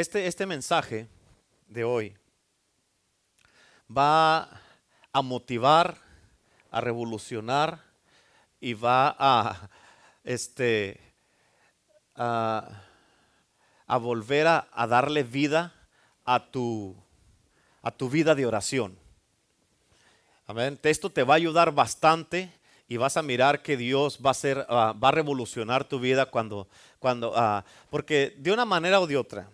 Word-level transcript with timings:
Este, 0.00 0.26
este 0.26 0.46
mensaje 0.46 1.08
de 1.68 1.84
hoy 1.84 2.16
va 3.94 4.48
a 5.12 5.20
motivar, 5.20 5.98
a 6.70 6.80
revolucionar 6.80 7.82
y 8.62 8.72
va 8.72 9.14
a, 9.18 9.68
este, 10.24 10.98
a, 12.16 12.80
volver 14.00 14.46
a, 14.46 14.68
a 14.72 14.86
darle 14.86 15.22
vida 15.22 15.74
a 16.24 16.50
tu, 16.50 16.96
a 17.82 17.90
tu 17.90 18.08
vida 18.08 18.34
de 18.34 18.46
oración. 18.46 18.98
Amén. 20.46 20.80
Esto 20.82 21.10
te 21.10 21.24
va 21.24 21.34
a 21.34 21.36
ayudar 21.36 21.74
bastante 21.74 22.50
y 22.88 22.96
vas 22.96 23.18
a 23.18 23.22
mirar 23.22 23.60
que 23.60 23.76
Dios 23.76 24.18
va 24.24 24.30
a 24.30 24.34
ser, 24.34 24.64
ah, 24.70 24.94
va 24.94 25.08
a 25.08 25.12
revolucionar 25.12 25.84
tu 25.84 26.00
vida 26.00 26.24
cuando, 26.24 26.68
cuando, 26.98 27.34
ah, 27.36 27.66
porque 27.90 28.34
de 28.38 28.50
una 28.50 28.64
manera 28.64 28.98
o 28.98 29.06
de 29.06 29.18
otra, 29.18 29.46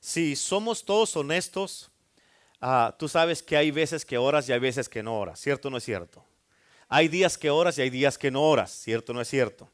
si 0.00 0.36
somos 0.36 0.84
todos 0.84 1.16
honestos, 1.16 1.90
ah, 2.60 2.94
tú 2.98 3.08
sabes 3.08 3.42
que 3.42 3.56
hay 3.56 3.70
veces 3.70 4.04
que 4.04 4.18
oras 4.18 4.48
y 4.48 4.52
hay 4.52 4.58
veces 4.58 4.88
que 4.88 5.02
no 5.02 5.18
oras, 5.18 5.40
¿cierto 5.40 5.68
o 5.68 5.70
no 5.70 5.78
es 5.78 5.84
cierto? 5.84 6.24
Hay 6.88 7.08
días 7.08 7.36
que 7.36 7.50
oras 7.50 7.78
y 7.78 7.82
hay 7.82 7.90
días 7.90 8.16
que 8.16 8.30
no 8.30 8.42
oras, 8.42 8.70
¿cierto 8.70 9.12
o 9.12 9.14
no 9.14 9.20
es 9.20 9.28
cierto? 9.28 9.68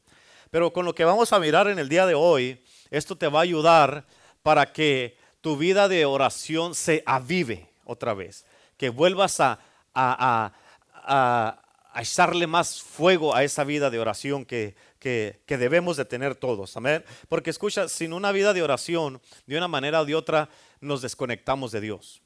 Pero 0.51 0.71
con 0.73 0.85
lo 0.85 0.93
que 0.93 1.05
vamos 1.05 1.33
a 1.33 1.39
mirar 1.39 1.67
en 1.67 1.79
el 1.79 1.89
día 1.89 2.05
de 2.05 2.15
hoy, 2.15 2.63
esto 2.89 3.17
te 3.17 3.27
va 3.27 3.39
a 3.39 3.43
ayudar 3.43 4.05
para 4.43 4.71
que 4.71 5.17
tu 5.41 5.57
vida 5.57 5.87
de 5.87 6.05
oración 6.05 6.75
se 6.75 7.03
avive 7.05 7.69
otra 7.85 8.13
vez, 8.13 8.45
que 8.77 8.89
vuelvas 8.89 9.39
a, 9.39 9.59
a, 9.93 10.53
a, 10.93 11.61
a 11.93 12.01
echarle 12.01 12.47
más 12.47 12.81
fuego 12.81 13.35
a 13.35 13.43
esa 13.43 13.63
vida 13.63 13.89
de 13.89 13.99
oración 13.99 14.43
que, 14.43 14.75
que, 15.05 15.57
debemos 15.57 15.97
de 15.97 16.05
tener 16.05 16.33
todos. 16.33 16.75
Amén. 16.77 17.05
Porque 17.29 17.51
escucha, 17.51 17.87
sin 17.87 18.11
una 18.11 18.31
vida 18.31 18.53
de 18.53 18.63
oración, 18.63 19.21
de 19.45 19.55
una 19.55 19.67
manera 19.67 20.01
o 20.01 20.05
de 20.05 20.15
otra, 20.15 20.49
nos 20.81 21.03
desconectamos 21.03 21.71
de 21.71 21.81
Dios. 21.81 22.23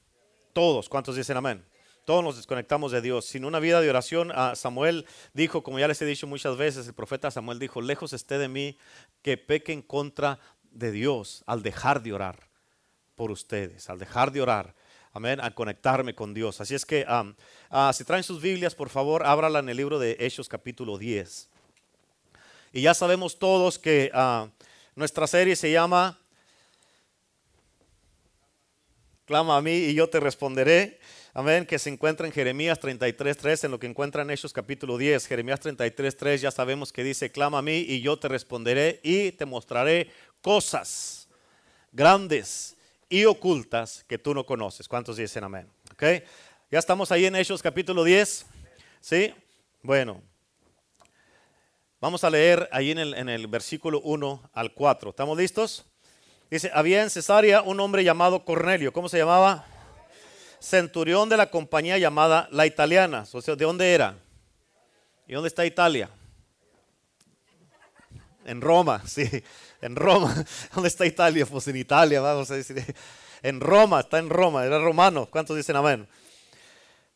Todos, 0.54 0.88
¿cuántos 0.88 1.18
dicen 1.18 1.36
amén? 1.36 1.66
Todos 2.06 2.24
nos 2.24 2.38
desconectamos 2.38 2.94
de 2.94 3.02
Dios. 3.02 3.26
Sin 3.26 3.44
una 3.44 3.60
vida 3.60 3.82
de 3.82 3.90
oración, 3.90 4.32
Samuel 4.56 5.06
dijo, 5.34 5.62
como 5.62 5.78
ya 5.78 5.90
les 5.90 6.02
he 6.02 6.06
dicho 6.06 6.26
muchas 6.26 6.56
veces, 6.56 6.88
el 6.88 6.94
profeta 6.94 7.30
Samuel 7.30 7.60
dijo, 7.60 7.82
lejos 7.82 8.14
esté 8.14 8.38
de 8.38 8.48
mí 8.48 8.78
que 9.22 9.38
peque 9.38 9.74
en 9.74 9.82
contra 9.82 10.40
de 10.72 10.92
Dios 10.92 11.44
al 11.48 11.62
dejar 11.62 12.02
de 12.02 12.14
orar 12.14 12.50
por 13.16 13.30
ustedes, 13.30 13.90
al 13.90 14.00
dejar 14.00 14.32
de 14.32 14.42
orar 14.42 14.74
amén, 15.12 15.42
a 15.42 15.52
conectarme 15.52 16.16
con 16.16 16.34
Dios. 16.34 16.62
Así 16.62 16.76
es 16.76 16.86
que 16.86 17.06
uh, 17.10 17.94
si 17.94 18.06
traen 18.06 18.24
sus 18.24 18.42
Biblias, 18.42 18.74
por 18.74 18.88
favor, 18.88 19.26
ábrala 19.26 19.60
en 19.60 19.68
el 19.68 19.76
libro 19.76 20.00
de 20.00 20.16
Hechos 20.18 20.48
capítulo 20.48 20.98
10. 20.98 21.50
Y 22.72 22.82
ya 22.82 22.94
sabemos 22.94 23.40
todos 23.40 23.80
que 23.80 24.12
uh, 24.14 24.50
nuestra 24.96 25.28
serie 25.28 25.56
se 25.56 25.72
llama 25.72 26.20
Clama 29.26 29.58
a 29.58 29.62
mí 29.62 29.72
y 29.72 29.94
yo 29.94 30.10
te 30.10 30.20
responderé. 30.20 31.00
Amén, 31.34 31.66
que 31.66 31.78
se 31.78 31.90
encuentra 31.90 32.26
en 32.26 32.34
Jeremías 32.34 32.80
33.3, 32.82 33.66
en 33.66 33.72
lo 33.72 33.80
que 33.80 33.86
encuentra 33.86 34.24
en 34.24 34.32
Hechos 34.32 34.52
capítulo 34.52 34.98
10. 34.98 35.28
Jeremías 35.28 35.62
33.3 35.62 36.38
ya 36.38 36.52
sabemos 36.52 36.92
que 36.92 37.04
dice, 37.04 37.32
clama 37.32 37.60
a 37.60 37.62
mí 37.62 37.78
y 37.78 38.02
yo 38.02 38.18
te 38.18 38.28
responderé 38.28 39.00
y 39.04 39.32
te 39.32 39.46
mostraré 39.46 40.12
cosas 40.42 41.28
grandes 41.92 42.76
y 43.08 43.26
ocultas 43.26 44.04
que 44.08 44.18
tú 44.18 44.34
no 44.34 44.46
conoces. 44.46 44.88
¿Cuántos 44.88 45.18
dicen 45.18 45.44
amén? 45.44 45.68
¿Ok? 45.94 46.04
Ya 46.72 46.80
estamos 46.80 47.12
ahí 47.12 47.26
en 47.26 47.36
Hechos 47.36 47.62
capítulo 47.62 48.04
10. 48.04 48.46
¿Sí? 49.00 49.34
Bueno. 49.82 50.29
Vamos 52.02 52.24
a 52.24 52.30
leer 52.30 52.70
ahí 52.72 52.92
en 52.92 52.98
el, 52.98 53.14
en 53.14 53.28
el 53.28 53.48
versículo 53.48 54.00
1 54.02 54.52
al 54.54 54.74
4. 54.74 55.10
¿Estamos 55.10 55.38
listos? 55.38 55.86
Dice, 56.50 56.72
había 56.74 57.04
en 57.04 57.10
Cesarea 57.10 57.62
un 57.62 57.78
hombre 57.82 58.06
llamado 58.06 58.46
Cornelio. 58.46 58.94
¿Cómo 58.94 59.10
se 59.10 59.18
llamaba? 59.18 59.66
Centurión 60.62 61.28
de 61.28 61.36
la 61.36 61.52
compañía 61.52 61.98
llamada 61.98 62.48
La 62.52 62.66
Italiana. 62.66 63.26
O 63.34 63.42
sea, 63.42 63.56
¿de 63.58 63.66
dónde 63.66 63.94
era? 63.94 64.18
¿Y 65.28 65.34
dónde 65.34 65.50
está 65.50 65.66
Italia? 65.66 66.10
En 68.46 68.62
Roma, 68.62 69.04
sí 69.06 69.30
en 69.82 69.96
Roma. 69.96 70.34
¿Dónde 70.74 70.88
está 70.88 71.06
Italia? 71.06 71.46
Pues 71.46 71.68
en 71.68 71.76
Italia, 71.76 72.22
vamos 72.22 72.50
a 72.52 72.56
decir. 72.56 72.84
En 73.42 73.62
Roma, 73.62 74.02
está 74.02 74.20
en 74.20 74.30
Roma, 74.30 74.66
era 74.66 74.80
romano. 74.80 75.26
¿Cuántos 75.26 75.56
dicen 75.56 75.78
amén? 75.78 76.06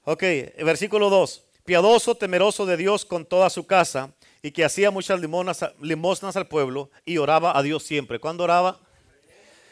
Ok, 0.06 0.24
versículo 0.64 1.10
2. 1.10 1.44
Piadoso, 1.66 2.16
temeroso 2.16 2.66
de 2.66 2.78
Dios 2.78 3.04
con 3.04 3.26
toda 3.26 3.50
su 3.50 3.68
casa 3.68 4.14
y 4.46 4.52
que 4.52 4.66
hacía 4.66 4.92
muchas 4.92 5.22
limosnas, 5.22 6.36
al 6.36 6.48
pueblo 6.48 6.92
y 7.06 7.18
oraba 7.18 7.58
a 7.58 7.64
Dios 7.64 7.82
siempre. 7.82 8.20
¿Cuándo 8.20 8.44
oraba? 8.44 8.78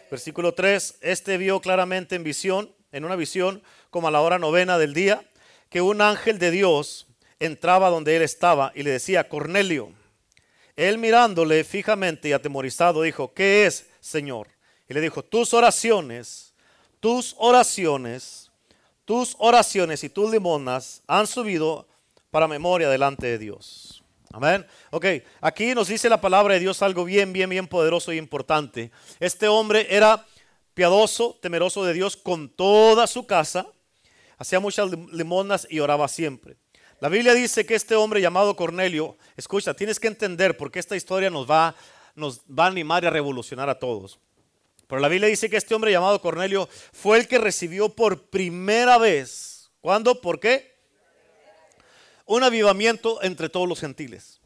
Versículo 0.09 0.53
3. 0.53 0.99
Este 1.01 1.37
vio 1.37 1.59
claramente 1.59 2.15
en 2.15 2.23
visión, 2.23 2.73
en 2.93 3.03
una 3.03 3.17
visión, 3.17 3.61
como 3.89 4.07
a 4.07 4.11
la 4.11 4.21
hora 4.21 4.39
novena 4.39 4.77
del 4.77 4.93
día, 4.93 5.25
que 5.69 5.81
un 5.81 6.01
ángel 6.01 6.39
de 6.39 6.51
Dios 6.51 7.05
entraba 7.39 7.89
donde 7.89 8.15
él 8.15 8.21
estaba 8.21 8.71
y 8.73 8.83
le 8.83 8.91
decía, 8.91 9.27
Cornelio. 9.27 9.91
Él 10.77 10.97
mirándole 10.97 11.65
fijamente 11.65 12.29
y 12.29 12.33
atemorizado 12.33 13.01
dijo, 13.01 13.33
¿qué 13.33 13.65
es, 13.65 13.87
Señor? 13.99 14.47
Y 14.87 14.93
le 14.93 15.01
dijo, 15.01 15.21
tus 15.21 15.53
oraciones, 15.53 16.53
tus 17.01 17.35
oraciones, 17.37 18.49
tus 19.03 19.35
oraciones 19.37 20.05
y 20.05 20.09
tus 20.09 20.31
limonas 20.31 21.03
han 21.07 21.27
subido 21.27 21.89
para 22.29 22.47
memoria 22.47 22.89
delante 22.89 23.27
de 23.27 23.37
Dios. 23.37 24.00
Amén. 24.33 24.65
Ok, 24.91 25.05
aquí 25.41 25.75
nos 25.75 25.89
dice 25.89 26.07
la 26.07 26.21
palabra 26.21 26.53
de 26.53 26.61
Dios 26.61 26.81
algo 26.81 27.03
bien, 27.03 27.33
bien, 27.33 27.49
bien 27.49 27.67
poderoso 27.67 28.13
y 28.13 28.17
importante. 28.17 28.91
Este 29.19 29.47
hombre 29.47 29.87
era 29.89 30.25
piadoso, 30.73 31.37
temeroso 31.41 31.83
de 31.83 31.93
Dios 31.93 32.15
con 32.15 32.49
toda 32.49 33.07
su 33.07 33.27
casa, 33.27 33.67
hacía 34.37 34.59
muchas 34.59 34.89
limonas 35.11 35.67
y 35.69 35.79
oraba 35.79 36.07
siempre. 36.07 36.55
La 36.99 37.09
Biblia 37.09 37.33
dice 37.33 37.65
que 37.65 37.75
este 37.75 37.95
hombre 37.95 38.21
llamado 38.21 38.55
Cornelio, 38.55 39.17
escucha, 39.35 39.73
tienes 39.73 39.99
que 39.99 40.07
entender 40.07 40.55
porque 40.55 40.79
esta 40.79 40.95
historia 40.95 41.29
nos 41.29 41.49
va, 41.49 41.75
nos 42.15 42.41
va 42.41 42.65
a 42.65 42.67
animar 42.67 43.03
y 43.03 43.07
a 43.07 43.09
revolucionar 43.09 43.69
a 43.69 43.79
todos. 43.79 44.19
Pero 44.87 45.01
la 45.01 45.07
Biblia 45.07 45.27
dice 45.27 45.49
que 45.49 45.57
este 45.57 45.73
hombre 45.73 45.91
llamado 45.91 46.21
Cornelio 46.21 46.69
fue 46.93 47.17
el 47.17 47.27
que 47.27 47.37
recibió 47.37 47.89
por 47.89 48.29
primera 48.29 48.97
vez. 48.97 49.71
¿Cuándo? 49.81 50.21
¿Por 50.21 50.39
qué? 50.39 50.70
Un 52.31 52.43
avivamiento 52.43 53.21
entre 53.23 53.49
todos 53.49 53.67
los 53.67 53.81
gentiles. 53.81 54.39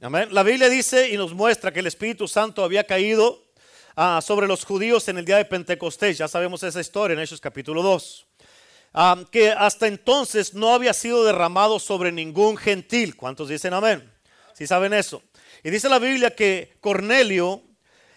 Amén. 0.00 0.30
La 0.32 0.42
Biblia 0.42 0.70
dice 0.70 1.10
y 1.10 1.18
nos 1.18 1.34
muestra 1.34 1.74
que 1.74 1.80
el 1.80 1.86
Espíritu 1.86 2.26
Santo 2.26 2.64
había 2.64 2.84
caído 2.84 3.44
ah, 3.96 4.22
sobre 4.24 4.46
los 4.46 4.64
judíos 4.64 5.06
en 5.08 5.18
el 5.18 5.26
día 5.26 5.36
de 5.36 5.44
Pentecostés. 5.44 6.16
Ya 6.16 6.26
sabemos 6.26 6.62
esa 6.62 6.80
historia 6.80 7.12
en 7.12 7.20
Hechos 7.20 7.38
capítulo 7.38 7.82
2 7.82 8.26
que 9.30 9.50
hasta 9.50 9.88
entonces 9.88 10.54
no 10.54 10.72
había 10.72 10.94
sido 10.94 11.22
derramado 11.22 11.78
sobre 11.78 12.10
ningún 12.10 12.56
gentil. 12.56 13.14
¿Cuántos 13.14 13.50
dicen 13.50 13.74
amén? 13.74 14.10
Si 14.54 14.66
saben 14.66 14.94
eso. 14.94 15.22
Y 15.62 15.68
dice 15.68 15.90
la 15.90 15.98
Biblia 15.98 16.34
que 16.34 16.78
Cornelio 16.80 17.62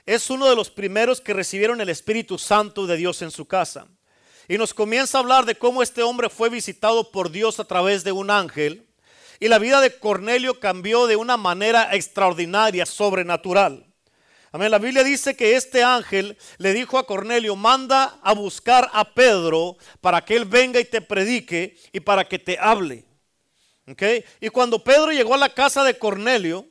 es 0.06 0.30
uno 0.30 0.50
de 0.50 0.56
los 0.56 0.70
primeros 0.70 1.20
que 1.20 1.34
recibieron 1.34 1.82
el 1.82 1.90
Espíritu 1.90 2.38
Santo 2.38 2.88
de 2.88 2.96
Dios 2.96 3.22
en 3.24 3.32
su 3.32 3.46
casa. 3.46 3.90
Y 4.50 4.58
nos 4.58 4.74
comienza 4.74 5.20
a 5.20 5.22
hablar 5.22 5.46
de 5.46 5.54
cómo 5.54 5.84
este 5.84 6.02
hombre 6.02 6.28
fue 6.28 6.50
visitado 6.50 7.12
por 7.12 7.30
Dios 7.30 7.60
a 7.60 7.66
través 7.66 8.04
de 8.04 8.12
un 8.12 8.32
ángel. 8.32 8.88
Y 9.40 9.48
la 9.48 9.60
vida 9.60 9.80
de 9.80 9.96
Cornelio 10.00 10.60
cambió 10.60 11.06
de 11.06 11.16
una 11.16 11.38
manera 11.38 11.96
extraordinaria, 11.96 12.88
sobrenatural. 12.88 13.86
La 14.52 14.80
Biblia 14.80 15.04
dice 15.04 15.36
que 15.36 15.56
este 15.56 15.84
ángel 15.84 16.36
le 16.58 16.74
dijo 16.74 16.98
a 16.98 17.06
Cornelio, 17.06 17.56
manda 17.56 18.18
a 18.24 18.34
buscar 18.34 18.90
a 18.92 19.14
Pedro 19.14 19.78
para 20.02 20.26
que 20.26 20.36
él 20.36 20.46
venga 20.46 20.80
y 20.80 20.86
te 20.86 21.02
predique 21.02 21.78
y 21.94 22.00
para 22.00 22.26
que 22.26 22.40
te 22.40 22.58
hable. 22.60 23.06
¿Okay? 23.88 24.26
Y 24.42 24.50
cuando 24.50 24.84
Pedro 24.84 25.12
llegó 25.12 25.36
a 25.36 25.38
la 25.38 25.54
casa 25.54 25.84
de 25.84 25.96
Cornelio, 26.00 26.66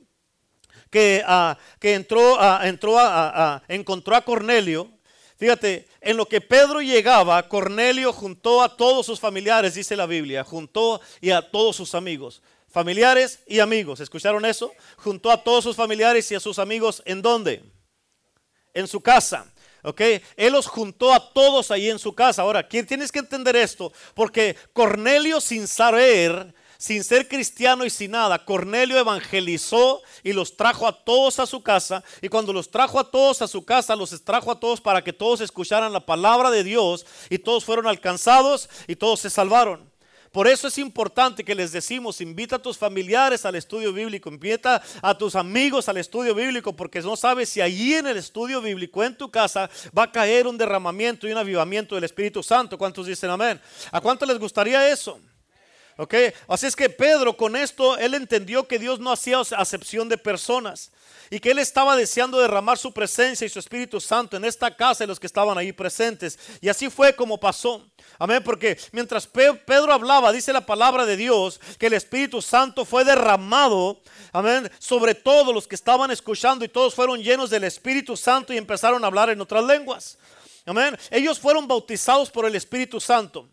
que, 0.90 1.22
uh, 1.24 1.54
que 1.78 1.94
entró, 1.94 2.34
uh, 2.34 2.64
entró 2.64 2.98
a, 2.98 3.62
encontró 3.68 4.16
a 4.16 4.22
Cornelio, 4.22 4.97
fíjate, 5.38 5.88
en 6.02 6.18
lo 6.18 6.26
que 6.26 6.42
Pedro 6.42 6.82
llegaba, 6.82 7.48
Cornelio 7.48 8.12
juntó 8.12 8.62
a 8.62 8.76
todos 8.76 9.06
sus 9.06 9.18
familiares, 9.18 9.74
dice 9.74 9.96
la 9.96 10.06
Biblia, 10.06 10.44
juntó 10.44 11.00
y 11.20 11.30
a 11.30 11.40
todos 11.40 11.74
sus 11.76 11.94
amigos 11.94 12.42
familiares 12.68 13.40
y 13.46 13.60
amigos. 13.60 14.00
¿Escucharon 14.00 14.44
eso? 14.44 14.72
Juntó 14.96 15.30
a 15.30 15.42
todos 15.42 15.64
sus 15.64 15.76
familiares 15.76 16.30
y 16.30 16.34
a 16.34 16.40
sus 16.40 16.58
amigos 16.58 17.02
en 17.06 17.22
dónde? 17.22 17.62
En 18.74 18.86
su 18.86 19.00
casa. 19.00 19.52
¿Ok? 19.82 20.00
Él 20.36 20.52
los 20.52 20.66
juntó 20.66 21.12
a 21.12 21.32
todos 21.32 21.70
ahí 21.70 21.88
en 21.88 21.98
su 21.98 22.14
casa. 22.14 22.42
Ahora, 22.42 22.66
¿quién 22.66 22.86
tienes 22.86 23.12
que 23.12 23.20
entender 23.20 23.56
esto? 23.56 23.92
Porque 24.14 24.56
Cornelio 24.72 25.40
sin 25.40 25.66
saber, 25.66 26.54
sin 26.78 27.02
ser 27.02 27.26
cristiano 27.26 27.84
y 27.84 27.90
sin 27.90 28.12
nada, 28.12 28.44
Cornelio 28.44 28.96
evangelizó 28.98 30.00
y 30.22 30.32
los 30.32 30.56
trajo 30.56 30.86
a 30.86 30.92
todos 30.92 31.40
a 31.40 31.46
su 31.46 31.60
casa. 31.60 32.04
Y 32.22 32.28
cuando 32.28 32.52
los 32.52 32.70
trajo 32.70 33.00
a 33.00 33.10
todos 33.10 33.42
a 33.42 33.48
su 33.48 33.64
casa, 33.64 33.96
los 33.96 34.22
trajo 34.22 34.52
a 34.52 34.60
todos 34.60 34.80
para 34.80 35.02
que 35.02 35.12
todos 35.12 35.40
escucharan 35.40 35.92
la 35.92 36.06
palabra 36.06 36.52
de 36.52 36.62
Dios 36.62 37.04
y 37.30 37.38
todos 37.38 37.64
fueron 37.64 37.88
alcanzados 37.88 38.70
y 38.86 38.94
todos 38.94 39.18
se 39.18 39.28
salvaron. 39.28 39.90
Por 40.30 40.46
eso 40.46 40.68
es 40.68 40.78
importante 40.78 41.44
que 41.44 41.54
les 41.54 41.72
decimos, 41.72 42.20
invita 42.20 42.56
a 42.56 42.62
tus 42.62 42.78
familiares 42.78 43.44
al 43.44 43.56
estudio 43.56 43.92
bíblico, 43.92 44.28
invita 44.28 44.80
a 45.02 45.18
tus 45.18 45.34
amigos 45.34 45.88
al 45.88 45.96
estudio 45.96 46.32
bíblico, 46.32 46.76
porque 46.76 47.00
no 47.00 47.16
sabes 47.16 47.48
si 47.48 47.60
allí 47.60 47.94
en 47.94 48.06
el 48.06 48.18
estudio 48.18 48.60
bíblico, 48.60 49.02
en 49.02 49.16
tu 49.16 49.32
casa, 49.32 49.68
va 49.96 50.04
a 50.04 50.12
caer 50.12 50.46
un 50.46 50.56
derramamiento 50.56 51.26
y 51.26 51.32
un 51.32 51.38
avivamiento 51.38 51.96
del 51.96 52.04
Espíritu 52.04 52.42
Santo. 52.44 52.78
¿Cuántos 52.78 53.06
dicen 53.06 53.30
amén? 53.30 53.60
¿A 53.90 54.00
cuánto 54.00 54.24
les 54.26 54.38
gustaría 54.38 54.88
eso? 54.88 55.18
Así 56.46 56.66
es 56.66 56.76
que 56.76 56.88
Pedro 56.88 57.36
con 57.36 57.56
esto, 57.56 57.98
él 57.98 58.14
entendió 58.14 58.68
que 58.68 58.78
Dios 58.78 59.00
no 59.00 59.10
hacía 59.10 59.40
acepción 59.40 60.08
de 60.08 60.16
personas 60.16 60.92
y 61.28 61.40
que 61.40 61.50
él 61.50 61.58
estaba 61.58 61.96
deseando 61.96 62.38
derramar 62.38 62.78
su 62.78 62.92
presencia 62.92 63.44
y 63.44 63.48
su 63.48 63.58
Espíritu 63.58 64.00
Santo 64.00 64.36
en 64.36 64.44
esta 64.44 64.74
casa 64.74 65.02
y 65.02 65.06
los 65.08 65.18
que 65.18 65.26
estaban 65.26 65.58
ahí 65.58 65.72
presentes. 65.72 66.38
Y 66.60 66.68
así 66.68 66.88
fue 66.88 67.16
como 67.16 67.38
pasó. 67.38 67.84
Amén, 68.16 68.42
porque 68.44 68.78
mientras 68.92 69.26
Pedro 69.26 69.92
hablaba, 69.92 70.30
dice 70.30 70.52
la 70.52 70.64
palabra 70.64 71.04
de 71.04 71.16
Dios, 71.16 71.60
que 71.78 71.86
el 71.86 71.94
Espíritu 71.94 72.40
Santo 72.42 72.84
fue 72.84 73.04
derramado, 73.04 74.00
amén, 74.32 74.70
sobre 74.78 75.16
todos 75.16 75.52
los 75.52 75.66
que 75.66 75.74
estaban 75.74 76.12
escuchando 76.12 76.64
y 76.64 76.68
todos 76.68 76.94
fueron 76.94 77.20
llenos 77.20 77.50
del 77.50 77.64
Espíritu 77.64 78.16
Santo 78.16 78.52
y 78.52 78.56
empezaron 78.56 79.02
a 79.02 79.08
hablar 79.08 79.30
en 79.30 79.40
otras 79.40 79.64
lenguas. 79.64 80.16
Amén. 80.68 80.98
Ellos 81.10 81.40
fueron 81.40 81.66
bautizados 81.66 82.30
por 82.30 82.44
el 82.44 82.54
Espíritu 82.54 83.00
Santo. 83.00 83.48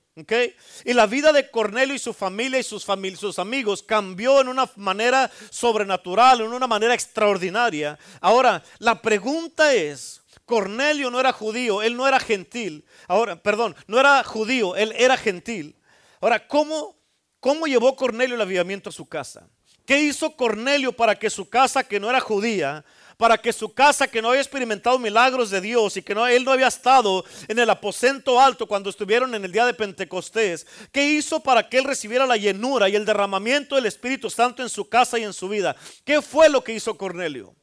Y 0.84 0.94
la 0.94 1.08
vida 1.08 1.32
de 1.32 1.50
Cornelio 1.50 1.96
y 1.96 2.00
su 2.00 2.14
familia 2.14 2.60
y 2.60 2.64
sus, 2.64 2.86
sus 3.18 3.40
amigos 3.40 3.84
cambió 3.84 4.42
en 4.42 4.50
una 4.50 4.70
manera 4.76 5.32
sobrenatural, 5.50 6.42
en 6.42 6.54
una 6.54 6.68
manera 6.68 6.94
extraordinaria. 6.94 7.98
Ahora, 8.20 8.64
la 8.80 9.02
pregunta 9.02 9.74
es, 9.74 10.22
Cornelio 10.46 11.10
no 11.10 11.20
era 11.20 11.32
judío, 11.32 11.82
él 11.82 11.96
no 11.96 12.08
era 12.08 12.20
gentil. 12.20 12.86
Ahora, 13.08 13.42
perdón, 13.42 13.76
no 13.88 14.00
era 14.00 14.24
judío, 14.24 14.76
él 14.76 14.94
era 14.98 15.16
gentil. 15.16 15.76
Ahora, 16.20 16.48
¿cómo, 16.48 16.98
cómo 17.40 17.66
llevó 17.66 17.96
Cornelio 17.96 18.36
el 18.36 18.42
avivamiento 18.42 18.90
a 18.90 18.94
su 18.94 19.08
casa? 19.08 19.50
¿Qué 19.86 20.00
hizo 20.00 20.36
Cornelio 20.36 20.92
para 20.92 21.20
que 21.20 21.30
su 21.30 21.50
casa, 21.50 21.84
que 21.84 22.00
no 22.00 22.10
era 22.10 22.20
judía, 22.20 22.84
para 23.18 23.38
que 23.38 23.54
su 23.54 23.74
casa 23.74 24.08
que 24.08 24.22
no 24.22 24.30
había 24.30 24.42
experimentado 24.42 25.00
milagros 25.00 25.50
de 25.50 25.62
Dios 25.62 25.98
y 25.98 26.02
que 26.02 26.16
no, 26.16 26.28
él 26.28 26.44
no 26.44 26.52
había 26.52 26.68
estado 26.68 27.26
en 27.48 27.60
el 27.60 27.70
aposento 27.70 28.40
alto 28.40 28.68
cuando 28.68 28.90
estuvieron 28.90 29.34
en 29.36 29.46
el 29.46 29.52
día 29.52 29.66
de 29.66 29.74
Pentecostés, 29.74 30.66
¿qué 30.92 31.06
hizo 31.06 31.40
para 31.40 31.68
que 31.68 31.78
él 31.78 31.86
recibiera 31.86 32.26
la 32.26 32.38
llenura 32.38 32.90
y 32.90 32.96
el 32.96 33.06
derramamiento 33.06 33.76
del 33.76 33.86
Espíritu 33.86 34.30
Santo 34.30 34.62
en 34.62 34.70
su 34.70 34.88
casa 34.90 35.18
y 35.20 35.24
en 35.24 35.34
su 35.34 35.50
vida? 35.50 35.76
¿Qué 36.04 36.22
fue 36.22 36.50
lo 36.50 36.64
que 36.64 36.74
hizo 36.74 36.98
Cornelio? 36.98 37.56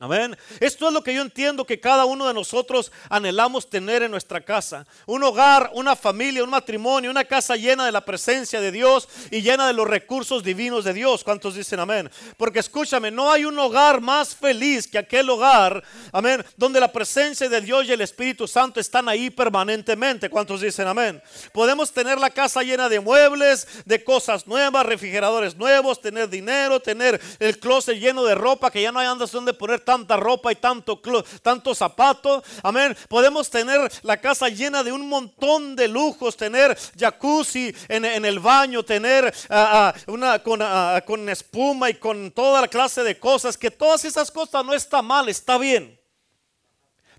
Amén. 0.00 0.36
Esto 0.58 0.88
es 0.88 0.92
lo 0.92 1.04
que 1.04 1.14
yo 1.14 1.22
entiendo 1.22 1.64
que 1.64 1.78
cada 1.78 2.04
uno 2.04 2.26
de 2.26 2.34
nosotros 2.34 2.90
anhelamos 3.08 3.70
tener 3.70 4.02
en 4.02 4.10
nuestra 4.10 4.40
casa. 4.40 4.84
Un 5.06 5.22
hogar, 5.22 5.70
una 5.72 5.94
familia, 5.94 6.42
un 6.42 6.50
matrimonio, 6.50 7.12
una 7.12 7.24
casa 7.24 7.54
llena 7.54 7.86
de 7.86 7.92
la 7.92 8.04
presencia 8.04 8.60
de 8.60 8.72
Dios 8.72 9.08
y 9.30 9.40
llena 9.40 9.68
de 9.68 9.72
los 9.72 9.86
recursos 9.86 10.42
divinos 10.42 10.82
de 10.82 10.94
Dios. 10.94 11.22
¿Cuántos 11.22 11.54
dicen 11.54 11.78
amén? 11.78 12.10
Porque 12.36 12.58
escúchame, 12.58 13.12
no 13.12 13.30
hay 13.30 13.44
un 13.44 13.56
hogar 13.56 14.00
más 14.00 14.34
feliz 14.34 14.88
que 14.88 14.98
aquel 14.98 15.30
hogar, 15.30 15.84
amén, 16.12 16.44
donde 16.56 16.80
la 16.80 16.90
presencia 16.90 17.48
de 17.48 17.60
Dios 17.60 17.86
y 17.86 17.92
el 17.92 18.00
Espíritu 18.00 18.48
Santo 18.48 18.80
están 18.80 19.08
ahí 19.08 19.30
permanentemente. 19.30 20.28
¿Cuántos 20.28 20.60
dicen 20.60 20.88
amén? 20.88 21.22
Podemos 21.52 21.92
tener 21.92 22.18
la 22.18 22.30
casa 22.30 22.64
llena 22.64 22.88
de 22.88 22.98
muebles, 22.98 23.68
de 23.84 24.02
cosas 24.02 24.44
nuevas, 24.48 24.84
refrigeradores 24.84 25.54
nuevos, 25.54 26.00
tener 26.00 26.28
dinero, 26.28 26.80
tener 26.80 27.20
el 27.38 27.60
closet 27.60 27.96
lleno 27.96 28.24
de 28.24 28.34
ropa 28.34 28.72
que 28.72 28.82
ya 28.82 28.90
no 28.90 28.98
hay 28.98 29.06
andas 29.06 29.30
donde 29.30 29.54
poner 29.54 29.83
tanta 29.84 30.16
ropa 30.16 30.52
y 30.52 30.56
tanto, 30.56 31.00
tanto 31.42 31.74
zapato. 31.74 32.42
Amén. 32.62 32.96
Podemos 33.08 33.50
tener 33.50 33.90
la 34.02 34.16
casa 34.16 34.48
llena 34.48 34.82
de 34.82 34.92
un 34.92 35.08
montón 35.08 35.76
de 35.76 35.88
lujos, 35.88 36.36
tener 36.36 36.76
jacuzzi 36.98 37.74
en, 37.88 38.04
el 38.24 38.40
baño, 38.40 38.82
tener 38.82 39.32
ah, 39.48 39.92
ah, 39.94 40.00
una 40.06 40.38
con, 40.38 40.60
ah, 40.62 41.02
con 41.06 41.28
espuma 41.28 41.90
y 41.90 41.94
con 41.94 42.30
toda 42.30 42.62
la 42.62 42.68
clase 42.68 43.02
de 43.02 43.18
cosas, 43.18 43.56
que 43.56 43.70
todas 43.70 44.04
esas 44.04 44.30
cosas 44.30 44.64
no 44.64 44.74
está 44.74 45.02
mal, 45.02 45.28
está 45.28 45.58
bien. 45.58 46.03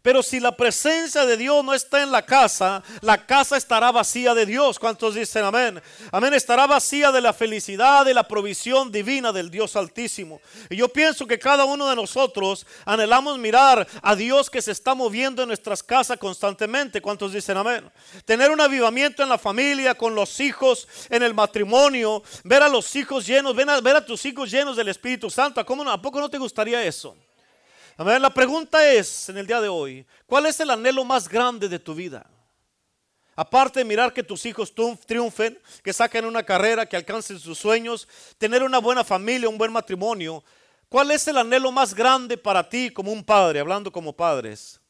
Pero 0.05 0.21
si 0.21 0.39
la 0.39 0.55
presencia 0.55 1.25
de 1.25 1.35
Dios 1.35 1.65
no 1.65 1.73
está 1.73 2.03
en 2.03 2.11
la 2.11 2.21
casa, 2.21 2.83
la 3.01 3.25
casa 3.25 3.57
estará 3.57 3.91
vacía 3.91 4.35
de 4.35 4.45
Dios. 4.45 4.77
¿Cuántos 4.77 5.15
dicen 5.15 5.43
amén? 5.43 5.81
Amén, 6.11 6.31
estará 6.35 6.67
vacía 6.67 7.11
de 7.11 7.21
la 7.21 7.33
felicidad, 7.33 8.05
de 8.05 8.13
la 8.13 8.27
provisión 8.27 8.91
divina 8.91 9.31
del 9.31 9.49
Dios 9.49 9.75
Altísimo. 9.75 10.41
Y 10.69 10.75
yo 10.75 10.89
pienso 10.89 11.25
que 11.25 11.39
cada 11.39 11.65
uno 11.65 11.89
de 11.89 11.95
nosotros 11.95 12.67
anhelamos 12.85 13.39
mirar 13.39 13.87
a 14.03 14.15
Dios 14.15 14.47
que 14.47 14.61
se 14.61 14.73
está 14.73 14.93
moviendo 14.93 15.41
en 15.41 15.47
nuestras 15.47 15.81
casas 15.81 16.19
constantemente. 16.19 17.01
¿Cuántos 17.01 17.33
dicen 17.33 17.57
amén? 17.57 17.89
Tener 18.25 18.51
un 18.51 18.61
avivamiento 18.61 19.23
en 19.23 19.29
la 19.29 19.39
familia, 19.39 19.95
con 19.95 20.13
los 20.13 20.39
hijos, 20.39 20.87
en 21.09 21.23
el 21.23 21.33
matrimonio, 21.33 22.21
ver 22.43 22.61
a 22.61 22.69
los 22.69 22.95
hijos 22.95 23.25
llenos, 23.25 23.55
ver 23.55 23.95
a, 23.95 24.05
tus 24.05 24.23
hijos 24.27 24.51
llenos 24.51 24.77
del 24.77 24.89
Espíritu 24.89 25.31
Santo. 25.31 25.59
¿A, 25.59 25.65
cómo, 25.65 25.81
¿A 25.89 25.99
poco 25.99 26.19
no 26.19 26.29
te 26.29 26.37
gustaría 26.37 26.83
eso? 26.83 27.17
La 27.97 28.29
pregunta 28.29 28.91
es 28.91 29.29
en 29.29 29.37
el 29.37 29.47
día 29.47 29.61
de 29.61 29.69
hoy, 29.69 30.05
¿cuál 30.25 30.47
es 30.47 30.59
el 30.59 30.69
anhelo 30.69 31.05
más 31.05 31.29
grande 31.29 31.69
de 31.69 31.79
tu 31.79 31.95
vida? 31.95 32.29
Aparte 33.37 33.79
de 33.79 33.85
mirar 33.85 34.11
que 34.11 34.21
tus 34.21 34.45
hijos 34.45 34.73
triunfen, 35.05 35.57
que 35.81 35.93
saquen 35.93 36.25
una 36.25 36.43
carrera, 36.43 36.85
que 36.85 36.97
alcancen 36.97 37.39
sus 37.39 37.57
sueños, 37.57 38.05
tener 38.37 38.63
una 38.63 38.79
buena 38.79 39.05
familia, 39.05 39.47
un 39.47 39.57
buen 39.57 39.71
matrimonio, 39.71 40.43
¿cuál 40.89 41.11
es 41.11 41.25
el 41.29 41.37
anhelo 41.37 41.71
más 41.71 41.93
grande 41.93 42.37
para 42.37 42.67
ti 42.67 42.89
como 42.89 43.13
un 43.13 43.23
padre, 43.23 43.61
hablando 43.61 43.89
como 43.89 44.11
padres? 44.11 44.81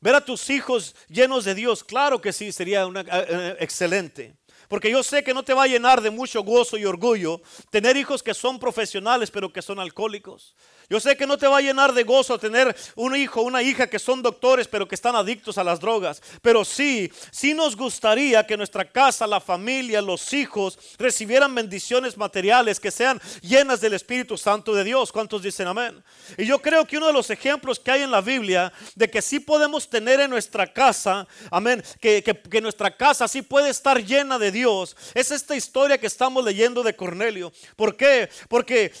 Ver 0.00 0.14
a 0.14 0.24
tus 0.24 0.48
hijos 0.48 0.96
llenos 1.08 1.44
de 1.44 1.54
Dios, 1.54 1.84
claro 1.84 2.18
que 2.18 2.32
sí, 2.32 2.50
sería 2.50 2.84
eh, 2.84 3.04
eh, 3.06 3.56
excelente. 3.60 4.36
Porque 4.68 4.90
yo 4.90 5.02
sé 5.02 5.22
que 5.22 5.34
no 5.34 5.42
te 5.42 5.52
va 5.52 5.64
a 5.64 5.66
llenar 5.66 6.00
de 6.00 6.10
mucho 6.10 6.42
gozo 6.42 6.78
y 6.78 6.86
orgullo 6.86 7.42
tener 7.70 7.96
hijos 7.98 8.22
que 8.22 8.32
son 8.32 8.58
profesionales 8.58 9.30
pero 9.30 9.52
que 9.52 9.60
son 9.60 9.78
alcohólicos. 9.78 10.54
Yo 10.88 11.00
sé 11.00 11.16
que 11.16 11.26
no 11.26 11.38
te 11.38 11.46
va 11.46 11.58
a 11.58 11.62
llenar 11.62 11.92
de 11.92 12.04
gozo 12.04 12.38
tener 12.38 12.74
un 12.94 13.16
hijo, 13.16 13.42
una 13.42 13.62
hija 13.62 13.86
que 13.86 13.98
son 13.98 14.22
doctores 14.22 14.68
pero 14.68 14.86
que 14.86 14.94
están 14.94 15.16
adictos 15.16 15.58
a 15.58 15.64
las 15.64 15.80
drogas. 15.80 16.22
Pero 16.42 16.64
sí, 16.64 17.10
sí 17.30 17.54
nos 17.54 17.76
gustaría 17.76 18.46
que 18.46 18.56
nuestra 18.56 18.84
casa, 18.84 19.26
la 19.26 19.40
familia, 19.40 20.02
los 20.02 20.32
hijos 20.32 20.78
recibieran 20.98 21.54
bendiciones 21.54 22.16
materiales 22.16 22.80
que 22.80 22.90
sean 22.90 23.20
llenas 23.40 23.80
del 23.80 23.94
Espíritu 23.94 24.36
Santo 24.36 24.74
de 24.74 24.84
Dios. 24.84 25.12
¿Cuántos 25.12 25.42
dicen 25.42 25.68
amén? 25.68 26.02
Y 26.36 26.44
yo 26.44 26.60
creo 26.60 26.86
que 26.86 26.96
uno 26.96 27.06
de 27.06 27.12
los 27.12 27.30
ejemplos 27.30 27.78
que 27.78 27.90
hay 27.90 28.02
en 28.02 28.10
la 28.10 28.20
Biblia 28.20 28.72
de 28.94 29.10
que 29.10 29.22
sí 29.22 29.40
podemos 29.40 29.88
tener 29.88 30.20
en 30.20 30.30
nuestra 30.30 30.72
casa, 30.72 31.26
amén, 31.50 31.82
que, 32.00 32.22
que 32.22 32.60
nuestra 32.60 32.94
casa 32.96 33.28
sí 33.28 33.42
puede 33.42 33.70
estar 33.70 34.02
llena 34.04 34.38
de 34.38 34.50
Dios, 34.50 34.96
es 35.14 35.30
esta 35.30 35.56
historia 35.56 35.98
que 35.98 36.06
estamos 36.06 36.44
leyendo 36.44 36.82
de 36.82 36.94
Cornelio. 36.94 37.52
¿Por 37.76 37.96
qué? 37.96 38.28
Porque 38.48 38.92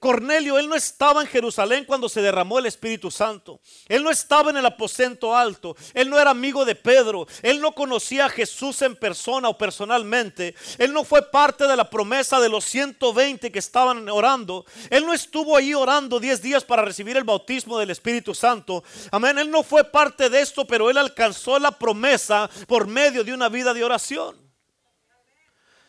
Cornelio, 0.00 0.58
él 0.58 0.68
no 0.68 0.74
estaba 0.74 1.20
en 1.20 1.26
Jerusalén 1.26 1.84
cuando 1.84 2.08
se 2.08 2.22
derramó 2.22 2.58
el 2.58 2.66
Espíritu 2.66 3.10
Santo. 3.10 3.60
Él 3.86 4.02
no 4.02 4.10
estaba 4.10 4.50
en 4.50 4.56
el 4.56 4.64
aposento 4.64 5.36
alto. 5.36 5.76
Él 5.92 6.08
no 6.08 6.18
era 6.18 6.30
amigo 6.30 6.64
de 6.64 6.74
Pedro. 6.74 7.26
Él 7.42 7.60
no 7.60 7.72
conocía 7.72 8.26
a 8.26 8.30
Jesús 8.30 8.80
en 8.82 8.96
persona 8.96 9.48
o 9.48 9.58
personalmente. 9.58 10.54
Él 10.78 10.92
no 10.92 11.04
fue 11.04 11.30
parte 11.30 11.66
de 11.66 11.76
la 11.76 11.90
promesa 11.90 12.40
de 12.40 12.48
los 12.48 12.64
120 12.64 13.52
que 13.52 13.58
estaban 13.58 14.08
orando. 14.08 14.64
Él 14.88 15.04
no 15.04 15.12
estuvo 15.12 15.56
ahí 15.56 15.74
orando 15.74 16.18
10 16.18 16.40
días 16.40 16.64
para 16.64 16.82
recibir 16.82 17.16
el 17.16 17.24
bautismo 17.24 17.78
del 17.78 17.90
Espíritu 17.90 18.34
Santo. 18.34 18.84
Amén. 19.10 19.38
Él 19.38 19.50
no 19.50 19.62
fue 19.62 19.84
parte 19.84 20.30
de 20.30 20.40
esto, 20.40 20.66
pero 20.66 20.88
él 20.88 20.96
alcanzó 20.96 21.58
la 21.58 21.72
promesa 21.72 22.48
por 22.66 22.86
medio 22.86 23.22
de 23.22 23.34
una 23.34 23.50
vida 23.50 23.74
de 23.74 23.84
oración. 23.84 24.44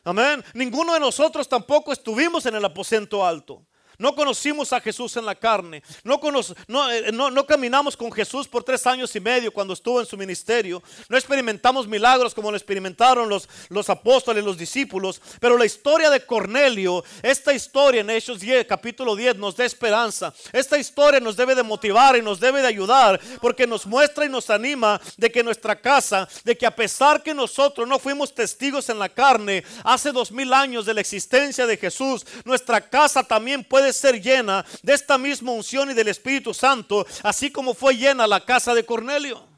Amén. 0.04 0.44
Ninguno 0.54 0.94
de 0.94 1.00
nosotros 1.00 1.48
tampoco 1.48 1.94
estuvimos 1.94 2.46
en 2.46 2.56
el 2.56 2.66
aposento 2.66 3.26
alto. 3.26 3.66
No 3.98 4.16
conocimos 4.16 4.74
a 4.74 4.82
Jesús 4.82 5.16
en 5.18 5.26
la 5.26 5.36
carne. 5.36 5.78
Eh, 5.78 7.12
no, 7.14 7.32
no, 7.32 7.46
caminamos 7.46 7.96
con 7.96 8.12
Jesús 8.12 8.48
por 8.48 8.64
tres 8.64 8.86
años 8.88 9.16
y 9.16 9.20
medio 9.20 9.52
cuando 9.52 9.74
estuvo 9.74 10.00
en 10.00 10.06
su 10.06 10.18
ministerio. 10.18 10.82
No 11.10 11.18
experimentamos 11.18 11.88
milagros 11.88 12.34
como 12.34 12.52
lo 12.52 12.58
experimentaron 12.58 13.30
los, 13.30 13.48
los 13.70 13.90
apóstoles, 13.90 14.44
los 14.44 14.58
discípulos. 14.58 15.22
Pero 15.40 15.58
la 15.58 15.66
historia 15.66 16.10
de 16.10 16.26
Cornelio, 16.26 17.04
esta 17.22 17.54
historia 17.54 18.02
en 18.02 18.10
Hechos 18.10 18.40
10, 18.40 18.66
capítulo 18.66 19.16
10, 19.16 19.38
nos 19.38 19.56
da 19.56 19.66
esperanza. 19.66 20.34
Esta 20.52 20.78
historia 20.78 21.20
nos 21.20 21.36
debe 21.36 21.56
de 21.56 21.64
motivar 21.64 22.16
y 22.16 22.22
nos 22.22 22.40
debe 22.40 22.62
de 22.62 22.68
ayudar 22.68 23.20
porque 23.42 23.68
nos 23.68 23.86
muestra 23.86 24.26
y 24.26 24.30
nos 24.30 24.50
anima 24.50 25.00
de 25.18 25.32
que 25.32 25.44
nuestra 25.44 25.80
casa, 25.80 26.28
de 26.44 26.58
que 26.58 26.66
a 26.66 26.76
pesar 26.76 27.24
que 27.24 27.34
nosotros 27.34 27.88
no 27.88 28.00
fuimos 28.00 28.34
testigos 28.34 28.90
en 28.90 29.00
la 29.00 29.10
carne 29.10 29.64
hace 29.84 30.12
dos 30.12 30.32
mil 30.32 30.54
años 30.54 30.86
de 30.86 30.94
la 30.94 31.02
existencia 31.02 31.68
de 31.68 31.78
Jesús, 31.78 32.26
nuestra 32.44 32.82
casa 32.82 33.24
también 33.24 33.64
puede 33.64 33.85
ser 33.94 34.22
llena 34.22 34.66
de 34.82 34.94
esta 34.94 35.18
misma 35.18 35.52
unción 35.52 35.92
y 35.92 35.94
del 35.94 36.08
Espíritu 36.08 36.54
Santo, 36.54 37.06
así 37.24 37.52
como 37.52 37.74
fue 37.74 37.96
llena 37.96 38.28
la 38.28 38.44
casa 38.44 38.74
de 38.74 38.86
Cornelio. 38.86 39.55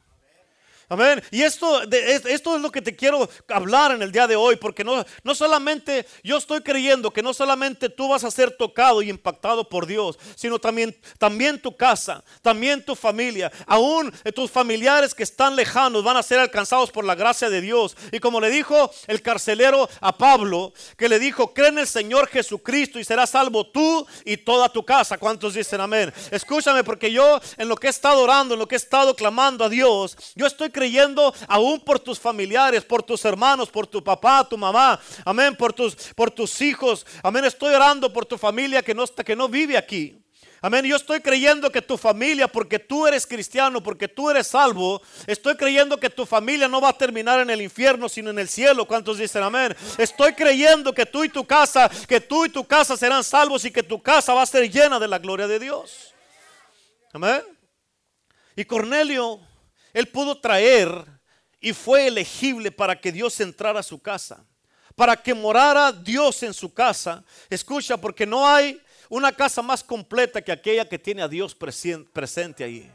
Amén. 0.89 1.21
Y 1.31 1.43
esto, 1.43 1.81
esto 1.83 2.55
es 2.55 2.61
lo 2.61 2.71
que 2.71 2.81
te 2.81 2.95
quiero 2.95 3.29
hablar 3.49 3.91
en 3.91 4.01
el 4.01 4.11
día 4.11 4.25
de 4.25 4.37
hoy, 4.37 4.55
porque 4.55 4.85
no, 4.85 5.05
no 5.21 5.35
solamente 5.35 6.05
yo 6.23 6.37
estoy 6.37 6.61
creyendo 6.61 7.11
que 7.11 7.21
no 7.21 7.33
solamente 7.33 7.89
tú 7.89 8.07
vas 8.07 8.23
a 8.23 8.31
ser 8.31 8.51
tocado 8.51 9.01
y 9.01 9.09
impactado 9.09 9.67
por 9.67 9.85
Dios, 9.85 10.17
sino 10.35 10.59
también, 10.59 10.97
también 11.17 11.61
tu 11.61 11.75
casa, 11.75 12.23
también 12.41 12.85
tu 12.85 12.95
familia, 12.95 13.51
aún 13.65 14.13
tus 14.33 14.49
familiares 14.49 15.13
que 15.13 15.23
están 15.23 15.57
lejanos 15.57 16.05
van 16.05 16.15
a 16.15 16.23
ser 16.23 16.39
alcanzados 16.39 16.89
por 16.89 17.03
la 17.03 17.15
gracia 17.15 17.49
de 17.49 17.59
Dios. 17.59 17.97
Y 18.13 18.19
como 18.19 18.39
le 18.39 18.49
dijo 18.49 18.89
el 19.07 19.21
carcelero 19.21 19.89
a 19.99 20.17
Pablo, 20.17 20.71
que 20.95 21.09
le 21.09 21.19
dijo, 21.19 21.53
cree 21.53 21.67
en 21.67 21.79
el 21.79 21.87
Señor 21.87 22.29
Jesucristo 22.29 22.97
y 22.97 23.03
serás 23.03 23.31
salvo 23.31 23.67
tú 23.67 24.07
y 24.23 24.37
toda 24.37 24.69
tu 24.69 24.85
casa. 24.85 25.17
¿Cuántos 25.17 25.53
dicen 25.53 25.81
amén? 25.81 26.13
Escúchame, 26.31 26.85
porque 26.85 27.11
yo 27.11 27.41
en 27.57 27.67
lo 27.67 27.75
que 27.75 27.87
he 27.87 27.89
estado 27.89 28.21
orando, 28.21 28.53
en 28.53 28.59
lo 28.59 28.69
que 28.69 28.75
he 28.75 28.77
estado 28.77 29.15
clamando 29.15 29.65
a 29.65 29.69
Dios, 29.69 30.15
yo 30.35 30.47
estoy 30.47 30.69
creyendo 30.77 31.33
aún 31.47 31.79
por 31.79 31.99
tus 31.99 32.19
familiares, 32.19 32.85
por 32.85 33.01
tus 33.01 33.25
hermanos, 33.25 33.69
por 33.69 33.87
tu 33.87 34.03
papá, 34.03 34.47
tu 34.47 34.59
mamá, 34.59 34.99
amén, 35.25 35.55
por 35.55 35.73
tus, 35.73 35.95
por 36.15 36.29
tus 36.29 36.61
hijos, 36.61 37.03
amén, 37.23 37.45
estoy 37.45 37.73
orando 37.73 38.13
por 38.13 38.27
tu 38.27 38.37
familia 38.37 38.83
que 38.83 38.93
no, 38.93 39.07
que 39.07 39.35
no 39.35 39.49
vive 39.49 39.75
aquí. 39.75 40.23
Amén. 40.59 40.85
Yo 40.85 40.95
estoy 40.95 41.19
creyendo 41.21 41.71
que 41.71 41.83
tu 41.83 41.97
familia, 41.97 42.47
porque 42.47 42.79
tú 42.79 43.05
eres 43.05 43.27
cristiano, 43.27 43.81
porque 43.81 44.07
tú 44.07 44.29
eres 44.29 44.47
salvo, 44.47 45.01
estoy 45.27 45.55
creyendo 45.55 45.99
que 45.99 46.09
tu 46.09 46.25
familia 46.25 46.67
no 46.67 46.81
va 46.81 46.89
a 46.89 46.97
terminar 46.97 47.39
en 47.39 47.49
el 47.51 47.61
infierno, 47.61 48.09
sino 48.09 48.31
en 48.31 48.39
el 48.39 48.47
cielo. 48.47 48.87
¿Cuántos 48.87 49.19
dicen 49.19 49.43
amén? 49.43 49.75
Estoy 49.97 50.33
creyendo 50.33 50.93
que 50.93 51.05
tú 51.05 51.23
y 51.23 51.29
tu 51.29 51.45
casa, 51.45 51.89
que 52.07 52.19
tú 52.19 52.45
y 52.45 52.49
tu 52.49 52.65
casa 52.65 52.97
serán 52.97 53.23
salvos 53.23 53.65
y 53.65 53.71
que 53.71 53.83
tu 53.83 54.01
casa 54.01 54.33
va 54.33 54.41
a 54.41 54.47
ser 54.47 54.69
llena 54.69 54.99
de 54.99 55.07
la 55.07 55.19
gloria 55.19 55.47
de 55.47 55.59
Dios. 55.59 56.13
Amén. 57.13 57.43
Y 58.55 58.65
Cornelio 58.65 59.39
él 59.97 60.07
pudo 60.09 60.39
traer 60.39 60.91
y 61.59 61.73
fue 61.73 62.05
elegible 62.05 62.71
para 62.71 63.01
que 63.01 63.11
Dios 63.11 63.39
entrara 63.39 63.79
a 63.79 63.83
su 63.83 63.99
casa, 63.99 64.45
para 64.95 65.15
que 65.17 65.33
morara 65.33 65.91
Dios 65.91 66.43
en 66.43 66.53
su 66.53 66.71
casa. 66.71 67.23
Escucha, 67.49 67.97
porque 67.97 68.23
no 68.23 68.47
hay 68.47 68.79
una 69.09 69.31
casa 69.31 69.63
más 69.63 69.83
completa 69.83 70.39
que 70.43 70.51
aquella 70.51 70.87
que 70.87 70.99
tiene 70.99 71.23
a 71.23 71.27
Dios 71.27 71.55
presente 71.55 72.63
ahí. 72.63 72.91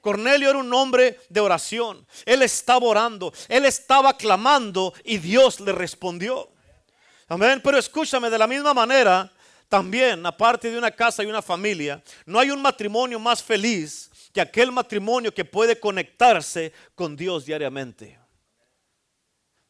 Cornelio 0.00 0.50
era 0.50 0.58
un 0.58 0.74
hombre 0.74 1.20
de 1.28 1.38
oración. 1.38 2.04
Él 2.26 2.42
estaba 2.42 2.84
orando, 2.84 3.32
él 3.46 3.64
estaba 3.64 4.16
clamando 4.16 4.92
y 5.04 5.18
Dios 5.18 5.60
le 5.60 5.70
respondió. 5.70 6.50
Amén. 7.28 7.60
Pero 7.62 7.78
escúchame, 7.78 8.28
de 8.28 8.38
la 8.38 8.48
misma 8.48 8.74
manera, 8.74 9.32
también, 9.68 10.26
aparte 10.26 10.68
de 10.68 10.78
una 10.78 10.90
casa 10.90 11.22
y 11.22 11.26
una 11.26 11.42
familia, 11.42 12.02
no 12.26 12.40
hay 12.40 12.50
un 12.50 12.60
matrimonio 12.60 13.20
más 13.20 13.40
feliz 13.40 14.10
que 14.34 14.40
aquel 14.40 14.72
matrimonio 14.72 15.32
que 15.32 15.44
puede 15.44 15.78
conectarse 15.78 16.72
con 16.96 17.14
Dios 17.14 17.44
diariamente. 17.44 18.18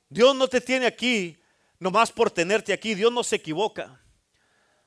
Dios 0.08 0.34
no 0.34 0.48
te 0.48 0.58
tiene 0.62 0.86
aquí 0.86 1.36
nomás 1.78 2.10
por 2.10 2.30
tenerte 2.30 2.72
aquí. 2.72 2.94
Dios 2.94 3.12
no 3.12 3.22
se 3.22 3.36
equivoca. 3.36 4.00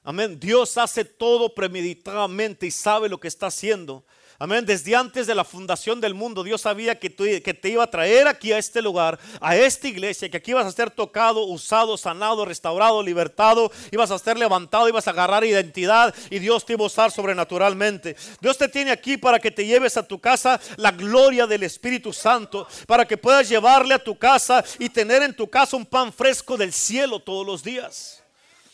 Amén. 0.02 0.40
Dios 0.40 0.80
hace 0.80 1.06
todo 1.06 1.54
premeditadamente 1.54 2.66
y 2.66 2.72
sabe 2.72 3.08
lo 3.08 3.20
que 3.20 3.28
está 3.28 3.48
haciendo. 3.48 4.04
Amén. 4.40 4.64
Desde 4.68 4.96
antes 4.96 5.26
de 5.26 5.34
la 5.34 5.44
fundación 5.44 6.00
del 6.00 6.14
mundo, 6.14 6.44
Dios 6.44 6.62
sabía 6.62 7.00
que, 7.00 7.12
que, 7.16 7.54
te 7.56 7.70
iba 7.70 7.84
a 7.84 7.90
traer 7.90 8.28
aquí 8.28 8.54
a 8.54 8.60
este 8.60 8.84
lugar, 8.84 9.18
a 9.42 9.56
esta 9.56 9.88
iglesia, 9.88 10.30
que 10.30 10.38
aquí 10.38 10.52
ibas 10.52 10.68
a 10.68 10.72
ser 10.72 10.92
tocado, 10.92 11.46
usado, 11.46 11.98
sanado, 11.98 12.46
restaurado, 12.46 13.02
libertado, 13.02 13.72
ibas 13.92 14.12
a 14.12 14.20
ser 14.20 14.38
levantado, 14.38 14.88
ibas 14.88 15.08
a 15.08 15.12
agarrar 15.12 15.44
identidad 15.44 16.14
y 16.30 16.38
Dios 16.38 16.64
te 16.66 16.74
iba 16.74 16.84
a 16.84 16.86
usar 16.86 17.12
sobrenaturalmente. 17.12 18.16
Dios 18.40 18.60
te 18.60 18.68
tiene 18.68 18.92
aquí 18.92 19.18
para 19.18 19.40
que 19.40 19.50
te 19.50 19.66
lleves 19.66 19.98
a 19.98 20.08
tu 20.08 20.20
casa 20.20 20.60
la 20.76 20.92
gloria 20.92 21.48
del 21.48 21.64
Espíritu 21.64 22.14
Santo, 22.14 22.68
para 22.86 23.06
que 23.06 23.18
puedas 23.18 23.50
llevarle 23.50 23.96
a 23.96 24.04
tu 24.04 24.20
casa 24.20 24.64
y 24.78 24.90
tener 24.90 25.24
en 25.24 25.36
tu 25.36 25.50
casa 25.50 25.76
un 25.76 25.86
pan 25.86 26.14
fresco 26.14 26.56
del 26.56 26.72
cielo 26.74 27.20
todos 27.20 27.44
los 27.44 27.64
días. 27.64 28.22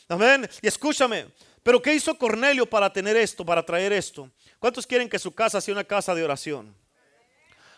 Amén. 0.10 0.50
Y 0.62 0.68
escúchame, 0.68 1.28
pero 1.64 1.82
¿qué 1.82 1.94
hizo 1.96 2.18
Cornelio 2.18 2.70
para 2.70 2.92
tener 2.92 3.16
esto, 3.16 3.46
para 3.46 3.66
traer 3.66 3.94
esto? 3.94 4.30
¿Cuántos 4.60 4.86
quieren 4.86 5.10
que 5.10 5.18
su 5.18 5.34
casa 5.34 5.62
sea 5.62 5.74
una 5.74 5.84
casa 5.84 6.14
de 6.14 6.24
oración? 6.24 6.76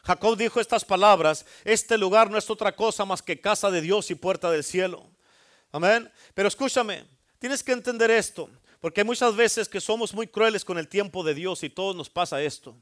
Jacob 0.03 0.37
dijo 0.37 0.59
estas 0.59 0.85
palabras, 0.85 1.45
este 1.63 1.97
lugar 1.97 2.29
no 2.29 2.37
es 2.37 2.49
otra 2.49 2.75
cosa 2.75 3.05
más 3.05 3.21
que 3.21 3.39
casa 3.39 3.71
de 3.71 3.81
Dios 3.81 4.11
y 4.11 4.15
puerta 4.15 4.51
del 4.51 4.63
cielo. 4.63 5.09
Amén. 5.71 6.11
Pero 6.33 6.47
escúchame, 6.47 7.05
tienes 7.39 7.63
que 7.63 7.71
entender 7.71 8.11
esto, 8.11 8.49
porque 8.79 9.01
hay 9.01 9.05
muchas 9.05 9.35
veces 9.35 9.67
que 9.67 9.81
somos 9.81 10.13
muy 10.13 10.27
crueles 10.27 10.63
con 10.63 10.77
el 10.77 10.87
tiempo 10.87 11.23
de 11.23 11.33
Dios 11.33 11.63
y 11.63 11.69
todos 11.69 11.95
nos 11.95 12.09
pasa 12.09 12.41
esto. 12.41 12.75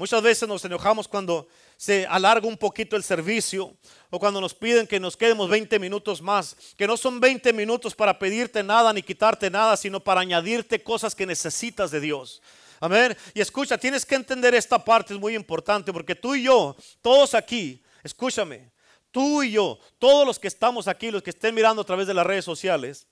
Muchas 0.00 0.22
veces 0.22 0.48
nos 0.48 0.64
enojamos 0.64 1.06
cuando 1.06 1.46
se 1.76 2.06
alarga 2.06 2.48
un 2.48 2.56
poquito 2.56 2.96
el 2.96 3.02
servicio 3.02 3.76
o 4.08 4.18
cuando 4.18 4.40
nos 4.40 4.54
piden 4.54 4.86
que 4.86 4.98
nos 4.98 5.14
quedemos 5.14 5.50
20 5.50 5.78
minutos 5.78 6.22
más, 6.22 6.56
que 6.78 6.86
no 6.86 6.96
son 6.96 7.20
20 7.20 7.52
minutos 7.52 7.94
para 7.94 8.18
pedirte 8.18 8.62
nada 8.62 8.94
ni 8.94 9.02
quitarte 9.02 9.50
nada, 9.50 9.76
sino 9.76 10.00
para 10.00 10.22
añadirte 10.22 10.82
cosas 10.82 11.14
que 11.14 11.26
necesitas 11.26 11.90
de 11.90 12.00
Dios. 12.00 12.40
Amén. 12.80 13.14
Y 13.34 13.42
escucha, 13.42 13.76
tienes 13.76 14.06
que 14.06 14.14
entender 14.14 14.54
esta 14.54 14.82
parte, 14.82 15.12
es 15.12 15.20
muy 15.20 15.34
importante, 15.34 15.92
porque 15.92 16.14
tú 16.14 16.34
y 16.34 16.44
yo, 16.44 16.74
todos 17.02 17.34
aquí, 17.34 17.82
escúchame, 18.02 18.70
tú 19.10 19.42
y 19.42 19.50
yo, 19.50 19.78
todos 19.98 20.26
los 20.26 20.38
que 20.38 20.48
estamos 20.48 20.88
aquí, 20.88 21.10
los 21.10 21.22
que 21.22 21.28
estén 21.28 21.54
mirando 21.54 21.82
a 21.82 21.84
través 21.84 22.06
de 22.06 22.14
las 22.14 22.26
redes 22.26 22.46
sociales, 22.46 23.06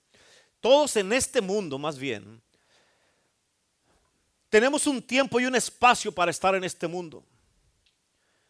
todos 0.59 0.95
en 0.95 1.13
este 1.13 1.39
mundo 1.39 1.77
más 1.77 1.99
bien, 1.99 2.41
tenemos 4.49 4.87
un 4.87 5.01
tiempo 5.01 5.39
y 5.39 5.45
un 5.45 5.55
espacio 5.55 6.11
para 6.11 6.31
estar 6.31 6.55
en 6.55 6.63
este 6.63 6.87
mundo. 6.87 7.23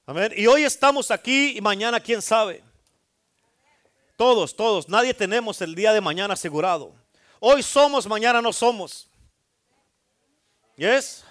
Amén. 0.05 0.33
Y 0.35 0.47
hoy 0.47 0.63
estamos 0.63 1.11
aquí 1.11 1.57
y 1.57 1.61
mañana 1.61 1.99
quién 1.99 2.21
sabe. 2.21 2.63
Todos, 4.17 4.55
todos, 4.55 4.89
nadie 4.89 5.13
tenemos 5.13 5.61
el 5.61 5.75
día 5.75 5.93
de 5.93 6.01
mañana 6.01 6.33
asegurado. 6.33 6.93
Hoy 7.39 7.63
somos, 7.63 8.07
mañana 8.07 8.41
no 8.41 8.51
somos. 8.51 9.07
Yes. 10.75 11.23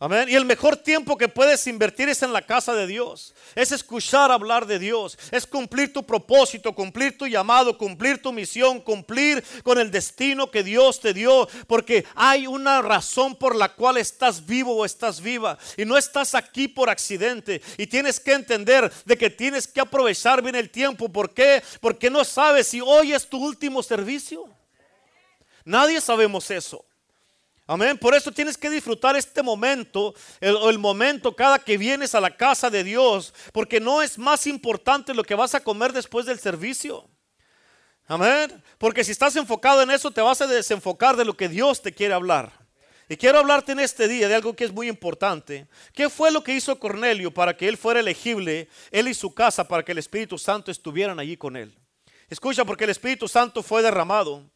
Amén. 0.00 0.28
Y 0.28 0.36
el 0.36 0.44
mejor 0.44 0.76
tiempo 0.76 1.16
que 1.18 1.28
puedes 1.28 1.66
invertir 1.66 2.08
es 2.08 2.22
en 2.22 2.32
la 2.32 2.42
casa 2.42 2.72
de 2.72 2.86
Dios. 2.86 3.34
Es 3.56 3.72
escuchar 3.72 4.30
hablar 4.30 4.64
de 4.64 4.78
Dios. 4.78 5.18
Es 5.32 5.44
cumplir 5.44 5.92
tu 5.92 6.06
propósito, 6.06 6.72
cumplir 6.72 7.18
tu 7.18 7.26
llamado, 7.26 7.76
cumplir 7.76 8.22
tu 8.22 8.32
misión, 8.32 8.80
cumplir 8.80 9.42
con 9.64 9.76
el 9.76 9.90
destino 9.90 10.52
que 10.52 10.62
Dios 10.62 11.00
te 11.00 11.12
dio. 11.12 11.48
Porque 11.66 12.06
hay 12.14 12.46
una 12.46 12.80
razón 12.80 13.34
por 13.34 13.56
la 13.56 13.74
cual 13.74 13.96
estás 13.96 14.46
vivo 14.46 14.76
o 14.76 14.84
estás 14.84 15.20
viva. 15.20 15.58
Y 15.76 15.84
no 15.84 15.98
estás 15.98 16.36
aquí 16.36 16.68
por 16.68 16.88
accidente. 16.88 17.60
Y 17.76 17.88
tienes 17.88 18.20
que 18.20 18.34
entender 18.34 18.92
de 19.04 19.18
que 19.18 19.30
tienes 19.30 19.66
que 19.66 19.80
aprovechar 19.80 20.42
bien 20.42 20.54
el 20.54 20.70
tiempo. 20.70 21.08
¿Por 21.08 21.34
qué? 21.34 21.60
Porque 21.80 22.08
no 22.08 22.24
sabes 22.24 22.68
si 22.68 22.80
hoy 22.80 23.14
es 23.14 23.28
tu 23.28 23.44
último 23.44 23.82
servicio. 23.82 24.48
Nadie 25.64 26.00
sabemos 26.00 26.52
eso. 26.52 26.84
Amén. 27.70 27.98
Por 27.98 28.14
eso 28.14 28.32
tienes 28.32 28.56
que 28.56 28.70
disfrutar 28.70 29.14
este 29.14 29.42
momento, 29.42 30.14
el, 30.40 30.56
el, 30.56 30.78
momento 30.78 31.36
cada 31.36 31.58
que 31.58 31.76
vienes 31.76 32.14
a 32.14 32.20
la 32.20 32.34
casa 32.34 32.70
de 32.70 32.82
Dios, 32.82 33.34
porque 33.52 33.78
no 33.78 34.00
es 34.00 34.16
más 34.16 34.46
importante 34.46 35.12
lo 35.12 35.22
que 35.22 35.34
vas 35.34 35.54
a 35.54 35.60
comer 35.60 35.92
después 35.92 36.24
del 36.24 36.38
servicio. 36.38 37.06
Amén. 38.06 38.62
Porque 38.78 39.04
si 39.04 39.12
estás 39.12 39.36
enfocado 39.36 39.82
en 39.82 39.90
eso, 39.90 40.10
te 40.10 40.22
vas 40.22 40.40
a 40.40 40.46
desenfocar 40.46 41.14
de 41.14 41.26
lo 41.26 41.36
que 41.36 41.50
Dios 41.50 41.82
te 41.82 41.92
quiere 41.92 42.14
hablar. 42.14 42.50
Y 43.06 43.18
quiero 43.18 43.38
hablarte 43.38 43.72
en 43.72 43.80
este 43.80 44.08
día 44.08 44.28
de 44.28 44.34
algo 44.34 44.56
que 44.56 44.64
es 44.64 44.72
muy 44.72 44.88
importante. 44.88 45.68
¿Qué 45.92 46.08
fue 46.08 46.30
lo 46.30 46.42
que 46.42 46.54
hizo 46.54 46.78
Cornelio 46.78 47.34
para 47.34 47.54
que 47.54 47.68
él 47.68 47.76
fuera 47.76 48.00
elegible, 48.00 48.70
él 48.90 49.08
y 49.08 49.14
su 49.14 49.34
casa, 49.34 49.68
para 49.68 49.84
que 49.84 49.92
el 49.92 49.98
Espíritu 49.98 50.38
Santo 50.38 50.70
estuvieran 50.70 51.18
allí 51.18 51.36
con 51.36 51.54
él? 51.54 51.74
Escucha, 52.30 52.64
porque 52.64 52.84
el 52.84 52.90
Espíritu 52.90 53.28
Santo 53.28 53.62
fue 53.62 53.82
derramado. 53.82 54.50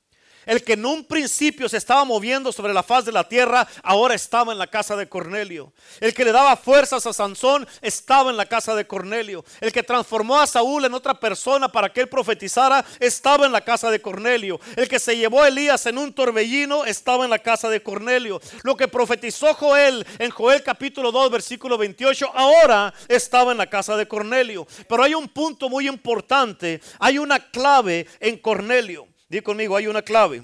El 0.46 0.62
que 0.62 0.74
en 0.74 0.84
un 0.84 1.04
principio 1.04 1.68
se 1.68 1.76
estaba 1.76 2.04
moviendo 2.04 2.52
sobre 2.52 2.74
la 2.74 2.82
faz 2.82 3.04
de 3.04 3.12
la 3.12 3.28
tierra, 3.28 3.66
ahora 3.82 4.14
estaba 4.14 4.52
en 4.52 4.58
la 4.58 4.66
casa 4.66 4.96
de 4.96 5.08
Cornelio. 5.08 5.72
El 6.00 6.14
que 6.14 6.24
le 6.24 6.32
daba 6.32 6.56
fuerzas 6.56 7.06
a 7.06 7.12
Sansón, 7.12 7.66
estaba 7.80 8.30
en 8.30 8.36
la 8.36 8.46
casa 8.46 8.74
de 8.74 8.86
Cornelio. 8.86 9.44
El 9.60 9.72
que 9.72 9.82
transformó 9.82 10.40
a 10.40 10.46
Saúl 10.46 10.84
en 10.84 10.94
otra 10.94 11.18
persona 11.18 11.70
para 11.70 11.92
que 11.92 12.00
él 12.00 12.08
profetizara, 12.08 12.84
estaba 12.98 13.46
en 13.46 13.52
la 13.52 13.60
casa 13.60 13.90
de 13.90 14.00
Cornelio. 14.00 14.60
El 14.76 14.88
que 14.88 14.98
se 14.98 15.16
llevó 15.16 15.42
a 15.42 15.48
Elías 15.48 15.86
en 15.86 15.98
un 15.98 16.12
torbellino, 16.12 16.84
estaba 16.84 17.24
en 17.24 17.30
la 17.30 17.38
casa 17.38 17.68
de 17.68 17.82
Cornelio. 17.82 18.40
Lo 18.62 18.76
que 18.76 18.88
profetizó 18.88 19.54
Joel 19.54 20.06
en 20.18 20.30
Joel 20.30 20.62
capítulo 20.62 21.12
2, 21.12 21.30
versículo 21.30 21.78
28, 21.78 22.30
ahora 22.34 22.92
estaba 23.08 23.52
en 23.52 23.58
la 23.58 23.68
casa 23.68 23.96
de 23.96 24.08
Cornelio. 24.08 24.66
Pero 24.88 25.02
hay 25.02 25.14
un 25.14 25.28
punto 25.28 25.68
muy 25.68 25.88
importante, 25.88 26.80
hay 26.98 27.18
una 27.18 27.38
clave 27.38 28.06
en 28.20 28.38
Cornelio. 28.38 29.11
Di 29.32 29.40
conmigo, 29.40 29.74
hay 29.74 29.86
una 29.86 30.02
clave. 30.02 30.42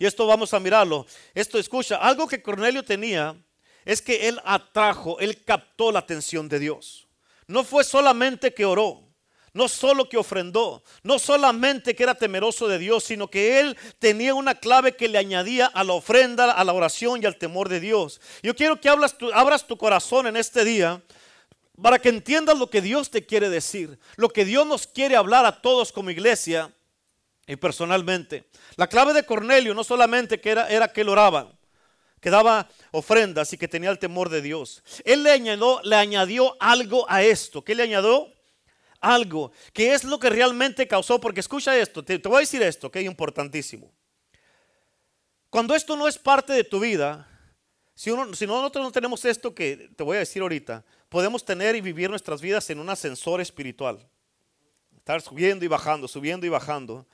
Y 0.00 0.04
esto 0.04 0.26
vamos 0.26 0.52
a 0.52 0.58
mirarlo. 0.58 1.06
Esto 1.32 1.60
escucha, 1.60 1.94
algo 1.94 2.26
que 2.26 2.42
Cornelio 2.42 2.84
tenía 2.84 3.36
es 3.84 4.02
que 4.02 4.26
él 4.26 4.40
atrajo, 4.44 5.20
él 5.20 5.44
captó 5.44 5.92
la 5.92 6.00
atención 6.00 6.48
de 6.48 6.58
Dios. 6.58 7.06
No 7.46 7.62
fue 7.62 7.84
solamente 7.84 8.52
que 8.52 8.64
oró, 8.64 9.04
no 9.52 9.68
solo 9.68 10.08
que 10.08 10.16
ofrendó, 10.16 10.82
no 11.04 11.20
solamente 11.20 11.94
que 11.94 12.02
era 12.02 12.16
temeroso 12.16 12.66
de 12.66 12.80
Dios, 12.80 13.04
sino 13.04 13.30
que 13.30 13.60
él 13.60 13.76
tenía 14.00 14.34
una 14.34 14.56
clave 14.56 14.96
que 14.96 15.06
le 15.06 15.18
añadía 15.18 15.66
a 15.66 15.84
la 15.84 15.92
ofrenda, 15.92 16.50
a 16.50 16.64
la 16.64 16.72
oración 16.72 17.22
y 17.22 17.26
al 17.26 17.38
temor 17.38 17.68
de 17.68 17.78
Dios. 17.78 18.20
Yo 18.42 18.56
quiero 18.56 18.80
que 18.80 18.90
tu, 19.16 19.32
abras 19.32 19.68
tu 19.68 19.78
corazón 19.78 20.26
en 20.26 20.36
este 20.36 20.64
día 20.64 21.00
para 21.80 22.00
que 22.00 22.08
entiendas 22.08 22.58
lo 22.58 22.70
que 22.70 22.82
Dios 22.82 23.08
te 23.08 23.24
quiere 23.24 23.48
decir, 23.48 24.00
lo 24.16 24.30
que 24.30 24.44
Dios 24.44 24.66
nos 24.66 24.88
quiere 24.88 25.14
hablar 25.14 25.46
a 25.46 25.62
todos 25.62 25.92
como 25.92 26.10
iglesia 26.10 26.72
y 27.48 27.56
personalmente. 27.56 28.44
La 28.76 28.86
clave 28.86 29.14
de 29.14 29.24
Cornelio 29.24 29.74
no 29.74 29.82
solamente 29.82 30.40
que 30.40 30.50
era, 30.50 30.68
era 30.68 30.92
que 30.92 31.00
él 31.00 31.08
oraba, 31.08 31.50
que 32.20 32.30
daba 32.30 32.68
ofrendas 32.92 33.52
y 33.52 33.58
que 33.58 33.66
tenía 33.66 33.90
el 33.90 33.98
temor 33.98 34.28
de 34.28 34.42
Dios. 34.42 34.82
Él 35.04 35.22
le 35.22 35.32
añadió, 35.96 36.56
algo 36.60 37.06
a 37.08 37.22
esto. 37.22 37.64
¿Qué 37.64 37.74
le 37.74 37.84
añadió? 37.84 38.28
Algo, 39.00 39.52
que 39.72 39.94
es 39.94 40.04
lo 40.04 40.18
que 40.18 40.28
realmente 40.28 40.86
causó, 40.86 41.20
porque 41.20 41.40
escucha 41.40 41.76
esto, 41.76 42.04
te, 42.04 42.18
voy 42.18 42.36
a 42.36 42.40
decir 42.40 42.60
esto, 42.62 42.90
que 42.90 42.98
es 42.98 43.06
importantísimo. 43.06 43.92
Cuando 45.50 45.74
esto 45.74 45.96
no 45.96 46.08
es 46.08 46.18
parte 46.18 46.52
de 46.52 46.64
tu 46.64 46.80
vida, 46.80 47.26
si, 47.94 48.10
uno, 48.10 48.34
si 48.34 48.44
nosotros 48.44 48.84
no 48.84 48.90
tenemos 48.90 49.24
esto 49.24 49.54
que 49.54 49.88
te 49.96 50.02
voy 50.02 50.16
a 50.16 50.20
decir 50.20 50.42
ahorita, 50.42 50.84
podemos 51.08 51.44
tener 51.44 51.76
y 51.76 51.80
vivir 51.80 52.10
nuestras 52.10 52.42
vidas 52.42 52.68
en 52.70 52.80
un 52.80 52.90
ascensor 52.90 53.40
espiritual. 53.40 54.04
Estar 54.96 55.22
subiendo 55.22 55.64
y 55.64 55.68
bajando, 55.68 56.08
subiendo 56.08 56.44
y 56.44 56.50
bajando. 56.50 57.06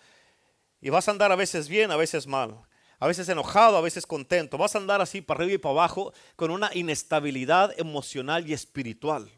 Y 0.84 0.90
vas 0.90 1.08
a 1.08 1.10
andar 1.10 1.32
a 1.32 1.36
veces 1.36 1.68
bien, 1.68 1.90
a 1.90 1.96
veces 1.96 2.28
mal 2.28 2.56
a 3.04 3.06
veces 3.06 3.28
enojado, 3.28 3.76
a 3.76 3.82
veces 3.82 4.06
contento. 4.06 4.56
Vas 4.56 4.74
a 4.74 4.78
andar 4.78 5.02
así 5.02 5.20
para 5.20 5.40
arriba 5.40 5.56
y 5.56 5.58
para 5.58 5.72
abajo 5.72 6.14
con 6.36 6.50
una 6.50 6.70
inestabilidad 6.72 7.78
emocional 7.78 8.48
y 8.48 8.54
espiritual. 8.54 9.30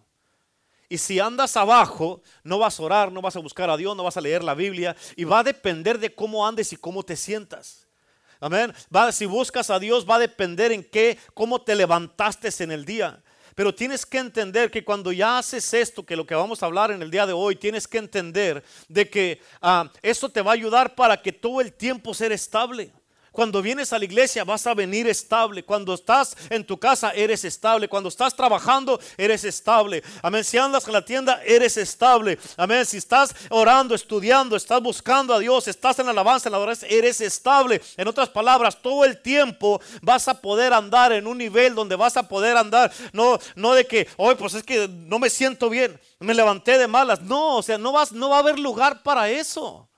Y 0.89 0.99
si 0.99 1.19
andas 1.19 1.57
abajo, 1.57 2.23
no 2.45 2.59
vas 2.59 2.79
a 2.79 2.83
orar, 2.85 3.11
no 3.11 3.21
vas 3.21 3.35
a 3.35 3.41
buscar 3.41 3.69
a 3.69 3.77
Dios, 3.77 3.97
no 3.97 4.05
vas 4.05 4.17
a 4.17 4.21
leer 4.21 4.45
la 4.45 4.55
Biblia. 4.55 4.95
Y 5.17 5.25
va 5.25 5.41
a 5.41 5.43
depender 5.43 5.99
de 5.99 6.15
cómo 6.15 6.47
andes 6.47 6.73
y 6.73 6.77
cómo 6.77 7.03
te 7.03 7.17
sientas. 7.17 7.89
Amén. 8.39 8.73
Si 9.11 9.27
buscas 9.27 9.69
a 9.71 9.81
Dios, 9.81 10.09
va 10.09 10.17
a 10.17 10.21
depender 10.21 10.71
en 10.71 10.85
qué, 10.85 11.19
cómo 11.35 11.61
te 11.61 11.75
levantaste 11.75 12.51
en 12.63 12.71
el 12.71 12.85
día. 12.85 13.21
Pero 13.57 13.75
tienes 13.75 14.05
que 14.05 14.19
entender 14.19 14.71
que 14.71 14.85
cuando 14.85 15.11
ya 15.13 15.39
haces 15.39 15.73
esto, 15.73 16.05
que 16.05 16.15
lo 16.15 16.27
que 16.27 16.35
vamos 16.35 16.63
a 16.63 16.67
hablar 16.67 16.91
en 16.91 17.01
el 17.01 17.11
día 17.11 17.25
de 17.25 17.33
hoy, 17.33 17.57
tienes 17.57 17.89
que 17.89 17.97
entender 17.97 18.63
de 18.87 19.09
que 19.09 19.41
ah, 19.63 19.91
eso 20.03 20.29
te 20.29 20.43
va 20.43 20.51
a 20.51 20.55
ayudar 20.55 20.95
para 20.95 21.23
que 21.23 21.33
todo 21.33 21.63
el 21.63 21.73
tiempo 21.73 22.13
ser 22.13 22.33
estable. 22.33 22.93
Cuando 23.37 23.61
vienes 23.61 23.93
a 23.93 23.99
la 23.99 24.07
iglesia 24.07 24.45
vas 24.45 24.67
a 24.67 24.73
venir 24.73 25.07
estable. 25.07 25.63
Cuando 25.63 25.93
estás 25.93 26.35
en 26.49 26.65
tu 26.65 26.79
casa 26.79 27.11
eres 27.11 27.45
estable. 27.45 27.87
Cuando 27.87 28.09
estás 28.09 28.35
trabajando 28.35 28.99
eres 29.19 29.45
estable. 29.45 30.03
Amén. 30.23 30.43
Si 30.43 30.57
andas 30.57 30.87
en 30.87 30.95
la 30.95 31.05
tienda 31.05 31.43
eres 31.45 31.77
estable. 31.77 32.39
Amén. 32.57 32.87
Si 32.87 32.97
estás 32.97 33.35
orando, 33.51 33.95
estudiando, 33.95 34.57
estás 34.57 34.81
buscando 34.81 35.35
a 35.35 35.39
Dios, 35.39 35.69
estás 35.69 35.99
en 35.99 36.09
alabanza, 36.09 36.49
en 36.49 36.53
la 36.53 36.57
adoración, 36.57 36.91
eres 36.91 37.21
estable. 37.21 37.83
En 37.99 38.09
otras 38.09 38.31
palabras, 38.31 38.81
todo 38.81 39.05
el 39.05 39.21
tiempo 39.21 39.83
vas 40.01 40.29
a 40.29 40.41
poder 40.41 40.73
andar 40.73 41.13
en 41.13 41.27
un 41.27 41.37
nivel 41.37 41.75
donde 41.75 41.95
vas 41.95 42.17
a 42.17 42.27
poder 42.27 42.57
andar. 42.57 42.91
No, 43.13 43.39
no 43.55 43.75
de 43.75 43.87
que, 43.87 44.09
hoy 44.17 44.37
pues 44.37 44.55
es 44.55 44.63
que 44.63 44.89
no 44.89 45.19
me 45.19 45.29
siento 45.29 45.69
bien, 45.69 46.01
me 46.21 46.33
levanté 46.33 46.79
de 46.79 46.89
malas. 46.89 47.21
No, 47.21 47.57
o 47.57 47.63
sea, 47.63 47.77
no, 47.77 47.93
vas, 47.93 48.13
no 48.13 48.31
va 48.31 48.37
a 48.37 48.41
haber 48.41 48.59
lugar 48.59 49.03
para 49.03 49.29
eso. 49.29 49.91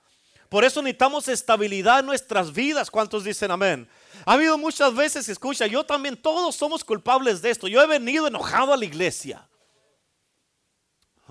Por 0.49 0.65
eso 0.65 0.81
necesitamos 0.81 1.27
estabilidad 1.27 1.99
en 1.99 2.07
nuestras 2.07 2.51
vidas. 2.51 2.89
¿Cuántos 2.89 3.23
dicen 3.23 3.51
amén? 3.51 3.87
Ha 4.25 4.33
habido 4.33 4.57
muchas 4.57 4.93
veces, 4.95 5.29
escucha, 5.29 5.67
yo 5.67 5.85
también, 5.85 6.17
todos 6.17 6.55
somos 6.55 6.83
culpables 6.83 7.41
de 7.41 7.51
esto. 7.51 7.67
Yo 7.67 7.81
he 7.81 7.87
venido 7.87 8.27
enojado 8.27 8.73
a 8.73 8.77
la 8.77 8.85
iglesia. 8.85 9.47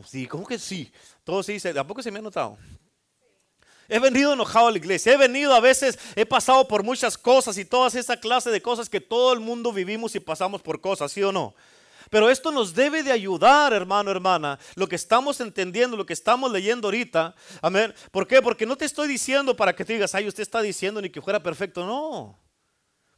Sí, 0.07 0.27
¿cómo 0.27 0.47
que 0.47 0.59
sí? 0.59 0.93
Todos 1.25 1.47
sí 1.47 1.59
¿a 1.77 1.85
poco 1.85 2.01
se 2.03 2.13
me 2.13 2.21
ha 2.21 2.23
notado? 2.23 2.57
He 3.89 3.99
venido 3.99 4.33
enojado 4.33 4.69
a 4.69 4.71
la 4.71 4.79
iglesia. 4.79 5.15
He 5.15 5.17
venido 5.17 5.53
a 5.53 5.61
veces, 5.61 5.99
he 6.15 6.25
pasado 6.25 6.69
por 6.69 6.85
muchas 6.85 7.19
cosas 7.19 7.59
y 7.59 7.65
todas 7.65 7.97
esa 7.97 8.19
clase 8.19 8.51
de 8.51 8.63
cosas 8.63 8.89
que 8.89 9.01
todo 9.01 9.33
el 9.33 9.41
mundo 9.41 9.73
vivimos 9.73 10.15
y 10.15 10.21
pasamos 10.21 10.63
por 10.63 10.81
cosas, 10.81 11.11
¿sí 11.11 11.23
o 11.23 11.33
no? 11.33 11.55
Pero 12.11 12.31
esto 12.31 12.51
nos 12.51 12.75
debe 12.75 13.03
de 13.03 13.13
ayudar, 13.13 13.73
hermano, 13.73 14.11
hermana, 14.11 14.59
lo 14.75 14.89
que 14.89 14.97
estamos 14.97 15.41
entendiendo, 15.41 15.97
lo 15.97 16.07
que 16.07 16.13
estamos 16.13 16.51
leyendo 16.51 16.89
ahorita. 16.89 17.35
Amén. 17.61 17.95
¿Por 18.11 18.27
qué? 18.27 18.41
Porque 18.41 18.67
no 18.67 18.77
te 18.77 18.85
estoy 18.85 19.09
diciendo 19.09 19.57
para 19.57 19.75
que 19.75 19.85
te 19.85 19.93
digas, 19.93 20.15
ay, 20.15 20.27
usted 20.27 20.43
está 20.43 20.63
diciendo 20.63 21.03
ni 21.03 21.11
que 21.11 21.21
fuera 21.21 21.43
perfecto. 21.43 21.85
No. 21.85 22.39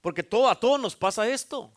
Porque 0.00 0.23
todo, 0.23 0.49
a 0.49 0.59
todos 0.59 0.80
nos 0.80 0.97
pasa 0.97 1.28
esto. 1.28 1.73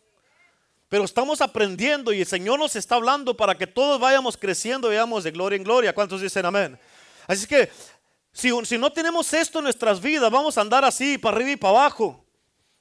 Pero 0.88 1.04
estamos 1.04 1.40
aprendiendo 1.40 2.12
y 2.12 2.20
el 2.20 2.26
Señor 2.26 2.58
nos 2.58 2.76
está 2.76 2.96
hablando 2.96 3.36
para 3.36 3.56
que 3.56 3.66
todos 3.66 4.00
vayamos 4.00 4.36
creciendo 4.36 4.88
y 4.88 4.94
vayamos 4.94 5.24
de 5.24 5.30
gloria 5.30 5.56
en 5.56 5.64
gloria. 5.64 5.94
¿Cuántos 5.94 6.20
dicen 6.20 6.44
amén? 6.46 6.78
Así 7.26 7.46
que 7.46 7.70
si, 8.32 8.50
si 8.64 8.78
no 8.78 8.92
tenemos 8.92 9.32
esto 9.32 9.58
en 9.58 9.64
nuestras 9.64 10.00
vidas, 10.00 10.30
vamos 10.30 10.58
a 10.58 10.60
andar 10.60 10.84
así, 10.84 11.18
para 11.18 11.36
arriba 11.36 11.50
y 11.52 11.56
para 11.56 11.78
abajo 11.78 12.23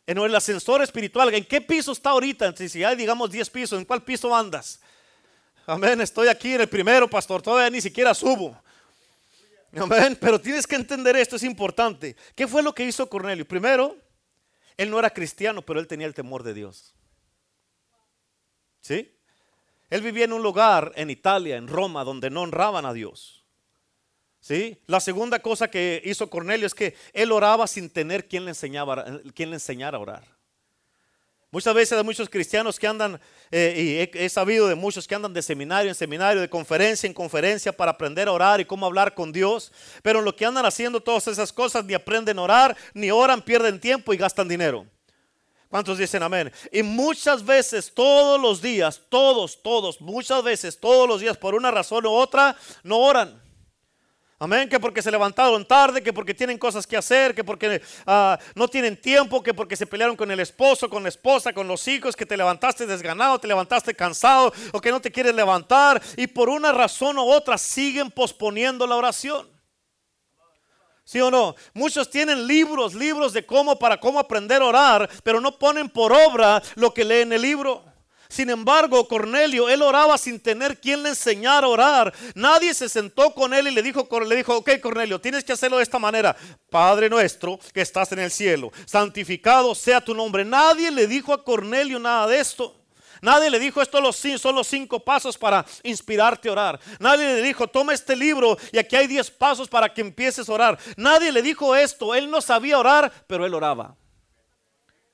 en 0.06 0.18
el 0.18 0.36
ascensor 0.36 0.82
espiritual. 0.82 1.34
¿En 1.34 1.46
qué 1.46 1.62
piso 1.62 1.92
está 1.92 2.12
ahorita? 2.12 2.56
Si 2.56 2.84
hay, 2.84 2.96
digamos, 2.96 3.32
10 3.32 3.50
pisos, 3.50 3.80
¿en 3.80 3.86
cuál 3.86 4.04
piso 4.04 4.36
andas? 4.36 4.80
Amén, 5.66 6.02
estoy 6.02 6.28
aquí 6.28 6.54
en 6.54 6.62
el 6.62 6.70
primero, 6.70 7.10
pastor, 7.10 7.42
todavía 7.42 7.70
ni 7.70 7.82
siquiera 7.82 8.14
subo. 8.14 8.62
Amén, 9.76 10.18
pero 10.20 10.40
tienes 10.40 10.68
que 10.68 10.76
entender 10.76 11.16
esto, 11.16 11.38
es 11.38 11.44
importante. 11.44 12.16
¿Qué 12.36 12.48
fue 12.48 12.62
lo 12.62 12.76
que 12.76 12.84
hizo 12.84 13.08
Cornelio? 13.08 13.48
Primero, 13.48 13.98
él 14.78 14.90
no 14.90 15.00
era 15.00 15.10
cristiano, 15.10 15.62
pero 15.62 15.80
él 15.80 15.88
tenía 15.88 16.06
el 16.06 16.14
temor 16.14 16.44
de 16.44 16.54
Dios. 16.54 16.94
¿Sí? 18.82 19.18
Él 19.90 20.02
vivía 20.02 20.26
en 20.26 20.34
un 20.34 20.44
lugar 20.44 20.92
en 20.96 21.10
Italia, 21.10 21.56
en 21.56 21.68
Roma, 21.68 22.04
donde 22.04 22.30
no 22.30 22.42
honraban 22.42 22.86
a 22.86 22.94
Dios. 22.94 23.43
¿Sí? 24.44 24.78
La 24.88 25.00
segunda 25.00 25.40
cosa 25.40 25.72
que 25.72 26.02
hizo 26.04 26.30
Cornelio 26.30 26.68
es 26.68 26.76
que 26.76 26.98
él 27.14 27.32
oraba 27.32 27.66
sin 27.66 27.90
tener 27.90 28.28
quien 28.28 28.44
le, 28.44 28.52
enseñaba, 28.52 29.06
quien 29.34 29.50
le 29.50 29.56
enseñara 29.56 29.98
a 29.98 30.02
orar. 30.02 30.24
Muchas 31.50 31.74
veces 31.74 31.98
hay 31.98 32.04
muchos 32.04 32.28
cristianos 32.28 32.78
que 32.78 32.86
andan, 32.86 33.22
eh, 33.52 34.10
y 34.14 34.20
he, 34.20 34.28
sabido 34.28 34.68
de 34.68 34.76
muchos 34.76 35.08
que 35.08 35.16
andan 35.16 35.32
de 35.34 35.42
seminario 35.42 35.90
en 35.90 35.96
seminario, 35.96 36.42
de 36.42 36.50
conferencia 36.50 37.08
en 37.08 37.14
conferencia 37.14 37.72
para 37.72 37.92
aprender 37.92 38.28
a 38.28 38.34
orar 38.34 38.60
y 38.60 38.66
cómo 38.66 38.86
hablar 38.86 39.14
con 39.14 39.32
Dios. 39.32 39.72
Pero 40.02 40.20
lo 40.20 40.36
que 40.36 40.46
andan 40.46 40.66
haciendo 40.66 41.00
todas 41.00 41.26
esas 41.30 41.54
cosas, 41.54 41.86
ni 41.86 41.94
aprenden 41.94 42.38
a 42.38 42.42
orar, 42.42 42.76
ni 42.94 43.12
oran, 43.12 43.42
pierden 43.42 43.80
tiempo 43.80 44.14
y 44.14 44.18
gastan 44.18 44.50
dinero. 44.50 44.86
¿Cuántos 45.70 45.98
dicen 45.98 46.22
amén? 46.22 46.52
Y 46.70 46.84
muchas 46.84 47.46
veces, 47.46 47.94
todos 47.94 48.42
los 48.42 48.62
días, 48.62 49.00
todos, 49.08 49.64
todos, 49.64 50.02
muchas 50.02 50.44
veces, 50.44 50.78
todos 50.78 51.08
los 51.08 51.22
días, 51.22 51.38
por 51.38 51.56
una 51.56 51.72
razón 51.72 52.06
u 52.06 52.12
otra, 52.12 52.58
no 52.84 52.98
oran. 52.98 53.43
Amén, 54.44 54.68
que 54.68 54.78
porque 54.78 55.02
se 55.02 55.10
levantaron 55.10 55.64
tarde, 55.64 56.04
que 56.04 56.12
porque 56.12 56.34
tienen 56.34 56.58
cosas 56.58 56.86
que 56.86 56.98
hacer, 56.98 57.34
que 57.34 57.46
porque 57.46 57.82
ah, 58.06 58.38
no 58.56 58.68
tienen 58.68 59.00
tiempo, 59.00 59.42
que 59.42 59.54
porque 59.54 59.78
se 59.78 59.88
pelearon 59.88 60.18
con 60.18 60.30
el 60.32 60.42
esposo, 60.42 60.90
con 60.90 61.02
la 61.02 61.08
esposa, 61.08 61.54
con 61.54 61.66
los 61.66 61.88
hijos, 61.88 62.14
que 62.14 62.26
te 62.26 62.36
levantaste 62.36 62.86
desganado, 62.86 63.40
te 63.40 63.48
levantaste 63.48 63.96
cansado 63.96 64.52
o 64.74 64.82
que 64.82 64.92
no 64.92 65.00
te 65.00 65.14
quieres 65.14 65.34
levantar 65.34 66.02
y 66.18 66.28
por 66.28 66.50
una 66.50 66.74
razón 66.74 67.18
u 67.20 67.22
otra 67.22 67.58
siguen 67.58 68.12
posponiendo 68.12 68.86
la 68.86 68.98
oración. 68.98 69.50
¿Sí 71.06 71.22
o 71.22 71.32
no? 71.32 71.56
Muchos 71.74 72.10
tienen 72.10 72.46
libros, 72.46 72.96
libros 72.96 73.32
de 73.32 73.46
cómo, 73.46 73.80
para 73.80 73.98
cómo 73.98 74.20
aprender 74.20 74.62
a 74.62 74.66
orar, 74.66 75.10
pero 75.24 75.40
no 75.40 75.58
ponen 75.58 75.88
por 75.88 76.12
obra 76.12 76.62
lo 76.76 76.94
que 76.94 77.06
leen 77.06 77.32
el 77.32 77.44
libro. 77.44 77.93
Sin 78.34 78.50
embargo, 78.50 79.08
Cornelio, 79.08 79.70
él 79.70 79.84
oraba 79.84 80.18
sin 80.18 80.40
tener 80.40 80.80
quien 80.80 81.04
le 81.04 81.10
enseñara 81.10 81.68
a 81.68 81.70
orar. 81.70 82.14
Nadie 82.34 82.74
se 82.74 82.90
sentó 82.90 83.32
con 83.32 83.54
él 83.54 83.68
y 83.68 83.72
le 83.72 83.84
dijo, 83.84 84.10
le 84.26 84.36
dijo, 84.36 84.58
ok 84.58 84.72
Cornelio, 84.82 85.22
tienes 85.22 85.44
que 85.44 85.54
hacerlo 85.54 85.78
de 85.78 85.84
esta 85.84 86.00
manera. 86.00 86.36
Padre 86.68 87.12
nuestro 87.12 87.60
que 87.72 87.82
estás 87.82 88.12
en 88.12 88.18
el 88.18 88.32
cielo, 88.32 88.72
santificado 88.88 89.76
sea 89.76 90.02
tu 90.02 90.16
nombre. 90.16 90.44
Nadie 90.44 90.90
le 90.90 91.06
dijo 91.06 91.32
a 91.32 91.44
Cornelio 91.44 92.00
nada 92.00 92.26
de 92.26 92.40
esto. 92.40 92.76
Nadie 93.22 93.52
le 93.52 93.60
dijo 93.60 93.84
esto 93.84 94.00
son 94.40 94.56
los 94.56 94.66
cinco 94.66 95.00
pasos 95.00 95.38
para 95.38 95.64
inspirarte 95.84 96.50
a 96.50 96.54
orar. 96.54 96.80
Nadie 97.00 97.36
le 97.36 97.42
dijo 97.44 97.68
toma 97.68 97.94
este 97.94 98.16
libro 98.16 98.58
y 98.72 98.80
aquí 98.80 98.96
hay 98.96 99.06
diez 99.06 99.30
pasos 99.30 99.68
para 99.68 99.94
que 99.94 100.02
empieces 100.02 100.50
a 100.50 100.54
orar. 100.54 100.80
Nadie 100.98 101.32
le 101.32 101.44
dijo 101.44 101.76
esto. 101.76 102.16
Él 102.16 102.32
no 102.32 102.42
sabía 102.42 102.80
orar, 102.80 103.14
pero 103.28 103.46
él 103.46 103.54
oraba. 103.54 103.96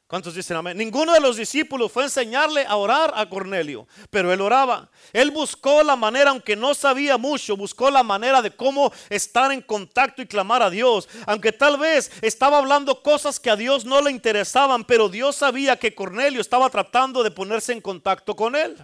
¿Cuántos 0.10 0.34
dicen 0.34 0.58
amén? 0.58 0.76
Ninguno 0.76 1.14
de 1.14 1.20
los 1.20 1.38
discípulos 1.38 1.92
fue 1.92 2.02
a 2.02 2.06
enseñarle 2.08 2.66
a 2.66 2.78
orar 2.78 3.14
a 3.16 3.30
Cornelio, 3.30 3.88
pero 4.10 4.34
él 4.34 4.42
oraba. 4.42 4.90
Él 5.14 5.30
buscó 5.30 5.84
la 5.84 5.96
manera, 5.96 6.32
aunque 6.32 6.56
no 6.56 6.74
sabía 6.74 7.20
mucho, 7.20 7.56
buscó 7.56 7.92
la 7.92 8.02
manera 8.02 8.42
de 8.42 8.50
cómo 8.50 8.92
estar 9.08 9.52
en 9.52 9.62
contacto 9.62 10.24
y 10.24 10.26
clamar 10.26 10.64
a 10.64 10.72
Dios. 10.72 11.08
Aunque 11.28 11.52
tal 11.52 11.78
vez 11.78 12.12
estaba 12.24 12.58
hablando 12.58 13.04
cosas 13.04 13.40
que 13.40 13.52
a 13.52 13.56
Dios 13.56 13.86
no 13.86 14.02
le 14.02 14.10
interesaban, 14.10 14.84
pero 14.84 15.10
Dios 15.10 15.36
sabía 15.36 15.78
que 15.78 15.94
Cornelio 15.94 16.42
estaba 16.42 16.72
tratando 16.72 17.22
de 17.22 17.30
ponerse 17.30 17.72
en 17.72 17.80
contacto 17.80 18.36
con 18.36 18.56
él. 18.56 18.78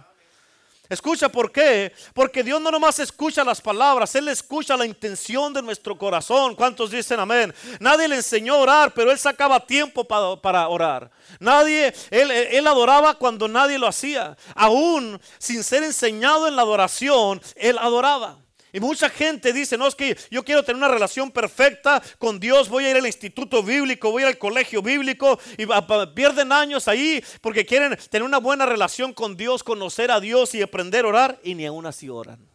Escucha, 0.88 1.28
¿por 1.28 1.50
qué? 1.50 1.92
Porque 2.14 2.42
Dios 2.42 2.60
no 2.60 2.70
nomás 2.70 2.98
escucha 2.98 3.44
las 3.44 3.60
palabras, 3.60 4.14
Él 4.14 4.28
escucha 4.28 4.76
la 4.76 4.86
intención 4.86 5.52
de 5.52 5.62
nuestro 5.62 5.96
corazón. 5.98 6.54
¿Cuántos 6.54 6.90
dicen 6.90 7.20
amén? 7.20 7.54
Nadie 7.80 8.08
le 8.08 8.16
enseñó 8.16 8.54
a 8.54 8.58
orar, 8.58 8.94
pero 8.94 9.10
Él 9.10 9.18
sacaba 9.18 9.64
tiempo 9.64 10.04
para, 10.04 10.36
para 10.36 10.68
orar. 10.68 11.10
Nadie, 11.40 11.92
él, 12.10 12.30
él 12.30 12.66
adoraba 12.66 13.14
cuando 13.14 13.48
nadie 13.48 13.78
lo 13.78 13.86
hacía. 13.86 14.36
Aún 14.54 15.20
sin 15.38 15.62
ser 15.64 15.82
enseñado 15.82 16.48
en 16.48 16.56
la 16.56 16.62
adoración, 16.62 17.40
Él 17.56 17.78
adoraba. 17.78 18.38
Y 18.76 18.80
mucha 18.80 19.08
gente 19.08 19.54
dice, 19.54 19.78
no, 19.78 19.86
es 19.86 19.94
que 19.94 20.18
yo 20.30 20.44
quiero 20.44 20.62
tener 20.62 20.76
una 20.76 20.92
relación 20.92 21.30
perfecta 21.30 22.02
con 22.18 22.38
Dios, 22.38 22.68
voy 22.68 22.84
a 22.84 22.90
ir 22.90 22.96
al 22.96 23.06
instituto 23.06 23.62
bíblico, 23.62 24.10
voy 24.10 24.22
a 24.22 24.26
ir 24.26 24.32
al 24.34 24.38
colegio 24.38 24.82
bíblico 24.82 25.40
y 25.56 25.66
pierden 26.14 26.52
años 26.52 26.86
ahí 26.86 27.24
porque 27.40 27.64
quieren 27.64 27.96
tener 28.10 28.22
una 28.22 28.36
buena 28.36 28.66
relación 28.66 29.14
con 29.14 29.34
Dios, 29.34 29.64
conocer 29.64 30.10
a 30.10 30.20
Dios 30.20 30.54
y 30.54 30.60
aprender 30.60 31.06
a 31.06 31.08
orar 31.08 31.40
y 31.42 31.54
ni 31.54 31.64
aún 31.64 31.86
así 31.86 32.10
oran. 32.10 32.46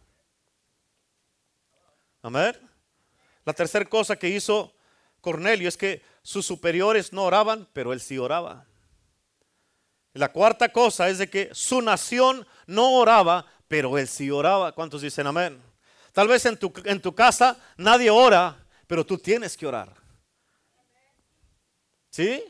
Amén. 2.22 2.56
La 3.44 3.52
tercera 3.52 3.84
cosa 3.84 4.14
que 4.14 4.28
hizo 4.28 4.76
Cornelio 5.20 5.68
es 5.68 5.76
que 5.76 6.02
sus 6.22 6.46
superiores 6.46 7.12
no 7.12 7.24
oraban, 7.24 7.66
pero 7.72 7.92
él 7.92 8.00
sí 8.00 8.16
oraba. 8.16 8.64
La 10.12 10.30
cuarta 10.30 10.68
cosa 10.68 11.08
es 11.08 11.18
de 11.18 11.28
que 11.28 11.50
su 11.52 11.82
nación 11.82 12.46
no 12.68 12.92
oraba, 12.92 13.44
pero 13.66 13.98
él 13.98 14.06
sí 14.06 14.30
oraba. 14.30 14.70
¿Cuántos 14.70 15.02
dicen 15.02 15.26
amén? 15.26 15.71
Tal 16.12 16.28
vez 16.28 16.44
en 16.46 16.56
tu, 16.56 16.72
en 16.84 17.00
tu 17.00 17.14
casa 17.14 17.58
nadie 17.76 18.10
ora, 18.10 18.56
pero 18.86 19.04
tú 19.04 19.18
tienes 19.18 19.56
que 19.56 19.66
orar. 19.66 19.94
¿Sí? 22.10 22.44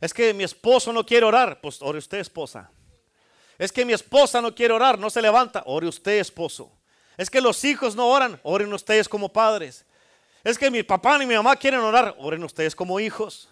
Es 0.00 0.14
que 0.14 0.32
mi 0.32 0.44
esposo 0.44 0.92
no 0.92 1.04
quiere 1.04 1.26
orar, 1.26 1.60
pues 1.60 1.82
ore 1.82 1.98
usted 1.98 2.18
esposa. 2.18 2.70
Es 3.58 3.72
que 3.72 3.84
mi 3.84 3.92
esposa 3.92 4.40
no 4.40 4.54
quiere 4.54 4.74
orar, 4.74 4.98
no 4.98 5.10
se 5.10 5.22
levanta, 5.22 5.62
ore 5.66 5.86
usted 5.86 6.18
esposo. 6.18 6.72
Es 7.16 7.30
que 7.30 7.40
los 7.40 7.64
hijos 7.64 7.96
no 7.96 8.08
oran, 8.08 8.38
oren 8.42 8.72
ustedes 8.72 9.08
como 9.08 9.32
padres. 9.32 9.84
Es 10.44 10.58
que 10.58 10.70
mi 10.70 10.82
papá 10.82 11.18
ni 11.18 11.26
mi 11.26 11.34
mamá 11.34 11.56
quieren 11.56 11.80
orar, 11.80 12.14
oren 12.18 12.44
ustedes 12.44 12.74
como 12.76 13.00
hijos. 13.00 13.48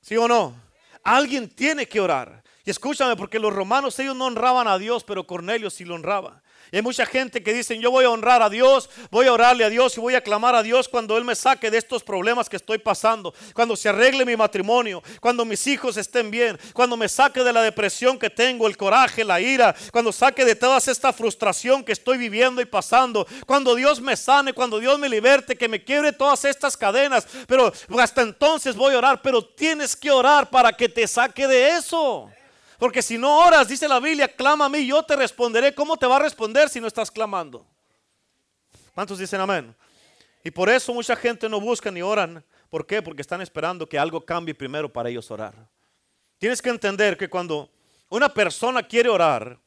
¿Sí 0.00 0.16
o 0.16 0.28
no? 0.28 0.54
Alguien 1.02 1.48
tiene 1.48 1.88
que 1.88 2.00
orar. 2.00 2.42
Y 2.64 2.70
escúchame, 2.70 3.16
porque 3.16 3.38
los 3.38 3.52
romanos 3.52 3.98
ellos 3.98 4.14
no 4.14 4.26
honraban 4.26 4.68
a 4.68 4.78
Dios, 4.78 5.02
pero 5.04 5.26
Cornelio 5.26 5.70
sí 5.70 5.84
lo 5.84 5.94
honraba. 5.94 6.42
Y 6.70 6.76
hay 6.76 6.82
mucha 6.82 7.06
gente 7.06 7.42
que 7.42 7.52
dicen, 7.52 7.80
yo 7.80 7.90
voy 7.90 8.04
a 8.04 8.10
honrar 8.10 8.42
a 8.42 8.50
Dios, 8.50 8.90
voy 9.10 9.26
a 9.26 9.32
orarle 9.32 9.64
a 9.64 9.70
Dios 9.70 9.96
y 9.96 10.00
voy 10.00 10.14
a 10.14 10.20
clamar 10.20 10.54
a 10.54 10.62
Dios 10.62 10.88
cuando 10.88 11.16
Él 11.16 11.24
me 11.24 11.34
saque 11.34 11.70
de 11.70 11.78
estos 11.78 12.02
problemas 12.02 12.48
que 12.48 12.56
estoy 12.56 12.78
pasando, 12.78 13.34
cuando 13.54 13.76
se 13.76 13.88
arregle 13.88 14.24
mi 14.24 14.36
matrimonio, 14.36 15.02
cuando 15.20 15.44
mis 15.44 15.66
hijos 15.66 15.96
estén 15.96 16.30
bien, 16.30 16.58
cuando 16.72 16.96
me 16.96 17.08
saque 17.08 17.42
de 17.42 17.52
la 17.52 17.62
depresión 17.62 18.18
que 18.18 18.30
tengo, 18.30 18.66
el 18.66 18.76
coraje, 18.76 19.24
la 19.24 19.40
ira, 19.40 19.74
cuando 19.92 20.12
saque 20.12 20.44
de 20.44 20.54
toda 20.54 20.78
esta 20.78 21.12
frustración 21.12 21.84
que 21.84 21.92
estoy 21.92 22.18
viviendo 22.18 22.60
y 22.60 22.64
pasando, 22.64 23.26
cuando 23.46 23.74
Dios 23.74 24.00
me 24.00 24.16
sane, 24.16 24.52
cuando 24.52 24.78
Dios 24.78 24.98
me 24.98 25.08
liberte, 25.08 25.56
que 25.56 25.68
me 25.68 25.82
quiebre 25.82 26.12
todas 26.12 26.44
estas 26.44 26.76
cadenas. 26.76 27.26
Pero 27.46 27.72
hasta 27.98 28.22
entonces 28.22 28.76
voy 28.76 28.94
a 28.94 28.98
orar, 28.98 29.22
pero 29.22 29.44
tienes 29.44 29.96
que 29.96 30.10
orar 30.10 30.48
para 30.50 30.72
que 30.72 30.88
te 30.88 31.06
saque 31.06 31.46
de 31.46 31.70
eso. 31.76 32.30
Porque 32.78 33.02
si 33.02 33.18
no 33.18 33.40
oras, 33.40 33.68
dice 33.68 33.88
la 33.88 33.98
Biblia, 33.98 34.28
clama 34.28 34.66
a 34.66 34.68
mí, 34.68 34.86
yo 34.86 35.02
te 35.02 35.16
responderé. 35.16 35.74
¿Cómo 35.74 35.96
te 35.96 36.06
va 36.06 36.16
a 36.16 36.20
responder 36.20 36.68
si 36.68 36.80
no 36.80 36.86
estás 36.86 37.10
clamando? 37.10 37.66
¿Cuántos 38.94 39.18
dicen 39.18 39.40
amén? 39.40 39.74
Y 40.44 40.50
por 40.52 40.68
eso 40.68 40.94
mucha 40.94 41.16
gente 41.16 41.48
no 41.48 41.60
busca 41.60 41.90
ni 41.90 42.02
oran. 42.02 42.44
¿Por 42.70 42.86
qué? 42.86 43.02
Porque 43.02 43.22
están 43.22 43.40
esperando 43.40 43.88
que 43.88 43.98
algo 43.98 44.24
cambie 44.24 44.54
primero 44.54 44.92
para 44.92 45.08
ellos 45.08 45.28
orar. 45.30 45.54
Tienes 46.38 46.62
que 46.62 46.70
entender 46.70 47.16
que 47.16 47.28
cuando 47.28 47.68
una 48.08 48.32
persona 48.32 48.82
quiere 48.82 49.08
orar, 49.08 49.58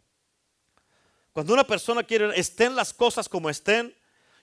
cuando 1.34 1.54
una 1.54 1.66
persona 1.66 2.04
quiere, 2.04 2.38
estén 2.40 2.76
las 2.76 2.94
cosas 2.94 3.28
como 3.28 3.50
estén, 3.50 3.94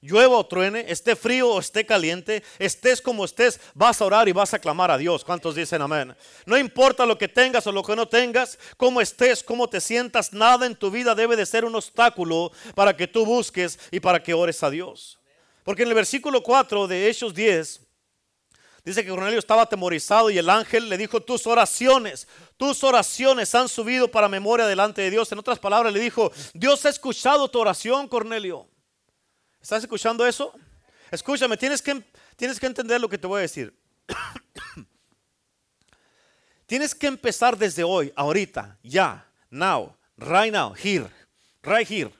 llueva 0.00 0.36
o 0.36 0.46
truene, 0.46 0.84
esté 0.88 1.16
frío 1.16 1.50
o 1.50 1.60
esté 1.60 1.84
caliente, 1.84 2.42
estés 2.58 3.02
como 3.02 3.24
estés, 3.24 3.60
vas 3.74 4.00
a 4.00 4.04
orar 4.04 4.28
y 4.28 4.32
vas 4.32 4.54
a 4.54 4.58
clamar 4.58 4.90
a 4.90 4.98
Dios. 4.98 5.24
¿Cuántos 5.24 5.54
dicen 5.54 5.82
amén? 5.82 6.14
No 6.46 6.56
importa 6.56 7.06
lo 7.06 7.18
que 7.18 7.28
tengas 7.28 7.66
o 7.66 7.72
lo 7.72 7.82
que 7.82 7.96
no 7.96 8.06
tengas, 8.06 8.58
cómo 8.76 9.00
estés, 9.00 9.42
cómo 9.42 9.68
te 9.68 9.80
sientas, 9.80 10.32
nada 10.32 10.66
en 10.66 10.76
tu 10.76 10.90
vida 10.90 11.14
debe 11.14 11.36
de 11.36 11.46
ser 11.46 11.64
un 11.64 11.74
obstáculo 11.74 12.52
para 12.74 12.96
que 12.96 13.06
tú 13.06 13.24
busques 13.24 13.78
y 13.90 14.00
para 14.00 14.22
que 14.22 14.34
ores 14.34 14.62
a 14.62 14.70
Dios. 14.70 15.18
Porque 15.64 15.82
en 15.82 15.88
el 15.88 15.94
versículo 15.94 16.42
4 16.42 16.86
de 16.86 17.08
Hechos 17.08 17.34
10 17.34 17.80
dice 18.84 19.04
que 19.04 19.10
Cornelio 19.10 19.38
estaba 19.38 19.62
atemorizado 19.62 20.30
y 20.30 20.38
el 20.38 20.48
ángel 20.48 20.88
le 20.88 20.96
dijo, 20.96 21.20
tus 21.20 21.46
oraciones, 21.46 22.26
tus 22.56 22.82
oraciones 22.84 23.54
han 23.54 23.68
subido 23.68 24.08
para 24.08 24.28
memoria 24.28 24.66
delante 24.66 25.02
de 25.02 25.10
Dios. 25.10 25.30
En 25.30 25.38
otras 25.38 25.58
palabras 25.58 25.92
le 25.92 26.00
dijo, 26.00 26.32
Dios 26.54 26.86
ha 26.86 26.88
escuchado 26.88 27.50
tu 27.50 27.58
oración, 27.58 28.08
Cornelio. 28.08 28.66
¿Estás 29.68 29.82
escuchando 29.82 30.26
eso? 30.26 30.50
Escúchame, 31.10 31.54
tienes 31.54 31.82
que, 31.82 32.02
tienes 32.36 32.58
que 32.58 32.64
entender 32.64 32.98
lo 32.98 33.06
que 33.06 33.18
te 33.18 33.26
voy 33.26 33.40
a 33.40 33.42
decir. 33.42 33.78
tienes 36.66 36.94
que 36.94 37.06
empezar 37.06 37.54
desde 37.54 37.84
hoy, 37.84 38.10
ahorita, 38.16 38.78
ya, 38.82 39.26
now, 39.50 39.94
right 40.16 40.50
now, 40.50 40.72
here, 40.72 41.10
right 41.62 41.86
here. 41.86 42.10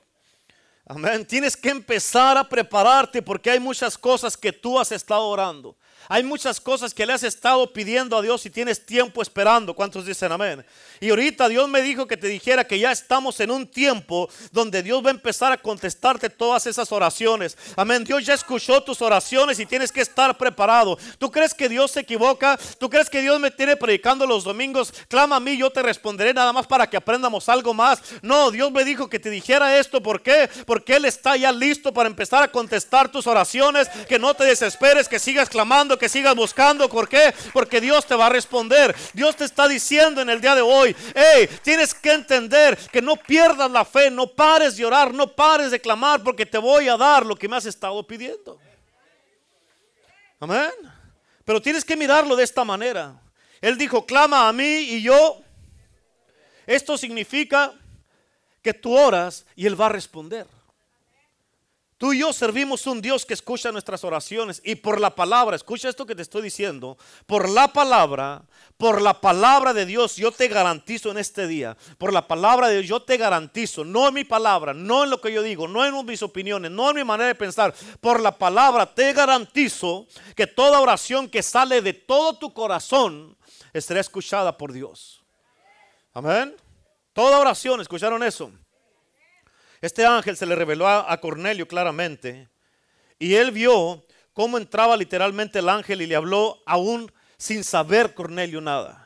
Amén. 0.85 1.25
Tienes 1.25 1.57
que 1.57 1.71
empezar 1.71 2.37
a 2.37 2.47
prepararte 2.47 3.23
porque 3.23 3.51
hay 3.51 3.61
muchas 3.61 3.97
cosas 3.97 4.37
que 4.37 4.53
tú 4.53 4.79
has 4.79 4.93
estado 4.93 5.23
orando. 5.23 5.75
Hay 6.09 6.23
muchas 6.23 6.61
cosas 6.61 6.95
que 6.95 7.05
le 7.05 7.13
has 7.13 7.23
estado 7.23 7.73
pidiendo 7.73 8.17
a 8.17 8.23
Dios 8.23 8.47
y 8.47 8.51
tienes 8.51 8.85
tiempo 8.85 9.21
esperando. 9.21 9.75
¿Cuántos 9.75 10.07
dicen 10.07 10.31
amén? 10.31 10.65
Y 11.01 11.11
ahorita 11.11 11.49
Dios 11.49 11.69
me 11.69 11.83
dijo 11.83 12.07
que 12.07 12.17
te 12.17 12.29
dijera 12.29 12.65
que 12.65 12.79
ya 12.79 12.93
estamos 12.93 13.41
en 13.41 13.51
un 13.51 13.67
tiempo 13.67 14.31
donde 14.53 14.83
Dios 14.83 15.05
va 15.05 15.09
a 15.09 15.13
empezar 15.13 15.53
a 15.53 15.59
contestarte 15.59 16.31
todas 16.31 16.67
esas 16.67 16.93
oraciones. 16.93 17.59
Amén. 17.77 18.05
Dios 18.05 18.25
ya 18.25 18.35
escuchó 18.35 18.83
tus 18.83 19.03
oraciones 19.03 19.59
y 19.59 19.67
tienes 19.67 19.93
que 19.93 20.01
estar 20.01 20.37
preparado. 20.39 20.99
¿Tú 21.19 21.31
crees 21.31 21.53
que 21.53 21.69
Dios 21.69 21.91
se 21.91 22.01
equivoca? 22.01 22.59
¿Tú 22.79 22.89
crees 22.89 23.11
que 23.11 23.21
Dios 23.21 23.39
me 23.41 23.51
tiene 23.51 23.77
predicando 23.77 24.27
los 24.27 24.45
domingos? 24.45 24.93
Clama 25.09 25.37
a 25.37 25.41
mí, 25.41 25.57
yo 25.57 25.71
te 25.71 25.83
responderé 25.83 26.33
nada 26.33 26.53
más 26.53 26.67
para 26.67 26.89
que 26.89 26.97
aprendamos 26.97 27.49
algo 27.49 27.75
más. 27.75 28.01
No, 28.23 28.51
Dios 28.51 28.71
me 28.73 28.85
dijo 28.85 29.09
que 29.09 29.19
te 29.19 29.31
dijera 29.31 29.79
esto. 29.79 30.03
¿Por 30.03 30.23
qué? 30.23 30.49
Porque 30.67 30.97
Él 30.97 31.05
está 31.05 31.37
ya 31.37 31.53
listo 31.53 31.93
para 31.93 32.09
empezar 32.09 32.43
a 32.43 32.51
contestar 32.51 33.11
tus 33.11 33.27
oraciones. 33.27 33.89
Que 34.09 34.19
no 34.19 34.35
te 34.35 34.45
desesperes, 34.45 35.09
que 35.09 35.19
sigas 35.19 35.49
clamando 35.49 35.88
que 35.97 36.09
sigas 36.09 36.35
buscando. 36.35 36.89
¿Por 36.89 37.09
qué? 37.09 37.33
Porque 37.53 37.81
Dios 37.81 38.05
te 38.05 38.17
va 38.17 38.27
a 38.27 38.31
responder. 38.31 38.95
Dios 39.13 39.37
te 39.37 39.45
está 39.45 39.69
diciendo 39.69 40.21
en 40.21 40.29
el 40.29 40.41
día 40.41 40.57
de 40.57 40.61
hoy, 40.61 40.95
hey, 41.15 41.49
tienes 41.63 41.95
que 41.95 42.13
entender 42.13 42.77
que 42.91 43.01
no 43.01 43.15
pierdas 43.15 43.71
la 43.71 43.85
fe, 43.85 44.11
no 44.11 44.27
pares 44.27 44.77
de 44.77 44.85
orar, 44.85 45.15
no 45.15 45.29
pares 45.35 45.71
de 45.71 45.81
clamar, 45.81 46.23
porque 46.23 46.45
te 46.45 46.59
voy 46.59 46.89
a 46.89 46.97
dar 46.97 47.25
lo 47.25 47.37
que 47.37 47.49
me 47.49 47.57
has 47.57 47.67
estado 47.67 48.05
pidiendo. 48.05 48.59
Amén. 50.41 50.73
Pero 51.45 51.63
tienes 51.63 51.85
que 51.85 51.97
mirarlo 51.97 52.37
de 52.37 52.45
esta 52.45 52.65
manera. 52.65 53.15
Él 53.61 53.79
dijo, 53.79 54.05
clama 54.05 54.49
a 54.49 54.53
mí 54.53 54.65
y 54.65 55.03
yo. 55.03 55.41
Esto 56.67 56.99
significa 56.99 57.73
que 58.63 58.75
tú 58.75 58.97
oras 58.97 59.47
y 59.57 59.67
Él 59.67 59.81
va 59.81 59.87
a 59.87 59.91
responder. 59.91 60.47
Tú 61.99 62.13
y 62.13 62.21
yo 62.21 62.33
servimos 62.33 62.87
un 62.87 63.03
Dios 63.03 63.27
que 63.27 63.35
escucha 63.35 63.73
nuestras 63.73 64.05
oraciones 64.05 64.63
y 64.65 64.77
por 64.77 65.01
la 65.01 65.17
palabra, 65.17 65.57
escucha 65.57 65.89
esto 65.89 66.07
que 66.07 66.15
te 66.15 66.23
estoy 66.23 66.43
diciendo, 66.43 66.97
por 67.27 67.49
la 67.49 67.73
palabra, 67.73 68.45
por 68.77 69.03
la 69.03 69.21
palabra 69.21 69.75
de 69.75 69.85
Dios, 69.85 70.15
yo 70.15 70.31
te 70.31 70.47
garantizo 70.47 71.11
en 71.11 71.19
este 71.19 71.49
día, 71.49 71.77
por 71.99 72.13
la 72.13 72.29
palabra 72.29 72.69
de 72.69 72.77
Dios, 72.77 72.87
yo 72.87 73.03
te 73.03 73.17
garantizo, 73.17 73.85
no 73.85 74.07
en 74.07 74.15
mi 74.15 74.23
palabra, 74.23 74.73
no 74.73 75.03
en 75.03 75.11
lo 75.11 75.21
que 75.21 75.33
yo 75.33 75.43
digo, 75.43 75.67
no 75.67 75.85
en 75.85 76.07
mis 76.07 76.23
opiniones, 76.23 76.71
no 76.71 76.89
en 76.91 76.97
mi 76.97 77.05
manera 77.05 77.27
de 77.27 77.35
pensar, 77.35 77.75
por 78.01 78.21
la 78.21 78.39
palabra 78.39 78.87
te 78.87 79.13
garantizo 79.13 80.07
que 80.37 80.47
toda 80.47 80.79
oración 80.79 81.29
que 81.29 81.43
sale 81.43 81.83
de 81.83 81.95
todo 81.95 82.39
tu 82.39 82.53
corazón 82.53 83.37
estará 83.73 83.99
escuchada 83.99 84.57
por 84.57 84.73
Dios. 84.73 85.21
Amén. 86.15 86.55
Toda 87.13 87.41
oración, 87.41 87.81
¿escucharon 87.81 88.23
eso? 88.23 88.53
Este 89.81 90.05
ángel 90.05 90.37
se 90.37 90.47
le 90.47 90.55
reveló 90.55 90.89
a, 90.89 91.17
Cornelio 91.21 91.69
claramente 91.69 92.49
y 93.19 93.35
él 93.35 93.51
vio 93.53 94.05
cómo 94.33 94.59
entraba 94.59 94.97
literalmente 94.97 95.61
el 95.61 95.69
ángel 95.69 96.03
y 96.03 96.07
le 96.07 96.17
habló 96.17 96.63
aún 96.67 97.13
sin 97.37 97.63
saber 97.63 98.15
Cornelio 98.15 98.61
nada. 98.61 99.05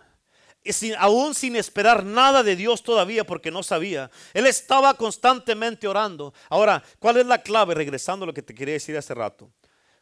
Y 0.64 0.72
sin, 0.72 0.94
aún 0.96 1.35
sin 1.35 1.56
esperar 1.56 2.04
nada 2.04 2.42
de 2.42 2.54
Dios 2.54 2.82
todavía 2.82 3.24
porque 3.24 3.50
no 3.50 3.62
sabía. 3.62 4.11
Él 4.32 4.46
estaba 4.46 4.94
constantemente 4.94 5.88
orando. 5.88 6.32
Ahora, 6.48 6.82
¿cuál 7.00 7.16
es 7.16 7.26
la 7.26 7.42
clave? 7.42 7.74
Regresando 7.74 8.24
a 8.24 8.26
lo 8.28 8.35
que 8.35 8.42
te 8.42 8.54
quería 8.54 8.74
decir 8.74 8.96
hace 8.96 9.12
rato. 9.12 9.50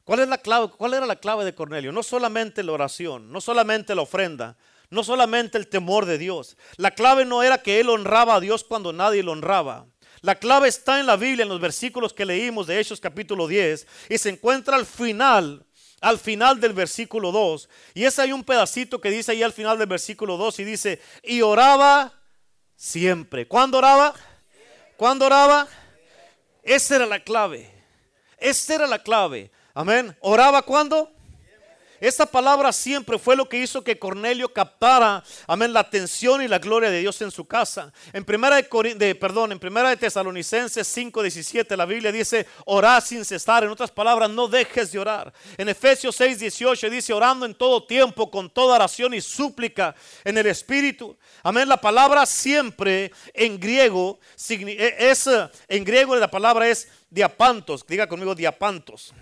¿Cuál 0.04 0.20
es 0.20 0.28
la 0.28 0.38
clave? 0.38 0.68
¿Cuál 0.76 0.94
era 0.94 1.06
la 1.06 1.16
clave 1.16 1.44
de 1.44 1.54
Cornelio? 1.54 1.92
No 1.92 2.02
solamente 2.02 2.62
la 2.62 2.72
oración, 2.72 3.32
no 3.32 3.40
solamente 3.40 3.94
la 3.94 4.02
ofrenda, 4.02 4.56
no 4.90 5.04
solamente 5.04 5.56
el 5.56 5.68
temor 5.68 6.04
de 6.04 6.18
Dios. 6.18 6.56
La 6.76 6.90
clave 6.90 7.24
no 7.24 7.42
era 7.42 7.62
que 7.62 7.80
él 7.80 7.88
honraba 7.88 8.34
a 8.34 8.40
Dios 8.40 8.64
cuando 8.64 8.92
nadie 8.92 9.22
lo 9.22 9.32
honraba. 9.32 9.86
La 10.22 10.34
clave 10.34 10.68
está 10.68 11.00
en 11.00 11.06
la 11.06 11.16
Biblia, 11.16 11.44
en 11.44 11.48
los 11.48 11.60
versículos 11.60 12.12
que 12.12 12.26
leímos 12.26 12.66
de 12.66 12.78
Hechos 12.78 13.00
capítulo 13.00 13.48
10, 13.48 13.86
y 14.10 14.18
se 14.18 14.28
encuentra 14.28 14.76
al 14.76 14.84
final, 14.84 15.64
al 16.00 16.18
final 16.18 16.60
del 16.60 16.74
versículo 16.74 17.32
2. 17.32 17.68
Y 17.94 18.04
ese 18.04 18.22
hay 18.22 18.32
un 18.32 18.44
pedacito 18.44 19.00
que 19.00 19.10
dice 19.10 19.32
ahí 19.32 19.42
al 19.42 19.52
final 19.52 19.78
del 19.78 19.86
versículo 19.86 20.36
2 20.36 20.58
y 20.58 20.64
dice, 20.64 21.00
y 21.22 21.40
oraba 21.40 22.12
siempre. 22.76 23.48
¿Cuándo 23.48 23.78
oraba? 23.78 24.14
¿Cuándo 24.98 25.24
oraba? 25.24 25.66
Esa 26.62 26.96
era 26.96 27.06
la 27.06 27.20
clave. 27.20 27.72
Esa 28.36 28.74
era 28.74 28.86
la 28.86 29.02
clave. 29.02 29.50
Amén. 29.72 30.14
¿Oraba 30.20 30.60
cuándo? 30.60 31.10
Esa 32.00 32.24
palabra 32.24 32.72
siempre 32.72 33.18
fue 33.18 33.36
lo 33.36 33.48
que 33.48 33.58
hizo 33.58 33.84
que 33.84 33.98
Cornelio 33.98 34.50
captara, 34.52 35.22
amén, 35.46 35.72
la 35.72 35.80
atención 35.80 36.40
y 36.40 36.48
la 36.48 36.58
gloria 36.58 36.90
de 36.90 37.00
Dios 37.00 37.20
en 37.20 37.30
su 37.30 37.44
casa. 37.44 37.92
En 38.12 38.24
primera 38.24 38.56
de, 38.56 39.14
perdón, 39.14 39.52
en 39.52 39.58
primera 39.58 39.90
de 39.90 39.98
Tesalonicenses 39.98 40.96
5:17 40.96 41.76
la 41.76 41.84
Biblia 41.84 42.10
dice, 42.10 42.46
orad 42.64 43.04
sin 43.04 43.24
cesar. 43.24 43.64
En 43.64 43.70
otras 43.70 43.90
palabras, 43.90 44.30
no 44.30 44.48
dejes 44.48 44.92
de 44.92 44.98
orar. 44.98 45.32
En 45.58 45.68
Efesios 45.68 46.18
6:18 46.18 46.88
dice, 46.88 47.12
orando 47.12 47.44
en 47.44 47.54
todo 47.54 47.84
tiempo 47.84 48.30
con 48.30 48.48
toda 48.48 48.76
oración 48.76 49.12
y 49.12 49.20
súplica 49.20 49.94
en 50.24 50.38
el 50.38 50.46
espíritu. 50.46 51.16
Amén, 51.42 51.68
la 51.68 51.76
palabra 51.76 52.24
siempre 52.24 53.12
en 53.34 53.60
griego 53.60 54.18
e, 54.48 54.96
es 54.98 55.28
en 55.68 55.84
griego 55.84 56.16
la 56.16 56.30
palabra 56.30 56.66
es 56.66 56.88
diapantos. 57.10 57.86
Diga 57.86 58.06
conmigo 58.06 58.34
diapantos. 58.34 59.12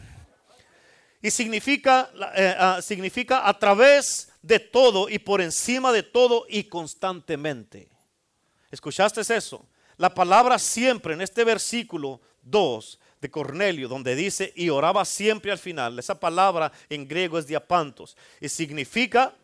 Y 1.20 1.30
significa, 1.30 2.10
eh, 2.36 2.54
ah, 2.56 2.80
significa 2.82 3.48
a 3.48 3.58
través 3.58 4.32
de 4.42 4.60
todo 4.60 5.08
y 5.08 5.18
por 5.18 5.40
encima 5.40 5.92
de 5.92 6.02
todo 6.02 6.46
y 6.48 6.64
constantemente. 6.64 7.88
¿Escuchaste 8.70 9.20
eso? 9.34 9.66
La 9.96 10.14
palabra 10.14 10.58
siempre 10.58 11.14
en 11.14 11.20
este 11.20 11.42
versículo 11.42 12.20
2 12.42 13.00
de 13.20 13.30
Cornelio, 13.30 13.88
donde 13.88 14.14
dice 14.14 14.52
y 14.54 14.68
oraba 14.68 15.04
siempre 15.04 15.50
al 15.50 15.58
final, 15.58 15.98
esa 15.98 16.20
palabra 16.20 16.70
en 16.88 17.08
griego 17.08 17.38
es 17.38 17.46
diapantos 17.46 18.16
y 18.40 18.48
significa, 18.48 19.34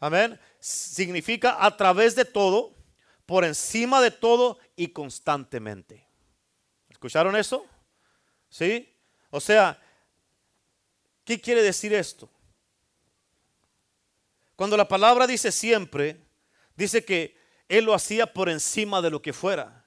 amén, 0.00 0.38
significa 0.60 1.56
a 1.64 1.76
través 1.76 2.14
de 2.14 2.24
todo, 2.26 2.74
por 3.24 3.44
encima 3.44 4.02
de 4.02 4.10
todo 4.10 4.58
y 4.76 4.88
constantemente. 4.88 6.06
¿Escucharon 6.90 7.34
eso? 7.36 7.64
¿Sí? 8.50 8.94
O 9.30 9.40
sea, 9.40 9.80
¿Qué 11.32 11.40
quiere 11.40 11.62
decir 11.62 11.94
esto? 11.94 12.28
Cuando 14.54 14.76
la 14.76 14.86
palabra 14.86 15.26
dice 15.26 15.50
siempre, 15.50 16.20
dice 16.76 17.06
que 17.06 17.38
Él 17.70 17.86
lo 17.86 17.94
hacía 17.94 18.30
por 18.30 18.50
encima 18.50 19.00
de 19.00 19.08
lo 19.08 19.22
que 19.22 19.32
fuera, 19.32 19.81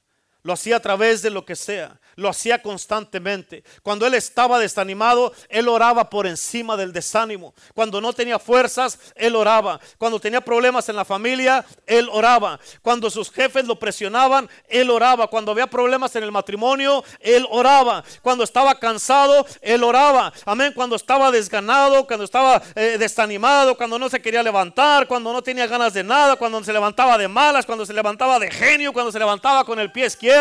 lo 0.46 0.54
hacía 0.54 0.76
a 0.76 0.80
través 0.80 1.24
de 1.24 1.32
lo 1.32 1.44
que 1.44 1.56
sea 1.56 2.00
lo 2.16 2.30
hacía 2.30 2.62
constantemente. 2.62 3.64
Cuando 3.84 4.08
él 4.08 4.14
estaba 4.14 4.60
desanimado, 4.60 5.34
él 5.50 5.68
oraba 5.68 6.10
por 6.10 6.28
encima 6.28 6.78
del 6.78 6.94
desánimo. 6.94 7.54
Cuando 7.74 8.02
no 8.02 8.14
tenía 8.14 8.40
fuerzas, 8.40 9.00
él 9.16 9.36
oraba. 9.36 9.80
Cuando 9.98 10.20
tenía 10.20 10.42
problemas 10.42 10.88
en 10.90 10.96
la 10.96 11.06
familia, 11.06 11.66
él 11.86 12.08
oraba. 12.12 12.60
Cuando 12.82 13.10
sus 13.10 13.32
jefes 13.32 13.66
lo 13.66 13.78
presionaban, 13.78 14.50
él 14.68 14.90
oraba. 14.90 15.28
Cuando 15.28 15.52
había 15.52 15.68
problemas 15.68 16.16
en 16.16 16.24
el 16.24 16.32
matrimonio, 16.32 17.04
él 17.20 17.46
oraba. 17.50 18.04
Cuando 18.22 18.44
estaba 18.44 18.80
cansado, 18.80 19.46
él 19.62 19.84
oraba. 19.84 20.32
Amén. 20.46 20.72
Cuando 20.74 20.96
estaba 20.96 21.32
desganado, 21.32 22.08
cuando 22.08 22.26
estaba 22.26 22.62
eh, 22.76 22.98
desanimado, 22.98 23.76
cuando 23.76 24.00
no 24.00 24.10
se 24.10 24.22
quería 24.22 24.42
levantar, 24.42 25.08
cuando 25.08 25.34
no 25.34 25.42
tenía 25.42 25.68
ganas 25.68 25.94
de 25.94 26.04
nada, 26.04 26.36
cuando 26.38 26.64
se 26.64 26.72
levantaba 26.72 27.18
de 27.18 27.28
malas, 27.28 27.66
cuando 27.66 27.86
se 27.86 27.94
levantaba 27.94 28.40
de 28.40 28.50
genio, 28.50 28.94
cuando 28.94 29.12
se 29.12 29.20
levantaba 29.20 29.66
con 29.66 29.80
el 29.80 29.92
pie 29.92 30.06
izquierdo, 30.06 30.35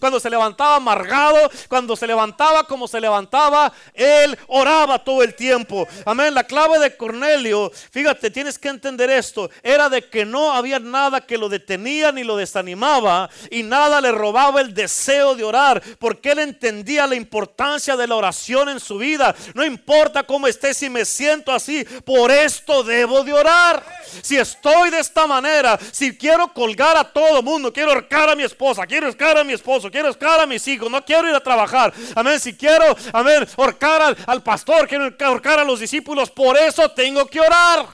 cuando 0.00 0.20
se 0.20 0.30
levantaba 0.30 0.76
amargado 0.76 1.50
cuando 1.68 1.96
se 1.96 2.06
levantaba 2.06 2.64
como 2.64 2.88
se 2.88 3.00
levantaba, 3.00 3.72
él 3.92 4.38
oraba 4.48 4.98
todo 4.98 5.22
el 5.22 5.34
tiempo. 5.34 5.86
Amén. 6.04 6.34
La 6.34 6.44
clave 6.44 6.78
de 6.78 6.96
Cornelio, 6.96 7.70
fíjate, 7.90 8.30
tienes 8.30 8.58
que 8.58 8.68
entender 8.68 9.10
esto, 9.10 9.50
era 9.62 9.88
de 9.88 10.08
que 10.08 10.24
no 10.24 10.52
había 10.52 10.78
nada 10.78 11.20
que 11.20 11.38
lo 11.38 11.48
detenía 11.48 12.12
ni 12.12 12.24
lo 12.24 12.36
desanimaba 12.36 13.30
y 13.50 13.62
nada 13.62 14.00
le 14.00 14.12
robaba 14.12 14.60
el 14.60 14.74
deseo 14.74 15.34
de 15.34 15.44
orar, 15.44 15.82
porque 15.98 16.32
él 16.32 16.38
entendía 16.40 17.06
la 17.06 17.14
importancia 17.14 17.96
de 17.96 18.06
la 18.06 18.16
oración 18.16 18.68
en 18.68 18.80
su 18.80 18.98
vida. 18.98 19.34
No 19.54 19.64
importa 19.64 20.24
cómo 20.24 20.46
esté, 20.46 20.74
si 20.74 20.88
me 20.88 21.04
siento 21.04 21.52
así, 21.52 21.84
por 22.04 22.30
esto 22.30 22.82
debo 22.82 23.24
de 23.24 23.32
orar. 23.32 23.84
Si 24.22 24.36
estoy 24.36 24.90
de 24.90 25.00
esta 25.00 25.26
manera, 25.26 25.78
si 25.92 26.16
quiero 26.16 26.52
colgar 26.52 26.96
a 26.96 27.04
todo 27.04 27.42
mundo, 27.42 27.72
quiero 27.72 27.90
ahorcar 27.90 28.30
a 28.30 28.36
mi 28.36 28.42
esposa, 28.42 28.86
quiero 28.86 29.06
ahorcar 29.06 29.33
a 29.38 29.44
mi 29.44 29.52
esposo, 29.52 29.90
quiero 29.90 30.08
ahorcar 30.08 30.40
a 30.40 30.46
mis 30.46 30.66
hijos, 30.68 30.90
no 30.90 31.04
quiero 31.04 31.28
ir 31.28 31.34
a 31.34 31.40
trabajar. 31.40 31.92
Amén. 32.14 32.38
Si 32.40 32.56
quiero, 32.56 32.96
amén, 33.12 33.46
ahorcar 33.56 34.16
al, 34.26 34.42
pastor, 34.42 34.88
quiero 34.88 35.14
ahorcar 35.20 35.60
a 35.60 35.64
los 35.64 35.80
discípulos. 35.80 36.30
Por 36.30 36.56
eso 36.56 36.90
tengo 36.90 37.26
que 37.26 37.40
orar. 37.40 37.86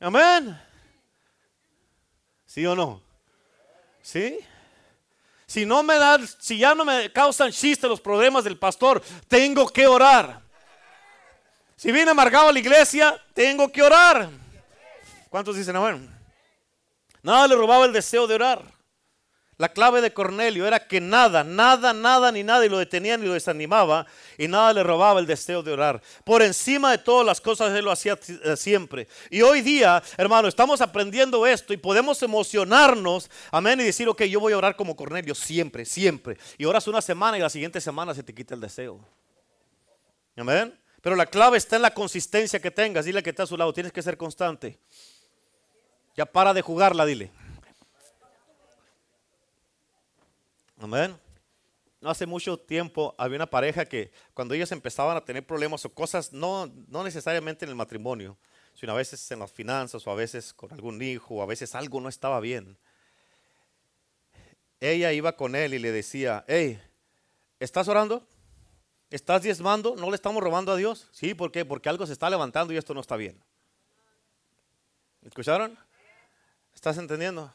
Amén. 0.00 0.60
¿Sí 2.46 2.64
o 2.66 2.74
no? 2.74 3.02
¿Sí? 4.02 4.38
Si 5.46 5.64
no 5.64 5.82
me 5.82 5.96
dan, 5.96 6.26
si 6.26 6.58
ya 6.58 6.74
no 6.74 6.84
me 6.84 7.12
causan 7.12 7.52
chiste 7.52 7.88
los 7.88 8.00
problemas 8.00 8.44
del 8.44 8.58
pastor, 8.58 9.02
tengo 9.28 9.68
que 9.68 9.86
orar. 9.86 10.42
Si 11.76 11.92
viene 11.92 12.10
amargado 12.10 12.48
a 12.48 12.52
la 12.52 12.58
iglesia, 12.58 13.20
tengo 13.34 13.70
que 13.70 13.82
orar. 13.82 14.30
¿Cuántos 15.28 15.56
dicen 15.56 15.76
amén? 15.76 16.10
Nada 17.22 17.48
le 17.48 17.56
robaba 17.56 17.86
el 17.86 17.92
deseo 17.92 18.26
de 18.26 18.34
orar. 18.34 18.73
La 19.56 19.68
clave 19.68 20.00
de 20.00 20.12
Cornelio 20.12 20.66
era 20.66 20.86
que 20.86 21.00
nada, 21.00 21.44
nada, 21.44 21.92
nada 21.92 22.32
ni 22.32 22.42
nada 22.42 22.66
y 22.66 22.68
lo 22.68 22.78
detenía 22.78 23.16
ni 23.16 23.26
lo 23.26 23.34
desanimaba 23.34 24.04
y 24.36 24.48
nada 24.48 24.72
le 24.72 24.82
robaba 24.82 25.20
el 25.20 25.26
deseo 25.26 25.62
de 25.62 25.72
orar. 25.72 26.02
Por 26.24 26.42
encima 26.42 26.90
de 26.90 26.98
todas 26.98 27.24
las 27.24 27.40
cosas 27.40 27.72
él 27.72 27.84
lo 27.84 27.92
hacía 27.92 28.18
eh, 28.26 28.56
siempre. 28.56 29.06
Y 29.30 29.42
hoy 29.42 29.60
día, 29.60 30.02
hermano, 30.16 30.48
estamos 30.48 30.80
aprendiendo 30.80 31.46
esto 31.46 31.72
y 31.72 31.76
podemos 31.76 32.20
emocionarnos, 32.22 33.30
amén, 33.52 33.80
y 33.80 33.84
decir, 33.84 34.08
ok, 34.08 34.22
yo 34.24 34.40
voy 34.40 34.52
a 34.52 34.58
orar 34.58 34.74
como 34.74 34.96
Cornelio 34.96 35.36
siempre, 35.36 35.84
siempre. 35.84 36.36
Y 36.58 36.64
oras 36.64 36.88
una 36.88 37.00
semana 37.00 37.38
y 37.38 37.40
la 37.40 37.50
siguiente 37.50 37.80
semana 37.80 38.12
se 38.12 38.24
te 38.24 38.34
quita 38.34 38.54
el 38.54 38.60
deseo. 38.60 38.98
Amén. 40.36 40.76
Pero 41.00 41.14
la 41.14 41.26
clave 41.26 41.58
está 41.58 41.76
en 41.76 41.82
la 41.82 41.92
consistencia 41.92 42.60
que 42.60 42.70
tengas. 42.70 43.04
Dile 43.04 43.22
que 43.22 43.30
está 43.30 43.44
a 43.44 43.46
su 43.46 43.56
lado, 43.56 43.72
tienes 43.72 43.92
que 43.92 44.02
ser 44.02 44.16
constante. 44.16 44.78
Ya 46.16 46.26
para 46.26 46.54
de 46.54 46.62
jugarla, 46.62 47.04
dile. 47.04 47.30
Amén. 50.84 51.18
No 51.98 52.10
hace 52.10 52.26
mucho 52.26 52.58
tiempo 52.58 53.14
había 53.16 53.36
una 53.36 53.48
pareja 53.48 53.86
que 53.86 54.12
cuando 54.34 54.52
ellos 54.52 54.70
empezaban 54.70 55.16
a 55.16 55.24
tener 55.24 55.46
problemas 55.46 55.82
o 55.86 55.94
cosas, 55.94 56.30
no, 56.30 56.70
no 56.88 57.02
necesariamente 57.02 57.64
en 57.64 57.70
el 57.70 57.74
matrimonio, 57.74 58.36
sino 58.74 58.92
a 58.92 58.96
veces 58.96 59.30
en 59.30 59.38
las 59.38 59.50
finanzas 59.50 60.06
o 60.06 60.10
a 60.10 60.14
veces 60.14 60.52
con 60.52 60.70
algún 60.74 61.00
hijo 61.00 61.36
o 61.36 61.42
a 61.42 61.46
veces 61.46 61.74
algo 61.74 62.02
no 62.02 62.10
estaba 62.10 62.38
bien. 62.40 62.76
Ella 64.78 65.10
iba 65.14 65.34
con 65.36 65.56
él 65.56 65.72
y 65.72 65.78
le 65.78 65.90
decía, 65.90 66.44
hey, 66.48 66.78
¿estás 67.60 67.88
orando? 67.88 68.28
¿Estás 69.08 69.40
diezmando? 69.40 69.96
¿No 69.96 70.10
le 70.10 70.16
estamos 70.16 70.42
robando 70.42 70.70
a 70.70 70.76
Dios? 70.76 71.08
Sí, 71.12 71.32
¿por 71.32 71.50
qué? 71.50 71.64
Porque 71.64 71.88
algo 71.88 72.06
se 72.06 72.12
está 72.12 72.28
levantando 72.28 72.74
y 72.74 72.76
esto 72.76 72.92
no 72.92 73.00
está 73.00 73.16
bien. 73.16 73.42
¿Escucharon? 75.22 75.78
¿Estás 76.74 76.98
entendiendo? 76.98 77.50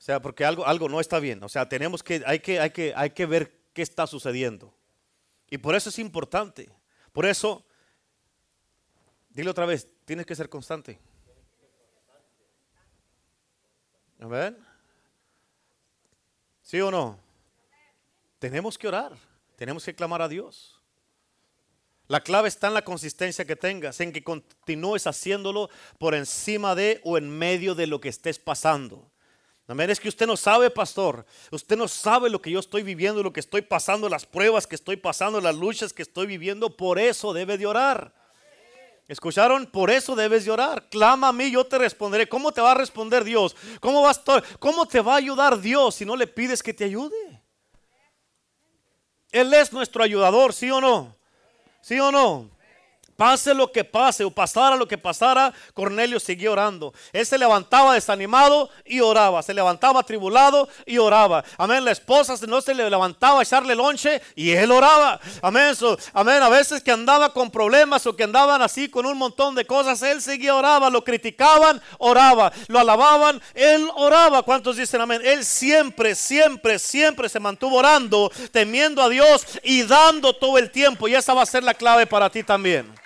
O 0.00 0.02
sea, 0.02 0.22
porque 0.22 0.46
algo, 0.46 0.66
algo 0.66 0.88
no 0.88 0.98
está 0.98 1.20
bien. 1.20 1.44
O 1.44 1.48
sea, 1.50 1.68
tenemos 1.68 2.02
que 2.02 2.22
hay, 2.24 2.40
que, 2.40 2.58
hay, 2.58 2.70
que, 2.70 2.94
hay 2.96 3.10
que 3.10 3.26
ver 3.26 3.60
qué 3.74 3.82
está 3.82 4.06
sucediendo. 4.06 4.74
Y 5.50 5.58
por 5.58 5.74
eso 5.74 5.90
es 5.90 5.98
importante. 5.98 6.70
Por 7.12 7.26
eso, 7.26 7.66
dile 9.28 9.50
otra 9.50 9.66
vez, 9.66 9.86
tienes 10.06 10.24
que 10.24 10.34
ser 10.34 10.48
constante. 10.48 10.98
¿Amén? 14.18 14.56
¿Sí 16.62 16.80
o 16.80 16.90
no? 16.90 17.18
Tenemos 18.38 18.78
que 18.78 18.88
orar. 18.88 19.18
Tenemos 19.56 19.84
que 19.84 19.94
clamar 19.94 20.22
a 20.22 20.28
Dios. 20.28 20.80
La 22.06 22.22
clave 22.22 22.48
está 22.48 22.68
en 22.68 22.74
la 22.74 22.84
consistencia 22.84 23.44
que 23.44 23.54
tengas, 23.54 24.00
en 24.00 24.12
que 24.12 24.24
continúes 24.24 25.06
haciéndolo 25.06 25.68
por 25.98 26.14
encima 26.14 26.74
de 26.74 27.02
o 27.04 27.18
en 27.18 27.28
medio 27.28 27.74
de 27.74 27.86
lo 27.86 28.00
que 28.00 28.08
estés 28.08 28.38
pasando. 28.38 29.10
Amén. 29.70 29.88
Es 29.88 30.00
que 30.00 30.08
usted 30.08 30.26
no 30.26 30.36
sabe, 30.36 30.68
pastor. 30.68 31.24
Usted 31.52 31.76
no 31.76 31.86
sabe 31.86 32.28
lo 32.28 32.42
que 32.42 32.50
yo 32.50 32.58
estoy 32.58 32.82
viviendo, 32.82 33.22
lo 33.22 33.32
que 33.32 33.38
estoy 33.38 33.62
pasando, 33.62 34.08
las 34.08 34.26
pruebas 34.26 34.66
que 34.66 34.74
estoy 34.74 34.96
pasando, 34.96 35.40
las 35.40 35.54
luchas 35.54 35.92
que 35.92 36.02
estoy 36.02 36.26
viviendo. 36.26 36.76
Por 36.76 36.98
eso 36.98 37.32
debe 37.32 37.56
de 37.56 37.68
orar. 37.68 38.12
¿Escucharon? 39.06 39.66
Por 39.66 39.92
eso 39.92 40.16
debes 40.16 40.44
de 40.44 40.50
orar. 40.50 40.88
Clama 40.88 41.28
a 41.28 41.32
mí, 41.32 41.52
yo 41.52 41.64
te 41.64 41.78
responderé. 41.78 42.28
¿Cómo 42.28 42.50
te 42.50 42.60
va 42.60 42.72
a 42.72 42.74
responder 42.74 43.22
Dios? 43.22 43.54
¿Cómo, 43.78 44.02
va 44.02 44.12
¿Cómo 44.58 44.86
te 44.86 45.00
va 45.00 45.14
a 45.14 45.18
ayudar 45.18 45.60
Dios 45.60 45.94
si 45.94 46.04
no 46.04 46.16
le 46.16 46.26
pides 46.26 46.64
que 46.64 46.74
te 46.74 46.82
ayude? 46.82 47.40
Él 49.30 49.54
es 49.54 49.72
nuestro 49.72 50.02
ayudador, 50.02 50.52
¿sí 50.52 50.68
o 50.72 50.80
no? 50.80 51.14
¿Sí 51.80 52.00
o 52.00 52.10
no? 52.10 52.50
Pase 53.20 53.52
lo 53.52 53.70
que 53.70 53.84
pase 53.84 54.24
o 54.24 54.30
pasara 54.30 54.76
lo 54.76 54.88
que 54.88 54.96
pasara, 54.96 55.52
Cornelio 55.74 56.18
siguió 56.18 56.52
orando. 56.52 56.94
Él 57.12 57.26
se 57.26 57.36
levantaba 57.36 57.92
desanimado 57.92 58.70
y 58.82 59.00
oraba. 59.00 59.42
Se 59.42 59.52
levantaba 59.52 60.02
tribulado 60.04 60.70
y 60.86 60.96
oraba. 60.96 61.44
Amén. 61.58 61.84
La 61.84 61.90
esposa 61.90 62.34
no 62.48 62.62
se 62.62 62.72
le 62.72 62.88
levantaba 62.88 63.40
a 63.40 63.42
echarle 63.42 63.74
lonche 63.74 64.22
y 64.34 64.52
él 64.52 64.72
oraba. 64.72 65.20
Amén. 65.42 65.74
amén. 66.14 66.42
A 66.42 66.48
veces 66.48 66.82
que 66.82 66.92
andaba 66.92 67.34
con 67.34 67.50
problemas 67.50 68.06
o 68.06 68.16
que 68.16 68.24
andaban 68.24 68.62
así 68.62 68.88
con 68.88 69.04
un 69.04 69.18
montón 69.18 69.54
de 69.54 69.66
cosas, 69.66 70.00
él 70.00 70.22
seguía 70.22 70.54
oraba. 70.54 70.88
Lo 70.88 71.04
criticaban, 71.04 71.78
oraba. 71.98 72.50
Lo 72.68 72.78
alababan, 72.78 73.42
él 73.52 73.86
oraba. 73.96 74.44
¿Cuántos 74.44 74.78
dicen 74.78 74.98
amén? 74.98 75.20
Él 75.22 75.44
siempre, 75.44 76.14
siempre, 76.14 76.78
siempre 76.78 77.28
se 77.28 77.38
mantuvo 77.38 77.76
orando, 77.76 78.32
temiendo 78.50 79.02
a 79.02 79.10
Dios 79.10 79.44
y 79.62 79.82
dando 79.82 80.32
todo 80.32 80.56
el 80.56 80.70
tiempo. 80.70 81.06
Y 81.06 81.14
esa 81.14 81.34
va 81.34 81.42
a 81.42 81.46
ser 81.46 81.62
la 81.62 81.74
clave 81.74 82.06
para 82.06 82.30
ti 82.30 82.42
también. 82.42 82.98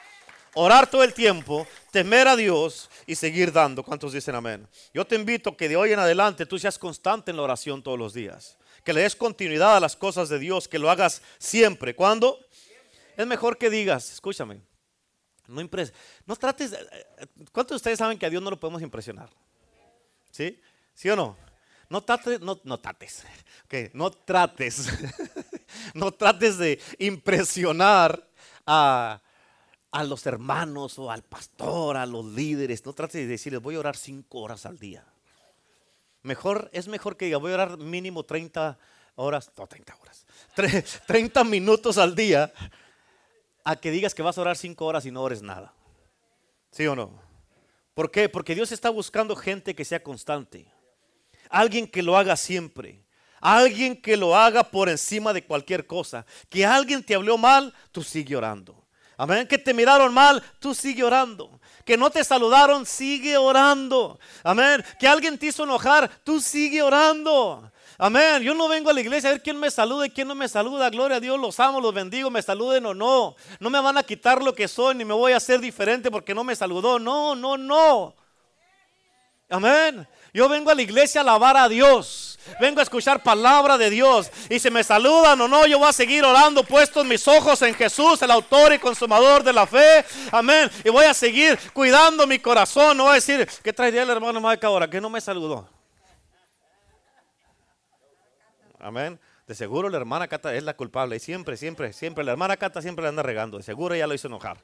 Orar 0.54 0.88
todo 0.88 1.02
el 1.02 1.14
tiempo, 1.14 1.66
temer 1.90 2.28
a 2.28 2.36
Dios 2.36 2.90
y 3.06 3.14
seguir 3.14 3.52
dando. 3.52 3.82
¿Cuántos 3.82 4.12
dicen 4.12 4.34
amén? 4.34 4.66
Yo 4.92 5.06
te 5.06 5.16
invito 5.16 5.56
que 5.56 5.68
de 5.68 5.76
hoy 5.76 5.92
en 5.92 5.98
adelante 5.98 6.46
tú 6.46 6.58
seas 6.58 6.78
constante 6.78 7.30
en 7.30 7.36
la 7.36 7.42
oración 7.42 7.82
todos 7.82 7.98
los 7.98 8.14
días. 8.14 8.56
Que 8.84 8.92
le 8.92 9.02
des 9.02 9.16
continuidad 9.16 9.76
a 9.76 9.80
las 9.80 9.96
cosas 9.96 10.28
de 10.28 10.38
Dios, 10.38 10.68
que 10.68 10.78
lo 10.78 10.90
hagas 10.90 11.22
siempre. 11.38 11.94
¿Cuándo? 11.94 12.38
Es 13.16 13.26
mejor 13.26 13.58
que 13.58 13.70
digas, 13.70 14.12
escúchame, 14.12 14.60
no, 15.46 15.60
impres 15.60 15.92
no 16.26 16.36
trates, 16.36 16.74
¿cuántos 17.52 17.74
de 17.74 17.76
ustedes 17.76 17.98
saben 17.98 18.18
que 18.18 18.26
a 18.26 18.30
Dios 18.30 18.42
no 18.42 18.50
lo 18.50 18.58
podemos 18.58 18.82
impresionar? 18.82 19.30
¿Sí? 20.30 20.60
¿Sí 20.94 21.08
o 21.10 21.16
no? 21.16 21.36
No 21.88 22.02
trates, 22.02 22.40
no, 22.40 22.56
trates, 22.56 23.24
no 23.92 24.10
trates, 24.10 24.88
no 25.94 26.12
trates 26.12 26.58
de 26.58 26.80
impresionar 26.98 28.26
a, 28.66 29.20
a 29.94 30.02
los 30.02 30.26
hermanos 30.26 30.98
o 30.98 31.08
al 31.08 31.22
pastor, 31.22 31.96
a 31.96 32.04
los 32.04 32.24
líderes. 32.24 32.84
No 32.84 32.92
trates 32.94 33.14
de 33.14 33.28
decirles, 33.28 33.62
voy 33.62 33.76
a 33.76 33.78
orar 33.78 33.96
cinco 33.96 34.40
horas 34.40 34.66
al 34.66 34.76
día. 34.76 35.04
Mejor, 36.22 36.68
es 36.72 36.88
mejor 36.88 37.16
que 37.16 37.26
diga, 37.26 37.38
voy 37.38 37.52
a 37.52 37.54
orar 37.54 37.78
mínimo 37.78 38.24
30 38.24 38.76
horas, 39.14 39.52
no 39.56 39.66
30 39.68 39.94
horas, 39.94 40.26
30 41.06 41.44
minutos 41.44 41.96
al 41.98 42.16
día 42.16 42.52
a 43.62 43.76
que 43.76 43.92
digas 43.92 44.16
que 44.16 44.22
vas 44.22 44.36
a 44.36 44.40
orar 44.40 44.56
cinco 44.56 44.84
horas 44.84 45.06
y 45.06 45.12
no 45.12 45.22
ores 45.22 45.42
nada. 45.42 45.72
¿Sí 46.72 46.84
o 46.88 46.96
no? 46.96 47.22
¿Por 47.94 48.10
qué? 48.10 48.28
Porque 48.28 48.56
Dios 48.56 48.72
está 48.72 48.90
buscando 48.90 49.36
gente 49.36 49.76
que 49.76 49.84
sea 49.84 50.02
constante. 50.02 50.66
Alguien 51.50 51.86
que 51.86 52.02
lo 52.02 52.16
haga 52.16 52.34
siempre. 52.34 53.04
Alguien 53.40 54.02
que 54.02 54.16
lo 54.16 54.34
haga 54.34 54.64
por 54.64 54.88
encima 54.88 55.32
de 55.32 55.44
cualquier 55.44 55.86
cosa. 55.86 56.26
Que 56.48 56.66
alguien 56.66 57.04
te 57.04 57.14
habló 57.14 57.38
mal, 57.38 57.72
tú 57.92 58.02
sigue 58.02 58.34
orando. 58.34 58.83
Amén. 59.16 59.46
Que 59.46 59.58
te 59.58 59.74
miraron 59.74 60.12
mal, 60.12 60.42
tú 60.58 60.74
sigue 60.74 61.02
orando. 61.02 61.60
Que 61.84 61.96
no 61.96 62.10
te 62.10 62.24
saludaron, 62.24 62.86
sigue 62.86 63.36
orando. 63.36 64.18
Amén. 64.42 64.84
Que 64.98 65.06
alguien 65.06 65.38
te 65.38 65.46
hizo 65.46 65.64
enojar, 65.64 66.10
tú 66.24 66.40
sigue 66.40 66.82
orando. 66.82 67.70
Amén. 67.98 68.42
Yo 68.42 68.54
no 68.54 68.68
vengo 68.68 68.90
a 68.90 68.92
la 68.92 69.00
iglesia 69.00 69.30
a 69.30 69.32
ver 69.34 69.42
quién 69.42 69.58
me 69.58 69.70
saluda 69.70 70.06
y 70.06 70.10
quién 70.10 70.26
no 70.26 70.34
me 70.34 70.48
saluda. 70.48 70.90
Gloria 70.90 71.18
a 71.18 71.20
Dios, 71.20 71.38
los 71.38 71.60
amo, 71.60 71.80
los 71.80 71.94
bendigo, 71.94 72.30
me 72.30 72.42
saluden 72.42 72.86
o 72.86 72.94
no. 72.94 73.36
No 73.60 73.70
me 73.70 73.80
van 73.80 73.96
a 73.98 74.02
quitar 74.02 74.42
lo 74.42 74.54
que 74.54 74.66
soy 74.66 74.94
ni 74.94 75.04
me 75.04 75.14
voy 75.14 75.32
a 75.32 75.36
hacer 75.36 75.60
diferente 75.60 76.10
porque 76.10 76.34
no 76.34 76.42
me 76.42 76.56
saludó. 76.56 76.98
No, 76.98 77.36
no, 77.36 77.56
no. 77.56 78.14
Amén. 79.48 80.08
Yo 80.32 80.48
vengo 80.48 80.70
a 80.70 80.74
la 80.74 80.82
iglesia 80.82 81.20
a 81.20 81.22
alabar 81.22 81.56
a 81.56 81.68
Dios. 81.68 82.33
Vengo 82.60 82.80
a 82.80 82.82
escuchar 82.82 83.22
palabra 83.22 83.78
de 83.78 83.90
Dios. 83.90 84.30
Y 84.48 84.58
si 84.58 84.70
me 84.70 84.84
saludan 84.84 85.40
o 85.40 85.48
no, 85.48 85.66
yo 85.66 85.78
voy 85.78 85.88
a 85.88 85.92
seguir 85.92 86.24
orando, 86.24 86.64
puestos 86.64 87.04
mis 87.04 87.26
ojos 87.26 87.60
en 87.62 87.74
Jesús, 87.74 88.20
el 88.22 88.30
autor 88.30 88.72
y 88.72 88.78
consumador 88.78 89.42
de 89.42 89.52
la 89.52 89.66
fe. 89.66 90.04
Amén. 90.30 90.70
Y 90.84 90.90
voy 90.90 91.04
a 91.04 91.14
seguir 91.14 91.58
cuidando 91.72 92.26
mi 92.26 92.38
corazón. 92.38 92.96
No 92.96 93.04
voy 93.04 93.12
a 93.12 93.14
decir, 93.14 93.48
¿qué 93.62 93.72
traería 93.72 94.02
el 94.02 94.10
hermano 94.10 94.40
Mike 94.40 94.66
ahora? 94.66 94.88
Que 94.88 95.00
no 95.00 95.10
me 95.10 95.20
saludó. 95.20 95.68
Amén. 98.78 99.18
De 99.46 99.54
seguro 99.54 99.88
la 99.88 99.96
hermana 99.98 100.28
Cata 100.28 100.54
es 100.54 100.62
la 100.62 100.74
culpable. 100.74 101.16
Y 101.16 101.20
siempre, 101.20 101.56
siempre, 101.56 101.92
siempre, 101.92 102.24
la 102.24 102.32
hermana 102.32 102.56
Cata 102.56 102.80
siempre 102.80 103.02
le 103.02 103.10
anda 103.10 103.22
regando. 103.22 103.58
De 103.58 103.62
seguro 103.62 103.94
ella 103.94 104.06
lo 104.06 104.14
hizo 104.14 104.28
enojar. 104.28 104.58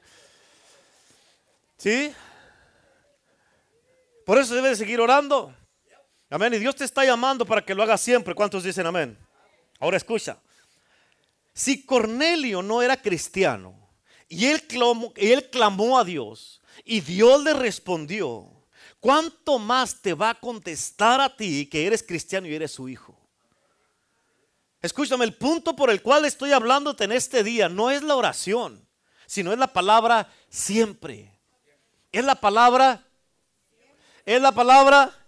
¿Sí? 1.77 2.13
Por 4.25 4.37
eso 4.37 4.55
debe 4.55 4.69
de 4.69 4.75
seguir 4.75 5.01
orando. 5.01 5.53
Amén. 6.31 6.53
Y 6.53 6.59
Dios 6.59 6.77
te 6.77 6.85
está 6.85 7.03
llamando 7.03 7.45
para 7.45 7.63
que 7.63 7.75
lo 7.75 7.83
hagas 7.83 7.99
siempre. 7.99 8.33
¿Cuántos 8.33 8.63
dicen 8.63 8.87
amén? 8.87 9.17
Ahora 9.79 9.97
escucha. 9.97 10.39
Si 11.53 11.85
Cornelio 11.85 12.61
no 12.61 12.81
era 12.81 12.95
cristiano 12.95 13.75
y 14.29 14.45
él 14.45 14.65
clamó, 14.65 15.11
él 15.17 15.49
clamó 15.49 15.99
a 15.99 16.05
Dios 16.05 16.61
y 16.85 17.01
Dios 17.01 17.43
le 17.43 17.53
respondió, 17.53 18.49
¿cuánto 19.01 19.59
más 19.59 20.01
te 20.01 20.13
va 20.13 20.29
a 20.29 20.39
contestar 20.39 21.19
a 21.19 21.35
ti 21.35 21.65
que 21.65 21.85
eres 21.85 22.01
cristiano 22.01 22.47
y 22.47 22.55
eres 22.55 22.71
su 22.71 22.87
hijo? 22.87 23.19
Escúchame, 24.81 25.25
el 25.25 25.35
punto 25.35 25.75
por 25.75 25.89
el 25.89 26.01
cual 26.01 26.23
estoy 26.23 26.53
hablándote 26.53 27.03
en 27.03 27.11
este 27.11 27.43
día 27.43 27.67
no 27.67 27.91
es 27.91 28.03
la 28.03 28.15
oración, 28.15 28.87
sino 29.27 29.51
es 29.51 29.59
la 29.59 29.73
palabra 29.73 30.31
siempre. 30.47 31.37
Es 32.13 32.23
la 32.23 32.35
palabra, 32.35 33.05
es 34.25 34.41
la 34.41 34.53
palabra 34.53 35.20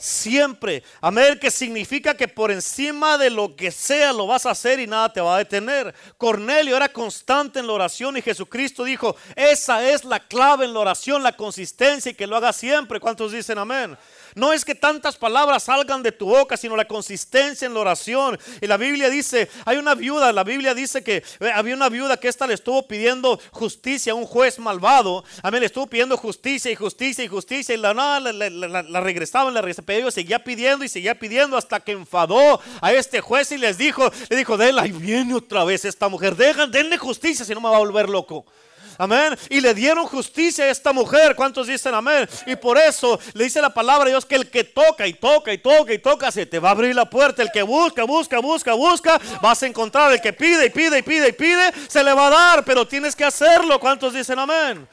siempre. 0.00 0.82
Amén, 1.00 1.38
que 1.38 1.50
significa 1.50 2.14
que 2.14 2.26
por 2.26 2.50
encima 2.50 3.18
de 3.18 3.30
lo 3.30 3.54
que 3.54 3.70
sea 3.70 4.12
lo 4.12 4.26
vas 4.26 4.46
a 4.46 4.50
hacer 4.50 4.80
y 4.80 4.86
nada 4.86 5.12
te 5.12 5.20
va 5.20 5.36
a 5.36 5.38
detener. 5.38 5.94
Cornelio 6.16 6.76
era 6.76 6.88
constante 6.88 7.60
en 7.60 7.66
la 7.66 7.74
oración 7.74 8.16
y 8.16 8.22
Jesucristo 8.22 8.82
dijo, 8.82 9.14
esa 9.36 9.88
es 9.88 10.04
la 10.04 10.18
clave 10.18 10.64
en 10.64 10.72
la 10.72 10.80
oración, 10.80 11.22
la 11.22 11.36
consistencia 11.36 12.10
y 12.10 12.14
que 12.14 12.26
lo 12.26 12.36
haga 12.36 12.52
siempre. 12.52 12.98
¿Cuántos 12.98 13.32
dicen 13.32 13.58
amén? 13.58 13.96
No 14.34 14.52
es 14.52 14.64
que 14.64 14.74
tantas 14.74 15.16
palabras 15.16 15.64
salgan 15.64 16.02
de 16.02 16.12
tu 16.12 16.26
boca, 16.26 16.56
sino 16.56 16.76
la 16.76 16.86
consistencia 16.86 17.66
en 17.66 17.74
la 17.74 17.80
oración. 17.80 18.38
Y 18.60 18.66
la 18.66 18.76
Biblia 18.76 19.10
dice, 19.10 19.48
hay 19.64 19.76
una 19.76 19.94
viuda, 19.94 20.32
la 20.32 20.44
Biblia 20.44 20.74
dice 20.74 21.02
que 21.02 21.22
eh, 21.40 21.50
había 21.54 21.74
una 21.74 21.88
viuda 21.88 22.16
que 22.16 22.28
esta 22.28 22.46
le 22.46 22.54
estuvo 22.54 22.86
pidiendo 22.86 23.40
justicia 23.50 24.12
a 24.12 24.16
un 24.16 24.26
juez 24.26 24.58
malvado. 24.58 25.24
Amén, 25.42 25.60
le 25.60 25.66
estuvo 25.66 25.86
pidiendo 25.86 26.16
justicia 26.16 26.70
y 26.70 26.74
justicia 26.74 27.24
y 27.24 27.28
justicia. 27.28 27.74
Y 27.74 27.78
la, 27.78 27.94
nada 27.94 28.20
la, 28.20 28.50
la, 28.50 28.82
la, 28.82 29.00
regresaban, 29.00 29.54
la 29.54 29.60
regresaban. 29.60 30.12
Seguía 30.12 30.42
pidiendo 30.42 30.84
y 30.84 30.88
seguía 30.88 31.18
pidiendo 31.18 31.56
hasta 31.56 31.80
que 31.80 31.92
enfadó 31.92 32.60
a 32.80 32.92
este 32.92 33.20
juez 33.20 33.50
y 33.52 33.58
les 33.58 33.78
dijo, 33.78 34.10
le 34.28 34.36
dijo, 34.36 34.56
de 34.56 34.70
él, 34.70 34.78
ahí 34.78 34.92
viene 34.92 35.34
otra 35.34 35.64
vez 35.64 35.84
esta 35.84 36.08
mujer. 36.08 36.36
Dejan, 36.36 36.70
denle 36.70 36.98
justicia 36.98 37.44
si 37.44 37.54
no 37.54 37.60
me 37.60 37.68
va 37.68 37.76
a 37.76 37.80
volver 37.80 38.08
loco. 38.08 38.44
Amén. 39.00 39.34
Y 39.48 39.62
le 39.62 39.72
dieron 39.72 40.04
justicia 40.04 40.64
a 40.64 40.68
esta 40.68 40.92
mujer. 40.92 41.34
¿Cuántos 41.34 41.66
dicen 41.66 41.94
amén? 41.94 42.28
Y 42.44 42.54
por 42.54 42.76
eso 42.76 43.18
le 43.32 43.44
dice 43.44 43.62
la 43.62 43.72
palabra 43.72 44.04
de 44.04 44.10
Dios 44.10 44.26
que 44.26 44.34
el 44.34 44.50
que 44.50 44.62
toca 44.62 45.06
y 45.06 45.14
toca 45.14 45.54
y 45.54 45.56
toca 45.56 45.94
y 45.94 45.98
toca, 45.98 46.30
se 46.30 46.44
te 46.44 46.58
va 46.58 46.68
a 46.68 46.72
abrir 46.72 46.94
la 46.94 47.08
puerta. 47.08 47.40
El 47.42 47.50
que 47.50 47.62
busca, 47.62 48.04
busca, 48.04 48.40
busca, 48.40 48.74
busca, 48.74 49.18
vas 49.40 49.62
a 49.62 49.66
encontrar. 49.66 50.12
El 50.12 50.20
que 50.20 50.34
pide 50.34 50.66
y 50.66 50.68
pide 50.68 50.98
y 50.98 51.02
pide 51.02 51.28
y 51.30 51.32
pide, 51.32 51.72
se 51.88 52.04
le 52.04 52.12
va 52.12 52.26
a 52.26 52.30
dar. 52.30 52.64
Pero 52.66 52.86
tienes 52.86 53.16
que 53.16 53.24
hacerlo. 53.24 53.80
¿Cuántos 53.80 54.12
dicen 54.12 54.38
amén? 54.38 54.86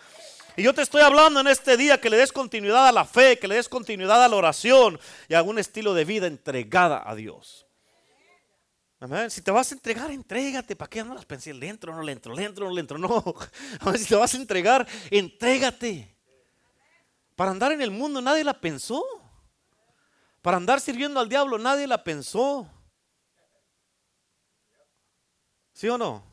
Y 0.56 0.64
yo 0.64 0.74
te 0.74 0.84
estoy 0.84 1.02
hablando 1.02 1.42
en 1.42 1.48
este 1.48 1.76
día 1.76 2.00
que 2.00 2.10
le 2.10 2.16
des 2.16 2.32
continuidad 2.32 2.88
a 2.88 2.94
la 2.94 3.04
fe, 3.04 3.38
que 3.38 3.50
le 3.50 3.56
des 3.56 3.68
continuidad 3.68 4.24
a 4.24 4.30
la 4.30 4.38
oración 4.38 4.98
y 5.28 5.34
a 5.34 5.44
un 5.44 5.60
estilo 5.60 5.94
de 5.94 6.06
vida 6.06 6.28
entregada 6.28 7.04
a 7.06 7.14
Dios. 7.14 7.67
Si 9.30 9.42
te 9.44 9.52
vas 9.52 9.72
a 9.72 9.76
entregar, 9.76 10.10
entrégate. 10.10 10.76
¿Para 10.76 10.90
qué 10.90 11.04
las 11.04 11.26
pensé? 11.26 11.54
Le 11.54 11.68
entro, 11.68 11.94
no 11.94 12.02
le 12.02 12.14
entro, 12.14 12.34
le 12.34 12.44
entro, 12.44 12.68
no 12.68 12.74
le 12.74 12.82
entro. 12.82 12.98
No. 12.98 13.24
Si 13.98 14.06
te 14.06 14.16
vas 14.16 14.34
a 14.34 14.38
entregar, 14.38 14.88
entrégate. 15.12 16.16
Para 17.36 17.52
andar 17.52 17.72
en 17.72 17.82
el 17.82 17.92
mundo 17.92 18.22
nadie 18.22 18.44
la 18.44 18.60
pensó. 18.60 19.04
Para 20.42 20.58
andar 20.58 20.82
sirviendo 20.82 21.20
al 21.20 21.30
diablo 21.30 21.60
nadie 21.60 21.86
la 21.86 22.04
pensó. 22.04 22.68
¿Sí 25.74 25.88
o 25.90 25.98
no? 26.00 26.26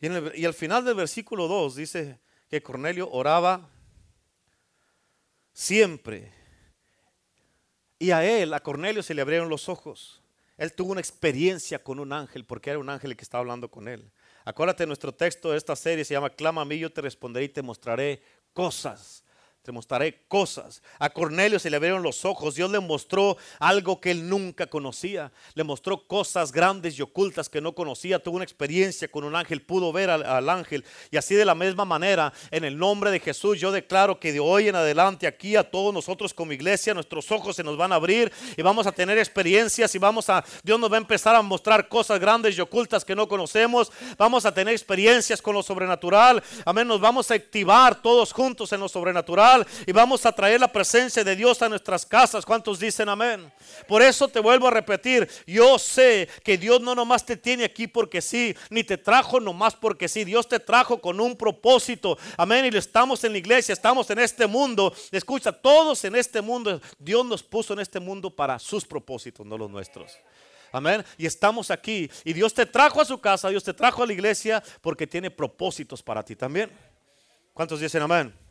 Y, 0.00 0.40
y 0.40 0.44
al 0.46 0.54
final 0.54 0.86
del 0.86 0.94
versículo 0.94 1.48
2 1.48 1.76
dice 1.76 2.18
que 2.48 2.62
Cornelio 2.62 3.10
oraba 3.10 3.68
siempre. 5.52 6.32
Y 7.98 8.10
a 8.10 8.24
él, 8.24 8.54
a 8.54 8.60
Cornelio, 8.60 9.02
se 9.02 9.12
le 9.12 9.20
abrieron 9.20 9.50
los 9.50 9.68
ojos. 9.68 10.22
Él 10.56 10.72
tuvo 10.72 10.92
una 10.92 11.00
experiencia 11.00 11.82
con 11.82 12.00
un 12.00 12.12
ángel 12.12 12.44
porque 12.44 12.70
era 12.70 12.78
un 12.78 12.88
ángel 12.88 13.10
el 13.10 13.16
que 13.16 13.24
estaba 13.24 13.40
hablando 13.40 13.70
con 13.70 13.88
él. 13.88 14.10
Acuérdate, 14.44 14.86
nuestro 14.86 15.12
texto 15.12 15.50
de 15.50 15.58
esta 15.58 15.76
serie 15.76 16.04
se 16.04 16.14
llama 16.14 16.30
Clama 16.30 16.62
a 16.62 16.64
mí, 16.64 16.78
yo 16.78 16.92
te 16.92 17.00
responderé 17.00 17.46
y 17.46 17.48
te 17.50 17.62
mostraré 17.62 18.22
cosas 18.52 19.24
te 19.66 19.72
mostraré 19.72 20.22
cosas. 20.28 20.80
A 21.00 21.10
Cornelio 21.10 21.58
se 21.58 21.68
le 21.68 21.76
abrieron 21.76 22.00
los 22.00 22.24
ojos. 22.24 22.54
Dios 22.54 22.70
le 22.70 22.78
mostró 22.78 23.36
algo 23.58 24.00
que 24.00 24.12
él 24.12 24.28
nunca 24.28 24.68
conocía. 24.68 25.32
Le 25.54 25.64
mostró 25.64 26.06
cosas 26.06 26.52
grandes 26.52 26.96
y 26.96 27.02
ocultas 27.02 27.48
que 27.48 27.60
no 27.60 27.74
conocía. 27.74 28.20
Tuvo 28.20 28.36
una 28.36 28.44
experiencia 28.44 29.08
con 29.08 29.24
un 29.24 29.34
ángel, 29.34 29.60
pudo 29.60 29.92
ver 29.92 30.08
al, 30.08 30.48
ángel. 30.48 30.84
Y 31.10 31.16
así 31.16 31.34
de 31.34 31.44
la 31.44 31.56
misma 31.56 31.84
manera, 31.84 32.32
en 32.52 32.64
el 32.64 32.78
nombre 32.78 33.10
de 33.10 33.18
Jesús, 33.18 33.58
yo 33.58 33.72
declaro 33.72 34.20
que 34.20 34.32
de 34.32 34.38
hoy 34.38 34.68
en 34.68 34.76
adelante 34.76 35.26
aquí 35.26 35.56
a 35.56 35.68
todos 35.68 35.92
nosotros 35.92 36.32
como 36.32 36.52
iglesia, 36.52 36.94
nuestros 36.94 37.32
ojos 37.32 37.56
se 37.56 37.64
nos 37.64 37.76
van 37.76 37.90
a 37.90 37.96
abrir 37.96 38.32
y 38.56 38.62
vamos 38.62 38.86
a 38.86 38.92
tener 38.92 39.18
experiencias 39.18 39.92
y 39.96 39.98
vamos 39.98 40.30
a, 40.30 40.44
Dios 40.62 40.78
nos 40.78 40.92
va 40.92 40.94
a 40.94 41.00
empezar 41.00 41.34
a 41.34 41.42
mostrar 41.42 41.88
cosas 41.88 42.20
grandes 42.20 42.56
y 42.56 42.60
ocultas 42.60 43.04
que 43.04 43.16
no 43.16 43.26
conocemos. 43.26 43.90
Vamos 44.16 44.46
a 44.46 44.54
tener 44.54 44.72
experiencias 44.72 45.42
con 45.42 45.54
lo 45.54 45.62
sobrenatural. 45.64 46.40
Amén, 46.64 46.86
nos 46.86 47.00
vamos 47.00 47.32
a 47.32 47.34
activar 47.34 48.00
todos 48.00 48.32
juntos 48.32 48.72
en 48.72 48.78
lo 48.78 48.88
sobrenatural 48.88 49.55
y 49.86 49.92
vamos 49.92 50.26
a 50.26 50.32
traer 50.32 50.60
la 50.60 50.72
presencia 50.72 51.22
de 51.22 51.36
Dios 51.36 51.62
a 51.62 51.68
nuestras 51.68 52.04
casas. 52.04 52.44
¿Cuántos 52.44 52.78
dicen 52.78 53.08
amén? 53.08 53.52
Por 53.86 54.02
eso 54.02 54.28
te 54.28 54.40
vuelvo 54.40 54.66
a 54.68 54.70
repetir, 54.70 55.28
yo 55.46 55.78
sé 55.78 56.28
que 56.42 56.58
Dios 56.58 56.80
no 56.80 56.94
nomás 56.94 57.24
te 57.24 57.36
tiene 57.36 57.64
aquí 57.64 57.86
porque 57.86 58.20
sí, 58.20 58.54
ni 58.70 58.82
te 58.84 58.98
trajo 58.98 59.40
nomás 59.40 59.74
porque 59.74 60.08
sí. 60.08 60.24
Dios 60.24 60.48
te 60.48 60.58
trajo 60.58 61.00
con 61.00 61.20
un 61.20 61.36
propósito. 61.36 62.18
Amén. 62.36 62.70
Y 62.72 62.76
estamos 62.76 63.22
en 63.24 63.32
la 63.32 63.38
iglesia, 63.38 63.72
estamos 63.72 64.10
en 64.10 64.18
este 64.18 64.46
mundo. 64.46 64.92
Escucha, 65.10 65.52
todos 65.52 66.04
en 66.04 66.16
este 66.16 66.40
mundo, 66.40 66.80
Dios 66.98 67.24
nos 67.24 67.42
puso 67.42 67.72
en 67.72 67.80
este 67.80 68.00
mundo 68.00 68.30
para 68.30 68.58
sus 68.58 68.84
propósitos, 68.84 69.46
no 69.46 69.56
los 69.56 69.70
nuestros. 69.70 70.18
Amén. 70.72 71.04
Y 71.16 71.26
estamos 71.26 71.70
aquí. 71.70 72.10
Y 72.24 72.32
Dios 72.32 72.52
te 72.52 72.66
trajo 72.66 73.00
a 73.00 73.04
su 73.04 73.20
casa, 73.20 73.48
Dios 73.48 73.64
te 73.64 73.72
trajo 73.72 74.02
a 74.02 74.06
la 74.06 74.12
iglesia 74.12 74.62
porque 74.80 75.06
tiene 75.06 75.30
propósitos 75.30 76.02
para 76.02 76.22
ti 76.22 76.36
también. 76.36 76.70
¿Cuántos 77.54 77.80
dicen 77.80 78.02
amén? 78.02 78.45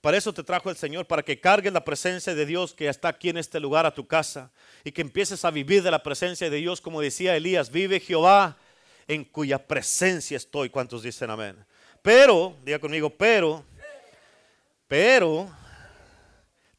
Para 0.00 0.16
eso 0.16 0.32
te 0.32 0.44
trajo 0.44 0.70
el 0.70 0.76
Señor, 0.76 1.06
para 1.06 1.22
que 1.22 1.40
cargues 1.40 1.72
la 1.72 1.84
presencia 1.84 2.34
de 2.34 2.46
Dios 2.46 2.72
que 2.72 2.88
está 2.88 3.08
aquí 3.08 3.30
en 3.30 3.38
este 3.38 3.58
lugar 3.58 3.84
a 3.84 3.94
tu 3.94 4.06
casa 4.06 4.52
y 4.84 4.92
que 4.92 5.02
empieces 5.02 5.44
a 5.44 5.50
vivir 5.50 5.82
de 5.82 5.90
la 5.90 6.02
presencia 6.02 6.48
de 6.48 6.56
Dios, 6.56 6.80
como 6.80 7.00
decía 7.00 7.36
Elías, 7.36 7.70
vive 7.70 7.98
Jehová 7.98 8.56
en 9.08 9.24
cuya 9.24 9.66
presencia 9.66 10.36
estoy. 10.36 10.70
¿Cuántos 10.70 11.02
dicen 11.02 11.30
amén? 11.30 11.64
Pero, 12.00 12.56
diga 12.64 12.78
conmigo, 12.78 13.10
pero, 13.10 13.64
pero, 14.86 15.50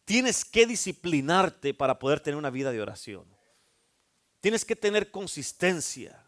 tienes 0.06 0.46
que 0.46 0.66
disciplinarte 0.66 1.74
para 1.74 2.00
poder 2.00 2.22
tener 2.22 2.38
una 2.38 2.50
vida 2.50 2.72
de 2.72 2.82
oración. 2.82 3.26
Tienes 4.40 4.64
que 4.64 4.76
tener 4.76 5.12
consistencia. 5.12 6.24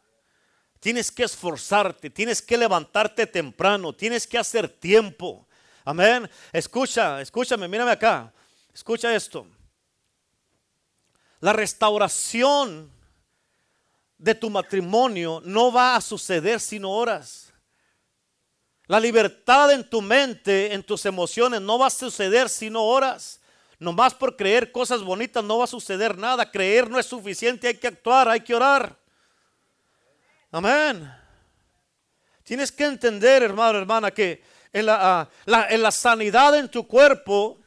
Tienes 0.82 1.12
que 1.12 1.24
esforzarte, 1.24 2.10
tienes 2.10 2.42
que 2.42 2.58
levantarte 2.58 3.28
temprano, 3.28 3.94
tienes 3.94 4.26
que 4.26 4.40
hacer 4.40 4.68
tiempo. 4.68 5.48
Amén. 5.84 6.30
Escucha, 6.54 7.22
escúchame, 7.22 7.68
mírame 7.68 7.92
acá. 7.92 8.32
Escucha 8.74 9.14
esto. 9.14 9.48
La 11.40 11.54
restauración 11.54 12.92
de 14.18 14.36
tu 14.36 14.50
matrimonio 14.50 15.42
no 15.44 15.72
va 15.72 15.96
a 15.96 16.02
suceder 16.02 16.60
sino 16.60 16.92
horas. 16.92 17.52
La 18.86 19.00
libertad 19.00 19.72
en 19.72 19.90
tu 19.90 20.02
mente, 20.02 20.74
en 20.74 20.84
tus 20.84 21.06
emociones, 21.06 21.62
no 21.62 21.80
va 21.80 21.88
a 21.88 21.90
suceder 21.90 22.50
sino 22.50 22.84
horas. 22.84 23.40
Nomás 23.80 24.14
por 24.14 24.36
creer 24.36 24.72
cosas 24.72 25.02
bonitas 25.02 25.44
no 25.44 25.58
va 25.58 25.64
a 25.64 25.68
suceder 25.68 26.16
nada. 26.16 26.52
Creer 26.52 26.88
no 26.90 27.00
es 27.00 27.08
suficiente, 27.08 27.68
hay 27.68 27.78
que 27.78 27.88
actuar, 27.88 28.30
hay 28.30 28.42
que 28.42 28.54
orar. 28.54 28.96
Amén. 30.52 31.12
Tienes 32.44 32.72
que 32.72 32.84
entender, 32.84 33.42
hermano, 33.42 33.80
hermana, 33.80 34.12
que 34.12 34.44
Ah, 34.74 35.28
en 35.46 35.82
la, 35.82 35.92
sanidad 35.92 36.56
en 36.58 36.70
tu 36.70 36.88
cuerpo 36.88 37.60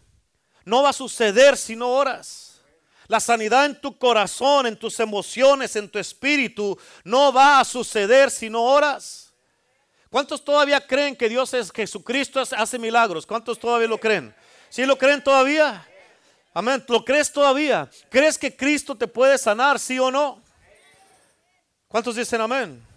no 0.65 0.83
va 0.83 0.91
a 0.91 0.95
suceder 0.95 1.57
sino 1.57 1.91
horas. 1.91 2.63
La 3.07 3.21
sanidad 3.21 3.67
en 3.67 3.79
tu 3.79 3.99
corazón, 3.99 4.67
en 4.67 4.79
tus 4.79 4.99
emociones, 4.99 5.77
en 5.77 5.91
tu 5.91 5.99
espíritu, 5.99 6.79
no 7.05 7.33
va 7.33 7.61
a 7.61 7.65
suceder 7.65 8.31
sino 8.31 8.63
horas. 8.63 9.35
¿Cuántos 10.09 10.43
todavía 10.43 10.87
creen 10.87 11.15
que 11.15 11.29
Dios 11.29 11.53
es 11.53 11.71
Jesucristo 11.71 12.41
hace 12.41 12.79
milagros? 12.79 13.27
¿Cuántos 13.27 13.59
todavía 13.59 13.89
lo 13.89 13.99
creen? 13.99 14.35
¿Sí 14.71 14.87
lo 14.87 14.97
creen 14.97 15.23
todavía? 15.23 15.87
Amén. 16.55 16.83
¿Lo 16.89 17.05
crees 17.05 17.31
todavía? 17.31 17.91
¿Crees 18.09 18.39
que 18.39 18.57
Cristo 18.57 18.95
te 18.95 19.07
puede 19.07 19.37
sanar, 19.37 19.79
sí 19.79 19.99
o 19.99 20.11
no? 20.11 20.43
¿Cuántos 21.89 22.17
dicen 22.17 22.41
amén? 22.41 22.94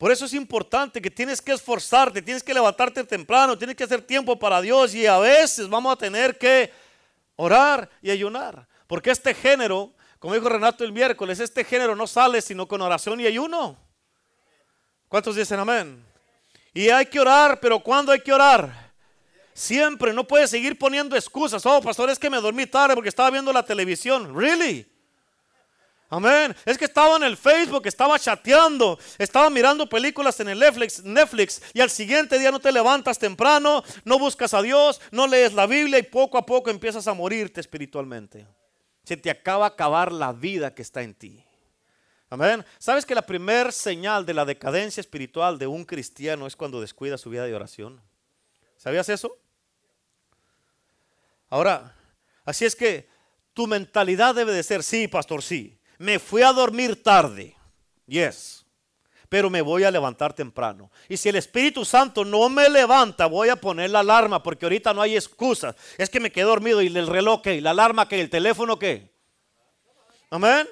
Por 0.00 0.10
eso 0.10 0.24
es 0.24 0.32
importante 0.32 1.02
que 1.02 1.10
tienes 1.10 1.42
que 1.42 1.52
esforzarte, 1.52 2.22
tienes 2.22 2.42
que 2.42 2.54
levantarte 2.54 3.04
temprano, 3.04 3.58
tienes 3.58 3.76
que 3.76 3.84
hacer 3.84 4.00
tiempo 4.00 4.38
para 4.38 4.62
Dios 4.62 4.94
y 4.94 5.04
a 5.04 5.18
veces 5.18 5.68
vamos 5.68 5.92
a 5.92 5.96
tener 5.96 6.38
que 6.38 6.72
orar 7.36 7.86
y 8.00 8.10
ayunar. 8.10 8.66
Porque 8.86 9.10
este 9.10 9.34
género, 9.34 9.92
como 10.18 10.32
dijo 10.32 10.48
Renato 10.48 10.84
el 10.84 10.92
miércoles, 10.92 11.38
este 11.38 11.64
género 11.64 11.94
no 11.94 12.06
sale 12.06 12.40
sino 12.40 12.66
con 12.66 12.80
oración 12.80 13.20
y 13.20 13.26
ayuno. 13.26 13.76
¿Cuántos 15.06 15.36
dicen 15.36 15.60
amén? 15.60 16.02
Y 16.72 16.88
hay 16.88 17.04
que 17.04 17.20
orar, 17.20 17.60
pero 17.60 17.78
¿cuándo 17.80 18.10
hay 18.10 18.20
que 18.20 18.32
orar? 18.32 18.94
Siempre, 19.52 20.14
no 20.14 20.26
puedes 20.26 20.48
seguir 20.48 20.78
poniendo 20.78 21.14
excusas. 21.14 21.66
Oh, 21.66 21.82
pastor, 21.82 22.08
es 22.08 22.18
que 22.18 22.30
me 22.30 22.40
dormí 22.40 22.64
tarde 22.64 22.94
porque 22.94 23.10
estaba 23.10 23.28
viendo 23.28 23.52
la 23.52 23.66
televisión. 23.66 24.34
¿Really? 24.34 24.89
Amén. 26.12 26.56
Es 26.66 26.76
que 26.76 26.86
estaba 26.86 27.16
en 27.16 27.22
el 27.22 27.36
Facebook, 27.36 27.86
estaba 27.86 28.18
chateando, 28.18 28.98
estaba 29.16 29.48
mirando 29.48 29.88
películas 29.88 30.40
en 30.40 30.48
el 30.48 30.58
Netflix, 30.58 31.04
Netflix 31.04 31.62
y 31.72 31.80
al 31.80 31.88
siguiente 31.88 32.36
día 32.36 32.50
no 32.50 32.58
te 32.58 32.72
levantas 32.72 33.16
temprano, 33.16 33.84
no 34.04 34.18
buscas 34.18 34.52
a 34.52 34.60
Dios, 34.60 35.00
no 35.12 35.28
lees 35.28 35.54
la 35.54 35.68
Biblia 35.68 36.00
y 36.00 36.02
poco 36.02 36.36
a 36.36 36.44
poco 36.44 36.68
empiezas 36.68 37.06
a 37.06 37.14
morirte 37.14 37.60
espiritualmente. 37.60 38.44
Se 39.04 39.16
te 39.16 39.30
acaba 39.30 39.66
acabar 39.66 40.10
la 40.10 40.32
vida 40.32 40.74
que 40.74 40.82
está 40.82 41.02
en 41.02 41.14
ti. 41.14 41.44
Amén. 42.28 42.64
¿Sabes 42.80 43.06
que 43.06 43.14
la 43.14 43.22
primer 43.22 43.72
señal 43.72 44.26
de 44.26 44.34
la 44.34 44.44
decadencia 44.44 45.00
espiritual 45.00 45.60
de 45.60 45.68
un 45.68 45.84
cristiano 45.84 46.48
es 46.48 46.56
cuando 46.56 46.80
descuida 46.80 47.18
su 47.18 47.30
vida 47.30 47.44
de 47.44 47.54
oración? 47.54 48.00
¿Sabías 48.76 49.08
eso? 49.08 49.38
Ahora, 51.48 51.94
así 52.44 52.64
es 52.64 52.74
que 52.74 53.08
tu 53.54 53.68
mentalidad 53.68 54.34
debe 54.34 54.52
de 54.52 54.64
ser, 54.64 54.82
sí, 54.82 55.06
pastor, 55.06 55.40
sí 55.44 55.76
me 56.00 56.18
fui 56.18 56.40
a 56.40 56.50
dormir 56.50 57.02
tarde. 57.02 57.54
Yes. 58.06 58.64
Pero 59.28 59.50
me 59.50 59.60
voy 59.60 59.84
a 59.84 59.90
levantar 59.90 60.32
temprano. 60.32 60.90
Y 61.10 61.18
si 61.18 61.28
el 61.28 61.36
Espíritu 61.36 61.84
Santo 61.84 62.24
no 62.24 62.48
me 62.48 62.70
levanta, 62.70 63.26
voy 63.26 63.50
a 63.50 63.56
poner 63.56 63.90
la 63.90 64.00
alarma 64.00 64.42
porque 64.42 64.64
ahorita 64.64 64.94
no 64.94 65.02
hay 65.02 65.14
excusas. 65.14 65.76
Es 65.98 66.08
que 66.08 66.18
me 66.18 66.32
quedé 66.32 66.44
dormido 66.44 66.80
y 66.80 66.86
el 66.86 67.06
reloj 67.06 67.42
qué, 67.42 67.60
la 67.60 67.72
alarma 67.72 68.08
qué, 68.08 68.18
el 68.18 68.30
teléfono 68.30 68.78
qué. 68.78 69.12
Amén. 70.30 70.66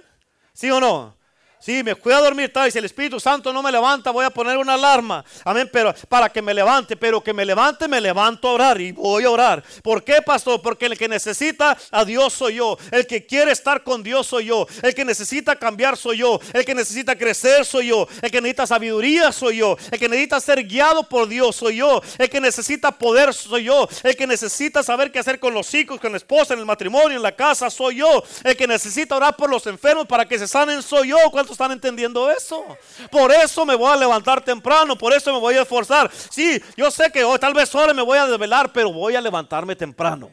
¿Sí 0.55 0.71
o 0.71 0.81
no? 0.81 1.18
Sí, 1.61 1.83
me 1.83 1.97
fui 1.97 2.13
a 2.13 2.19
dormir 2.19 2.53
tarde. 2.53 2.71
Si 2.71 2.79
el 2.79 2.85
Espíritu 2.85 3.19
Santo 3.19 3.53
no 3.53 3.63
me 3.63 3.73
levanta, 3.73 4.13
voy 4.13 4.25
a 4.25 4.31
poner 4.31 4.57
una 4.59 4.75
alarma. 4.75 5.25
Amén. 5.45 5.69
Pero 5.73 5.93
para 6.09 6.29
que 6.29 6.41
me 6.41 6.55
levante, 6.55 6.97
pero 6.97 7.21
que 7.21 7.33
me 7.33 7.45
levante, 7.45 7.89
me 7.89 8.01
levanto 8.01 8.49
a 8.49 8.53
orar 8.53 8.81
y 8.81 8.93
voy 8.93 9.25
a 9.25 9.31
orar. 9.31 9.65
¿Por 9.83 10.05
qué, 10.05 10.23
pastor? 10.23 10.63
Porque 10.63 10.87
el 10.87 10.97
que 10.97 11.09
necesita 11.09 11.77
a 11.91 12.05
Dios 12.05 12.33
soy 12.33 12.55
yo. 12.55 12.79
El 12.93 13.07
que 13.07 13.27
quiere 13.27 13.51
estar 13.51 13.83
con 13.83 14.03
Dios 14.03 14.29
soy 14.29 14.47
yo. 14.47 14.69
El 14.83 14.95
que 14.95 15.05
necesita 15.05 15.57
cambiar 15.57 15.97
soy 15.97 16.19
yo. 16.19 16.41
El 16.53 16.65
que 16.65 16.75
necesita 16.75 17.17
crecer 17.17 17.65
soy 17.65 17.89
yo. 17.89 18.07
El 18.23 18.31
que 18.31 18.41
necesita 18.41 18.67
sabiduría 18.67 19.33
soy 19.33 19.57
yo. 19.57 19.77
El 19.91 19.99
que 19.99 20.09
necesita 20.09 20.41
ser 20.41 20.65
guiado 20.65 21.09
por 21.09 21.27
Dios 21.27 21.57
soy 21.57 21.77
yo. 21.77 22.01
El 22.19 22.31
que 22.31 22.41
necesita 22.41 22.93
poder 22.93 23.35
soy 23.35 23.65
yo. 23.65 23.89
El 24.05 24.17
que 24.17 24.29
necesita 24.29 24.85
saber 24.85 25.11
qué 25.11 25.19
hacer 25.19 25.41
con 25.41 25.55
los 25.55 25.75
hijos, 25.75 25.99
con 26.01 26.13
la 26.13 26.19
esposa, 26.19 26.55
en 26.55 26.61
el 26.61 26.67
matrimonio, 26.67 27.17
en 27.17 27.23
la 27.23 27.33
casa 27.33 27.69
soy 27.69 27.97
yo. 27.97 28.23
El 28.45 28.57
que 28.57 28.69
necesita 28.69 29.17
orar 29.17 29.35
por 29.35 29.51
los 29.51 29.67
enfermos 29.67 30.07
para 30.07 30.27
que 30.27 30.39
se 30.39 30.47
sanen 30.47 30.83
soy 30.83 31.09
yo 31.09 31.19
están 31.53 31.73
entendiendo 31.73 32.31
eso? 32.31 32.65
Por 33.11 33.33
eso 33.33 33.65
me 33.65 33.75
voy 33.75 33.93
a 33.93 33.97
levantar 33.97 34.45
temprano, 34.45 34.97
por 34.97 35.13
eso 35.13 35.33
me 35.33 35.39
voy 35.39 35.55
a 35.55 35.63
esforzar. 35.63 36.11
Sí, 36.31 36.61
yo 36.77 36.91
sé 36.91 37.11
que 37.11 37.25
hoy 37.25 37.39
tal 37.39 37.55
vez 37.55 37.69
solo 37.69 37.95
me 37.95 38.03
voy 38.03 38.19
a 38.19 38.27
desvelar, 38.27 38.73
pero 38.73 38.93
voy 38.93 39.17
a 39.17 39.21
levantarme 39.21 39.77
temprano. 39.77 40.31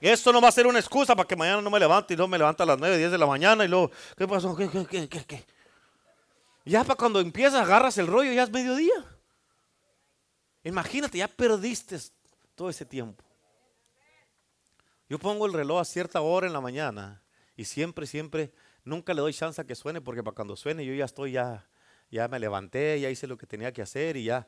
Esto 0.00 0.32
no 0.32 0.40
va 0.40 0.48
a 0.48 0.52
ser 0.52 0.66
una 0.66 0.78
excusa 0.78 1.16
para 1.16 1.26
que 1.26 1.36
mañana 1.36 1.62
no 1.62 1.70
me 1.70 1.80
levante 1.80 2.14
y 2.14 2.16
no 2.16 2.28
me 2.28 2.38
levanta 2.38 2.64
a 2.64 2.66
las 2.66 2.78
9, 2.78 2.98
10 2.98 3.10
de 3.10 3.18
la 3.18 3.26
mañana 3.26 3.64
y 3.64 3.68
luego, 3.68 3.90
¿qué 4.16 4.28
pasó? 4.28 4.54
¿Qué, 4.54 4.68
qué, 4.68 5.08
qué, 5.08 5.24
qué? 5.24 5.46
Ya 6.64 6.82
para 6.84 6.96
cuando 6.96 7.20
empiezas, 7.20 7.62
agarras 7.62 7.96
el 7.98 8.06
rollo, 8.06 8.32
ya 8.32 8.42
es 8.42 8.50
mediodía. 8.50 9.04
Imagínate, 10.64 11.18
ya 11.18 11.28
perdiste 11.28 11.96
todo 12.54 12.68
ese 12.68 12.84
tiempo. 12.84 13.24
Yo 15.08 15.18
pongo 15.18 15.46
el 15.46 15.52
reloj 15.52 15.80
a 15.80 15.84
cierta 15.84 16.20
hora 16.20 16.46
en 16.46 16.52
la 16.52 16.60
mañana 16.60 17.22
y 17.56 17.64
siempre, 17.64 18.06
siempre 18.06 18.52
Nunca 18.86 19.12
le 19.12 19.20
doy 19.20 19.34
chance 19.34 19.60
a 19.60 19.64
que 19.64 19.74
suene 19.74 20.00
porque 20.00 20.22
para 20.22 20.36
cuando 20.36 20.54
suene 20.54 20.86
yo 20.86 20.94
ya 20.94 21.06
estoy, 21.06 21.32
ya, 21.32 21.66
ya 22.08 22.28
me 22.28 22.38
levanté, 22.38 23.00
ya 23.00 23.10
hice 23.10 23.26
lo 23.26 23.36
que 23.36 23.44
tenía 23.44 23.72
que 23.72 23.82
hacer 23.82 24.16
y 24.16 24.24
ya. 24.24 24.46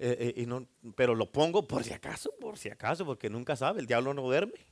Eh, 0.00 0.34
eh, 0.36 0.42
y 0.42 0.46
no, 0.46 0.66
pero 0.96 1.14
lo 1.14 1.30
pongo 1.30 1.68
por 1.68 1.84
si 1.84 1.92
acaso, 1.92 2.34
por 2.40 2.58
si 2.58 2.68
acaso, 2.68 3.06
porque 3.06 3.30
nunca 3.30 3.54
sabe, 3.54 3.80
el 3.80 3.86
diablo 3.86 4.12
no 4.12 4.22
duerme. 4.22 4.66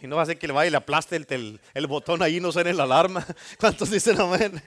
Y 0.00 0.06
no 0.06 0.16
va 0.16 0.22
a 0.22 0.26
ser 0.26 0.38
que 0.38 0.46
le 0.46 0.54
vaya 0.54 0.68
y 0.68 0.70
le 0.70 0.78
aplaste 0.78 1.16
el, 1.16 1.60
el, 1.74 1.86
botón 1.86 2.22
ahí 2.22 2.36
y 2.36 2.40
no 2.40 2.50
suene 2.50 2.72
la 2.72 2.84
alarma. 2.84 3.26
¿Cuántos 3.60 3.90
dicen 3.90 4.18
amén? 4.18 4.62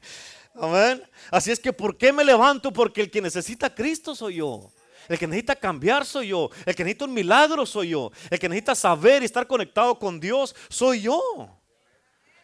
Amén. 0.54 1.02
Así 1.32 1.50
es 1.50 1.60
que, 1.60 1.74
¿por 1.74 1.98
qué 1.98 2.14
me 2.14 2.24
levanto? 2.24 2.72
Porque 2.72 3.02
el 3.02 3.10
que 3.10 3.20
necesita 3.20 3.74
Cristo 3.74 4.14
soy 4.14 4.36
yo. 4.36 4.72
El 5.10 5.18
que 5.18 5.26
necesita 5.26 5.56
cambiar 5.56 6.06
soy 6.06 6.28
yo. 6.28 6.52
El 6.68 6.76
que 6.76 6.84
necesita 6.84 7.06
un 7.06 7.16
milagro 7.16 7.66
soy 7.66 7.90
yo. 7.90 8.12
El 8.30 8.38
que 8.38 8.48
necesita 8.48 8.76
saber 8.76 9.24
y 9.24 9.26
estar 9.26 9.48
conectado 9.48 9.98
con 9.98 10.20
Dios 10.20 10.56
soy 10.70 11.02
yo. 11.02 11.61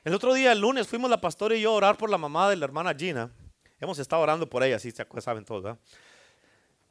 El 0.03 0.13
otro 0.13 0.33
día, 0.33 0.51
el 0.51 0.59
lunes, 0.59 0.87
fuimos 0.87 1.09
la 1.09 1.19
pastora 1.19 1.55
y 1.55 1.61
yo 1.61 1.71
a 1.71 1.75
orar 1.75 1.97
por 1.97 2.09
la 2.09 2.17
mamá 2.17 2.49
de 2.49 2.55
la 2.55 2.65
hermana 2.65 2.93
Gina. 2.93 3.31
Hemos 3.79 3.99
estado 3.99 4.21
orando 4.21 4.49
por 4.49 4.63
ella, 4.63 4.77
así 4.77 4.91
saben 4.91 5.45
todos, 5.45 5.63
¿verdad? 5.63 5.79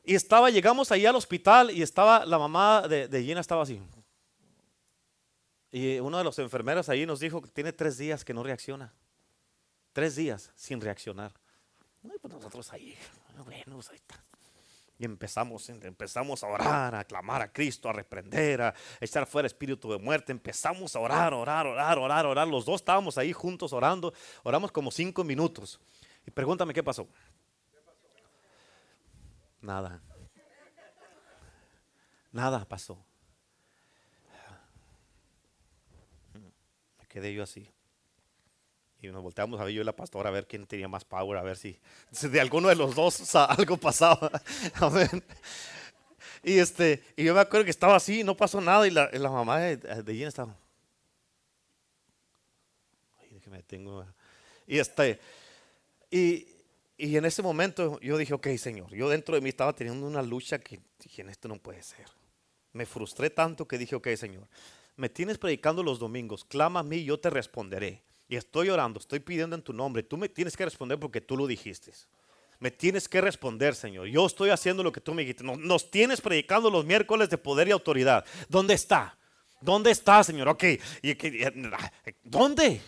Y 0.05 0.15
estaba, 0.15 0.51
llegamos 0.51 0.93
ahí 0.93 1.05
al 1.05 1.17
hospital 1.17 1.71
y 1.71 1.83
estaba, 1.83 2.25
la 2.25 2.39
mamá 2.39 2.87
de, 2.87 3.23
Gina 3.23 3.41
estaba 3.41 3.63
así. 3.63 3.81
Y 5.73 5.99
uno 5.99 6.19
de 6.19 6.25
los 6.25 6.39
enfermeros 6.39 6.89
ahí 6.89 7.07
nos 7.07 7.19
dijo 7.19 7.43
que 7.43 7.51
tiene 7.51 7.73
tres 7.73 7.99
días 7.99 8.25
que 8.25 8.33
no 8.33 8.43
reacciona. 8.45 8.95
Tres 9.93 10.15
días 10.15 10.53
sin 10.55 10.81
reaccionar. 10.81 11.33
pues 12.03 12.33
nosotros 12.33 12.73
ahí, 12.73 12.97
bueno, 13.45 13.75
pues 13.75 13.91
ahí 13.91 13.97
está. 13.97 14.23
Y 14.99 15.05
empezamos, 15.05 15.69
empezamos 15.69 16.43
a 16.43 16.47
orar, 16.47 16.95
a 16.95 17.05
clamar 17.05 17.43
a 17.43 17.53
Cristo, 17.53 17.91
a 17.91 17.93
reprender, 17.93 18.63
a 18.63 18.75
echar 18.99 19.27
fuera 19.27 19.47
espíritu 19.47 19.93
de 19.93 19.99
muerte. 19.99 20.33
Empezamos 20.33 20.97
a 20.97 21.01
orar, 21.01 21.35
orar, 21.35 21.67
orar, 21.67 21.99
orar, 21.99 22.25
orar. 22.25 22.49
Los 22.49 22.65
dos 22.65 22.77
estábamos 22.77 23.19
ahí 23.19 23.33
juntos 23.33 23.75
orando. 23.75 24.15
Oramos 24.43 24.73
como 24.73 24.91
cinco 24.91 25.23
minutos. 25.23 25.79
Y 26.27 26.31
pregúntame 26.31 26.73
qué 26.73 26.83
pasó. 26.83 27.07
Nada. 29.61 30.01
Nada 32.33 32.65
pasó. 32.65 32.99
Me 36.99 37.07
quedé 37.07 37.35
yo 37.35 37.43
así. 37.43 37.71
Y 39.01 39.09
nos 39.09 39.23
volteamos 39.23 39.61
a 39.61 39.65
ver 39.65 39.75
yo 39.75 39.83
y 39.83 39.85
la 39.85 39.95
pastora 39.95 40.31
a 40.31 40.33
ver 40.33 40.47
quién 40.47 40.67
tenía 40.67 40.89
más 40.89 41.05
power, 41.05 41.39
a 41.39 41.43
ver 41.43 41.57
si, 41.57 41.79
de 42.23 42.41
alguno 42.41 42.69
de 42.69 42.77
los 42.77 42.95
dos 42.95 43.35
algo 43.35 43.77
pasaba. 43.77 44.31
Y, 46.43 46.59
este, 46.59 47.03
y 47.17 47.25
yo 47.25 47.35
me 47.35 47.41
acuerdo 47.41 47.65
que 47.65 47.73
estaba 47.73 47.97
así, 47.97 48.23
no 48.23 48.37
pasó 48.37 48.61
nada 48.61 48.87
y 48.87 48.91
la, 48.93 49.11
mamá 49.31 49.59
de, 49.59 49.77
de 49.77 50.23
estaba. 50.23 50.57
Ay, 53.19 53.31
déjeme, 53.33 53.65
tengo. 53.65 54.07
Y 54.65 54.79
este, 54.79 55.19
y, 56.09 56.47
y 56.97 57.17
en 57.17 57.25
ese 57.25 57.43
momento 57.43 58.01
yo 58.01 58.17
dije, 58.17 58.33
ok, 58.33 58.49
Señor, 58.59 58.95
yo 58.95 59.09
dentro 59.09 59.35
de 59.35 59.41
mí 59.41 59.49
estaba 59.49 59.75
teniendo 59.75 60.07
una 60.07 60.23
lucha 60.23 60.59
que 60.59 60.79
dije, 61.03 61.25
esto 61.29 61.49
no 61.49 61.59
puede 61.59 61.83
ser. 61.83 62.07
Me 62.73 62.87
frustré 62.87 63.29
tanto 63.29 63.67
que 63.67 63.77
dije, 63.77 63.97
ok, 63.97 64.09
Señor, 64.17 64.47
me 64.97 65.09
tienes 65.09 65.39
predicando 65.39 65.83
los 65.83 65.99
domingos, 65.99 66.45
clama 66.45 66.81
a 66.81 66.83
mí 66.83 67.05
yo 67.05 67.19
te 67.19 67.29
responderé. 67.29 68.03
Y 68.29 68.37
estoy 68.37 68.71
orando, 68.71 68.99
estoy 68.99 69.21
pidiendo 69.21 69.55
en 69.55 69.63
tu 69.63 69.73
nombre, 69.73 70.03
tú 70.03 70.17
me 70.17 70.29
tienes 70.29 70.57
que 70.57 70.65
responder 70.65 70.99
porque 70.99 71.21
tú 71.21 71.37
lo 71.37 71.47
dijiste. 71.47 71.93
Me 72.59 72.71
tienes 72.71 73.09
que 73.09 73.21
responder, 73.21 73.75
Señor. 73.75 74.07
Yo 74.07 74.27
estoy 74.27 74.51
haciendo 74.51 74.83
lo 74.83 74.91
que 74.91 75.01
tú 75.01 75.13
me 75.13 75.23
dijiste. 75.23 75.45
Nos, 75.45 75.91
tienes 75.91 76.21
predicando 76.21 76.71
los 76.71 76.85
miércoles 76.85 77.29
de 77.29 77.37
poder 77.37 77.69
y 77.69 77.71
autoridad. 77.71 78.25
¿Dónde 78.49 78.75
está? 78.75 79.17
¿Dónde 79.61 79.91
está, 79.91 80.25
Señor? 80.25 80.49
Ok, 80.49 80.65
¿y, 81.03 81.17
¿dónde? 82.23 82.81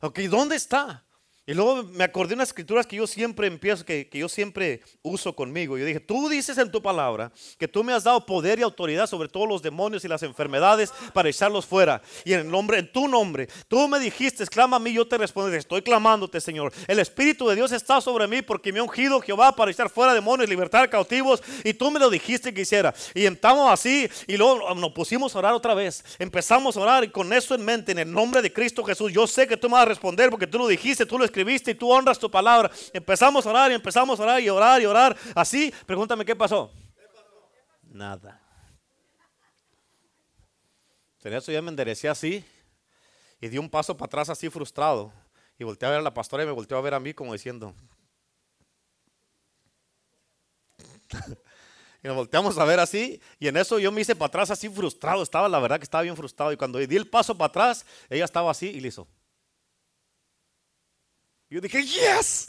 Ok, 0.00 0.20
¿dónde 0.20 0.56
está? 0.56 1.04
Y 1.44 1.54
luego 1.54 1.82
me 1.82 2.04
acordé 2.04 2.30
de 2.30 2.34
unas 2.36 2.50
escrituras 2.50 2.86
que 2.86 2.94
yo 2.94 3.06
siempre 3.08 3.48
empiezo, 3.48 3.84
que, 3.84 4.08
que, 4.08 4.18
yo 4.18 4.28
siempre 4.28 4.80
uso 5.02 5.34
conmigo. 5.34 5.76
Yo 5.76 5.84
dije, 5.84 5.98
tú 5.98 6.28
dices 6.28 6.56
en 6.56 6.70
tu 6.70 6.80
palabra 6.80 7.32
que 7.58 7.66
tú 7.66 7.82
me 7.82 7.92
has 7.92 8.04
dado 8.04 8.24
poder 8.24 8.60
y 8.60 8.62
autoridad 8.62 9.08
sobre 9.08 9.28
todos 9.28 9.48
los 9.48 9.60
demonios 9.60 10.04
y 10.04 10.08
las 10.08 10.22
enfermedades 10.22 10.92
para 11.12 11.28
echarlos 11.28 11.66
fuera. 11.66 12.00
Y 12.24 12.32
en 12.32 12.40
el 12.40 12.48
nombre, 12.48 12.78
en 12.78 12.92
tu 12.92 13.08
nombre, 13.08 13.48
tú 13.66 13.88
me 13.88 13.98
dijiste, 13.98 14.46
clama 14.46 14.76
a 14.76 14.80
mí, 14.80 14.92
yo 14.92 15.08
te 15.08 15.18
respondo, 15.18 15.52
estoy 15.52 15.82
clamándote, 15.82 16.40
Señor. 16.40 16.72
El 16.86 17.00
Espíritu 17.00 17.48
de 17.48 17.56
Dios 17.56 17.72
está 17.72 18.00
sobre 18.00 18.28
mí 18.28 18.40
porque 18.40 18.72
me 18.72 18.78
ha 18.78 18.84
ungido 18.84 19.20
Jehová 19.20 19.56
para 19.56 19.72
echar 19.72 19.90
fuera 19.90 20.14
demonios, 20.14 20.48
libertar 20.48 20.88
cautivos. 20.88 21.42
Y 21.64 21.74
tú 21.74 21.90
me 21.90 21.98
lo 21.98 22.08
dijiste 22.08 22.54
que 22.54 22.60
hiciera. 22.60 22.94
Y 23.16 23.26
estamos 23.26 23.68
así 23.68 24.08
y 24.28 24.36
luego 24.36 24.72
nos 24.76 24.92
pusimos 24.92 25.34
a 25.34 25.40
orar 25.40 25.54
otra 25.54 25.74
vez. 25.74 26.04
Empezamos 26.20 26.76
a 26.76 26.80
orar 26.80 27.02
y 27.02 27.08
con 27.08 27.32
eso 27.32 27.56
en 27.56 27.64
mente, 27.64 27.90
en 27.90 27.98
el 27.98 28.12
nombre 28.12 28.42
de 28.42 28.52
Cristo 28.52 28.84
Jesús, 28.84 29.12
yo 29.12 29.26
sé 29.26 29.48
que 29.48 29.56
tú 29.56 29.68
me 29.68 29.72
vas 29.72 29.82
a 29.82 29.86
responder 29.86 30.30
porque 30.30 30.46
tú 30.46 30.58
lo 30.58 30.68
dijiste, 30.68 31.04
tú 31.04 31.18
lo 31.18 31.31
escribiste 31.32 31.70
y 31.70 31.74
tú 31.74 31.90
honras 31.90 32.18
tu 32.18 32.30
palabra. 32.30 32.70
Empezamos 32.92 33.46
a 33.46 33.50
orar 33.50 33.72
y 33.72 33.74
empezamos 33.74 34.20
a 34.20 34.22
orar 34.22 34.40
y 34.40 34.50
orar 34.50 34.82
y 34.82 34.86
orar. 34.86 35.16
Así, 35.34 35.72
pregúntame 35.86 36.24
qué 36.24 36.36
pasó. 36.36 36.70
Nada. 37.82 38.40
En 41.24 41.32
eso 41.32 41.50
ya 41.50 41.62
me 41.62 41.70
enderecé 41.70 42.08
así 42.08 42.44
y 43.40 43.48
di 43.48 43.56
un 43.58 43.70
paso 43.70 43.96
para 43.96 44.06
atrás 44.06 44.28
así 44.28 44.50
frustrado. 44.50 45.12
Y 45.58 45.64
volteé 45.64 45.86
a 45.86 45.90
ver 45.90 46.00
a 46.00 46.02
la 46.02 46.12
pastora 46.12 46.42
y 46.42 46.46
me 46.46 46.52
volteó 46.52 46.76
a 46.76 46.80
ver 46.80 46.94
a 46.94 47.00
mí 47.00 47.14
como 47.14 47.32
diciendo. 47.32 47.74
y 52.02 52.08
nos 52.08 52.16
volteamos 52.16 52.58
a 52.58 52.64
ver 52.64 52.80
así. 52.80 53.20
Y 53.38 53.46
en 53.48 53.56
eso 53.56 53.78
yo 53.78 53.92
me 53.92 54.00
hice 54.00 54.16
para 54.16 54.26
atrás 54.26 54.50
así 54.50 54.68
frustrado. 54.68 55.22
Estaba, 55.22 55.48
la 55.48 55.60
verdad 55.60 55.78
que 55.78 55.84
estaba 55.84 56.02
bien 56.02 56.16
frustrado. 56.16 56.52
Y 56.52 56.56
cuando 56.56 56.78
di 56.78 56.96
el 56.96 57.08
paso 57.08 57.36
para 57.36 57.48
atrás, 57.48 57.86
ella 58.10 58.24
estaba 58.24 58.50
así 58.50 58.68
y 58.68 58.80
le 58.80 58.88
hizo. 58.88 59.06
Yo 61.52 61.60
dije, 61.60 61.84
yes, 61.84 62.48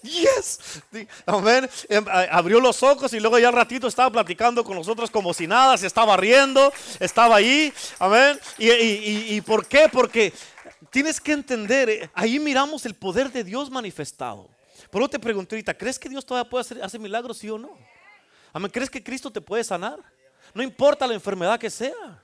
yes. 0.00 0.80
Amén. 1.26 1.68
Em, 1.88 2.04
abrió 2.30 2.60
los 2.60 2.84
ojos 2.84 3.12
y 3.12 3.18
luego 3.18 3.36
ya 3.36 3.48
al 3.48 3.54
ratito 3.54 3.88
estaba 3.88 4.10
platicando 4.10 4.62
con 4.62 4.76
nosotros 4.76 5.10
como 5.10 5.34
si 5.34 5.48
nada, 5.48 5.76
se 5.76 5.88
estaba 5.88 6.16
riendo, 6.16 6.72
estaba 7.00 7.34
ahí. 7.34 7.72
Amén. 7.98 8.38
¿Y, 8.56 9.40
por 9.40 9.66
qué? 9.66 9.88
Porque 9.90 10.32
tienes 10.90 11.20
que 11.20 11.32
entender, 11.32 11.90
eh, 11.90 12.10
ahí 12.14 12.38
miramos 12.38 12.86
el 12.86 12.94
poder 12.94 13.32
de 13.32 13.42
Dios 13.42 13.70
manifestado. 13.70 14.48
Por 14.88 15.02
eso 15.02 15.10
te 15.10 15.18
pregunté 15.18 15.56
ahorita, 15.56 15.74
¿crees 15.76 15.98
que 15.98 16.08
Dios 16.08 16.24
todavía 16.24 16.48
puede 16.48 16.60
hacer, 16.60 16.80
hacer 16.80 17.00
milagros, 17.00 17.38
sí 17.38 17.50
o 17.50 17.58
no? 17.58 17.76
Amén. 18.52 18.70
¿Crees 18.70 18.88
que 18.88 19.02
Cristo 19.02 19.32
te 19.32 19.40
puede 19.40 19.64
sanar? 19.64 19.98
No 20.54 20.62
importa 20.62 21.08
la 21.08 21.14
enfermedad 21.14 21.58
que 21.58 21.70
sea, 21.70 22.22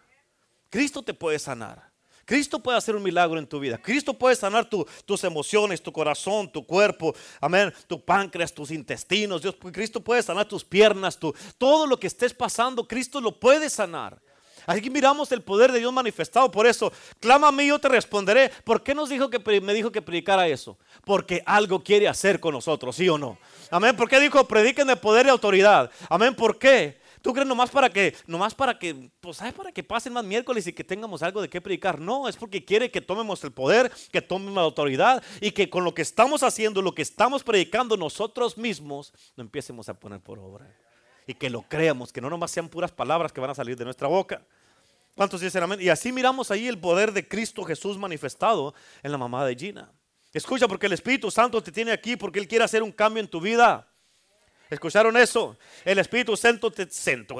Cristo 0.70 1.02
te 1.02 1.12
puede 1.12 1.40
sanar. 1.40 1.89
Cristo 2.30 2.60
puede 2.60 2.78
hacer 2.78 2.94
un 2.94 3.02
milagro 3.02 3.40
en 3.40 3.46
tu 3.48 3.58
vida. 3.58 3.76
Cristo 3.76 4.14
puede 4.14 4.36
sanar 4.36 4.70
tus 4.70 5.24
emociones, 5.24 5.82
tu 5.82 5.90
corazón, 5.90 6.48
tu 6.48 6.64
cuerpo, 6.64 7.12
amén, 7.40 7.74
tu 7.88 8.00
páncreas, 8.04 8.54
tus 8.54 8.70
intestinos. 8.70 9.42
Dios, 9.42 9.56
Cristo 9.72 10.00
puede 10.00 10.22
sanar 10.22 10.46
tus 10.46 10.62
piernas, 10.62 11.18
tu, 11.18 11.34
todo 11.58 11.88
lo 11.88 11.98
que 11.98 12.06
estés 12.06 12.32
pasando, 12.32 12.86
Cristo 12.86 13.20
lo 13.20 13.32
puede 13.32 13.68
sanar. 13.68 14.22
Aquí 14.64 14.90
miramos 14.90 15.32
el 15.32 15.42
poder 15.42 15.72
de 15.72 15.80
Dios 15.80 15.92
manifestado. 15.92 16.52
Por 16.52 16.68
eso, 16.68 16.92
clama 17.18 17.48
a 17.48 17.52
mí, 17.52 17.66
yo 17.66 17.80
te 17.80 17.88
responderé. 17.88 18.52
¿Por 18.62 18.84
qué 18.84 18.94
nos 18.94 19.08
dijo 19.08 19.28
que 19.28 19.60
me 19.60 19.74
dijo 19.74 19.90
que 19.90 20.00
predicara 20.00 20.46
eso? 20.46 20.78
Porque 21.04 21.42
algo 21.44 21.82
quiere 21.82 22.06
hacer 22.06 22.38
con 22.38 22.54
nosotros, 22.54 22.94
¿sí 22.94 23.08
o 23.08 23.18
no? 23.18 23.38
Amén. 23.72 23.96
¿Por 23.96 24.08
qué 24.08 24.20
dijo 24.20 24.46
prediquen 24.46 24.86
de 24.86 24.94
poder 24.94 25.26
y 25.26 25.30
autoridad? 25.30 25.90
Amén. 26.08 26.36
¿Por 26.36 26.60
qué? 26.60 26.99
¿Tú 27.22 27.32
crees 27.32 27.46
nomás 27.46 27.70
para 27.70 27.90
que, 27.90 28.16
nomás 28.26 28.54
para 28.54 28.78
que, 28.78 29.10
pues, 29.20 29.36
¿sabes? 29.36 29.52
Para 29.52 29.72
que 29.72 29.82
pasen 29.82 30.12
más 30.12 30.24
miércoles 30.24 30.66
y 30.66 30.72
que 30.72 30.84
tengamos 30.84 31.22
algo 31.22 31.42
de 31.42 31.48
qué 31.48 31.60
predicar? 31.60 32.00
No, 32.00 32.28
es 32.28 32.36
porque 32.36 32.64
quiere 32.64 32.90
que 32.90 33.00
tomemos 33.00 33.44
el 33.44 33.52
poder, 33.52 33.92
que 34.10 34.22
tomemos 34.22 34.54
la 34.54 34.62
autoridad 34.62 35.22
y 35.40 35.50
que 35.50 35.68
con 35.68 35.84
lo 35.84 35.92
que 35.92 36.02
estamos 36.02 36.42
haciendo, 36.42 36.80
lo 36.80 36.94
que 36.94 37.02
estamos 37.02 37.44
predicando 37.44 37.96
nosotros 37.96 38.56
mismos, 38.56 39.12
lo 39.36 39.42
empecemos 39.42 39.88
a 39.88 39.94
poner 39.94 40.20
por 40.20 40.38
obra. 40.38 40.74
Y 41.26 41.34
que 41.34 41.50
lo 41.50 41.62
creamos, 41.62 42.12
que 42.12 42.20
no 42.20 42.30
nomás 42.30 42.50
sean 42.50 42.68
puras 42.68 42.90
palabras 42.90 43.32
que 43.32 43.40
van 43.40 43.50
a 43.50 43.54
salir 43.54 43.76
de 43.76 43.84
nuestra 43.84 44.08
boca. 44.08 44.42
¿Cuántos 45.14 45.42
dicen 45.42 45.62
amén? 45.62 45.80
Y 45.82 45.90
así 45.90 46.12
miramos 46.12 46.50
ahí 46.50 46.66
el 46.66 46.78
poder 46.78 47.12
de 47.12 47.28
Cristo 47.28 47.64
Jesús 47.64 47.98
manifestado 47.98 48.74
en 49.02 49.12
la 49.12 49.18
mamá 49.18 49.44
de 49.44 49.54
Gina. 49.54 49.92
Escucha, 50.32 50.68
porque 50.68 50.86
el 50.86 50.92
Espíritu 50.92 51.30
Santo 51.30 51.62
te 51.62 51.72
tiene 51.72 51.90
aquí, 51.90 52.16
porque 52.16 52.38
Él 52.38 52.48
quiere 52.48 52.64
hacer 52.64 52.82
un 52.82 52.92
cambio 52.92 53.20
en 53.20 53.28
tu 53.28 53.40
vida. 53.40 53.89
¿Escucharon 54.70 55.16
eso? 55.16 55.56
El 55.84 55.98
Espíritu 55.98 56.36
Santo 56.36 56.70
te 56.70 56.88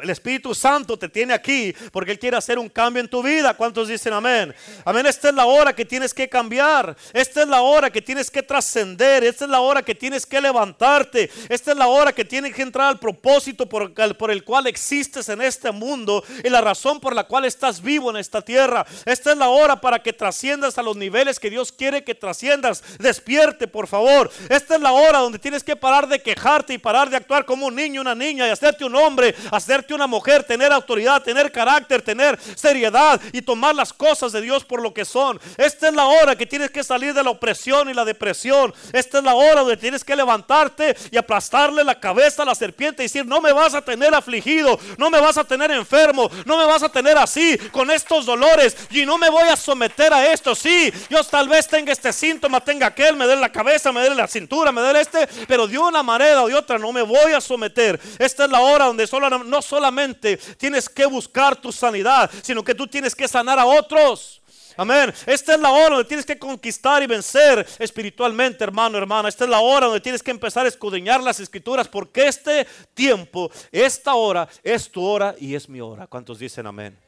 El 0.03 0.11
Espíritu 0.11 0.53
Santo 0.53 0.99
te 0.99 1.09
tiene 1.09 1.33
aquí 1.33 1.73
porque 1.93 2.11
Él 2.11 2.19
quiere 2.19 2.37
hacer 2.37 2.59
un 2.59 2.69
cambio 2.69 3.01
en 3.01 3.09
tu 3.09 3.23
vida. 3.23 3.55
¿Cuántos 3.55 3.87
dicen 3.87 4.13
amén? 4.13 4.53
Amén. 4.85 5.07
Esta 5.07 5.29
es 5.29 5.35
la 5.35 5.47
hora 5.47 5.73
que 5.73 5.85
tienes 5.85 6.13
que 6.13 6.29
cambiar. 6.29 6.97
Esta 7.13 7.43
es 7.43 7.49
la 7.49 7.61
hora 7.61 7.89
que 7.91 8.03
tienes 8.03 8.33
que 8.33 8.43
trascender. 8.43 9.23
Esta 9.23 9.45
es 9.45 9.51
la 9.51 9.61
hora 9.61 9.83
que 9.83 9.95
tienes 9.95 10.27
que 10.27 10.41
levantarte. 10.41 11.31
Esta 11.49 11.71
es 11.71 11.77
la 11.77 11.87
hora 11.87 12.13
que 12.13 12.25
tienes 12.25 12.53
que 12.53 12.63
entrar 12.63 12.89
al 12.89 12.99
propósito 12.99 13.69
por 13.69 13.95
por 14.19 14.31
el 14.33 14.43
cual 14.43 14.67
existes 14.67 15.29
en 15.29 15.41
este 15.41 15.71
mundo 15.71 16.25
y 16.43 16.49
la 16.49 16.61
razón 16.61 16.99
por 16.99 17.15
la 17.15 17.25
cual 17.25 17.45
estás 17.45 17.81
vivo 17.81 18.11
en 18.11 18.17
esta 18.17 18.43
tierra. 18.43 18.85
Esta 19.05 19.31
es 19.31 19.39
la 19.39 19.49
hora 19.49 19.81
para 19.81 20.01
que 20.01 20.13
trasciendas 20.13 20.79
a 20.79 20.83
los 20.83 20.97
niveles 20.97 21.39
que 21.39 21.51
Dios 21.51 21.71
quiere 21.71 22.03
que 22.03 22.17
trasciendas. 22.17 22.83
Despierte, 22.99 23.69
por 23.69 23.87
favor. 23.87 24.31
Esta 24.49 24.75
es 24.75 24.81
la 24.81 24.91
hora 24.91 25.21
donde 25.21 25.39
tienes 25.39 25.63
que 25.63 25.77
parar 25.77 26.09
de 26.09 26.21
quejarte 26.21 26.75
y 26.75 26.79
parar 26.79 27.09
de 27.09 27.20
actuar 27.21 27.45
como 27.45 27.67
un 27.67 27.75
niño, 27.75 28.01
una 28.01 28.15
niña 28.15 28.47
y 28.47 28.51
hacerte 28.51 28.85
un 28.85 28.95
hombre, 28.95 29.35
hacerte 29.51 29.95
una 29.95 30.07
mujer, 30.07 30.45
tener 30.45 30.73
autoridad, 30.73 31.23
tener 31.23 31.53
carácter, 31.53 32.03
tener 32.03 32.39
seriedad 32.57 33.21
y 33.33 33.43
tomar 33.43 33.75
las 33.75 33.93
cosas 33.93 34.33
de 34.33 34.41
Dios 34.41 34.65
por 34.65 34.83
lo 34.83 34.93
que 34.93 35.05
son. 35.05 35.41
Esta 35.57 35.89
es 35.89 35.95
la 35.95 36.07
hora 36.07 36.37
que 36.37 36.47
tienes 36.47 36.71
que 36.71 36.85
salir 36.85 37.15
de 37.15 37.23
la 37.23 37.31
opresión 37.31 37.89
y 37.89 37.95
la 37.95 38.05
depresión. 38.05 38.73
Esta 38.93 39.19
es 39.19 39.25
la 39.25 39.35
hora 39.35 39.61
donde 39.61 39.77
tienes 39.77 40.05
que 40.05 40.17
levantarte 40.17 40.97
y 41.11 41.17
aplastarle 41.17 41.85
la 41.85 41.99
cabeza 41.99 42.43
a 42.43 42.47
la 42.47 42.55
serpiente 42.55 43.03
y 43.03 43.07
decir, 43.07 43.27
no 43.27 43.41
me 43.41 43.53
vas 43.53 43.75
a 43.75 43.83
tener 43.83 44.15
afligido, 44.15 44.79
no 44.99 45.11
me 45.11 45.21
vas 45.21 45.39
a 45.39 45.45
tener 45.45 45.71
enfermo, 45.71 46.31
no 46.45 46.59
me 46.59 46.67
vas 46.67 46.83
a 46.83 46.89
tener 46.89 47.19
así, 47.19 47.57
con 47.71 47.91
estos 47.91 48.27
dolores 48.27 48.77
y 48.91 49.05
no 49.05 49.19
me 49.19 49.31
voy 49.31 49.49
a 49.49 49.57
someter 49.57 50.13
a 50.13 50.33
esto. 50.33 50.55
Sí, 50.55 50.93
Dios 51.09 51.29
tal 51.29 51.49
vez 51.49 51.67
tenga 51.67 51.93
este 51.93 52.13
síntoma, 52.13 52.61
tenga 52.61 52.89
aquel, 52.89 53.17
me 53.17 53.27
dé 53.27 53.37
la 53.37 53.51
cabeza, 53.51 53.93
me 53.93 54.01
dé 54.03 54.15
la 54.15 54.27
cintura, 54.27 54.73
me 54.73 54.81
dé 54.83 55.01
este, 55.01 55.29
pero 55.47 55.67
de 55.67 55.79
una 55.79 56.03
manera 56.03 56.43
o 56.43 56.49
de 56.49 56.55
otra 56.55 56.79
no 56.79 56.93
me 56.93 57.03
voy 57.11 57.33
a 57.33 57.41
someter. 57.41 58.01
Esta 58.19 58.45
es 58.45 58.51
la 58.51 58.61
hora 58.61 58.87
donde 58.87 59.07
solo, 59.07 59.29
no 59.29 59.63
solamente 59.63 60.39
tienes 60.57 60.89
que 60.89 61.05
buscar 61.07 61.61
tu 61.61 61.71
sanidad, 61.71 62.31
sino 62.43 62.65
que 62.65 62.75
tú 62.75 62.87
tienes 62.87 63.15
que 63.15 63.29
sanar 63.29 63.59
a 63.59 63.67
otros. 63.67 64.41
Amén. 64.77 65.13
Esta 65.27 65.55
es 65.55 65.61
la 65.61 65.71
hora 65.71 65.97
donde 65.97 66.09
tienes 66.09 66.25
que 66.25 66.39
conquistar 66.39 67.03
y 67.03 67.07
vencer 67.07 67.67
espiritualmente, 67.79 68.65
hermano, 68.65 68.97
hermana. 68.97 69.29
Esta 69.29 69.45
es 69.45 69.51
la 69.51 69.61
hora 69.61 69.87
donde 69.87 70.01
tienes 70.01 70.23
que 70.23 70.31
empezar 70.31 70.65
a 70.65 70.69
escudriñar 70.69 71.23
las 71.23 71.39
escrituras, 71.39 71.87
porque 71.87 72.27
este 72.27 72.67
tiempo, 72.95 73.51
esta 73.71 74.15
hora, 74.15 74.49
es 74.63 74.91
tu 74.91 75.05
hora 75.05 75.35
y 75.39 75.55
es 75.55 75.69
mi 75.69 75.81
hora. 75.81 76.07
¿Cuántos 76.07 76.39
dicen 76.39 76.67
amén? 76.67 76.99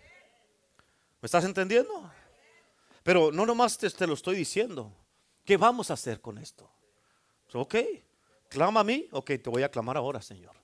¿Me 1.20 1.26
estás 1.26 1.44
entendiendo? 1.44 2.10
Pero 3.02 3.32
no 3.32 3.46
nomás 3.46 3.78
te, 3.78 3.88
te 3.88 4.06
lo 4.06 4.14
estoy 4.14 4.36
diciendo. 4.36 4.92
¿Qué 5.44 5.56
vamos 5.56 5.90
a 5.90 5.94
hacer 5.94 6.20
con 6.20 6.38
esto? 6.38 6.68
Ok, 7.54 7.74
clama 8.52 8.80
a 8.80 8.84
mí, 8.84 9.08
ok, 9.10 9.26
te 9.42 9.50
voy 9.50 9.62
a 9.62 9.70
clamar 9.70 9.96
ahora, 9.96 10.20
Señor. 10.20 10.54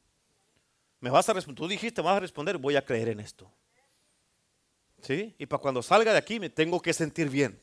Me 1.00 1.10
vas 1.10 1.28
a 1.28 1.32
responder, 1.32 1.56
tú 1.56 1.68
dijiste, 1.68 2.02
vas 2.02 2.16
a 2.16 2.20
responder, 2.20 2.58
voy 2.58 2.76
a 2.76 2.84
creer 2.84 3.08
en 3.08 3.20
esto. 3.20 3.50
¿Sí? 5.00 5.34
Y 5.38 5.46
para 5.46 5.62
cuando 5.62 5.82
salga 5.82 6.12
de 6.12 6.18
aquí 6.18 6.38
me 6.38 6.50
tengo 6.50 6.82
que 6.82 6.92
sentir 6.92 7.30
bien. 7.30 7.60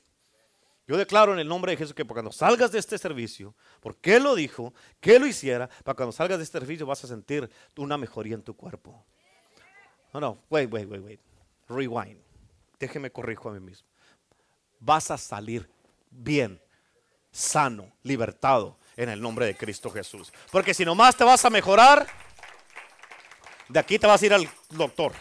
Yo 0.87 0.97
declaro 0.97 1.33
en 1.33 1.39
el 1.39 1.47
nombre 1.47 1.71
de 1.71 1.77
Jesús 1.77 1.93
que 1.93 2.05
para 2.05 2.15
cuando 2.15 2.31
salgas 2.31 2.71
de 2.71 2.79
este 2.79 2.97
servicio, 2.97 3.55
porque 3.81 4.15
Él 4.15 4.23
lo 4.23 4.35
dijo, 4.35 4.73
que 4.99 5.19
lo 5.19 5.27
hiciera, 5.27 5.67
para 5.83 5.95
cuando 5.95 6.11
salgas 6.11 6.37
de 6.37 6.43
este 6.43 6.59
servicio 6.59 6.85
vas 6.85 7.03
a 7.03 7.07
sentir 7.07 7.49
una 7.75 7.97
mejoría 7.97 8.35
en 8.35 8.41
tu 8.41 8.55
cuerpo. 8.55 9.05
No, 10.13 10.19
no, 10.19 10.43
wait, 10.49 10.71
wait, 10.71 10.89
wait, 10.89 11.03
wait. 11.03 11.19
Rewind. 11.67 12.19
Déjeme 12.79 13.11
corrijo 13.11 13.49
a 13.49 13.53
mí 13.53 13.59
mismo. 13.59 13.87
Vas 14.79 15.11
a 15.11 15.17
salir 15.17 15.69
bien 16.09 16.59
sano, 17.31 17.91
libertado 18.01 18.77
en 18.95 19.09
el 19.09 19.21
nombre 19.21 19.45
de 19.45 19.55
Cristo 19.55 19.89
Jesús. 19.89 20.31
Porque 20.51 20.73
si 20.73 20.85
nomás 20.85 21.15
te 21.15 21.23
vas 21.23 21.43
a 21.45 21.49
mejorar, 21.49 22.07
de 23.69 23.79
aquí 23.79 23.99
te 23.99 24.07
vas 24.07 24.21
a 24.21 24.25
ir 24.25 24.33
al 24.33 24.49
doctor. 24.69 25.13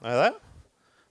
¿Verdad? 0.00 0.34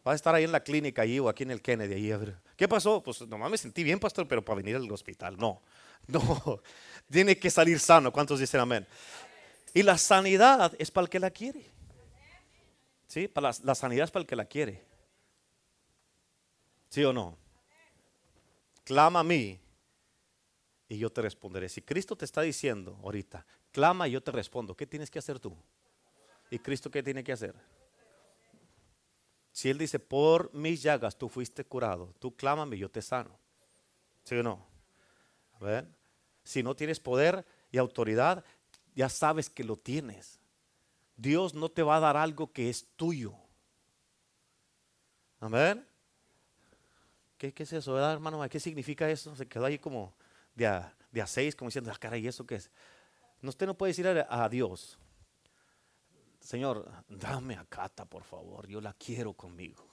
Vas 0.04 0.14
a 0.14 0.16
estar 0.16 0.36
ahí 0.36 0.44
en 0.44 0.52
la 0.52 0.62
clínica 0.62 1.02
allí 1.02 1.20
o 1.20 1.30
aquí 1.30 1.44
en 1.44 1.52
el 1.52 1.62
Kennedy. 1.62 1.94
Ahí, 1.94 2.12
a 2.12 2.18
ver, 2.18 2.36
¿Qué 2.56 2.68
pasó? 2.68 3.02
Pues 3.02 3.22
nomás 3.28 3.50
me 3.50 3.58
sentí 3.58 3.84
bien, 3.84 4.00
pastor, 4.00 4.28
pero 4.28 4.44
para 4.44 4.58
venir 4.58 4.76
al 4.76 4.92
hospital. 4.92 5.38
No, 5.38 5.62
no. 6.08 6.62
Tiene 7.12 7.38
que 7.38 7.50
salir 7.50 7.80
sano. 7.80 8.12
¿Cuántos 8.12 8.40
dicen 8.40 8.60
amén? 8.60 8.88
Y 9.74 9.82
la 9.82 9.98
sanidad 9.98 10.74
es 10.78 10.92
para 10.92 11.04
el 11.04 11.10
que 11.10 11.20
la 11.20 11.32
quiere. 11.32 11.66
¿Sí? 13.08 13.30
La 13.64 13.76
sanidad 13.76 14.06
es 14.06 14.12
para 14.12 14.22
el 14.22 14.28
que 14.28 14.36
la 14.36 14.46
quiere. 14.46 14.84
¿Sí 16.90 17.04
o 17.04 17.12
no? 17.12 17.38
Clama 18.84 19.22
a 19.22 19.24
mí 19.24 19.60
y 20.94 21.00
yo 21.00 21.12
te 21.12 21.24
responderé. 21.24 21.70
Si 21.70 21.82
Cristo 21.82 22.16
te 22.16 22.24
está 22.24 22.42
diciendo 22.42 23.00
ahorita, 23.04 23.46
clama 23.72 24.08
y 24.08 24.12
yo 24.12 24.22
te 24.22 24.32
respondo, 24.32 24.76
¿qué 24.76 24.86
tienes 24.86 25.10
que 25.10 25.18
hacer 25.18 25.40
tú? 25.40 25.58
¿Y 26.52 26.60
Cristo 26.60 26.92
qué 26.92 27.02
tiene 27.02 27.24
que 27.24 27.32
hacer? 27.32 27.56
Si 29.52 29.72
Él 29.72 29.80
dice, 29.80 29.98
por 29.98 30.54
mis 30.54 30.84
llagas 30.84 31.18
tú 31.18 31.30
fuiste 31.30 31.66
curado, 31.66 32.14
tú 32.20 32.36
clámame 32.36 32.76
y 32.76 32.80
yo 32.80 32.90
te 32.90 33.02
sano. 33.02 33.40
¿Sí 34.24 34.36
o 34.36 34.44
no? 34.44 34.64
¿Ver? 35.60 35.88
Si 36.44 36.62
no 36.62 36.76
tienes 36.76 37.00
poder 37.00 37.44
y 37.72 37.80
autoridad, 37.80 38.44
ya 38.94 39.10
sabes 39.10 39.50
que 39.50 39.64
lo 39.64 39.78
tienes. 39.78 40.40
Dios 41.18 41.56
no 41.56 41.70
te 41.70 41.82
va 41.82 41.98
a 41.98 42.02
dar 42.02 42.18
algo 42.18 42.52
que 42.52 42.70
es 42.70 42.86
tuyo. 42.96 43.34
Amén. 45.40 45.88
¿Qué, 47.40 47.52
¿Qué, 47.52 47.64
es 47.64 47.74
eso, 47.74 47.94
verdad, 47.94 48.14
hermano? 48.14 48.48
¿Qué 48.48 48.60
significa 48.60 49.10
eso? 49.10 49.36
Se 49.36 49.48
quedó 49.48 49.66
ahí 49.66 49.80
como 49.80 50.14
de 50.56 50.68
a, 50.68 50.96
de 51.12 51.22
a 51.22 51.28
seis, 51.28 51.56
como 51.56 51.70
diciendo, 51.70 51.90
la 51.90 51.96
ah, 51.96 52.00
cara, 52.00 52.18
¿y 52.18 52.28
eso 52.28 52.46
qué 52.46 52.56
es? 52.56 52.72
No, 53.42 53.50
usted 53.50 53.66
no 53.66 53.78
puede 53.78 53.92
decir 53.92 54.08
a, 54.08 54.50
Dios, 54.50 54.98
Señor, 56.40 56.90
dame 57.10 57.56
a 57.56 57.66
Cata, 57.66 58.06
por 58.06 58.24
favor, 58.24 58.68
yo 58.68 58.82
la 58.82 58.94
quiero 58.94 59.34
conmigo. 59.34 59.86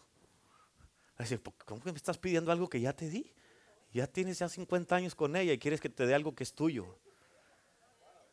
¿cómo 1.66 1.82
que 1.82 1.92
me 1.92 1.96
estás 1.96 2.16
pidiendo 2.16 2.50
algo 2.50 2.68
que 2.68 2.80
ya 2.80 2.94
te 2.94 3.10
di? 3.10 3.34
Ya 3.92 4.06
tienes 4.06 4.38
ya 4.38 4.48
50 4.48 4.94
años 4.94 5.14
con 5.14 5.36
ella 5.36 5.52
y 5.52 5.58
quieres 5.58 5.80
que 5.80 5.88
te 5.88 6.06
dé 6.06 6.14
algo 6.14 6.34
que 6.34 6.44
es 6.44 6.54
tuyo. 6.54 6.98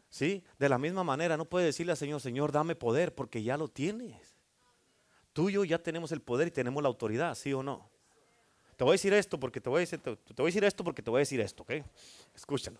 ¿Sí? 0.09 0.43
De 0.57 0.69
la 0.69 0.77
misma 0.77 1.03
manera, 1.03 1.35
no 1.35 1.45
puedes 1.45 1.67
decirle 1.67 1.91
al 1.91 1.97
Señor, 1.97 2.21
Señor, 2.21 2.51
dame 2.51 2.75
poder, 2.75 3.13
porque 3.13 3.43
ya 3.43 3.57
lo 3.57 3.67
tienes. 3.67 4.37
Tuyo 5.33 5.63
ya 5.63 5.81
tenemos 5.83 6.11
el 6.11 6.21
poder 6.21 6.47
y 6.47 6.51
tenemos 6.51 6.81
la 6.81 6.89
autoridad, 6.89 7.35
¿sí 7.35 7.53
o 7.53 7.61
no? 7.61 7.89
Te 8.77 8.83
voy 8.83 8.91
a 8.91 8.93
decir 8.93 9.11
esto 9.13 9.39
porque 9.39 9.59
te 9.59 9.69
voy 9.69 9.77
a 9.77 9.79
decir, 9.79 9.99
te, 9.99 10.11
voy 10.11 10.43
a 10.43 10.45
decir 10.45 10.63
esto 10.63 10.83
porque 10.83 11.01
te 11.01 11.09
voy 11.09 11.17
a 11.17 11.21
decir 11.21 11.41
esto, 11.41 11.63
¿ok? 11.63 11.73
Escúchalo. 12.35 12.79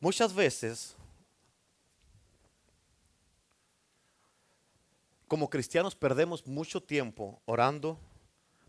Muchas 0.00 0.34
veces, 0.34 0.96
como 5.28 5.48
cristianos, 5.48 5.94
perdemos 5.94 6.44
mucho 6.44 6.82
tiempo 6.82 7.40
orando, 7.44 8.00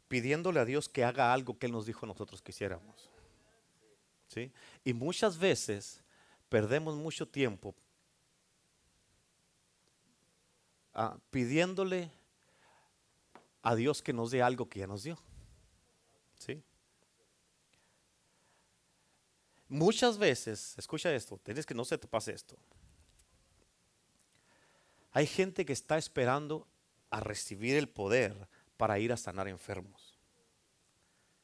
pidiéndole 0.07 0.59
a 0.59 0.65
Dios 0.65 0.87
que 0.87 1.03
haga 1.03 1.33
algo 1.33 1.57
que 1.57 1.65
Él 1.65 1.71
nos 1.71 1.87
dijo 1.87 2.05
nosotros 2.05 2.43
quisiéramos. 2.43 3.09
¿Sí? 4.27 4.51
Y 4.83 4.93
muchas 4.93 5.39
veces 5.39 6.03
perdemos 6.49 6.95
mucho 6.95 7.27
tiempo 7.27 7.73
ah, 10.93 11.17
pidiéndole 11.31 12.11
a 13.61 13.75
Dios 13.75 14.01
que 14.01 14.13
nos 14.13 14.31
dé 14.31 14.41
algo 14.41 14.69
que 14.69 14.79
ya 14.79 14.87
nos 14.87 15.03
dio. 15.03 15.17
¿Sí? 16.37 16.63
Muchas 19.67 20.17
veces, 20.17 20.73
escucha 20.77 21.13
esto, 21.13 21.37
tienes 21.43 21.65
que 21.65 21.75
no 21.75 21.85
se 21.85 21.97
te 21.97 22.07
pase 22.07 22.33
esto. 22.33 22.57
Hay 25.11 25.27
gente 25.27 25.65
que 25.65 25.73
está 25.73 25.97
esperando 25.97 26.67
a 27.09 27.19
recibir 27.19 27.75
el 27.75 27.89
poder 27.89 28.47
para 28.77 28.99
ir 28.99 29.11
a 29.11 29.17
sanar 29.17 29.47
enfermos. 29.47 30.17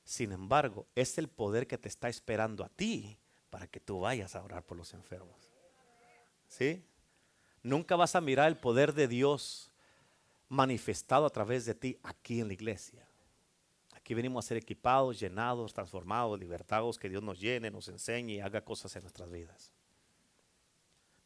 Sin 0.04 0.32
embargo, 0.32 0.88
es 0.96 1.18
el 1.18 1.28
poder 1.28 1.68
que 1.68 1.78
te 1.78 1.90
está 1.90 2.10
esperando 2.10 2.64
a 2.64 2.70
ti 2.70 3.18
para 3.50 3.68
que 3.68 3.80
tú 3.80 4.00
vayas 4.02 4.36
a 4.36 4.44
orar 4.44 4.64
por 4.64 4.78
los 4.78 4.94
enfermos. 4.94 5.52
¿Sí? 6.48 6.84
Nunca 7.64 7.96
vas 7.96 8.16
a 8.16 8.22
mirar 8.22 8.48
el 8.48 8.58
poder 8.58 8.94
de 8.94 9.08
Dios 9.08 9.72
manifestado 10.50 11.26
a 11.26 11.30
través 11.30 11.66
de 11.66 11.76
ti 11.76 12.00
aquí 12.04 12.40
en 12.40 12.48
la 12.48 12.54
iglesia. 12.54 13.08
Aquí 13.94 14.14
venimos 14.14 14.46
a 14.46 14.48
ser 14.48 14.58
equipados, 14.58 15.20
llenados, 15.20 15.74
transformados, 15.74 16.40
libertados, 16.40 17.00
que 17.00 17.10
Dios 17.10 17.24
nos 17.24 17.40
llene, 17.40 17.72
nos 17.72 17.88
enseñe 17.88 18.34
y 18.34 18.40
haga 18.40 18.64
cosas 18.64 18.96
en 18.96 19.02
nuestras 19.02 19.32
vidas. 19.32 19.72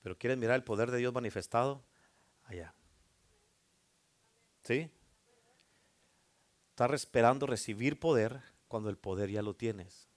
Pero 0.02 0.18
¿quieres 0.18 0.38
mirar 0.38 0.56
el 0.56 0.64
poder 0.64 0.90
de 0.92 0.98
Dios 0.98 1.14
manifestado? 1.14 1.84
Allá. 2.46 2.74
¿Sí? 4.64 4.90
Estás 6.70 6.94
esperando 6.94 7.46
recibir 7.46 8.00
poder 8.00 8.42
cuando 8.70 8.90
el 8.90 8.98
poder 8.98 9.30
ya 9.30 9.42
lo 9.42 9.54
tienes. 9.54 10.08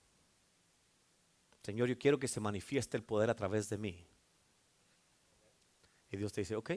Señor, 1.63 1.89
yo 1.89 1.97
quiero 1.97 2.19
que 2.19 2.27
se 2.27 2.39
manifieste 2.39 2.95
el 2.95 3.03
poder 3.03 3.29
a 3.29 3.35
través 3.35 3.69
de 3.69 3.77
mí. 3.77 4.07
Y 6.11 6.17
Dios 6.17 6.31
te 6.31 6.41
dice, 6.41 6.55
ok, 6.55 6.71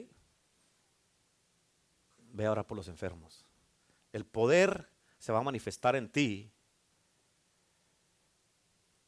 ve 2.33 2.45
ahora 2.45 2.65
por 2.65 2.77
los 2.77 2.87
enfermos. 2.87 3.45
El 4.13 4.25
poder 4.25 4.89
se 5.19 5.31
va 5.31 5.39
a 5.39 5.43
manifestar 5.43 5.95
en 5.95 6.09
ti 6.09 6.51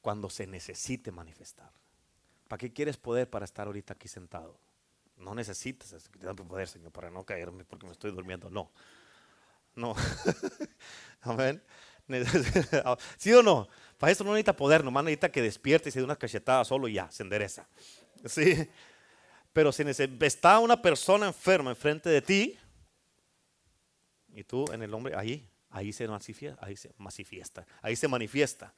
cuando 0.01 0.29
se 0.29 0.47
necesite 0.47 1.11
manifestar. 1.11 1.71
¿Para 2.47 2.59
qué 2.59 2.73
quieres 2.73 2.97
poder 2.97 3.29
para 3.29 3.45
estar 3.45 3.67
ahorita 3.67 3.93
aquí 3.93 4.07
sentado? 4.07 4.59
No 5.17 5.35
necesitas 5.35 6.09
poder, 6.47 6.67
Señor, 6.67 6.91
para 6.91 7.11
no 7.11 7.25
caerme 7.25 7.65
porque 7.65 7.85
me 7.85 7.91
estoy 7.91 8.11
durmiendo. 8.11 8.49
No. 8.49 8.71
No. 9.75 9.95
Amén. 11.21 11.61
¿Sí 13.17 13.33
o 13.33 13.43
no? 13.43 13.67
Para 13.97 14.11
eso 14.11 14.23
no 14.23 14.31
necesita 14.31 14.55
poder, 14.55 14.83
nomás 14.83 15.03
necesita 15.03 15.31
que 15.31 15.41
despierte 15.41 15.89
y 15.89 15.91
se 15.91 15.99
dé 15.99 16.05
una 16.05 16.15
cachetada 16.15 16.65
solo 16.65 16.87
y 16.87 16.93
ya, 16.93 17.09
se 17.11 17.23
endereza. 17.23 17.67
Sí. 18.25 18.67
Pero 19.53 19.71
si 19.71 19.83
está 20.19 20.59
una 20.59 20.81
persona 20.81 21.27
enferma 21.27 21.69
enfrente 21.69 22.09
de 22.09 22.21
ti, 22.21 22.57
y 24.33 24.43
tú 24.43 24.65
en 24.71 24.81
el 24.83 24.93
hombre, 24.93 25.15
ahí, 25.15 25.47
ahí 25.69 25.91
se 25.93 26.07
manifiesta, 26.07 26.65
ahí 26.65 26.75
se 26.75 26.93
manifiesta, 26.97 27.65
se 27.95 28.07
manifiesta. 28.07 28.73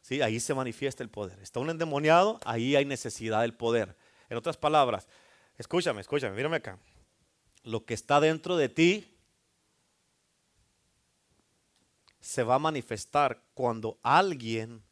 ¿sí? 0.00 0.22
Ahí 0.22 0.40
se 0.40 0.54
manifiesta 0.54 1.02
el 1.02 1.10
poder. 1.10 1.38
Está 1.40 1.60
un 1.60 1.70
endemoniado, 1.70 2.38
ahí 2.44 2.76
hay 2.76 2.84
necesidad 2.84 3.42
del 3.42 3.54
poder. 3.54 3.96
En 4.28 4.36
otras 4.36 4.56
palabras, 4.56 5.08
escúchame, 5.56 6.00
escúchame, 6.00 6.34
mírame 6.34 6.56
acá. 6.56 6.78
Lo 7.62 7.84
que 7.84 7.94
está 7.94 8.20
dentro 8.20 8.56
de 8.56 8.68
ti 8.68 9.14
se 12.20 12.42
va 12.42 12.56
a 12.56 12.58
manifestar 12.58 13.42
cuando 13.54 13.98
alguien 14.02 14.82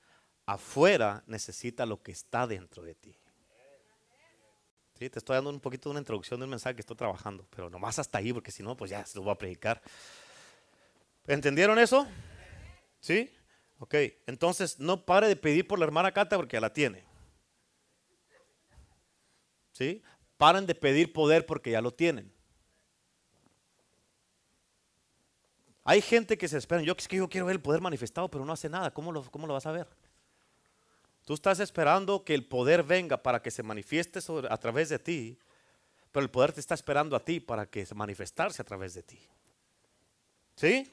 afuera 0.47 1.23
necesita 1.27 1.87
lo 1.87 2.03
que 2.03 2.13
está 2.13 2.47
dentro 2.47 2.83
de 2.83 2.95
ti. 2.95 3.17
¿Sí? 4.99 5.11
Te 5.11 5.19
estoy 5.19 5.35
dando 5.35 5.51
un 5.51 5.61
poquito 5.61 5.89
de 5.89 5.93
una 5.93 6.01
introducción 6.01 6.41
de 6.41 6.45
un 6.45 6.51
mensaje 6.51 6.75
que 6.75 6.81
estoy 6.81 6.97
trabajando, 6.97 7.47
pero 7.51 7.69
nomás 7.69 7.99
hasta 7.99 8.19
ahí, 8.19 8.33
porque 8.33 8.51
si 8.51 8.63
no, 8.63 8.77
pues 8.77 8.91
ya 8.91 9.05
se 9.05 9.19
lo 9.19 9.25
voy 9.25 9.33
a 9.33 9.39
predicar. 9.39 9.83
¿Entendieron 11.27 11.79
eso? 11.79 12.07
¿Sí? 13.01 13.31
Ok, 13.79 13.95
entonces 14.27 14.79
no 14.79 15.05
pare 15.05 15.29
de 15.29 15.37
pedir 15.37 15.67
por 15.69 15.79
la 15.79 15.85
hermana 15.85 16.13
Cata 16.13 16.37
porque 16.37 16.57
ya 16.57 16.61
la 16.61 16.73
tiene. 16.73 17.05
¿Sí? 19.73 20.03
Paren 20.39 20.67
de 20.67 20.75
pedir 20.75 21.13
poder 21.13 21.45
porque 21.45 21.71
ya 21.71 21.83
lo 21.83 21.93
tienen. 21.93 22.33
Hay 25.85 26.01
gente 26.01 26.39
que 26.39 26.49
se 26.49 26.57
espera, 26.57 26.83
yo 26.83 26.95
es 26.97 27.07
que 27.07 27.17
yo 27.17 27.29
quiero 27.29 27.47
ver 27.47 27.57
el 27.57 27.63
poder 27.63 27.81
manifestado, 27.81 28.31
pero 28.31 28.45
no 28.45 28.53
hace 28.53 28.69
nada. 28.71 28.91
¿Cómo 28.93 29.13
lo, 29.13 29.23
cómo 29.31 29.47
lo 29.47 29.53
vas 29.53 29.67
a 29.67 29.73
ver? 29.73 29.87
Tú 31.27 31.35
estás 31.35 31.59
esperando 31.59 32.25
que 32.25 32.35
el 32.35 32.47
poder 32.47 32.85
venga 32.85 33.21
para 33.21 33.43
que 33.43 33.51
se 33.51 33.65
manifieste 33.65 34.21
a 34.49 34.57
través 34.59 34.91
de 34.91 35.01
ti, 35.01 35.37
pero 36.13 36.23
el 36.23 36.31
poder 36.31 36.53
te 36.53 36.61
está 36.61 36.75
esperando 36.75 37.17
a 37.17 37.25
ti 37.25 37.41
para 37.41 37.67
que 37.67 37.85
se 37.85 37.97
manifestarse 37.97 38.63
a 38.63 38.65
través 38.65 38.95
de 38.95 39.03
ti. 39.03 39.19
¿Sí? 40.55 40.89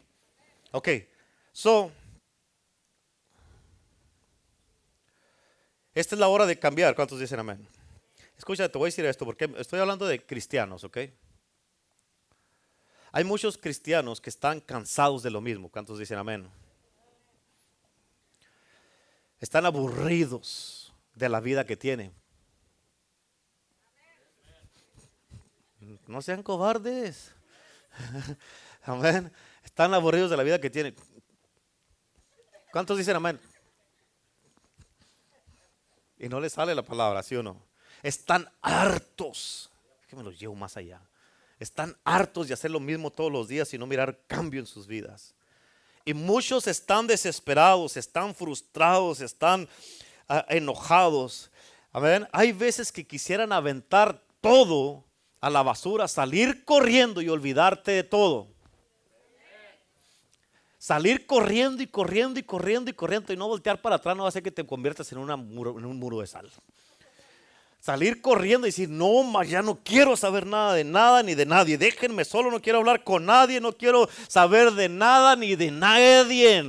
Ok. 0.71 0.89
So, 1.51 1.91
esta 5.93 6.15
es 6.15 6.19
la 6.19 6.27
hora 6.27 6.47
de 6.47 6.57
cambiar. 6.57 6.95
¿Cuántos 6.95 7.19
dicen 7.19 7.39
amén? 7.39 7.67
Escucha, 8.35 8.67
te 8.67 8.77
voy 8.79 8.87
a 8.87 8.89
decir 8.89 9.05
esto 9.05 9.25
porque 9.25 9.53
estoy 9.59 9.81
hablando 9.81 10.07
de 10.07 10.25
cristianos, 10.25 10.83
¿ok? 10.83 10.97
Hay 13.11 13.23
muchos 13.23 13.55
cristianos 13.59 14.19
que 14.19 14.31
están 14.31 14.61
cansados 14.61 15.21
de 15.21 15.29
lo 15.29 15.41
mismo. 15.41 15.69
¿Cuántos 15.69 15.99
dicen 15.99 16.17
amén? 16.17 16.49
Están 19.43 19.65
aburridos 19.65 20.93
de 21.15 21.27
la 21.27 21.41
vida 21.41 21.65
que 21.65 21.75
tienen. 21.75 22.13
No 26.07 26.21
sean 26.21 26.41
cobardes. 26.41 27.35
Amén. 28.83 29.29
Están 29.65 29.93
aburridos 29.93 30.31
de 30.31 30.37
la 30.37 30.43
vida 30.43 30.61
que 30.61 30.69
tienen. 30.69 30.95
¿Cuántos 32.71 32.97
dicen 32.97 33.17
amén? 33.17 33.37
Y 36.17 36.29
no 36.29 36.39
le 36.39 36.49
sale 36.49 36.73
la 36.73 36.83
palabra, 36.83 37.21
¿sí 37.21 37.35
o 37.35 37.43
no? 37.43 37.61
Están 38.01 38.49
hartos. 38.61 39.69
Que 40.07 40.15
me 40.15 40.23
los 40.23 40.39
llevo 40.39 40.55
más 40.55 40.77
allá. 40.77 41.01
Están 41.59 41.97
hartos 42.05 42.47
de 42.47 42.53
hacer 42.53 42.71
lo 42.71 42.79
mismo 42.79 43.11
todos 43.11 43.29
los 43.29 43.49
días 43.49 43.73
y 43.73 43.77
no 43.77 43.87
mirar 43.87 44.21
cambio 44.25 44.61
en 44.61 44.67
sus 44.67 44.87
vidas. 44.87 45.35
Y 46.05 46.13
muchos 46.13 46.67
están 46.67 47.07
desesperados, 47.07 47.95
están 47.95 48.35
frustrados, 48.35 49.21
están 49.21 49.69
ah, 50.27 50.45
enojados. 50.49 51.49
Amén. 51.91 52.27
Hay 52.31 52.51
veces 52.51 52.91
que 52.91 53.07
quisieran 53.07 53.53
aventar 53.53 54.21
todo 54.41 55.05
a 55.39 55.49
la 55.49 55.63
basura, 55.63 56.07
salir 56.07 56.65
corriendo 56.65 57.21
y 57.21 57.29
olvidarte 57.29 57.91
de 57.91 58.03
todo. 58.03 58.47
Salir 60.77 61.25
corriendo 61.25 61.81
y 61.81 61.87
corriendo 61.87 62.39
y 62.41 62.43
corriendo 62.43 62.89
y 62.91 62.93
corriendo 62.93 63.31
y 63.31 63.37
no 63.37 63.47
voltear 63.47 63.81
para 63.81 63.95
atrás 63.95 64.17
no 64.17 64.23
va 64.23 64.27
a 64.27 64.29
hacer 64.29 64.43
que 64.43 64.51
te 64.51 64.65
conviertas 64.65 65.09
en, 65.13 65.17
una 65.17 65.35
en 65.35 65.85
un 65.85 65.97
muro 65.97 66.19
de 66.19 66.27
sal. 66.27 66.51
Salir 67.83 68.21
corriendo 68.21 68.65
y 68.65 68.69
decir, 68.69 68.87
no, 68.87 69.43
ya 69.43 69.61
no 69.61 69.75
quiero 69.83 70.15
saber 70.15 70.45
nada 70.45 70.73
de 70.73 70.85
nada 70.85 71.21
ni 71.21 71.35
de 71.35 71.45
nadie. 71.45 71.77
Déjenme 71.77 72.23
solo, 72.23 72.49
no 72.49 72.61
quiero 72.61 72.79
hablar 72.79 73.03
con 73.03 73.25
nadie, 73.25 73.59
no 73.59 73.73
quiero 73.73 74.07
saber 74.29 74.71
de 74.71 74.87
nada 74.87 75.35
ni 75.35 75.57
de 75.57 75.69
nadie. 75.69 76.63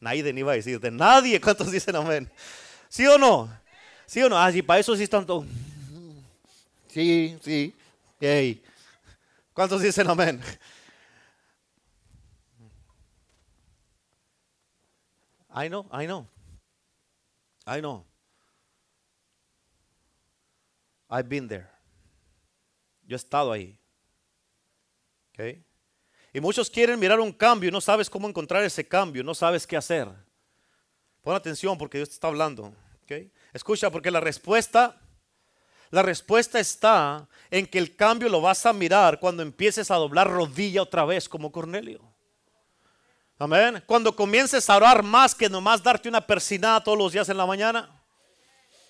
Nadie 0.00 0.32
ni 0.32 0.40
iba 0.40 0.52
a 0.52 0.54
decir, 0.54 0.80
de 0.80 0.90
nadie. 0.90 1.38
¿Cuántos 1.38 1.70
dicen 1.70 1.94
amén? 1.96 2.32
¿Sí 2.88 3.06
o 3.06 3.18
no? 3.18 3.54
¿Sí 4.06 4.22
o 4.22 4.30
no? 4.30 4.38
Ah, 4.38 4.50
sí, 4.50 4.62
para 4.62 4.80
eso 4.80 4.96
sí 4.96 5.02
están 5.02 5.26
todos. 5.26 5.44
Sí, 6.88 7.36
sí. 7.42 7.74
Hey. 8.18 8.64
¿Cuántos 9.52 9.82
dicen 9.82 10.08
amén? 10.08 10.40
I 15.54 15.68
know, 15.68 15.84
I 15.92 16.06
know. 16.06 16.26
I 17.66 17.80
know. 17.80 18.06
I've 21.14 21.28
been 21.28 21.46
there. 21.46 21.68
Yo 23.06 23.14
he 23.14 23.16
estado 23.16 23.52
ahí. 23.52 23.78
Okay. 25.32 25.64
Y 26.32 26.40
muchos 26.40 26.68
quieren 26.68 26.98
mirar 26.98 27.20
un 27.20 27.32
cambio 27.32 27.68
y 27.68 27.72
no 27.72 27.80
sabes 27.80 28.10
cómo 28.10 28.28
encontrar 28.28 28.64
ese 28.64 28.86
cambio, 28.86 29.22
no 29.22 29.34
sabes 29.34 29.66
qué 29.66 29.76
hacer. 29.76 30.08
Pon 31.22 31.34
atención 31.34 31.78
porque 31.78 31.98
Dios 31.98 32.08
te 32.08 32.14
está 32.14 32.26
hablando. 32.26 32.74
Okay. 33.04 33.30
Escucha, 33.52 33.90
porque 33.90 34.10
la 34.10 34.20
respuesta, 34.20 35.00
la 35.90 36.02
respuesta 36.02 36.58
está 36.58 37.28
en 37.50 37.66
que 37.66 37.78
el 37.78 37.94
cambio 37.94 38.28
lo 38.28 38.40
vas 38.40 38.66
a 38.66 38.72
mirar 38.72 39.20
cuando 39.20 39.42
empieces 39.42 39.90
a 39.92 39.96
doblar 39.96 40.28
rodilla 40.28 40.82
otra 40.82 41.04
vez 41.04 41.28
como 41.28 41.52
Cornelio. 41.52 42.00
Amén. 43.38 43.82
Cuando 43.86 44.16
comiences 44.16 44.68
a 44.68 44.76
orar 44.76 45.02
más 45.02 45.34
que 45.34 45.48
nomás 45.48 45.82
darte 45.82 46.08
una 46.08 46.26
persinada 46.26 46.82
todos 46.82 46.98
los 46.98 47.12
días 47.12 47.28
en 47.28 47.36
la 47.36 47.46
mañana. 47.46 48.03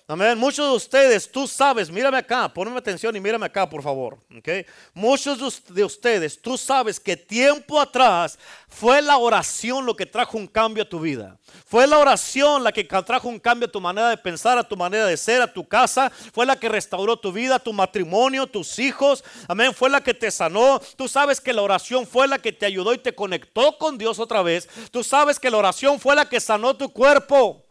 Amén. 0.07 0.37
Muchos 0.37 0.69
de 0.69 0.75
ustedes, 0.75 1.31
tú 1.31 1.47
sabes, 1.47 1.89
mírame 1.89 2.19
acá, 2.19 2.47
ponme 2.53 2.77
atención 2.77 3.15
y 3.15 3.19
mírame 3.19 3.47
acá, 3.47 3.67
por 3.67 3.81
favor. 3.81 4.19
¿okay? 4.37 4.63
Muchos 4.93 5.63
de 5.67 5.83
ustedes, 5.83 6.39
tú 6.39 6.59
sabes 6.59 6.99
que 6.99 7.17
tiempo 7.17 7.81
atrás 7.81 8.37
fue 8.67 9.01
la 9.01 9.17
oración 9.17 9.83
lo 9.83 9.95
que 9.95 10.05
trajo 10.05 10.37
un 10.37 10.45
cambio 10.45 10.83
a 10.83 10.89
tu 10.89 10.99
vida. 10.99 11.39
Fue 11.65 11.87
la 11.87 11.97
oración 11.97 12.63
la 12.63 12.71
que 12.71 12.83
trajo 12.83 13.27
un 13.27 13.39
cambio 13.39 13.67
a 13.67 13.71
tu 13.71 13.81
manera 13.81 14.09
de 14.09 14.17
pensar, 14.17 14.59
a 14.59 14.67
tu 14.67 14.77
manera 14.77 15.07
de 15.07 15.17
ser, 15.17 15.41
a 15.41 15.51
tu 15.51 15.67
casa. 15.67 16.11
Fue 16.11 16.45
la 16.45 16.55
que 16.55 16.69
restauró 16.69 17.17
tu 17.17 17.31
vida, 17.31 17.57
tu 17.57 17.73
matrimonio, 17.73 18.45
tus 18.45 18.77
hijos. 18.77 19.23
Amén. 19.47 19.73
Fue 19.73 19.89
la 19.89 20.01
que 20.01 20.13
te 20.13 20.29
sanó. 20.29 20.79
Tú 20.95 21.07
sabes 21.07 21.41
que 21.41 21.51
la 21.51 21.63
oración 21.63 22.05
fue 22.05 22.27
la 22.27 22.37
que 22.37 22.51
te 22.51 22.67
ayudó 22.67 22.93
y 22.93 22.99
te 22.99 23.15
conectó 23.15 23.75
con 23.79 23.97
Dios 23.97 24.19
otra 24.19 24.43
vez. 24.43 24.69
Tú 24.91 25.03
sabes 25.03 25.39
que 25.39 25.49
la 25.49 25.57
oración 25.57 25.99
fue 25.99 26.15
la 26.15 26.29
que 26.29 26.39
sanó 26.39 26.75
tu 26.75 26.89
cuerpo. 26.89 27.64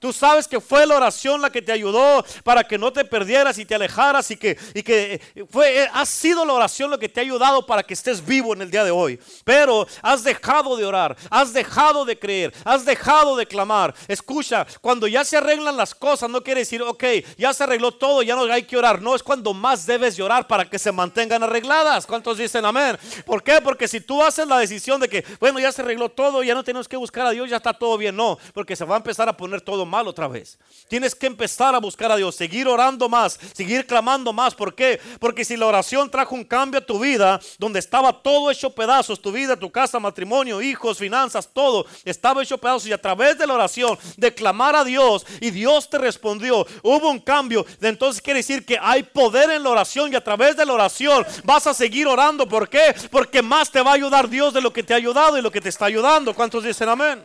Tú 0.00 0.14
sabes 0.14 0.48
que 0.48 0.60
fue 0.60 0.86
la 0.86 0.96
oración 0.96 1.42
la 1.42 1.50
que 1.50 1.60
te 1.60 1.72
ayudó 1.72 2.24
para 2.42 2.64
que 2.64 2.78
no 2.78 2.90
te 2.90 3.04
perdieras 3.04 3.58
y 3.58 3.66
te 3.66 3.74
alejaras 3.74 4.30
y 4.30 4.36
que, 4.38 4.56
y 4.72 4.82
que 4.82 5.20
fue, 5.50 5.86
ha 5.92 6.06
sido 6.06 6.46
la 6.46 6.54
oración 6.54 6.90
lo 6.90 6.98
que 6.98 7.08
te 7.08 7.20
ha 7.20 7.22
ayudado 7.22 7.66
para 7.66 7.82
que 7.82 7.92
estés 7.92 8.24
vivo 8.24 8.54
en 8.54 8.62
el 8.62 8.70
día 8.70 8.82
de 8.82 8.90
hoy. 8.90 9.20
Pero 9.44 9.86
has 10.00 10.24
dejado 10.24 10.74
de 10.78 10.86
orar, 10.86 11.14
has 11.28 11.52
dejado 11.52 12.06
de 12.06 12.18
creer, 12.18 12.54
has 12.64 12.86
dejado 12.86 13.36
de 13.36 13.44
clamar. 13.44 13.94
Escucha, 14.08 14.66
cuando 14.80 15.06
ya 15.06 15.22
se 15.22 15.36
arreglan 15.36 15.76
las 15.76 15.94
cosas, 15.94 16.30
no 16.30 16.42
quiere 16.42 16.60
decir, 16.60 16.80
ok, 16.80 17.04
ya 17.36 17.52
se 17.52 17.64
arregló 17.64 17.92
todo, 17.92 18.22
ya 18.22 18.34
no 18.34 18.50
hay 18.50 18.62
que 18.62 18.78
orar. 18.78 19.02
No, 19.02 19.14
es 19.14 19.22
cuando 19.22 19.52
más 19.52 19.84
debes 19.84 20.16
llorar 20.16 20.46
para 20.46 20.64
que 20.64 20.78
se 20.78 20.92
mantengan 20.92 21.42
arregladas. 21.42 22.06
¿Cuántos 22.06 22.38
dicen 22.38 22.64
amén? 22.64 22.98
¿Por 23.26 23.42
qué? 23.42 23.60
Porque 23.60 23.86
si 23.86 24.00
tú 24.00 24.22
haces 24.22 24.46
la 24.46 24.58
decisión 24.58 24.98
de 24.98 25.10
que, 25.10 25.26
bueno, 25.38 25.60
ya 25.60 25.70
se 25.72 25.82
arregló 25.82 26.08
todo, 26.08 26.42
ya 26.42 26.54
no 26.54 26.64
tenemos 26.64 26.88
que 26.88 26.96
buscar 26.96 27.26
a 27.26 27.30
Dios, 27.32 27.50
ya 27.50 27.58
está 27.58 27.74
todo 27.74 27.98
bien. 27.98 28.16
No, 28.16 28.38
porque 28.54 28.74
se 28.76 28.86
va 28.86 28.94
a 28.94 28.98
empezar 28.98 29.28
a 29.28 29.36
poner 29.36 29.60
todo 29.60 29.84
mal 29.90 30.08
otra 30.08 30.28
vez. 30.28 30.58
Tienes 30.88 31.14
que 31.14 31.26
empezar 31.26 31.74
a 31.74 31.78
buscar 31.78 32.10
a 32.10 32.16
Dios, 32.16 32.34
seguir 32.34 32.66
orando 32.66 33.08
más, 33.08 33.38
seguir 33.52 33.86
clamando 33.86 34.32
más. 34.32 34.54
¿Por 34.54 34.74
qué? 34.74 34.98
Porque 35.18 35.44
si 35.44 35.56
la 35.56 35.66
oración 35.66 36.10
trajo 36.10 36.34
un 36.34 36.44
cambio 36.44 36.80
a 36.80 36.86
tu 36.86 36.98
vida, 36.98 37.38
donde 37.58 37.78
estaba 37.78 38.12
todo 38.12 38.50
hecho 38.50 38.70
pedazos, 38.70 39.20
tu 39.20 39.30
vida, 39.30 39.56
tu 39.56 39.70
casa, 39.70 40.00
matrimonio, 40.00 40.62
hijos, 40.62 40.98
finanzas, 40.98 41.48
todo 41.52 41.86
estaba 42.04 42.42
hecho 42.42 42.58
pedazos 42.58 42.86
y 42.86 42.92
a 42.92 43.00
través 43.00 43.36
de 43.38 43.46
la 43.46 43.54
oración, 43.54 43.98
de 44.16 44.32
clamar 44.32 44.74
a 44.76 44.84
Dios 44.84 45.26
y 45.40 45.50
Dios 45.50 45.90
te 45.90 45.98
respondió, 45.98 46.66
hubo 46.82 47.10
un 47.10 47.20
cambio. 47.20 47.66
Entonces 47.80 48.22
quiere 48.22 48.38
decir 48.38 48.64
que 48.64 48.78
hay 48.80 49.02
poder 49.02 49.50
en 49.50 49.62
la 49.62 49.70
oración 49.70 50.12
y 50.12 50.16
a 50.16 50.24
través 50.24 50.56
de 50.56 50.64
la 50.64 50.72
oración 50.72 51.26
vas 51.44 51.66
a 51.66 51.74
seguir 51.74 52.06
orando. 52.06 52.48
¿Por 52.48 52.68
qué? 52.68 52.94
Porque 53.10 53.42
más 53.42 53.70
te 53.70 53.82
va 53.82 53.92
a 53.92 53.94
ayudar 53.94 54.28
Dios 54.28 54.54
de 54.54 54.60
lo 54.60 54.72
que 54.72 54.82
te 54.82 54.94
ha 54.94 54.96
ayudado 54.96 55.36
y 55.36 55.42
lo 55.42 55.50
que 55.50 55.60
te 55.60 55.68
está 55.68 55.86
ayudando. 55.86 56.34
¿Cuántos 56.34 56.64
dicen 56.64 56.88
amén? 56.88 57.22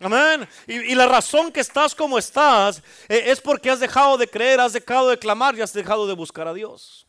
Amén. 0.00 0.48
Y, 0.66 0.94
la 0.94 1.06
razón 1.06 1.52
que 1.52 1.60
estás 1.60 1.94
como 1.94 2.18
estás 2.18 2.82
eh, 3.08 3.24
es 3.26 3.40
porque 3.40 3.70
has 3.70 3.80
dejado 3.80 4.16
de 4.16 4.28
creer, 4.28 4.60
has 4.60 4.72
dejado 4.72 5.08
de 5.08 5.18
clamar 5.18 5.56
y 5.56 5.60
has 5.60 5.72
dejado 5.72 6.06
de 6.06 6.14
buscar 6.14 6.48
a 6.48 6.54
Dios. 6.54 7.06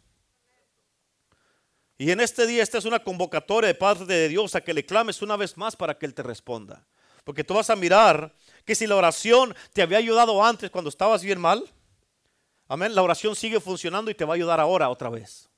Y 1.97 2.11
en 2.11 2.19
este 2.19 2.45
día 2.45 2.61
esta 2.61 2.77
es 2.77 2.85
una 2.85 2.99
convocatoria 2.99 3.67
de 3.67 3.75
parte 3.75 4.05
de 4.05 4.27
Dios 4.27 4.53
a 4.55 4.61
que 4.61 4.73
le 4.73 4.85
clames 4.85 5.21
una 5.21 5.37
vez 5.37 5.57
más 5.57 5.75
para 5.75 5.97
que 5.97 6.05
Él 6.05 6.13
te 6.13 6.23
responda. 6.23 6.85
Porque 7.23 7.43
tú 7.43 7.55
vas 7.55 7.69
a 7.69 7.75
mirar 7.75 8.33
que 8.65 8.75
si 8.75 8.85
la 8.85 8.95
oración 8.95 9.55
te 9.73 9.81
había 9.81 9.97
ayudado 9.97 10.43
antes 10.43 10.69
cuando 10.69 10.89
estabas 10.89 11.23
bien 11.23 11.39
mal, 11.39 11.67
amén, 12.67 12.93
la 12.93 13.01
oración 13.01 13.35
sigue 13.35 13.59
funcionando 13.59 14.11
y 14.11 14.15
te 14.15 14.25
va 14.25 14.33
a 14.33 14.35
ayudar 14.35 14.59
ahora 14.59 14.89
otra 14.89 15.09
vez. 15.09 15.49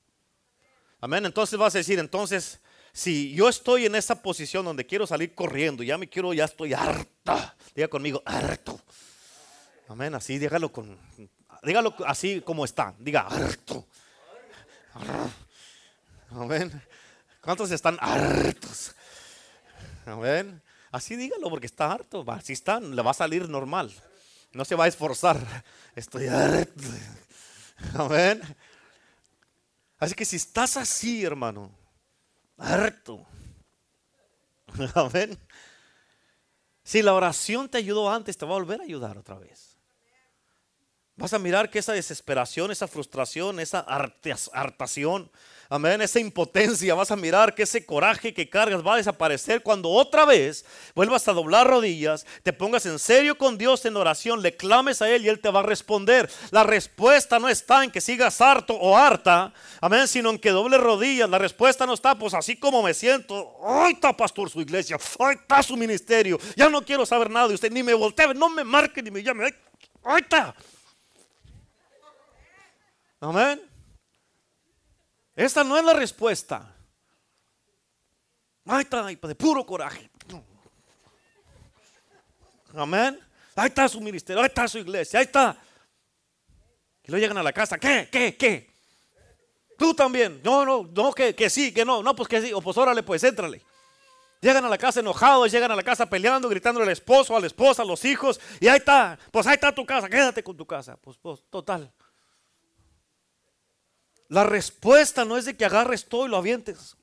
Amén. 1.00 1.26
Entonces 1.26 1.58
vas 1.58 1.74
a 1.74 1.78
decir, 1.78 1.98
entonces 1.98 2.60
si 2.98 3.32
yo 3.32 3.48
estoy 3.48 3.86
en 3.86 3.94
esa 3.94 4.20
posición 4.20 4.64
donde 4.64 4.84
quiero 4.84 5.06
salir 5.06 5.32
corriendo, 5.32 5.84
ya 5.84 5.96
me 5.96 6.08
quiero, 6.08 6.34
ya 6.34 6.46
estoy 6.46 6.72
harta, 6.72 7.54
diga 7.72 7.86
conmigo, 7.86 8.20
harto. 8.26 8.80
Amén, 9.86 10.16
así 10.16 10.36
dígalo 10.36 10.72
con, 10.72 10.98
dígalo 11.62 11.94
así 12.04 12.40
como 12.40 12.64
está, 12.64 12.92
diga 12.98 13.20
harto. 13.20 13.86
Amén. 16.32 16.82
¿Cuántos 17.40 17.70
están 17.70 17.98
hartos? 18.00 18.92
Amén. 20.04 20.60
Así 20.90 21.14
dígalo 21.14 21.48
porque 21.50 21.66
está 21.66 21.92
harto. 21.92 22.24
Así 22.26 22.52
está, 22.52 22.80
le 22.80 23.00
va 23.00 23.12
a 23.12 23.14
salir 23.14 23.48
normal. 23.48 23.92
No 24.52 24.64
se 24.64 24.74
va 24.74 24.86
a 24.86 24.88
esforzar. 24.88 25.38
Estoy 25.94 26.26
harto. 26.26 26.82
Amén. 27.94 28.42
Así 30.00 30.14
que 30.16 30.24
si 30.24 30.34
estás 30.34 30.76
así, 30.76 31.24
hermano, 31.24 31.70
harto. 32.58 33.26
Amén. 34.94 35.38
Si 36.82 37.02
la 37.02 37.14
oración 37.14 37.68
te 37.68 37.78
ayudó 37.78 38.10
antes, 38.10 38.36
te 38.36 38.46
va 38.46 38.52
a 38.52 38.58
volver 38.58 38.80
a 38.80 38.84
ayudar 38.84 39.18
otra 39.18 39.38
vez. 39.38 39.78
Vas 41.16 41.32
a 41.32 41.38
mirar 41.38 41.70
que 41.70 41.80
esa 41.80 41.92
desesperación, 41.92 42.70
esa 42.70 42.86
frustración, 42.86 43.58
esa 43.60 43.80
hartación, 43.80 45.30
Amén. 45.70 46.00
Esa 46.00 46.18
impotencia, 46.18 46.94
vas 46.94 47.10
a 47.10 47.16
mirar 47.16 47.54
que 47.54 47.64
ese 47.64 47.84
coraje 47.84 48.32
que 48.32 48.48
cargas 48.48 48.86
va 48.86 48.94
a 48.94 48.96
desaparecer 48.96 49.62
cuando 49.62 49.90
otra 49.90 50.24
vez 50.24 50.64
vuelvas 50.94 51.28
a 51.28 51.34
doblar 51.34 51.66
rodillas, 51.66 52.24
te 52.42 52.54
pongas 52.54 52.86
en 52.86 52.98
serio 52.98 53.36
con 53.36 53.58
Dios 53.58 53.84
en 53.84 53.94
oración, 53.98 54.40
le 54.40 54.56
clames 54.56 55.02
a 55.02 55.10
Él 55.10 55.26
y 55.26 55.28
Él 55.28 55.40
te 55.40 55.50
va 55.50 55.60
a 55.60 55.64
responder. 55.64 56.30
La 56.52 56.64
respuesta 56.64 57.38
no 57.38 57.50
está 57.50 57.84
en 57.84 57.90
que 57.90 58.00
sigas 58.00 58.40
harto 58.40 58.72
o 58.74 58.96
harta, 58.96 59.52
amén, 59.82 60.08
sino 60.08 60.30
en 60.30 60.38
que 60.38 60.50
doble 60.50 60.78
rodillas. 60.78 61.28
La 61.28 61.38
respuesta 61.38 61.84
no 61.84 61.92
está, 61.92 62.14
pues 62.14 62.32
así 62.32 62.56
como 62.56 62.82
me 62.82 62.94
siento, 62.94 63.58
ahí 63.62 63.92
está 63.92 64.16
pastor 64.16 64.48
su 64.48 64.62
iglesia, 64.62 64.96
ahí 65.18 65.34
está 65.34 65.62
su 65.62 65.76
ministerio, 65.76 66.38
ya 66.56 66.70
no 66.70 66.80
quiero 66.80 67.04
saber 67.04 67.28
nada 67.28 67.48
de 67.48 67.54
usted, 67.54 67.70
ni 67.70 67.82
me 67.82 67.92
voltee, 67.92 68.32
no 68.32 68.48
me 68.48 68.64
marque, 68.64 69.02
ni 69.02 69.10
me 69.10 69.22
llame, 69.22 69.54
ahí 70.02 70.22
está. 70.22 70.54
Amén. 73.20 73.67
Esta 75.38 75.62
no 75.62 75.78
es 75.78 75.84
la 75.84 75.92
respuesta. 75.92 76.74
Ahí 78.66 78.82
está, 78.82 79.04
de 79.04 79.34
puro 79.36 79.64
coraje. 79.64 80.10
Amén. 82.74 83.20
Ahí 83.54 83.68
está 83.68 83.88
su 83.88 84.00
ministerio, 84.00 84.42
ahí 84.42 84.48
está 84.48 84.66
su 84.66 84.78
iglesia, 84.78 85.20
ahí 85.20 85.26
está. 85.26 85.56
Y 87.04 87.12
luego 87.12 87.22
llegan 87.22 87.38
a 87.38 87.44
la 87.44 87.52
casa, 87.52 87.78
¿qué? 87.78 88.08
¿Qué? 88.10 88.36
¿Qué? 88.36 88.68
Tú 89.78 89.94
también. 89.94 90.40
No, 90.42 90.64
no, 90.64 90.90
no, 90.92 91.12
que, 91.12 91.36
que 91.36 91.48
sí, 91.48 91.72
que 91.72 91.84
no. 91.84 92.02
No, 92.02 92.16
pues 92.16 92.28
que 92.28 92.42
sí. 92.42 92.52
O 92.52 92.60
pues 92.60 92.76
órale, 92.76 93.04
pues 93.04 93.22
éntrale. 93.22 93.62
Llegan 94.40 94.64
a 94.64 94.68
la 94.68 94.76
casa 94.76 94.98
enojados, 94.98 95.52
llegan 95.52 95.70
a 95.70 95.76
la 95.76 95.84
casa 95.84 96.10
peleando, 96.10 96.48
gritando 96.48 96.82
al 96.82 96.88
esposo, 96.88 97.36
a 97.36 97.40
la 97.40 97.46
esposa, 97.46 97.82
a 97.82 97.86
los 97.86 98.04
hijos. 98.04 98.40
Y 98.58 98.66
ahí 98.66 98.78
está, 98.78 99.16
pues 99.30 99.46
ahí 99.46 99.54
está 99.54 99.72
tu 99.72 99.86
casa, 99.86 100.08
quédate 100.08 100.42
con 100.42 100.56
tu 100.56 100.66
casa. 100.66 100.96
Pues, 100.96 101.16
pues 101.16 101.44
total. 101.48 101.92
La 104.28 104.44
respuesta 104.44 105.24
no 105.24 105.36
es 105.36 105.46
de 105.46 105.56
que 105.56 105.64
agarres 105.64 106.06
todo 106.06 106.26
y 106.26 106.28
lo 106.28 106.36
avientes. 106.36 106.96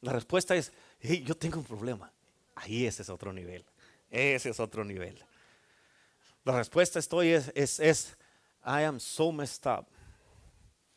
La 0.00 0.12
respuesta 0.12 0.54
es, 0.54 0.72
yo 1.00 1.36
tengo 1.36 1.58
un 1.58 1.64
problema. 1.64 2.12
Ahí 2.54 2.86
ese 2.86 3.02
es 3.02 3.08
otro 3.08 3.32
nivel. 3.32 3.64
Ese 4.10 4.50
es 4.50 4.60
otro 4.60 4.84
nivel. 4.84 5.22
La 6.44 6.56
respuesta 6.56 6.98
estoy 6.98 7.30
es, 7.30 7.50
es, 7.54 7.80
es 7.80 8.16
I 8.64 8.84
am 8.84 9.00
so 9.00 9.32
messed 9.32 9.66
up. 9.66 9.86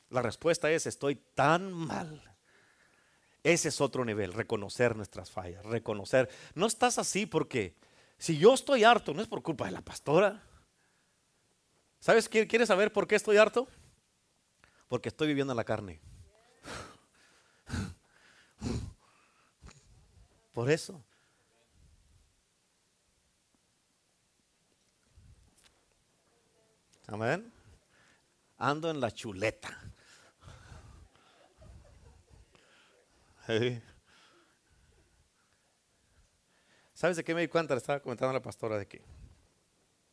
La 0.10 0.22
respuesta 0.22 0.70
es, 0.70 0.86
estoy 0.86 1.16
tan 1.16 1.72
mal. 1.72 2.22
Ese 3.44 3.70
es 3.70 3.82
otro 3.82 4.06
nivel, 4.06 4.34
reconocer 4.34 4.96
nuestras 4.96 5.32
fallas, 5.32 5.66
reconocer. 5.66 6.30
No 6.54 6.68
estás 6.68 6.98
así 6.98 7.26
porque 7.26 7.76
si 8.18 8.38
yo 8.38 8.54
estoy 8.54 8.84
harto, 8.84 9.14
no 9.14 9.22
es 9.22 9.28
por 9.28 9.42
culpa 9.42 9.66
de 9.66 9.72
la 9.72 9.82
pastora. 9.82 10.44
¿Sabes? 12.00 12.30
¿Quieres 12.30 12.68
saber 12.68 12.94
por 12.94 13.08
qué 13.08 13.16
estoy 13.16 13.38
harto? 13.38 13.68
Porque 14.88 15.10
estoy 15.10 15.28
viviendo 15.28 15.54
en 15.54 15.58
la 15.58 15.64
carne. 15.64 16.00
Por 20.54 20.72
eso. 20.72 21.04
Amén. 27.08 27.54
Ando 28.58 28.90
en 28.90 29.00
la 29.00 29.12
chuleta. 29.12 29.80
¿Sabes 36.94 37.16
de 37.18 37.24
qué 37.24 37.36
me 37.36 37.42
di 37.42 37.48
cuenta? 37.48 37.76
Le 37.76 37.78
estaba 37.78 38.00
comentando 38.00 38.32
a 38.32 38.34
la 38.34 38.42
pastora 38.42 38.78
de 38.78 38.88
que 38.88 39.02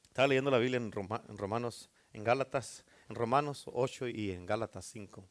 estaba 0.03 0.29
leyendo 0.29 0.51
la 0.51 0.59
Biblia 0.59 0.77
en 0.77 0.93
Romanos, 0.93 1.91
en 2.13 2.23
Gálatas, 2.23 2.85
en 3.09 3.17
Romanos 3.17 3.65
8 3.67 4.09
y 4.09 4.31
en 4.31 4.47
Gálatas 4.47 4.87
5. 4.87 5.29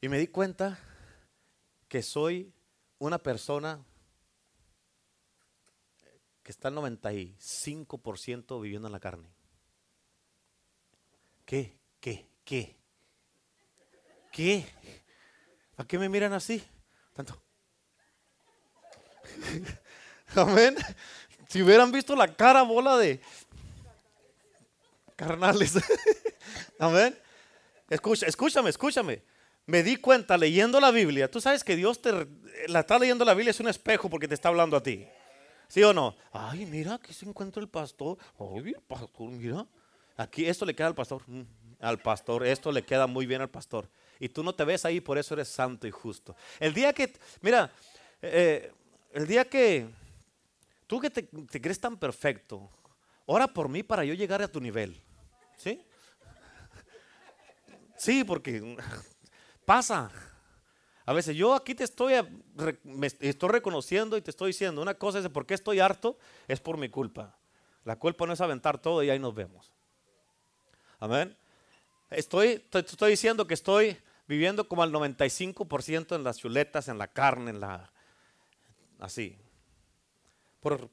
Y 0.00 0.08
me 0.08 0.18
di 0.18 0.28
cuenta 0.28 0.78
que 1.88 2.02
soy 2.02 2.52
una 2.98 3.18
persona 3.18 3.84
que 6.42 6.52
está 6.52 6.68
el 6.68 6.76
95% 6.76 8.60
viviendo 8.60 8.88
en 8.88 8.92
la 8.92 9.00
carne. 9.00 9.28
¿Qué? 11.44 11.76
¿Qué? 12.00 12.28
¿Qué? 12.44 12.76
¿Qué? 14.32 14.66
¿A 15.76 15.84
qué 15.84 15.98
me 15.98 16.08
miran 16.08 16.32
así? 16.32 16.62
Tanto. 17.14 17.42
Amén. 20.36 20.76
Si 21.48 21.62
hubieran 21.62 21.90
visto 21.92 22.14
la 22.14 22.34
cara 22.34 22.62
bola 22.62 22.96
de 22.96 23.20
carnales. 25.16 25.74
Amén. 26.78 27.18
Escúchame, 27.88 28.70
escúchame. 28.70 29.22
Me 29.66 29.82
di 29.82 29.96
cuenta 29.96 30.38
leyendo 30.38 30.78
la 30.78 30.90
Biblia. 30.90 31.30
Tú 31.30 31.40
sabes 31.40 31.64
que 31.64 31.74
Dios 31.74 32.00
te 32.00 32.12
la 32.68 32.80
está 32.80 32.98
leyendo 32.98 33.24
la 33.24 33.34
Biblia 33.34 33.50
es 33.50 33.60
un 33.60 33.68
espejo 33.68 34.08
porque 34.08 34.28
te 34.28 34.34
está 34.34 34.48
hablando 34.48 34.76
a 34.76 34.82
ti. 34.82 35.06
¿Sí 35.68 35.82
o 35.82 35.92
no? 35.92 36.16
Ay, 36.32 36.64
mira, 36.66 36.94
aquí 36.94 37.12
se 37.12 37.26
encuentra 37.26 37.60
el 37.60 37.68
pastor. 37.68 38.18
Ay, 38.38 38.68
el 38.68 38.82
pastor, 38.86 39.30
mira. 39.30 39.66
Aquí 40.16 40.46
esto 40.46 40.64
le 40.64 40.74
queda 40.74 40.86
al 40.86 40.94
pastor. 40.94 41.22
Mm, 41.26 41.42
al 41.80 41.98
pastor, 41.98 42.46
esto 42.46 42.70
le 42.72 42.84
queda 42.84 43.06
muy 43.06 43.26
bien 43.26 43.40
al 43.40 43.50
pastor. 43.50 43.88
Y 44.18 44.28
tú 44.28 44.42
no 44.42 44.54
te 44.54 44.64
ves 44.64 44.84
ahí, 44.84 45.00
por 45.00 45.18
eso 45.18 45.34
eres 45.34 45.48
santo 45.48 45.86
y 45.86 45.90
justo. 45.90 46.34
El 46.58 46.72
día 46.72 46.92
que, 46.92 47.12
mira, 47.42 47.70
eh, 48.22 48.72
el 49.12 49.26
día 49.26 49.44
que 49.44 49.86
tú 50.86 51.00
que 51.00 51.10
te, 51.10 51.26
crees 51.60 51.80
tan 51.80 51.96
perfecto, 51.96 52.70
ora 53.26 53.46
por 53.46 53.68
mí 53.68 53.82
para 53.82 54.04
yo 54.04 54.14
llegar 54.14 54.40
a 54.42 54.48
tu 54.48 54.60
nivel. 54.60 55.00
¿Sí? 55.56 55.84
Sí, 57.96 58.24
porque 58.24 58.76
pasa. 59.64 60.10
A 61.04 61.12
veces 61.12 61.36
yo 61.36 61.54
aquí 61.54 61.74
te 61.74 61.84
estoy, 61.84 62.14
estoy 63.20 63.48
reconociendo 63.48 64.16
y 64.16 64.22
te 64.22 64.30
estoy 64.30 64.48
diciendo, 64.48 64.82
una 64.82 64.94
cosa 64.94 65.18
es 65.18 65.24
de 65.24 65.30
por 65.30 65.46
qué 65.46 65.54
estoy 65.54 65.80
harto, 65.80 66.18
es 66.48 66.60
por 66.60 66.76
mi 66.76 66.88
culpa. 66.88 67.36
La 67.84 67.96
culpa 67.96 68.26
no 68.26 68.32
es 68.32 68.40
aventar 68.40 68.78
todo 68.78 69.02
y 69.02 69.10
ahí 69.10 69.18
nos 69.18 69.34
vemos. 69.34 69.72
Amén. 70.98 71.36
Estoy, 72.10 72.64
estoy 72.72 73.10
diciendo 73.10 73.46
que 73.46 73.54
estoy 73.54 73.96
viviendo 74.26 74.66
como 74.68 74.82
al 74.82 74.92
95% 74.92 76.16
en 76.16 76.24
las 76.24 76.38
chuletas, 76.38 76.88
en 76.88 76.98
la 76.98 77.08
carne, 77.08 77.50
en 77.50 77.60
la... 77.60 77.92
Así. 78.98 79.36
Por 80.60 80.90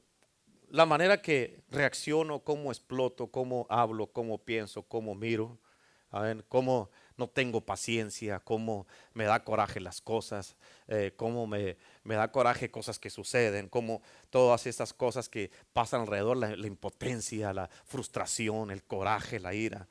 la 0.74 0.86
manera 0.86 1.22
que 1.22 1.62
reacciono, 1.70 2.40
cómo 2.40 2.72
exploto, 2.72 3.28
cómo 3.28 3.66
hablo, 3.70 4.08
cómo 4.08 4.38
pienso, 4.38 4.82
cómo 4.82 5.14
miro. 5.14 5.58
Cómo 6.48 6.90
no 7.16 7.28
tengo 7.28 7.60
paciencia, 7.60 8.38
cómo 8.38 8.86
me 9.14 9.24
da 9.24 9.42
coraje 9.42 9.80
las 9.80 10.00
cosas, 10.00 10.54
eh, 10.86 11.12
cómo 11.16 11.48
me, 11.48 11.76
da 12.04 12.30
coraje 12.30 12.70
cosas 12.70 13.00
que 13.00 13.10
suceden, 13.10 13.68
cómo 13.68 14.00
todas 14.30 14.66
estas 14.66 14.92
cosas 14.92 15.28
que 15.28 15.50
pasan 15.72 16.02
alrededor, 16.02 16.36
la, 16.36 16.54
la 16.54 16.66
impotencia, 16.68 17.52
la 17.52 17.68
frustración, 17.84 18.70
el 18.70 18.84
coraje, 18.84 19.40
la 19.40 19.54
ira. 19.54 19.88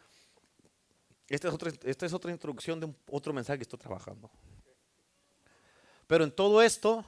Esta 1.28 1.50
es 1.50 1.54
otra, 1.54 1.72
esta 1.84 2.06
es 2.06 2.14
otra 2.14 2.32
introducción 2.32 2.80
de 2.80 2.94
otro 3.10 3.34
mensaje 3.34 3.58
que 3.58 3.64
estoy 3.64 3.80
trabajando. 3.80 4.32
Pero 6.08 6.24
en 6.24 6.32
todo 6.32 6.62
esto 6.62 7.04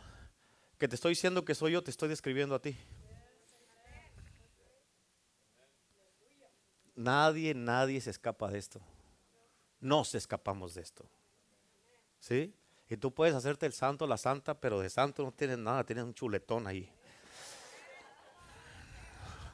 que 0.78 0.90
te 0.90 0.96
estoy 0.96 1.12
diciendo 1.12 1.46
que 1.46 1.56
soy 1.56 1.72
yo, 1.72 1.84
te 1.84 1.92
estoy 1.92 2.10
describiendo 2.10 2.56
a 2.56 2.62
ti. 2.62 2.78
Nadie, 6.96 7.54
nadie 7.54 8.00
se 8.02 8.10
escapa 8.10 8.50
de 8.50 8.58
esto. 8.58 8.80
No 9.80 10.04
se 10.04 10.18
escapamos 10.18 10.74
de 10.74 10.82
esto. 10.82 11.06
¿Sí? 12.20 12.54
Y 12.90 12.98
tú 12.98 13.14
puedes 13.14 13.36
hacerte 13.36 13.66
el 13.66 13.74
santo, 13.74 14.08
la 14.08 14.18
santa, 14.18 14.54
pero 14.54 14.80
de 14.80 14.90
santo 14.90 15.24
no 15.24 15.32
tienes 15.32 15.58
nada, 15.58 15.84
tienes 15.84 16.06
un 16.06 16.14
chuletón 16.14 16.68
ahí. 16.68 16.90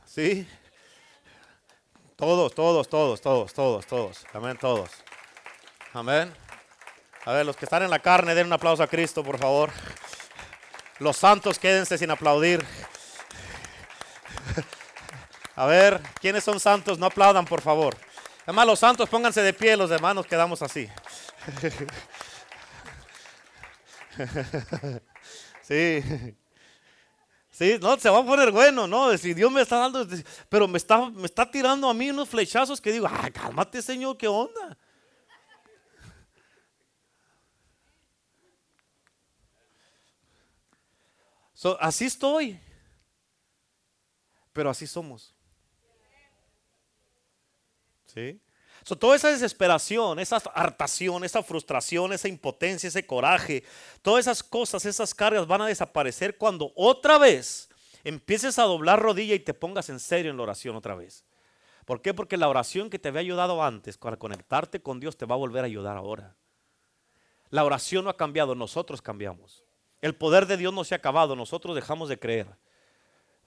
¿Sí? 0.05 0.47
Todos, 2.15 2.53
todos, 2.53 2.87
todos, 2.87 3.21
todos, 3.21 3.53
todos, 3.53 3.85
todos. 3.87 4.25
Amén, 4.33 4.57
todos. 4.57 4.91
Amén. 5.93 6.31
A 7.25 7.33
ver, 7.33 7.45
los 7.45 7.55
que 7.55 7.65
están 7.65 7.83
en 7.83 7.89
la 7.89 7.99
carne, 7.99 8.35
den 8.35 8.47
un 8.47 8.53
aplauso 8.53 8.83
a 8.83 8.87
Cristo, 8.87 9.23
por 9.23 9.37
favor. 9.37 9.71
Los 10.99 11.17
santos, 11.17 11.57
quédense 11.57 11.97
sin 11.97 12.11
aplaudir. 12.11 12.63
A 15.55 15.65
ver, 15.65 16.01
¿quiénes 16.19 16.43
son 16.43 16.59
santos? 16.59 16.97
No 16.97 17.07
aplaudan, 17.07 17.45
por 17.45 17.61
favor. 17.61 17.95
Además, 18.45 18.65
los 18.65 18.79
santos, 18.79 19.09
pónganse 19.09 19.41
de 19.41 19.53
pie, 19.53 19.77
los 19.77 19.89
demás 19.89 20.15
nos 20.15 20.25
quedamos 20.25 20.61
así. 20.61 20.87
Sí. 25.61 26.03
Sí, 27.49 27.77
no, 27.81 27.97
se 27.97 28.09
va 28.09 28.19
a 28.19 28.25
poner 28.25 28.51
bueno, 28.51 28.87
¿no? 28.87 29.17
Si 29.17 29.33
Dios 29.33 29.51
me 29.51 29.61
está 29.61 29.77
dando, 29.77 30.05
pero 30.49 30.67
me 30.67 30.77
está, 30.77 31.09
me 31.09 31.25
está 31.25 31.49
tirando 31.49 31.89
a 31.89 31.93
mí 31.93 32.09
unos 32.09 32.27
flechazos 32.27 32.81
que 32.81 32.91
digo, 32.91 33.07
ay, 33.09 33.31
cálmate, 33.31 33.81
Señor, 33.81 34.17
¿qué 34.17 34.27
onda? 34.27 34.77
así 41.79 42.05
estoy, 42.05 42.59
pero 44.51 44.69
así 44.69 44.87
somos. 44.87 45.33
¿Sí? 48.13 48.39
toda 48.99 49.15
esa 49.15 49.29
desesperación, 49.29 50.19
esa 50.19 50.37
hartación, 50.37 51.23
esa 51.23 51.43
frustración, 51.43 52.13
esa 52.13 52.27
impotencia, 52.27 52.87
ese 52.87 53.05
coraje, 53.05 53.63
todas 54.01 54.25
esas 54.25 54.41
cosas, 54.41 54.85
esas 54.85 55.13
cargas 55.13 55.45
van 55.45 55.61
a 55.61 55.67
desaparecer 55.67 56.37
cuando 56.37 56.71
otra 56.75 57.17
vez 57.17 57.69
empieces 58.03 58.57
a 58.57 58.63
doblar 58.63 58.99
rodilla 58.99 59.35
y 59.35 59.39
te 59.39 59.53
pongas 59.53 59.89
en 59.89 59.99
serio 59.99 60.31
en 60.31 60.37
la 60.37 60.43
oración 60.43 60.75
otra 60.75 60.95
vez. 60.95 61.23
¿Por 61.85 62.01
qué? 62.01 62.13
Porque 62.13 62.37
la 62.37 62.49
oración 62.49 62.89
que 62.89 62.99
te 62.99 63.09
había 63.09 63.21
ayudado 63.21 63.63
antes 63.63 63.97
para 63.97 64.17
conectarte 64.17 64.81
con 64.81 64.99
Dios 64.99 65.17
te 65.17 65.25
va 65.25 65.35
a 65.35 65.39
volver 65.39 65.63
a 65.63 65.67
ayudar 65.67 65.97
ahora. 65.97 66.35
La 67.49 67.63
oración 67.63 68.05
no 68.05 68.09
ha 68.09 68.17
cambiado, 68.17 68.55
nosotros 68.55 69.01
cambiamos. 69.01 69.63
El 69.99 70.15
poder 70.15 70.47
de 70.47 70.57
Dios 70.57 70.73
no 70.73 70.83
se 70.83 70.95
ha 70.95 70.97
acabado, 70.97 71.35
nosotros 71.35 71.75
dejamos 71.75 72.09
de 72.09 72.17
creer. 72.17 72.47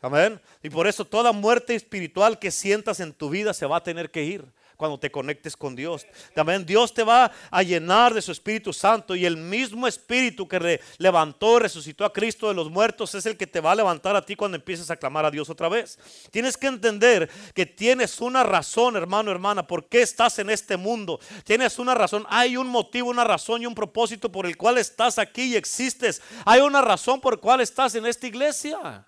Amén. 0.05 0.39
Y 0.63 0.69
por 0.69 0.87
eso 0.87 1.03
toda 1.07 1.33
muerte 1.33 1.75
espiritual 1.75 2.39
que 2.39 2.51
sientas 2.51 3.01
en 3.01 3.15
tu 3.15 3.31
vida 3.31 3.55
se 3.55 3.65
va 3.65 3.79
a 3.79 3.83
tener 3.83 4.11
que 4.11 4.23
ir. 4.23 4.45
cuando 4.77 4.99
te 4.99 5.09
conectes 5.09 5.57
con 5.57 5.77
Dios. 5.77 6.05
También 6.35 6.67
Dios 6.67 6.93
te 6.93 7.05
va 7.05 7.31
a 7.49 7.63
llenar 7.63 8.13
de 8.13 8.21
su 8.21 8.33
Espíritu 8.33 8.73
Santo 8.73 9.15
y 9.15 9.25
el 9.25 9.37
mismo 9.37 9.87
Espíritu 9.87 10.49
que 10.49 10.81
levantó, 10.99 11.61
resucitó 11.61 12.05
a 12.05 12.13
Cristo 12.13 12.49
de 12.49 12.55
los 12.55 12.69
muertos 12.69 13.15
es 13.15 13.25
el 13.25 13.37
que 13.37 13.47
te 13.47 13.61
va 13.61 13.71
a 13.71 13.77
levantar 13.77 14.17
a 14.17 14.27
ti 14.27 14.35
cuando 14.35 14.57
empieces 14.57 14.91
a 14.91 14.97
clamar 14.97 15.25
a 15.25 15.31
Dios 15.31 15.49
otra 15.49 15.69
vez. 15.69 15.97
Tienes 16.33 16.57
que 16.57 16.67
entender 16.67 17.31
que 17.55 17.67
tienes 17.67 18.21
una 18.21 18.43
razón, 18.43 18.97
hermano, 18.97 19.31
hermana, 19.31 19.65
por 19.65 19.89
qué 19.89 20.03
estás 20.03 20.41
en 20.41 20.51
este 20.51 20.77
mundo. 20.77 21.21
Tienes 21.45 21.79
una 21.79 21.95
razón, 21.95 22.27
hay 22.29 22.57
un 22.57 22.67
motivo, 22.67 23.11
una 23.11 23.23
razón 23.23 23.63
y 23.63 23.67
un 23.67 23.77
propósito 23.77 24.31
por 24.31 24.45
el 24.45 24.57
cual 24.57 24.77
estás 24.77 25.21
aquí 25.21 25.53
y 25.53 25.57
existes. 25.57 26.21
Hay 26.45 26.61
una 26.63 26.83
razón 26.83 27.21
por 27.21 27.35
la 27.35 27.41
cual 27.41 27.61
estás 27.61 27.95
en 27.95 28.07
esta 28.07 28.27
iglesia. 28.27 29.07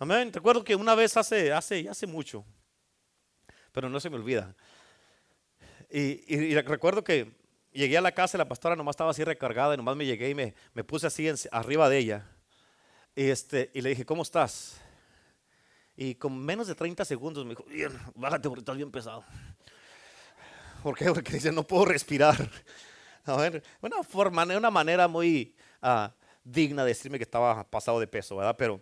Amén. 0.00 0.32
Recuerdo 0.32 0.64
que 0.64 0.74
una 0.74 0.94
vez 0.94 1.14
hace, 1.18 1.52
hace, 1.52 1.86
hace 1.86 2.06
mucho, 2.06 2.42
pero 3.70 3.90
no 3.90 4.00
se 4.00 4.08
me 4.08 4.16
olvida. 4.16 4.56
Y, 5.90 6.54
recuerdo 6.62 7.04
que 7.04 7.30
llegué 7.70 7.98
a 7.98 8.00
la 8.00 8.12
casa 8.12 8.38
y 8.38 8.38
la 8.38 8.48
pastora 8.48 8.74
nomás 8.74 8.94
estaba 8.94 9.10
así 9.10 9.22
recargada 9.24 9.74
y 9.74 9.76
nomás 9.76 9.96
me 9.96 10.06
llegué 10.06 10.30
y 10.30 10.34
me, 10.34 10.54
me 10.72 10.84
puse 10.84 11.06
así 11.06 11.30
arriba 11.52 11.90
de 11.90 11.98
ella. 11.98 12.26
Y, 13.14 13.28
este, 13.28 13.70
y 13.74 13.82
le 13.82 13.90
dije, 13.90 14.06
¿cómo 14.06 14.22
estás? 14.22 14.80
Y 15.94 16.14
con 16.14 16.34
menos 16.38 16.66
de 16.66 16.74
30 16.74 17.04
segundos 17.04 17.44
me 17.44 17.50
dijo, 17.50 17.64
bien, 17.64 17.92
bájate 18.14 18.48
porque 18.48 18.60
estás 18.60 18.78
bien 18.78 18.90
pesado. 18.90 19.22
¿Por 20.82 20.96
qué? 20.96 21.12
Porque 21.12 21.34
dice, 21.34 21.52
no 21.52 21.66
puedo 21.66 21.84
respirar. 21.84 22.50
A 23.26 23.36
ver, 23.36 23.62
una 23.82 24.02
forma, 24.02 24.44
una 24.44 24.70
manera 24.70 25.08
muy 25.08 25.54
ah, 25.82 26.10
digna 26.42 26.84
de 26.84 26.88
decirme 26.88 27.18
que 27.18 27.24
estaba 27.24 27.62
pasado 27.64 28.00
de 28.00 28.06
peso, 28.06 28.36
¿verdad? 28.36 28.56
Pero 28.56 28.80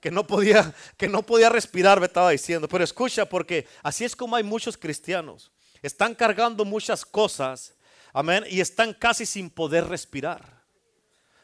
que 0.00 0.10
no 0.10 0.26
podía, 0.26 0.74
que 0.96 1.08
no 1.08 1.22
podía 1.22 1.48
respirar, 1.48 2.00
me 2.00 2.06
estaba 2.06 2.30
diciendo. 2.30 2.68
Pero 2.68 2.84
escucha, 2.84 3.26
porque 3.26 3.66
así 3.82 4.04
es 4.04 4.14
como 4.14 4.36
hay 4.36 4.42
muchos 4.42 4.76
cristianos. 4.76 5.50
Están 5.82 6.14
cargando 6.14 6.64
muchas 6.64 7.04
cosas, 7.04 7.74
amén, 8.12 8.44
y 8.48 8.60
están 8.60 8.94
casi 8.94 9.26
sin 9.26 9.50
poder 9.50 9.86
respirar. 9.86 10.56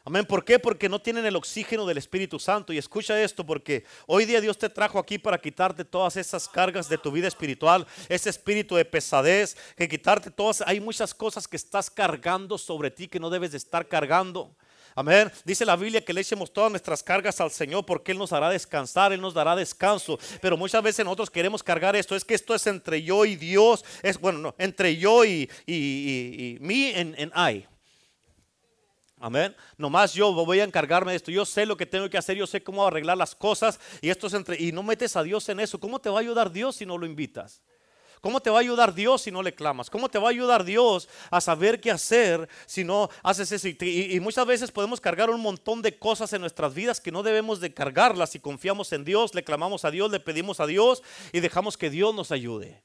Amén. 0.04 0.26
¿Por 0.26 0.44
qué? 0.44 0.58
Porque 0.58 0.88
no 0.88 1.00
tienen 1.00 1.24
el 1.26 1.36
oxígeno 1.36 1.86
del 1.86 1.96
Espíritu 1.96 2.40
Santo. 2.40 2.72
Y 2.72 2.78
escucha 2.78 3.22
esto, 3.22 3.46
porque 3.46 3.84
hoy 4.06 4.24
día 4.24 4.40
Dios 4.40 4.58
te 4.58 4.68
trajo 4.68 4.98
aquí 4.98 5.16
para 5.16 5.38
quitarte 5.38 5.84
todas 5.84 6.16
esas 6.16 6.48
cargas 6.48 6.88
de 6.88 6.98
tu 6.98 7.12
vida 7.12 7.28
espiritual, 7.28 7.86
ese 8.08 8.28
espíritu 8.30 8.74
de 8.74 8.84
pesadez, 8.84 9.56
que 9.76 9.88
quitarte 9.88 10.32
todas. 10.32 10.60
Hay 10.66 10.80
muchas 10.80 11.14
cosas 11.14 11.46
que 11.46 11.56
estás 11.56 11.88
cargando 11.88 12.58
sobre 12.58 12.90
ti 12.90 13.06
que 13.06 13.20
no 13.20 13.30
debes 13.30 13.52
de 13.52 13.58
estar 13.58 13.86
cargando. 13.86 14.56
Amén. 14.94 15.32
Dice 15.44 15.64
la 15.64 15.76
Biblia 15.76 16.04
que 16.04 16.12
le 16.12 16.20
echemos 16.20 16.52
todas 16.52 16.70
nuestras 16.70 17.02
cargas 17.02 17.40
al 17.40 17.50
Señor 17.50 17.86
porque 17.86 18.12
Él 18.12 18.18
nos 18.18 18.32
hará 18.32 18.50
descansar, 18.50 19.12
Él 19.12 19.20
nos 19.20 19.34
dará 19.34 19.56
descanso. 19.56 20.18
Pero 20.40 20.56
muchas 20.56 20.82
veces 20.82 21.04
nosotros 21.04 21.30
queremos 21.30 21.62
cargar 21.62 21.96
esto. 21.96 22.14
Es 22.14 22.24
que 22.24 22.34
esto 22.34 22.54
es 22.54 22.66
entre 22.66 23.02
yo 23.02 23.24
y 23.24 23.36
Dios. 23.36 23.84
Es 24.02 24.20
bueno, 24.20 24.38
no, 24.38 24.54
entre 24.58 24.96
yo 24.96 25.24
y, 25.24 25.50
y, 25.66 25.74
y, 25.74 26.58
me 26.60 26.94
and, 26.94 27.32
I. 27.34 27.66
Amén. 29.18 29.54
Nomás 29.78 30.12
yo 30.12 30.32
voy 30.32 30.60
a 30.60 30.64
encargarme 30.64 31.12
de 31.12 31.16
esto. 31.16 31.30
Yo 31.30 31.46
sé 31.46 31.64
lo 31.64 31.76
que 31.76 31.86
tengo 31.86 32.10
que 32.10 32.18
hacer. 32.18 32.36
Yo 32.36 32.46
sé 32.46 32.62
cómo 32.62 32.86
arreglar 32.86 33.16
las 33.16 33.34
cosas. 33.34 33.78
Y 34.00 34.10
esto 34.10 34.26
es 34.26 34.34
entre. 34.34 34.60
Y 34.60 34.72
no 34.72 34.82
metes 34.82 35.16
a 35.16 35.22
Dios 35.22 35.48
en 35.48 35.60
eso. 35.60 35.78
¿Cómo 35.78 36.00
te 36.00 36.10
va 36.10 36.18
a 36.18 36.20
ayudar 36.20 36.50
Dios 36.50 36.76
si 36.76 36.84
no 36.84 36.98
lo 36.98 37.06
invitas? 37.06 37.62
¿Cómo 38.22 38.38
te 38.40 38.50
va 38.50 38.58
a 38.58 38.60
ayudar 38.60 38.94
Dios 38.94 39.22
si 39.22 39.32
no 39.32 39.42
le 39.42 39.52
clamas? 39.52 39.90
¿Cómo 39.90 40.08
te 40.08 40.16
va 40.16 40.28
a 40.28 40.30
ayudar 40.30 40.62
Dios 40.62 41.08
a 41.28 41.40
saber 41.40 41.80
qué 41.80 41.90
hacer 41.90 42.48
si 42.66 42.84
no 42.84 43.10
haces 43.20 43.50
eso? 43.50 43.66
Y, 43.66 44.20
muchas 44.20 44.46
veces 44.46 44.70
podemos 44.70 45.00
cargar 45.00 45.28
un 45.28 45.40
montón 45.40 45.82
de 45.82 45.98
cosas 45.98 46.32
en 46.32 46.40
nuestras 46.40 46.72
vidas 46.72 47.00
que 47.00 47.10
no 47.10 47.24
debemos 47.24 47.58
de 47.58 47.74
cargarlas 47.74 48.30
si 48.30 48.38
confiamos 48.38 48.92
en 48.92 49.04
Dios, 49.04 49.34
le 49.34 49.42
clamamos 49.42 49.84
a 49.84 49.90
Dios, 49.90 50.08
le 50.12 50.20
pedimos 50.20 50.60
a 50.60 50.66
Dios 50.66 51.02
y 51.32 51.40
dejamos 51.40 51.76
que 51.76 51.90
Dios 51.90 52.14
nos 52.14 52.30
ayude. 52.30 52.80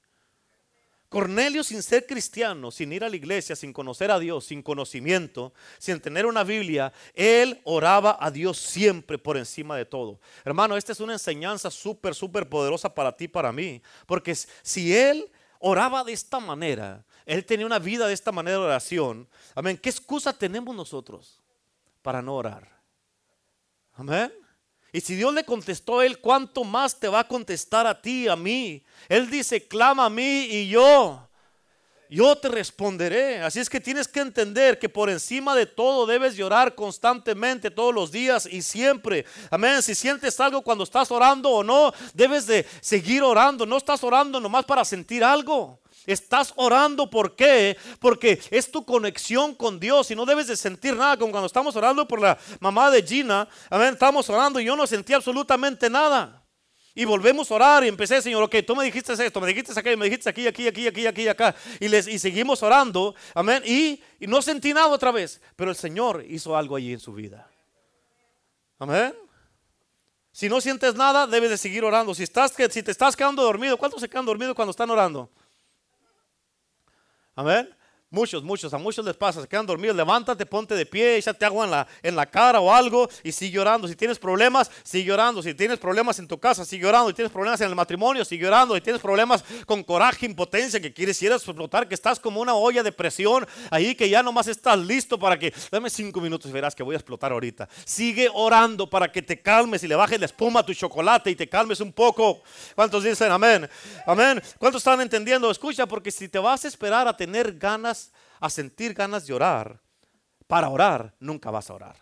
Cornelio 1.10 1.64
sin 1.64 1.82
ser 1.82 2.05
cristiano, 2.05 2.70
sin 2.70 2.91
ir 2.91 3.03
a 3.03 3.10
la 3.10 3.16
iglesia, 3.16 3.55
sin 3.55 3.72
conocer 3.72 4.12
a 4.12 4.20
Dios, 4.20 4.45
sin 4.45 4.62
conocimiento, 4.62 5.53
sin 5.78 6.01
tener 6.01 6.26
una 6.26 6.43
Biblia, 6.43 6.91
él 7.14 7.62
oraba 7.64 8.18
a 8.20 8.30
Dios 8.30 8.58
siempre 8.58 9.18
por 9.18 9.38
encima 9.38 9.78
de 9.78 9.86
todo. 9.86 10.20
Hermano, 10.43 10.76
esta 10.76 10.91
es 10.91 10.99
una 10.99 11.14
enseñanza 11.14 11.72
súper, 11.72 12.14
súper 12.14 12.49
poderosa 12.49 12.93
para 12.93 13.16
ti, 13.16 13.30
para 13.30 13.53
mí. 13.53 13.82
Porque 14.05 14.36
si 14.36 14.93
él 14.93 15.32
oraba 15.60 16.03
de 16.03 16.12
esta 16.12 16.41
manera, 16.41 17.05
él 17.26 17.45
tenía 17.45 17.66
una 17.66 17.80
vida 17.80 18.05
de 18.05 18.14
esta 18.14 18.34
manera 18.34 18.58
de 18.58 18.66
oración, 18.66 19.30
amén, 19.55 19.78
¿qué 19.78 19.89
excusa 19.89 20.34
tenemos 20.34 20.76
nosotros 20.76 21.41
para 22.01 22.22
no 22.22 22.36
orar? 22.36 22.70
Amén. 23.93 24.32
Y 24.98 25.02
si 25.02 25.14
Dios 25.14 25.32
le 25.32 25.43
contestó 25.43 26.00
a 26.00 26.08
él, 26.08 26.18
¿cuánto 26.18 26.64
más 26.64 27.00
te 27.00 27.08
va 27.08 27.20
a 27.20 27.28
contestar 27.28 27.86
a 27.86 28.02
ti, 28.02 28.28
a 28.28 28.36
mí? 28.36 28.84
Él 29.08 29.30
dice, 29.30 29.68
clama 29.68 30.06
a 30.06 30.10
mí 30.10 30.48
y 30.50 30.70
yo, 30.70 31.22
yo 32.10 32.36
te 32.36 32.48
responderé. 32.48 33.39
Así 33.43 33.60
es 33.60 33.70
que 33.70 33.80
tienes 33.80 34.08
que 34.08 34.22
entender 34.22 34.80
que 34.80 34.89
por 34.89 35.12
encima 35.12 35.56
de 35.56 35.68
todo 35.68 36.08
debes 36.08 36.36
llorar 36.36 36.74
constantemente, 36.74 37.70
todos 37.70 37.93
los 37.93 38.12
días 38.12 38.48
y 38.52 38.64
siempre. 38.64 39.24
Amén. 39.52 39.84
Si 39.84 39.93
sientes 39.93 40.39
algo 40.39 40.64
cuando 40.64 40.84
estás 40.84 41.12
orando 41.12 41.52
o 41.52 41.64
no, 41.64 41.93
debes 42.16 42.48
de 42.48 42.66
seguir 42.82 43.22
orando. 43.22 43.68
No 43.68 43.78
estás 43.78 44.04
orando 44.04 44.39
nomás 44.39 44.66
para 44.66 44.84
sentir 44.84 45.24
algo. 45.24 45.80
Estás 46.08 46.53
orando, 46.55 47.10
¿por 47.10 47.36
qué? 47.36 47.78
Porque 47.99 48.39
es 48.49 48.72
tu 48.72 48.86
conexión 48.86 49.53
con 49.53 49.78
Dios 49.78 50.10
y 50.10 50.16
no 50.16 50.26
debes 50.26 50.47
de 50.47 50.55
sentir 50.55 50.95
nada. 50.95 51.18
Como 51.18 51.32
cuando 51.32 51.47
estamos 51.47 51.76
orando 51.76 52.08
por 52.08 52.22
la 52.22 52.38
mamá 52.62 52.89
de 52.89 53.03
Gina, 53.03 53.47
amén, 53.70 53.93
estamos 53.93 54.30
orando 54.30 54.62
y 54.62 54.66
yo 54.66 54.76
no 54.78 54.88
sentí 54.88 55.12
absolutamente 55.12 55.89
nada. 55.89 56.41
Y 56.95 57.03
volvemos 57.03 57.51
a 57.51 57.55
orar 57.55 57.84
y 57.84 57.89
empecé, 57.89 58.22
Señor, 58.22 58.41
ok, 58.41 58.55
tú 58.66 58.74
me 58.74 58.86
dijiste 58.86 59.14
esto, 59.14 59.41
me 59.41 59.47
dijiste 59.49 59.78
aquello, 59.78 59.97
me 59.97 60.05
dijiste 60.05 60.30
aquí, 60.30 60.47
aquí, 60.47 60.68
aquí, 60.68 60.88
aquí, 60.88 61.05
aquí, 61.05 61.28
acá. 61.28 61.53
Y, 61.80 61.89
les, 61.89 62.08
y 62.08 62.18
seguimos 62.18 62.64
orando, 62.64 63.14
amén. 63.36 63.62
Y, 63.66 64.01
no 64.22 64.41
sentí 64.41 64.74
nada 64.74 64.88
otra 64.88 65.12
vez. 65.12 65.41
Pero 65.58 65.70
el 65.70 65.78
Señor 65.78 66.26
hizo 66.28 66.55
algo 66.55 66.78
allí 66.78 66.93
en 66.93 66.99
su 66.99 67.14
vida. 67.14 67.47
Amén. 68.80 69.14
Si 70.32 70.47
no 70.47 70.62
sientes 70.62 70.95
nada, 70.95 71.28
debes 71.28 71.49
de 71.49 71.58
seguir 71.58 71.84
orando. 71.84 72.16
Si, 72.16 72.24
estás, 72.24 72.53
si 72.72 72.82
te 72.82 72.91
estás 72.91 73.16
quedando 73.16 73.43
dormido, 73.43 73.78
¿cuántos 73.78 73.99
se 73.99 74.10
quedan 74.10 74.26
dormidos 74.26 74.55
cuando 74.55 74.72
están 74.72 74.89
orando? 74.89 75.30
Amén. 77.38 77.76
Muchos, 78.10 78.41
muchos, 78.41 78.74
a 78.74 78.78
muchos 78.78 79.03
les 79.03 79.18
pasa, 79.18 79.41
se 79.41 79.49
quedan 79.49 79.66
dormidos, 79.66 79.93
levántate, 79.93 80.45
ponte 80.45 80.76
de 80.76 80.86
pie, 80.86 81.18
échate 81.18 81.43
agua 81.43 81.66
en 81.66 81.72
la, 81.72 81.88
en 82.01 82.16
la 82.16 82.26
cara 82.26 82.62
o 82.62 82.74
algo 82.74 83.10
y 83.22 83.34
sigue 83.34 83.51
llorando. 83.51 83.86
Si 83.86 83.97
tienes 83.97 84.18
problemas, 84.18 84.72
sigue 84.84 85.03
llorando. 85.03 85.43
Si 85.43 85.53
tienes 85.53 85.78
problemas 85.78 86.18
en 86.20 86.26
tu 86.26 86.39
casa, 86.39 86.64
sigue 86.64 86.84
llorando. 86.84 87.10
Si 87.10 87.16
tienes 87.16 87.34
problemas 87.34 87.60
en 87.60 87.68
el 87.68 87.76
matrimonio, 87.76 88.24
sigue 88.24 88.45
llorando. 88.45 88.76
Si 88.76 88.82
tienes 88.82 89.01
problemas 89.01 89.43
con 89.66 89.84
coraje, 89.84 90.26
impotencia, 90.26 90.80
que 90.80 90.93
quieres 90.93 91.22
ir 91.22 91.34
a 91.34 91.36
explotar, 91.36 91.89
que 91.89 91.95
estás 91.95 92.18
como 92.18 92.39
una 92.39 92.55
olla 92.55 92.82
de 92.82 92.93
presión 92.93 93.45
ahí, 93.72 93.93
que 93.93 94.10
ya 94.10 94.24
nomás 94.24 94.47
estás 94.47 94.80
listo 94.80 95.20
para 95.20 95.38
que, 95.38 95.53
dame 95.70 95.89
cinco 95.89 96.22
minutos 96.22 96.49
y 96.49 96.53
verás 96.53 96.74
que 96.74 96.84
voy 96.84 96.95
a 96.95 96.99
explotar 96.99 97.34
ahorita. 97.34 97.68
Sigue 97.84 98.30
orando 98.34 98.89
para 98.89 99.12
que 99.12 99.22
te 99.22 99.41
calmes 99.41 99.84
y 99.84 99.88
le 99.89 99.95
bajes 99.95 100.18
la 100.18 100.28
espuma 100.28 100.62
a 100.62 100.66
tu 100.66 100.74
chocolate 100.74 101.30
y 101.30 101.36
te 101.36 101.49
calmes 101.49 101.82
un 101.82 101.91
poco. 101.91 102.41
¿Cuántos 102.74 103.03
dicen 103.03 103.34
amén? 103.34 103.70
Amén. 104.05 104.41
¿Cuántos 104.58 104.80
están 104.80 105.01
entendiendo? 105.01 105.51
Escucha, 105.51 105.86
porque 105.86 106.10
si 106.10 106.30
te 106.30 106.39
vas 106.39 106.64
a 106.64 106.70
esperar 106.70 107.05
a 107.05 107.18
tener 107.18 107.58
ganas, 107.58 107.97
a 108.39 108.49
sentir 108.49 108.93
ganas 108.93 109.25
de 109.25 109.33
orar, 109.33 109.81
para 110.47 110.69
orar, 110.69 111.13
nunca 111.19 111.51
vas 111.51 111.69
a 111.69 111.73
orar. 111.73 111.95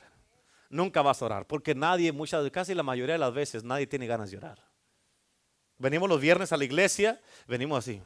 Nunca 0.69 1.01
vas 1.01 1.21
a 1.21 1.25
orar, 1.25 1.47
porque 1.47 1.75
nadie, 1.75 2.11
muchas, 2.11 2.49
casi 2.51 2.73
la 2.73 2.83
mayoría 2.83 3.13
de 3.13 3.19
las 3.19 3.33
veces, 3.33 3.63
nadie 3.63 3.87
tiene 3.87 4.07
ganas 4.07 4.31
de 4.31 4.37
orar. 4.37 4.59
Venimos 5.77 6.09
los 6.09 6.21
viernes 6.21 6.51
a 6.51 6.57
la 6.57 6.63
iglesia, 6.63 7.21
venimos 7.47 7.79
así. 7.79 8.01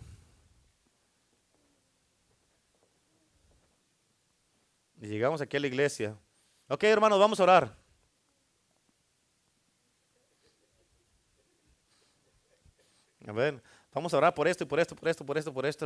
Y 5.02 5.08
llegamos 5.08 5.40
aquí 5.42 5.58
a 5.58 5.60
la 5.60 5.68
iglesia. 5.68 6.18
Ok, 6.68 6.84
hermanos, 6.84 7.20
vamos 7.20 7.40
a 7.40 7.44
orar. 7.44 7.76
A 13.28 13.32
ver, 13.32 13.62
vamos 13.94 14.14
a 14.14 14.18
orar 14.18 14.34
por 14.34 14.48
esto 14.48 14.64
y 14.64 14.68
por 14.68 14.80
esto, 14.80 14.96
por 14.96 15.08
esto, 15.08 15.24
por 15.24 15.38
esto, 15.38 15.54
por 15.54 15.66
esto. 15.66 15.86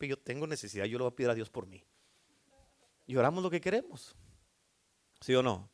Yo, 0.00 0.18
tengo 0.18 0.46
necesidad, 0.46 0.84
yo 0.84 0.98
le 0.98 1.04
voy 1.04 1.12
a 1.12 1.16
pedir 1.16 1.30
a 1.30 1.34
Dios 1.34 1.50
por 1.50 1.66
mí. 1.66 1.84
Y 3.06 3.16
oramos 3.16 3.42
lo 3.42 3.50
que 3.50 3.60
queremos. 3.60 4.14
¿Sí 5.20 5.34
o 5.34 5.42
no? 5.42 5.70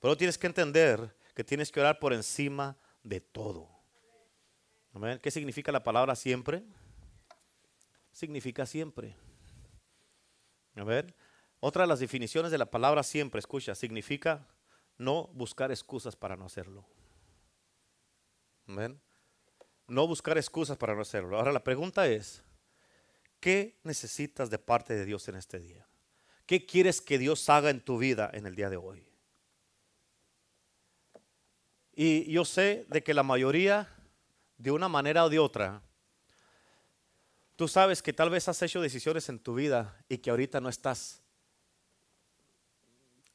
Pero 0.00 0.16
tienes 0.16 0.38
que 0.38 0.46
entender 0.46 1.16
que 1.34 1.44
tienes 1.44 1.72
que 1.72 1.80
orar 1.80 1.98
por 1.98 2.12
encima 2.12 2.76
de 3.02 3.20
todo. 3.20 3.68
¿Qué 5.20 5.30
significa 5.30 5.72
la 5.72 5.82
palabra 5.82 6.14
siempre? 6.14 6.62
Significa 8.12 8.64
siempre. 8.66 9.16
A 10.76 10.84
ver, 10.84 11.14
otra 11.60 11.82
de 11.82 11.88
las 11.88 12.00
definiciones 12.00 12.52
de 12.52 12.58
la 12.58 12.70
palabra 12.70 13.02
siempre, 13.02 13.38
escucha, 13.38 13.74
significa 13.74 14.46
no 14.98 15.28
buscar 15.28 15.70
excusas 15.70 16.14
para 16.14 16.36
no 16.36 16.44
hacerlo. 16.44 16.86
No 19.86 20.06
buscar 20.06 20.38
excusas 20.38 20.76
para 20.76 20.94
no 20.94 21.02
hacerlo. 21.02 21.36
Ahora 21.36 21.52
la 21.52 21.64
pregunta 21.64 22.06
es, 22.06 22.42
¿Qué 23.44 23.78
necesitas 23.82 24.48
de 24.48 24.58
parte 24.58 24.94
de 24.94 25.04
Dios 25.04 25.28
en 25.28 25.34
este 25.34 25.58
día? 25.58 25.86
¿Qué 26.46 26.64
quieres 26.64 27.02
que 27.02 27.18
Dios 27.18 27.46
haga 27.50 27.68
en 27.68 27.84
tu 27.84 27.98
vida 27.98 28.30
en 28.32 28.46
el 28.46 28.54
día 28.54 28.70
de 28.70 28.78
hoy? 28.78 29.06
Y 31.94 32.32
yo 32.32 32.46
sé 32.46 32.86
de 32.88 33.02
que 33.02 33.12
la 33.12 33.22
mayoría 33.22 33.94
de 34.56 34.70
una 34.70 34.88
manera 34.88 35.26
o 35.26 35.28
de 35.28 35.38
otra, 35.38 35.82
tú 37.54 37.68
sabes 37.68 38.00
que 38.00 38.14
tal 38.14 38.30
vez 38.30 38.48
has 38.48 38.62
hecho 38.62 38.80
decisiones 38.80 39.28
en 39.28 39.38
tu 39.38 39.54
vida 39.54 40.02
y 40.08 40.16
que 40.16 40.30
ahorita 40.30 40.58
no 40.62 40.70
estás 40.70 41.20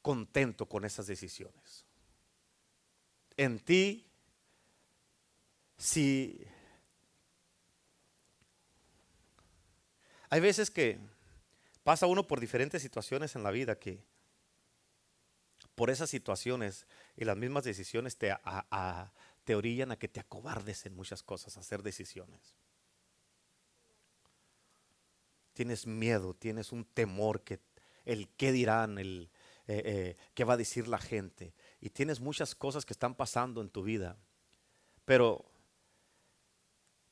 contento 0.02 0.66
con 0.66 0.84
esas 0.84 1.06
decisiones. 1.06 1.86
En 3.36 3.60
ti, 3.60 4.10
si 5.78 6.44
hay 10.30 10.40
veces 10.40 10.70
que 10.70 10.98
pasa 11.82 12.06
uno 12.06 12.26
por 12.26 12.40
diferentes 12.40 12.80
situaciones 12.80 13.36
en 13.36 13.42
la 13.42 13.50
vida 13.50 13.78
que 13.78 14.02
por 15.74 15.90
esas 15.90 16.08
situaciones 16.08 16.86
y 17.16 17.24
las 17.24 17.36
mismas 17.36 17.64
decisiones 17.64 18.16
te, 18.16 18.34
te 19.44 19.54
orillan 19.54 19.90
a 19.92 19.98
que 19.98 20.08
te 20.08 20.20
acobardes 20.20 20.86
en 20.86 20.94
muchas 20.94 21.22
cosas, 21.22 21.56
a 21.56 21.60
hacer 21.60 21.82
decisiones. 21.82 22.54
Tienes 25.52 25.86
miedo, 25.86 26.34
tienes 26.34 26.72
un 26.72 26.84
temor 26.84 27.42
que 27.42 27.60
el 28.04 28.28
qué 28.28 28.52
dirán, 28.52 28.98
el 28.98 29.30
eh, 29.66 29.82
eh, 29.84 30.16
qué 30.34 30.42
va 30.44 30.54
a 30.54 30.56
decir 30.56 30.88
la 30.88 30.98
gente. 30.98 31.54
Y 31.80 31.90
tienes 31.90 32.18
muchas 32.20 32.54
cosas 32.54 32.84
que 32.84 32.92
están 32.92 33.14
pasando 33.14 33.60
en 33.60 33.70
tu 33.70 33.84
vida. 33.84 34.16
Pero 35.04 35.44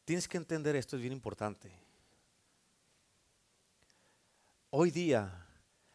tienes 0.04 0.26
que 0.26 0.38
entender 0.38 0.74
esto, 0.74 0.96
es 0.96 1.02
bien 1.02 1.12
importante. 1.12 1.87
Hoy 4.70 4.90
día 4.90 5.46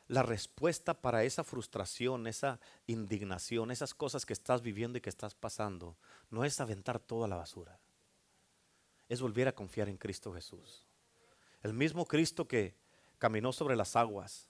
la 0.07 0.24
respuesta 0.24 0.99
para 0.99 1.24
esa 1.24 1.43
frustración, 1.43 2.26
esa 2.26 2.59
indignación, 2.88 3.69
esas 3.69 3.93
cosas 3.93 4.26
que 4.26 4.34
estás 4.34 4.63
viviendo 4.63 4.97
y 4.97 5.01
que 5.01 5.11
estás 5.11 5.36
pasando, 5.36 5.95
no 6.32 6.43
es 6.43 6.59
aventar 6.59 6.99
toda 6.99 7.28
la 7.28 7.36
basura. 7.36 7.80
Es 9.09 9.21
volver 9.21 9.47
a 9.47 9.53
confiar 9.53 9.89
en 9.89 9.97
Cristo 9.97 10.34
Jesús. 10.34 10.88
El 11.61 11.74
mismo 11.74 12.05
Cristo 12.07 12.47
que 12.47 12.76
caminó 13.19 13.53
sobre 13.53 13.76
las 13.76 13.95
aguas, 13.95 14.49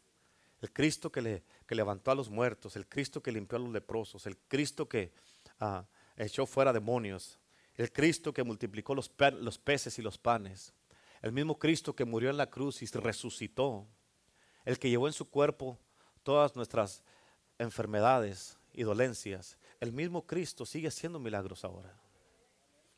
el 0.61 0.71
Cristo 0.71 1.11
que, 1.11 1.21
le, 1.21 1.43
levantó 1.67 2.09
a 2.11 2.15
los 2.15 2.29
muertos, 2.29 2.77
el 2.77 2.87
Cristo 2.87 3.21
que 3.21 3.33
limpió 3.33 3.57
a 3.57 3.61
los 3.61 3.73
leprosos, 3.73 4.25
el 4.25 4.37
Cristo 4.37 4.87
que 4.87 5.11
ah, 5.59 5.85
echó 6.15 6.45
fuera 6.45 6.71
demonios, 6.71 7.39
el 7.75 7.91
Cristo 7.91 8.33
que 8.33 8.43
multiplicó 8.43 8.95
los, 8.95 9.11
los 9.41 9.57
peces 9.57 9.99
y 9.99 10.01
los 10.01 10.17
panes, 10.17 10.73
el 11.21 11.33
mismo 11.33 11.59
Cristo 11.59 11.93
que 11.93 12.05
murió 12.05 12.29
en 12.29 12.37
la 12.37 12.49
cruz 12.49 12.81
y 12.81 12.85
resucitó 12.85 13.85
el 14.65 14.79
que 14.79 14.89
llevó 14.89 15.07
en 15.07 15.13
su 15.13 15.29
cuerpo 15.29 15.77
todas 16.23 16.55
nuestras 16.55 17.03
enfermedades 17.57 18.57
y 18.73 18.83
dolencias, 18.83 19.57
el 19.79 19.91
mismo 19.91 20.25
Cristo 20.25 20.65
sigue 20.65 20.87
haciendo 20.87 21.19
milagros 21.19 21.63
ahora. 21.65 21.93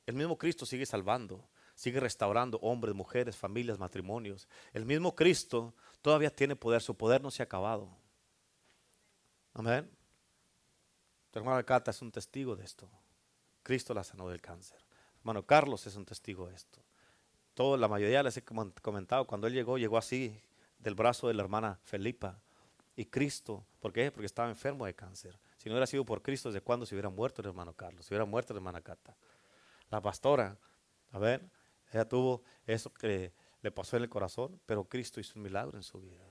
El 0.06 0.16
mismo 0.16 0.38
Cristo 0.38 0.66
sigue 0.66 0.86
salvando, 0.86 1.44
sigue 1.74 2.00
restaurando 2.00 2.58
hombres, 2.60 2.96
mujeres, 2.96 3.36
familias, 3.36 3.80
matrimonios. 3.80 4.48
El 4.72 4.86
mismo 4.86 5.16
Cristo 5.16 5.74
todavía 6.02 6.30
tiene 6.30 6.56
poder, 6.56 6.82
su 6.82 6.96
poder 6.96 7.22
no 7.22 7.32
se 7.32 7.42
ha 7.42 7.46
acabado. 7.46 7.90
Amén. 9.54 9.90
Tu 11.32 11.40
hermana 11.40 11.64
Cata 11.64 11.92
es 11.92 12.02
un 12.02 12.12
testigo 12.12 12.56
de 12.56 12.64
esto. 12.64 12.88
Cristo 13.64 13.94
la 13.94 14.04
sanó 14.04 14.30
del 14.30 14.42
cáncer. 14.42 14.78
Hermano 15.20 15.44
Carlos 15.46 15.88
es 15.88 15.96
un 15.96 16.06
testigo 16.06 16.48
de 16.48 16.56
esto. 16.56 16.80
Todo, 17.56 17.78
la 17.78 17.88
mayoría 17.88 18.22
les 18.22 18.38
he 18.38 18.44
comentado, 18.44 19.26
cuando 19.26 19.48
él 19.48 19.54
llegó, 19.54 19.78
llegó 19.78 19.98
así, 19.98 20.40
del 20.86 20.94
brazo 20.94 21.28
de 21.28 21.34
la 21.34 21.42
hermana 21.42 21.80
Felipa. 21.84 22.40
Y 22.96 23.06
Cristo, 23.06 23.66
¿por 23.80 23.92
qué? 23.92 24.12
Porque 24.12 24.28
estaba 24.28 24.50
enfermo 24.50 24.86
de 24.86 24.94
cáncer. 24.94 25.38
Si 25.58 25.68
no 25.68 25.74
hubiera 25.74 25.88
sido 25.88 26.06
por 26.06 26.22
Cristo, 26.22 26.52
¿de 26.52 26.62
cuándo 26.62 26.86
se 26.86 26.94
hubiera 26.94 27.10
muerto 27.10 27.42
el 27.42 27.48
hermano 27.48 27.74
Carlos? 27.74 28.06
Se 28.06 28.14
hubiera 28.14 28.24
muerto 28.24 28.54
la 28.54 28.60
hermana 28.60 28.82
Cata. 28.82 29.18
La 29.90 30.00
pastora, 30.00 30.60
a 31.12 31.18
ver, 31.18 31.50
ella 31.92 32.08
tuvo 32.08 32.44
eso 32.68 32.94
que 32.94 33.34
le 33.64 33.72
pasó 33.72 33.98
en 33.98 34.04
el 34.04 34.10
corazón, 34.10 34.62
pero 34.68 34.86
Cristo 34.86 35.20
hizo 35.20 35.34
un 35.38 35.42
milagro 35.42 35.76
en 35.76 35.82
su 35.82 36.00
vida. 36.00 36.24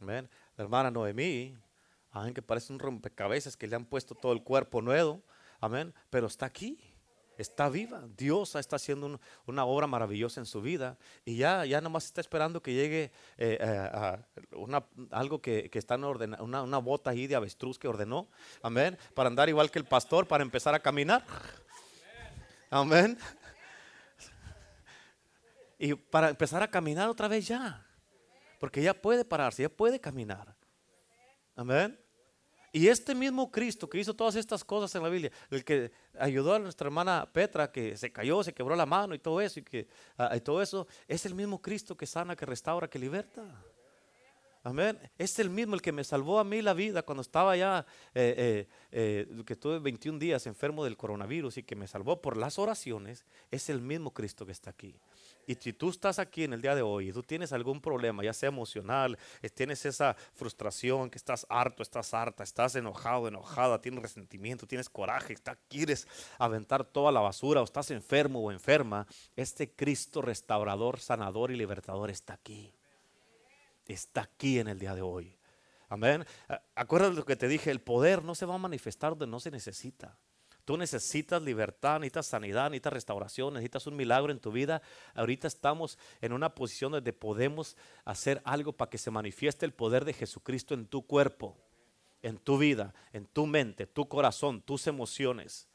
Amén. 0.00 0.28
La 0.56 0.64
hermana 0.64 0.90
Noemí, 0.90 1.56
amén, 2.10 2.34
que 2.34 2.42
parece 2.42 2.72
un 2.72 2.80
rompecabezas 2.80 3.56
que 3.56 3.68
le 3.68 3.76
han 3.76 3.84
puesto 3.84 4.16
todo 4.16 4.32
el 4.32 4.42
cuerpo 4.42 4.82
nuevo, 4.82 5.22
amén, 5.60 5.94
pero 6.10 6.26
está 6.26 6.46
aquí 6.46 6.91
está 7.42 7.68
viva. 7.68 8.02
Dios 8.16 8.54
está 8.54 8.76
haciendo 8.76 9.20
una 9.46 9.64
obra 9.64 9.86
maravillosa 9.86 10.40
en 10.40 10.46
su 10.46 10.62
vida 10.62 10.96
y 11.24 11.36
ya, 11.36 11.66
ya 11.66 11.80
nomás 11.80 12.06
está 12.06 12.20
esperando 12.20 12.62
que 12.62 12.72
llegue 12.72 13.12
eh, 13.36 13.58
eh, 13.60 14.18
una, 14.52 14.84
algo 15.10 15.42
que, 15.42 15.68
que 15.68 15.78
está 15.78 15.96
en 15.96 16.04
orden, 16.04 16.36
una, 16.40 16.62
una, 16.62 16.78
bota 16.78 17.10
ahí 17.10 17.26
de 17.26 17.36
avestruz 17.36 17.78
que 17.78 17.88
ordenó, 17.88 18.28
amén, 18.62 18.98
para 19.14 19.28
andar 19.28 19.48
igual 19.48 19.70
que 19.70 19.78
el 19.78 19.84
pastor, 19.84 20.26
para 20.26 20.42
empezar 20.42 20.74
a 20.74 20.80
caminar. 20.80 21.24
Amén. 22.70 23.18
Y 25.78 25.94
para 25.94 26.30
empezar 26.30 26.62
a 26.62 26.70
caminar 26.70 27.08
otra 27.08 27.28
vez 27.28 27.46
ya, 27.46 27.86
porque 28.58 28.82
ya 28.82 28.94
puede 28.94 29.24
pararse, 29.24 29.62
ya 29.62 29.68
puede 29.68 30.00
caminar. 30.00 30.54
Amén. 31.54 32.01
Y 32.72 32.88
este 32.88 33.14
mismo 33.14 33.50
Cristo 33.50 33.88
que 33.88 33.98
hizo 33.98 34.14
todas 34.14 34.34
estas 34.34 34.64
cosas 34.64 34.94
en 34.94 35.02
la 35.02 35.10
Biblia, 35.10 35.30
el 35.50 35.62
que 35.62 35.92
ayudó 36.18 36.54
a 36.54 36.58
nuestra 36.58 36.86
hermana 36.86 37.28
Petra, 37.30 37.70
que 37.70 37.98
se 37.98 38.10
cayó, 38.10 38.42
se 38.42 38.54
quebró 38.54 38.74
la 38.74 38.86
mano 38.86 39.14
y 39.14 39.18
todo 39.18 39.42
eso, 39.42 39.60
y 39.60 39.62
que 39.62 39.86
ah, 40.16 40.38
todo 40.40 40.62
eso, 40.62 40.86
es 41.06 41.26
el 41.26 41.34
mismo 41.34 41.60
Cristo 41.60 41.96
que 41.96 42.06
sana, 42.06 42.34
que 42.34 42.46
restaura, 42.46 42.88
que 42.88 42.98
liberta. 42.98 43.44
Amén. 44.64 44.98
Es 45.18 45.38
el 45.40 45.50
mismo 45.50 45.74
el 45.74 45.82
que 45.82 45.90
me 45.90 46.04
salvó 46.04 46.38
a 46.38 46.44
mí 46.44 46.62
la 46.62 46.72
vida 46.72 47.02
cuando 47.02 47.20
estaba 47.20 47.56
ya, 47.56 47.84
eh, 48.14 48.68
eh, 48.92 49.26
eh, 49.28 49.42
que 49.44 49.56
tuve 49.56 49.80
21 49.80 50.18
días 50.20 50.46
enfermo 50.46 50.84
del 50.84 50.96
coronavirus 50.96 51.58
y 51.58 51.62
que 51.64 51.74
me 51.74 51.88
salvó 51.88 52.22
por 52.22 52.36
las 52.36 52.58
oraciones. 52.58 53.26
Es 53.50 53.68
el 53.68 53.80
mismo 53.80 54.14
Cristo 54.14 54.46
que 54.46 54.52
está 54.52 54.70
aquí. 54.70 54.94
Y 55.46 55.56
si 55.56 55.72
tú 55.72 55.90
estás 55.90 56.18
aquí 56.18 56.44
en 56.44 56.52
el 56.52 56.62
día 56.62 56.74
de 56.74 56.82
hoy 56.82 57.08
y 57.08 57.12
tú 57.12 57.22
tienes 57.22 57.52
algún 57.52 57.80
problema, 57.80 58.22
ya 58.22 58.32
sea 58.32 58.48
emocional, 58.48 59.18
tienes 59.54 59.84
esa 59.84 60.14
frustración, 60.34 61.10
que 61.10 61.18
estás 61.18 61.46
harto, 61.48 61.82
estás 61.82 62.14
harta, 62.14 62.44
estás 62.44 62.76
enojado, 62.76 63.26
enojada, 63.26 63.80
tienes 63.80 64.02
resentimiento, 64.02 64.66
tienes 64.66 64.88
coraje, 64.88 65.36
quieres 65.68 66.06
aventar 66.38 66.84
toda 66.84 67.10
la 67.10 67.20
basura 67.20 67.60
o 67.60 67.64
estás 67.64 67.90
enfermo 67.90 68.40
o 68.40 68.52
enferma, 68.52 69.06
este 69.34 69.70
Cristo 69.70 70.22
restaurador, 70.22 71.00
sanador 71.00 71.50
y 71.50 71.56
libertador 71.56 72.10
está 72.10 72.34
aquí. 72.34 72.72
Está 73.86 74.22
aquí 74.22 74.60
en 74.60 74.68
el 74.68 74.78
día 74.78 74.94
de 74.94 75.02
hoy. 75.02 75.36
Amén. 75.88 76.24
Acuérdate 76.74 77.14
lo 77.14 77.26
que 77.26 77.36
te 77.36 77.48
dije, 77.48 77.70
el 77.70 77.80
poder 77.80 78.22
no 78.22 78.34
se 78.34 78.46
va 78.46 78.54
a 78.54 78.58
manifestar 78.58 79.10
donde 79.10 79.26
no 79.26 79.40
se 79.40 79.50
necesita. 79.50 80.16
Tú 80.64 80.76
necesitas 80.76 81.42
libertad, 81.42 81.98
necesitas 81.98 82.26
sanidad, 82.26 82.70
necesitas 82.70 82.92
restauración, 82.92 83.54
necesitas 83.54 83.86
un 83.88 83.96
milagro 83.96 84.30
en 84.30 84.38
tu 84.38 84.52
vida. 84.52 84.80
Ahorita 85.14 85.48
estamos 85.48 85.98
en 86.20 86.32
una 86.32 86.54
posición 86.54 86.92
donde 86.92 87.12
podemos 87.12 87.76
hacer 88.04 88.40
algo 88.44 88.72
para 88.72 88.88
que 88.88 88.98
se 88.98 89.10
manifieste 89.10 89.66
el 89.66 89.72
poder 89.72 90.04
de 90.04 90.12
Jesucristo 90.12 90.74
en 90.74 90.86
tu 90.86 91.04
cuerpo, 91.04 91.56
en 92.22 92.38
tu 92.38 92.58
vida, 92.58 92.94
en 93.12 93.26
tu 93.26 93.46
mente, 93.46 93.86
tu 93.86 94.08
corazón, 94.08 94.62
tus 94.62 94.86
emociones. 94.86 95.68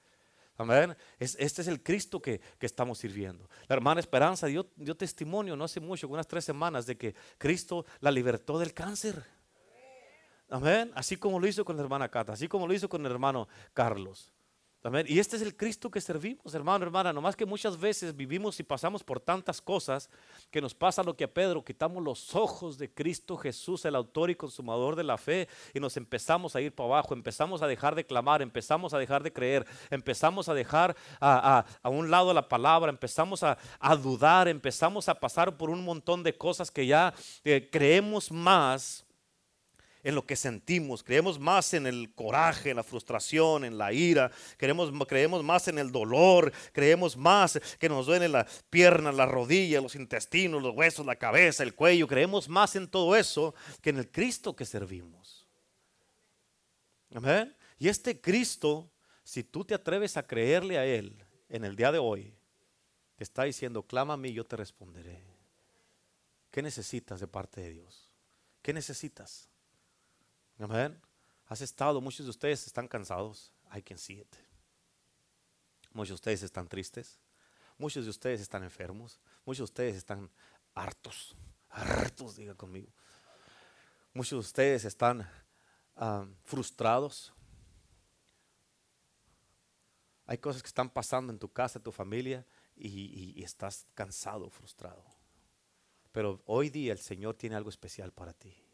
Amén. 0.57 0.95
este 1.19 1.61
es 1.61 1.67
el 1.67 1.83
Cristo 1.83 2.21
que, 2.21 2.41
estamos 2.61 2.97
sirviendo. 2.97 3.47
La 3.67 3.75
hermana 3.75 3.99
Esperanza 3.99 4.47
dio, 4.47 4.67
dio 4.75 4.95
testimonio 4.95 5.55
no 5.55 5.65
hace 5.65 5.79
mucho, 5.79 6.07
unas 6.07 6.27
tres 6.27 6.45
semanas, 6.45 6.85
de 6.85 6.97
que 6.97 7.13
Cristo 7.37 7.85
la 7.99 8.09
libertó 8.09 8.57
del 8.57 8.73
cáncer. 8.73 9.23
Amén. 10.49 10.91
Así 10.95 11.17
como 11.17 11.39
lo 11.39 11.47
hizo 11.47 11.65
con 11.65 11.75
la 11.75 11.83
hermana 11.83 12.09
Cata, 12.09 12.33
así 12.33 12.47
como 12.47 12.65
lo 12.65 12.73
hizo 12.73 12.87
con 12.87 13.05
el 13.05 13.11
hermano 13.11 13.47
Carlos. 13.73 14.31
Y 15.07 15.19
este 15.19 15.35
es 15.35 15.41
el 15.41 15.55
Cristo 15.55 15.91
que 15.91 15.99
servimos, 15.99 16.53
hermano, 16.53 16.85
hermana. 16.85 17.11
Nomás 17.11 17.35
que 17.35 17.45
muchas 17.45 17.77
veces 17.77 18.15
vivimos 18.15 18.57
y 18.59 18.63
pasamos 18.63 19.03
por 19.03 19.19
tantas 19.19 19.59
cosas 19.61 20.09
que 20.49 20.61
nos 20.61 20.73
pasa 20.73 21.03
lo 21.03 21.15
que 21.15 21.25
a 21.25 21.33
Pedro, 21.33 21.63
quitamos 21.63 22.01
los 22.01 22.35
ojos 22.35 22.77
de 22.77 22.89
Cristo 22.89 23.35
Jesús, 23.35 23.83
el 23.83 23.95
autor 23.95 24.29
y 24.29 24.35
consumador 24.35 24.95
de 24.95 25.03
la 25.03 25.17
fe, 25.17 25.49
y 25.73 25.79
nos 25.79 25.97
empezamos 25.97 26.55
a 26.55 26.61
ir 26.61 26.73
para 26.73 26.87
abajo, 26.87 27.13
empezamos 27.13 27.61
a 27.61 27.67
dejar 27.67 27.95
de 27.95 28.05
clamar, 28.05 28.41
empezamos 28.41 28.93
a 28.93 28.97
dejar 28.97 29.23
de 29.23 29.33
creer, 29.33 29.65
empezamos 29.89 30.47
a 30.47 30.53
dejar 30.53 30.95
a, 31.19 31.65
un 31.83 32.09
lado 32.09 32.33
la 32.33 32.47
palabra, 32.47 32.89
empezamos 32.89 33.43
a, 33.43 33.57
dudar, 34.01 34.47
empezamos 34.47 35.09
a 35.09 35.15
pasar 35.15 35.57
por 35.57 35.69
un 35.69 35.83
montón 35.83 36.23
de 36.23 36.37
cosas 36.37 36.71
que 36.71 36.85
ya 36.85 37.13
eh, 37.43 37.67
creemos 37.71 38.31
más 38.31 39.06
en 40.07 40.15
lo 40.15 40.25
que 40.25 40.37
sentimos, 40.37 41.03
creemos 41.03 41.37
más 41.37 41.73
en 41.73 41.85
el 41.85 42.13
coraje, 42.15 42.69
en 42.69 42.77
la 42.77 42.83
frustración, 42.83 43.65
en 43.65 43.77
la 43.77 43.91
ira, 43.91 44.31
creemos, 44.55 44.89
creemos 45.05 45.43
más 45.43 45.67
en 45.67 45.77
el 45.77 45.91
dolor, 45.91 46.53
creemos 46.71 47.17
más 47.17 47.59
que 47.77 47.89
nos 47.89 48.05
duelen 48.05 48.31
las 48.31 48.63
piernas, 48.69 49.13
las 49.13 49.27
rodillas, 49.27 49.83
los 49.83 49.95
intestinos, 49.95 50.63
los 50.63 50.73
huesos, 50.73 51.05
la 51.05 51.17
cabeza, 51.17 51.61
el 51.61 51.75
cuello, 51.75 52.07
creemos 52.07 52.47
más 52.47 52.77
en 52.77 52.87
todo 52.87 53.17
eso 53.17 53.53
que 53.81 53.89
en 53.89 53.97
el 53.97 54.09
Cristo 54.09 54.55
que 54.55 54.63
servimos. 54.63 55.45
Amén. 57.13 57.53
Y 57.77 57.89
este 57.89 58.21
Cristo, 58.21 58.89
si 59.25 59.43
tú 59.43 59.65
te 59.65 59.73
atreves 59.73 60.15
a 60.15 60.25
creerle 60.25 60.77
a 60.77 60.85
Él 60.85 61.21
en 61.49 61.65
el 61.65 61.75
día 61.75 61.91
de 61.91 61.99
hoy, 61.99 62.33
te 63.17 63.25
está 63.25 63.43
diciendo, 63.43 63.83
clama 63.83 64.13
a 64.13 64.17
mí, 64.17 64.31
yo 64.31 64.45
te 64.45 64.55
responderé. 64.55 65.21
¿Qué 66.49 66.61
necesitas 66.61 67.19
de 67.19 67.27
parte 67.27 67.59
de 67.59 67.71
Dios? 67.71 68.09
¿Qué 68.61 68.71
necesitas? 68.71 69.49
Amén. 70.59 70.99
Has 71.45 71.61
estado, 71.61 72.01
muchos 72.01 72.25
de 72.25 72.31
ustedes 72.31 72.65
están 72.65 72.87
cansados. 72.87 73.53
I 73.75 73.81
can 73.81 73.97
see 73.97 74.19
it. 74.19 74.35
Muchos 75.93 76.09
de 76.09 76.15
ustedes 76.15 76.43
están 76.43 76.67
tristes. 76.67 77.19
Muchos 77.77 78.05
de 78.05 78.09
ustedes 78.09 78.41
están 78.41 78.63
enfermos. 78.63 79.19
Muchos 79.45 79.59
de 79.59 79.63
ustedes 79.65 79.95
están 79.95 80.31
hartos. 80.73 81.35
Hartos, 81.69 82.35
diga 82.37 82.55
conmigo. 82.55 82.91
Muchos 84.13 84.31
de 84.31 84.39
ustedes 84.39 84.85
están 84.85 85.29
ah, 85.95 86.25
frustrados. 86.43 87.33
Hay 90.25 90.39
cosas 90.39 90.63
que 90.63 90.67
están 90.67 90.89
pasando 90.89 91.31
en 91.31 91.37
tu 91.37 91.53
casa, 91.53 91.77
en 91.77 91.83
tu 91.83 91.91
familia, 91.91 92.45
y, 92.75 93.33
y 93.39 93.43
estás 93.43 93.85
cansado, 93.93 94.49
frustrado. 94.49 95.05
Pero 96.11 96.41
hoy 96.45 96.69
día 96.69 96.93
el 96.93 96.99
Señor 96.99 97.35
tiene 97.35 97.55
algo 97.55 97.69
especial 97.69 98.11
para 98.11 98.33
ti. 98.33 98.66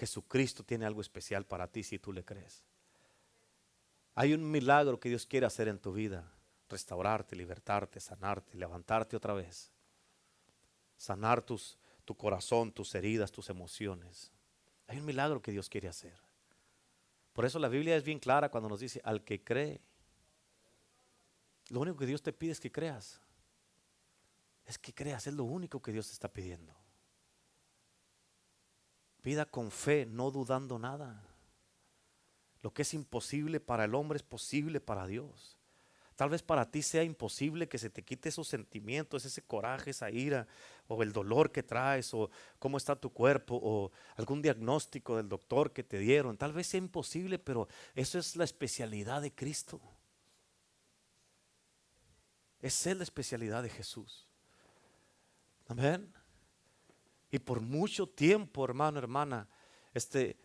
Jesucristo 0.00 0.64
tiene 0.64 0.86
algo 0.86 1.02
especial 1.02 1.44
para 1.44 1.66
ti 1.66 1.82
si 1.82 1.98
tú 1.98 2.10
le 2.10 2.24
crees. 2.24 2.64
Hay 4.14 4.32
un 4.32 4.50
milagro 4.50 4.98
que 4.98 5.10
Dios 5.10 5.26
quiere 5.26 5.44
hacer 5.44 5.68
en 5.68 5.78
tu 5.78 5.92
vida. 5.92 6.32
Restaurarte, 6.70 7.36
libertarte, 7.36 8.00
sanarte, 8.00 8.56
levantarte 8.56 9.14
otra 9.14 9.34
vez. 9.34 9.70
Sanar 10.96 11.42
tus, 11.42 11.76
tu 12.06 12.16
corazón, 12.16 12.72
tus 12.72 12.94
heridas, 12.94 13.30
tus 13.30 13.50
emociones. 13.50 14.32
Hay 14.86 14.98
un 14.98 15.04
milagro 15.04 15.42
que 15.42 15.52
Dios 15.52 15.68
quiere 15.68 15.88
hacer. 15.88 16.18
Por 17.34 17.44
eso 17.44 17.58
la 17.58 17.68
Biblia 17.68 17.94
es 17.94 18.02
bien 18.02 18.18
clara 18.18 18.50
cuando 18.50 18.70
nos 18.70 18.80
dice, 18.80 19.02
al 19.04 19.22
que 19.22 19.44
cree, 19.44 19.82
lo 21.68 21.80
único 21.80 21.98
que 21.98 22.06
Dios 22.06 22.22
te 22.22 22.32
pide 22.32 22.52
es 22.52 22.60
que 22.60 22.72
creas. 22.72 23.20
Es 24.64 24.78
que 24.78 24.94
creas, 24.94 25.26
es 25.26 25.34
lo 25.34 25.44
único 25.44 25.82
que 25.82 25.92
Dios 25.92 26.06
te 26.06 26.14
está 26.14 26.32
pidiendo. 26.32 26.74
Pida 29.22 29.44
con 29.44 29.70
fe, 29.70 30.06
no 30.06 30.30
dudando 30.30 30.78
nada. 30.78 31.22
Lo 32.62 32.72
que 32.72 32.82
es 32.82 32.94
imposible 32.94 33.60
para 33.60 33.84
el 33.84 33.94
hombre 33.94 34.16
es 34.16 34.22
posible 34.22 34.80
para 34.80 35.06
Dios. 35.06 35.56
Tal 36.20 36.28
vez 36.28 36.42
para 36.42 36.70
ti 36.70 36.82
sea 36.82 37.02
imposible 37.02 37.66
que 37.66 37.78
se 37.78 37.88
te 37.88 38.04
quite 38.04 38.28
esos 38.28 38.46
sentimientos, 38.46 39.24
ese 39.24 39.40
coraje, 39.40 39.90
esa 39.90 40.10
ira, 40.10 40.46
o 40.86 41.02
el 41.02 41.14
dolor 41.14 41.50
que 41.50 41.62
traes, 41.62 42.12
o 42.12 42.30
cómo 42.58 42.76
está 42.76 42.94
tu 42.94 43.10
cuerpo, 43.10 43.58
o 43.62 43.90
algún 44.16 44.42
diagnóstico 44.42 45.16
del 45.16 45.30
doctor 45.30 45.72
que 45.72 45.82
te 45.82 45.98
dieron. 45.98 46.36
Tal 46.36 46.52
vez 46.52 46.66
sea 46.66 46.76
imposible, 46.76 47.38
pero 47.38 47.68
eso 47.94 48.18
es 48.18 48.36
la 48.36 48.44
especialidad 48.44 49.22
de 49.22 49.34
Cristo. 49.34 49.80
Es 52.60 52.84
la 52.84 53.02
especialidad 53.02 53.62
de 53.62 53.70
Jesús. 53.70 54.28
Amén. 55.68 56.12
Y 57.30 57.38
por 57.38 57.60
mucho 57.60 58.08
tiempo, 58.08 58.64
hermano, 58.64 58.98
hermana, 58.98 59.48
este, 59.94 60.36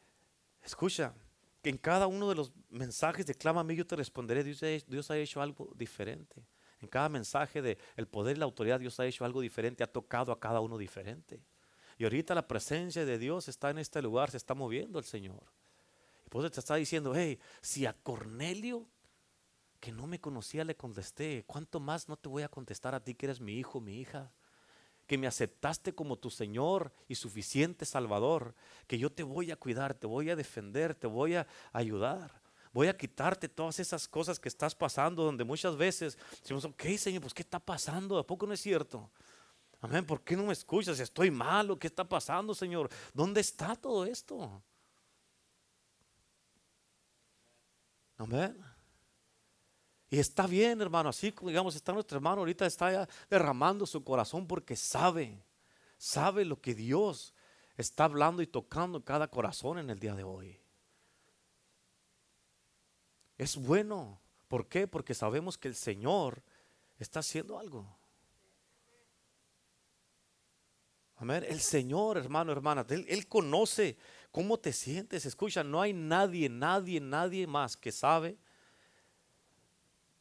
escucha, 0.64 1.14
que 1.62 1.70
en 1.72 1.78
cada 1.78 2.06
uno 2.06 2.30
de 2.30 2.36
los 2.36 2.52
mensajes 2.70 3.26
de 3.26 3.34
clama 3.34 3.62
a 3.62 3.64
mí 3.64 3.76
yo 3.76 3.88
te 3.88 3.96
responderé, 3.96 4.44
Dios, 4.44 5.10
ha 5.10 5.18
hecho 5.18 5.42
algo 5.42 5.74
diferente. 5.76 6.46
En 6.80 6.88
cada 6.88 7.10
mensaje 7.10 7.62
de 7.62 7.80
el 7.96 8.08
poder 8.08 8.38
y 8.38 8.40
la 8.40 8.46
autoridad, 8.46 8.80
Dios 8.80 9.00
ha 9.00 9.06
hecho 9.08 9.26
algo 9.26 9.42
diferente, 9.42 9.84
ha 9.84 9.92
tocado 9.92 10.32
a 10.32 10.40
cada 10.40 10.60
uno 10.60 10.78
diferente. 10.78 11.42
Y 11.98 12.04
ahorita 12.04 12.36
la 12.36 12.48
presencia 12.48 13.04
de 13.04 13.18
Dios 13.18 13.48
está 13.48 13.72
en 13.72 13.80
este 13.80 14.00
lugar, 14.02 14.30
se 14.30 14.38
está 14.38 14.54
moviendo 14.54 15.00
el 15.00 15.06
Señor. 15.06 15.44
Y 16.24 16.30
por 16.30 16.42
eso 16.42 16.52
te 16.52 16.60
está 16.60 16.76
diciendo, 16.76 17.14
hey, 17.16 17.40
si 17.62 17.88
a 17.88 17.94
Cornelio, 17.94 18.88
que 19.80 19.92
no 19.92 20.06
me 20.06 20.20
conocía, 20.20 20.64
le 20.66 20.76
contesté, 20.76 21.46
¿cuánto 21.48 21.80
más 21.80 22.08
no 22.08 22.16
te 22.18 22.30
voy 22.30 22.44
a 22.44 22.50
contestar 22.50 22.94
a 22.94 23.04
ti 23.04 23.16
que 23.16 23.26
eres 23.26 23.42
mi 23.42 23.54
hijo, 23.54 23.82
mi 23.82 24.00
hija? 24.00 24.32
Que 25.08 25.18
me 25.18 25.28
aceptaste 25.28 25.94
como 25.94 26.18
tu 26.18 26.30
Señor 26.30 26.92
y 27.08 27.16
suficiente 27.16 27.86
Salvador, 27.86 28.56
que 28.88 28.98
yo 28.98 29.12
te 29.12 29.24
voy 29.24 29.52
a 29.52 29.56
cuidar, 29.56 29.94
te 29.94 30.08
voy 30.08 30.30
a 30.30 30.36
defender, 30.36 30.96
te 30.96 31.08
voy 31.08 31.36
a 31.36 31.48
ayudar. 31.74 32.42
Voy 32.74 32.88
a 32.88 32.98
quitarte 32.98 33.48
todas 33.48 33.80
esas 33.80 34.08
cosas 34.08 34.38
que 34.40 34.50
estás 34.50 34.76
pasando, 34.76 35.24
donde 35.24 35.46
muchas 35.46 35.78
veces 35.78 36.18
decimos, 36.42 36.66
ok, 36.66 36.84
Señor, 36.98 37.22
pues 37.22 37.34
¿qué 37.34 37.42
está 37.42 37.60
pasando? 37.60 38.18
¿A 38.18 38.28
poco 38.28 38.46
no 38.46 38.54
es 38.54 38.60
cierto? 38.60 39.10
Amén, 39.80 40.06
¿por 40.06 40.22
qué 40.24 40.36
no 40.36 40.44
me 40.44 40.54
escuchas? 40.54 41.00
Estoy 41.00 41.32
malo, 41.32 41.80
¿qué 41.80 41.88
está 41.88 42.04
pasando, 42.04 42.54
Señor? 42.54 42.90
¿Dónde 43.14 43.40
está 43.40 43.76
todo 43.76 44.06
esto? 44.06 44.62
Amén. 48.18 48.75
Y 50.10 50.20
está 50.20 50.46
bien, 50.46 50.82
hermano, 50.82 51.10
así 51.10 51.34
digamos, 51.42 51.76
está 51.76 51.92
nuestro 51.92 52.18
hermano 52.18 52.40
ahorita, 52.40 52.66
está 52.66 53.08
derramando 53.30 53.86
su 53.86 54.04
corazón 54.04 54.48
porque 54.48 54.76
sabe, 54.76 55.44
sabe 55.98 56.46
lo 56.46 56.62
que 56.62 56.76
Dios 56.76 57.34
está 57.76 58.06
hablando 58.06 58.42
y 58.42 58.48
tocando 58.48 59.04
cada 59.04 59.28
corazón 59.28 59.80
en 59.80 59.90
el 59.90 60.00
día 60.00 60.16
de 60.16 60.24
hoy. 60.24 60.60
Es 63.38 63.58
bueno. 63.58 64.22
¿Por 64.48 64.68
qué? 64.68 64.88
Porque 64.88 65.14
sabemos 65.14 65.58
que 65.58 65.68
el 65.68 65.76
Señor 65.76 66.44
está 67.00 67.20
haciendo 67.20 67.58
algo. 67.58 67.98
Amén. 71.18 71.44
El 71.48 71.62
Señor, 71.62 72.18
hermano, 72.18 72.52
hermana, 72.52 72.86
él, 72.90 73.06
él, 73.10 73.28
conoce 73.28 73.98
cómo 74.32 74.60
te 74.60 74.72
sientes. 74.72 75.26
Escucha, 75.26 75.64
no 75.64 75.82
hay 75.82 75.94
nadie, 75.94 76.48
nadie, 76.48 77.00
nadie 77.02 77.48
más 77.48 77.76
que 77.76 77.92
sabe 77.92 78.38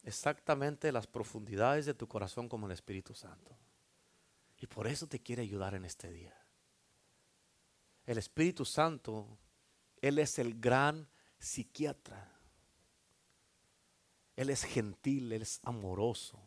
exactamente 0.05 0.91
las 0.91 1.07
profundidades 1.07 1.85
de 1.85 1.93
tu 1.93 2.07
corazón 2.07 2.47
como 2.47 2.67
el 2.67 2.71
Espíritu 2.71 3.13
Santo. 3.13 3.57
Y 4.57 4.67
por 4.67 4.87
eso 4.87 5.07
te 5.07 5.19
quiere 5.19 5.41
ayudar 5.41 5.73
en 5.73 5.83
este 5.83 6.11
día. 6.11 6.33
El 8.05 8.17
Espíritu 8.17 8.65
Santo, 8.65 9.37
Él 10.01 10.19
es 10.19 10.37
el 10.39 10.59
gran 10.59 11.09
psiquiatra. 11.39 12.31
Él 14.35 14.49
es 14.49 14.63
gentil, 14.63 15.33
Él 15.33 15.41
es 15.41 15.59
amoroso. 15.63 16.39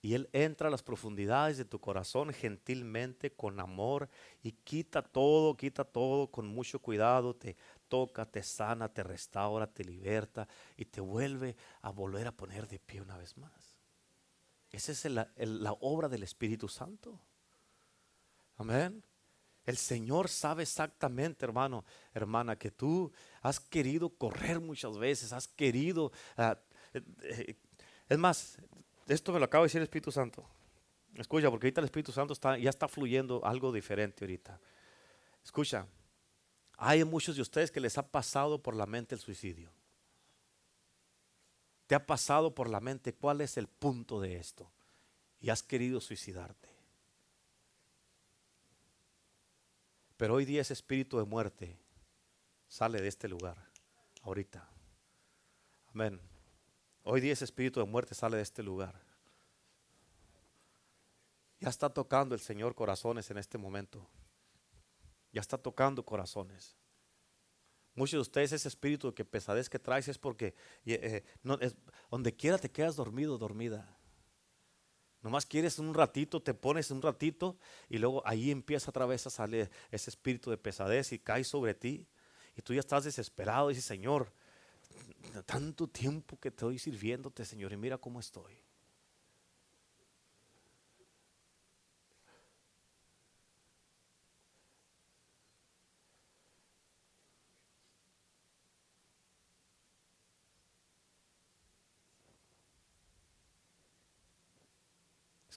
Y 0.00 0.14
Él 0.14 0.28
entra 0.32 0.68
a 0.68 0.70
las 0.70 0.82
profundidades 0.82 1.58
de 1.58 1.64
tu 1.64 1.80
corazón 1.80 2.32
gentilmente, 2.32 3.32
con 3.32 3.60
amor, 3.60 4.08
y 4.42 4.52
quita 4.52 5.02
todo, 5.02 5.56
quita 5.56 5.84
todo 5.84 6.30
con 6.30 6.46
mucho 6.46 6.80
cuidado, 6.80 7.34
te 7.34 7.56
toca, 7.88 8.24
te 8.26 8.42
sana, 8.42 8.88
te 8.88 9.02
restaura, 9.02 9.66
te 9.66 9.84
liberta 9.84 10.46
y 10.76 10.84
te 10.86 11.00
vuelve 11.00 11.56
a 11.82 11.90
volver 11.90 12.26
a 12.26 12.32
poner 12.32 12.66
de 12.68 12.78
pie 12.78 13.00
una 13.00 13.16
vez 13.16 13.36
más. 13.36 13.76
Esa 14.70 14.92
es 14.92 15.04
la 15.06 15.76
obra 15.80 16.08
del 16.08 16.22
Espíritu 16.22 16.68
Santo. 16.68 17.20
Amén. 18.56 19.02
El 19.66 19.76
Señor 19.76 20.28
sabe 20.28 20.62
exactamente, 20.62 21.44
hermano, 21.44 21.84
hermana, 22.14 22.56
que 22.56 22.70
tú 22.70 23.12
has 23.42 23.58
querido 23.58 24.10
correr 24.10 24.60
muchas 24.60 24.96
veces, 24.96 25.32
has 25.32 25.48
querido... 25.48 26.12
Ah, 26.36 26.56
eh, 26.94 27.02
eh, 27.22 27.56
es 28.08 28.16
más, 28.16 28.58
esto 29.08 29.32
me 29.32 29.40
lo 29.40 29.46
acaba 29.46 29.62
de 29.62 29.66
decir 29.66 29.80
el 29.80 29.84
Espíritu 29.84 30.12
Santo. 30.12 30.48
Escucha, 31.14 31.50
porque 31.50 31.66
ahorita 31.66 31.80
el 31.80 31.86
Espíritu 31.86 32.12
Santo 32.12 32.32
está, 32.32 32.56
ya 32.56 32.70
está 32.70 32.86
fluyendo 32.86 33.44
algo 33.44 33.72
diferente 33.72 34.24
ahorita. 34.24 34.60
Escucha, 35.42 35.84
hay 36.76 37.04
muchos 37.04 37.36
de 37.36 37.42
ustedes 37.42 37.70
que 37.70 37.80
les 37.80 37.96
ha 37.98 38.06
pasado 38.06 38.62
por 38.62 38.74
la 38.74 38.86
mente 38.86 39.14
el 39.14 39.20
suicidio. 39.20 39.70
Te 41.86 41.94
ha 41.94 42.04
pasado 42.04 42.54
por 42.54 42.68
la 42.68 42.80
mente 42.80 43.14
cuál 43.14 43.40
es 43.40 43.56
el 43.56 43.68
punto 43.68 44.20
de 44.20 44.36
esto 44.36 44.70
y 45.40 45.50
has 45.50 45.62
querido 45.62 46.00
suicidarte. 46.00 46.68
Pero 50.16 50.34
hoy 50.34 50.44
día 50.44 50.62
ese 50.62 50.72
espíritu 50.72 51.18
de 51.18 51.24
muerte 51.24 51.78
sale 52.68 53.00
de 53.00 53.08
este 53.08 53.28
lugar, 53.28 53.56
ahorita. 54.22 54.68
Amén. 55.88 56.20
Hoy 57.04 57.20
día 57.20 57.32
ese 57.32 57.44
espíritu 57.44 57.80
de 57.80 57.86
muerte 57.86 58.14
sale 58.14 58.36
de 58.36 58.42
este 58.42 58.62
lugar. 58.62 59.00
Ya 61.60 61.68
está 61.68 61.88
tocando 61.88 62.34
el 62.34 62.40
Señor 62.40 62.74
corazones 62.74 63.30
en 63.30 63.38
este 63.38 63.58
momento. 63.58 64.06
Ya 65.36 65.42
está 65.42 65.58
tocando 65.58 66.02
corazones. 66.02 66.74
Muchos 67.94 68.12
de 68.12 68.22
ustedes 68.22 68.52
ese 68.52 68.68
espíritu 68.68 69.14
que 69.14 69.22
pesadez 69.22 69.68
que 69.68 69.78
traes 69.78 70.08
es 70.08 70.16
porque 70.16 70.54
eh, 70.86 71.22
es, 71.60 71.74
donde 72.10 72.34
quiera 72.34 72.56
te 72.56 72.70
quedas 72.70 72.96
dormido, 72.96 73.36
dormida. 73.36 73.98
Nomás 75.20 75.44
quieres 75.44 75.78
un 75.78 75.92
ratito, 75.92 76.40
te 76.40 76.54
pones 76.54 76.90
un 76.90 77.02
ratito 77.02 77.58
y 77.90 77.98
luego 77.98 78.26
ahí 78.26 78.50
empieza 78.50 78.88
otra 78.88 79.04
vez 79.04 79.26
a 79.26 79.30
salir 79.30 79.70
ese 79.90 80.08
espíritu 80.08 80.48
de 80.48 80.56
pesadez 80.56 81.12
y 81.12 81.18
cae 81.18 81.44
sobre 81.44 81.74
ti. 81.74 82.08
Y 82.56 82.62
tú 82.62 82.72
ya 82.72 82.80
estás 82.80 83.04
desesperado 83.04 83.70
y 83.70 83.74
dices, 83.74 83.84
Señor, 83.84 84.32
tanto 85.44 85.86
tiempo 85.86 86.40
que 86.40 86.48
estoy 86.48 86.78
sirviéndote, 86.78 87.44
Señor, 87.44 87.74
y 87.74 87.76
mira 87.76 87.98
cómo 87.98 88.20
estoy. 88.20 88.65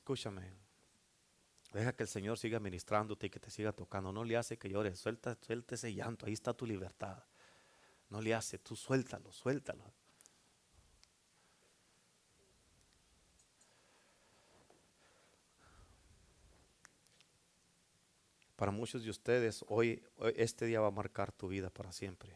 escúchame, 0.10 0.52
deja 1.72 1.94
que 1.94 2.02
el 2.02 2.10
Señor 2.10 2.40
siga 2.40 2.60
ministrándote 2.60 3.28
y 3.28 3.30
que 3.30 3.40
te 3.40 3.52
siga 3.52 3.72
tocando. 3.72 4.12
No 4.12 4.24
le 4.24 4.38
hace 4.38 4.58
que 4.58 4.68
llores, 4.68 4.98
suelta, 4.98 5.38
suelta 5.40 5.76
ese 5.76 5.94
llanto, 5.94 6.26
ahí 6.26 6.34
está 6.34 6.52
tu 6.52 6.66
libertad. 6.66 7.24
No 8.10 8.20
le 8.20 8.34
hace, 8.34 8.58
tú 8.58 8.76
suéltalo, 8.76 9.32
suéltalo. 9.32 9.84
Para 18.56 18.72
muchos 18.72 19.04
de 19.04 19.12
ustedes, 19.12 19.64
hoy, 19.68 20.04
hoy, 20.18 20.34
este 20.38 20.66
día 20.66 20.82
va 20.82 20.88
a 20.88 20.92
marcar 20.92 21.32
tu 21.32 21.50
vida 21.50 21.70
para 21.70 21.92
siempre. 21.92 22.36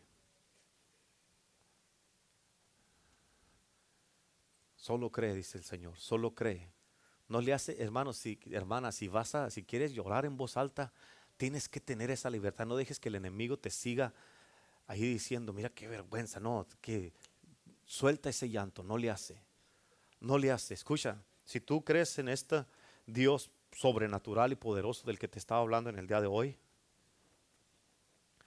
Solo 4.76 5.12
cree, 5.12 5.34
dice 5.34 5.58
el 5.58 5.64
Señor, 5.64 5.98
solo 5.98 6.36
cree. 6.36 6.72
No 7.28 7.42
le 7.42 7.54
hace, 7.54 7.82
hermanos, 7.82 8.18
si, 8.18 8.40
hermana, 8.52 8.92
si 8.92 9.08
vas 9.08 9.36
a, 9.36 9.50
si 9.50 9.64
quieres 9.64 9.94
llorar 9.94 10.26
en 10.26 10.38
voz 10.38 10.58
alta, 10.58 10.92
tienes 11.38 11.70
que 11.70 11.80
tener 11.80 12.12
esa 12.12 12.30
libertad. 12.30 12.66
No 12.66 12.76
dejes 12.76 13.00
que 13.00 13.10
el 13.10 13.16
enemigo 13.16 13.58
te 13.58 13.70
siga 13.70 14.14
ahí 14.88 15.02
diciendo, 15.02 15.54
mira 15.54 15.70
qué 15.70 15.88
vergüenza, 15.88 16.40
no, 16.40 16.68
que 16.82 17.14
suelta 17.86 18.30
ese 18.30 18.50
llanto, 18.50 18.84
no 18.84 18.98
le 18.98 19.10
hace, 19.10 19.42
no 20.20 20.38
le 20.38 20.52
hace. 20.52 20.74
Escucha, 20.74 21.24
si 21.46 21.60
tú 21.60 21.84
crees 21.84 22.18
en 22.20 22.30
este 22.30 22.66
Dios 23.06 23.52
sobrenatural 23.72 24.52
y 24.52 24.56
poderoso 24.56 25.08
del 25.08 25.20
que 25.20 25.28
te 25.28 25.40
estaba 25.40 25.62
hablando 25.62 25.90
en 25.90 25.98
el 25.98 26.08
día 26.08 26.22
de 26.22 26.28
hoy, 26.28 26.58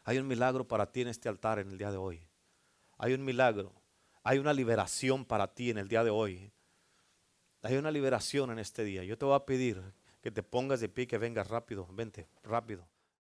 hay 0.04 0.18
un 0.18 0.26
milagro 0.26 0.68
para 0.68 0.92
ti 0.92 1.00
en 1.00 1.08
este 1.08 1.28
altar 1.28 1.58
en 1.58 1.70
el 1.70 1.78
día 1.78 1.90
de 1.90 1.96
hoy. 1.96 2.22
Hay 2.98 3.12
un 3.12 3.24
milagro, 3.24 3.72
hay 4.22 4.38
una 4.38 4.52
liberación 4.52 5.24
para 5.24 5.52
ti 5.52 5.70
en 5.70 5.78
el 5.78 5.88
día 5.88 6.04
de 6.04 6.10
hoy. 6.10 6.52
Hay 7.66 7.76
una 7.78 7.90
liberación 7.90 8.52
en 8.52 8.60
este 8.60 8.84
día. 8.84 9.02
Yo 9.02 9.18
te 9.18 9.24
voy 9.24 9.34
a 9.34 9.44
pedir 9.44 9.82
que 10.22 10.30
te 10.30 10.44
pongas 10.44 10.78
de 10.78 10.88
pie, 10.88 11.08
que 11.08 11.18
vengas 11.18 11.48
rápido, 11.48 11.88
vente, 11.90 12.28
rápido. 12.44 12.86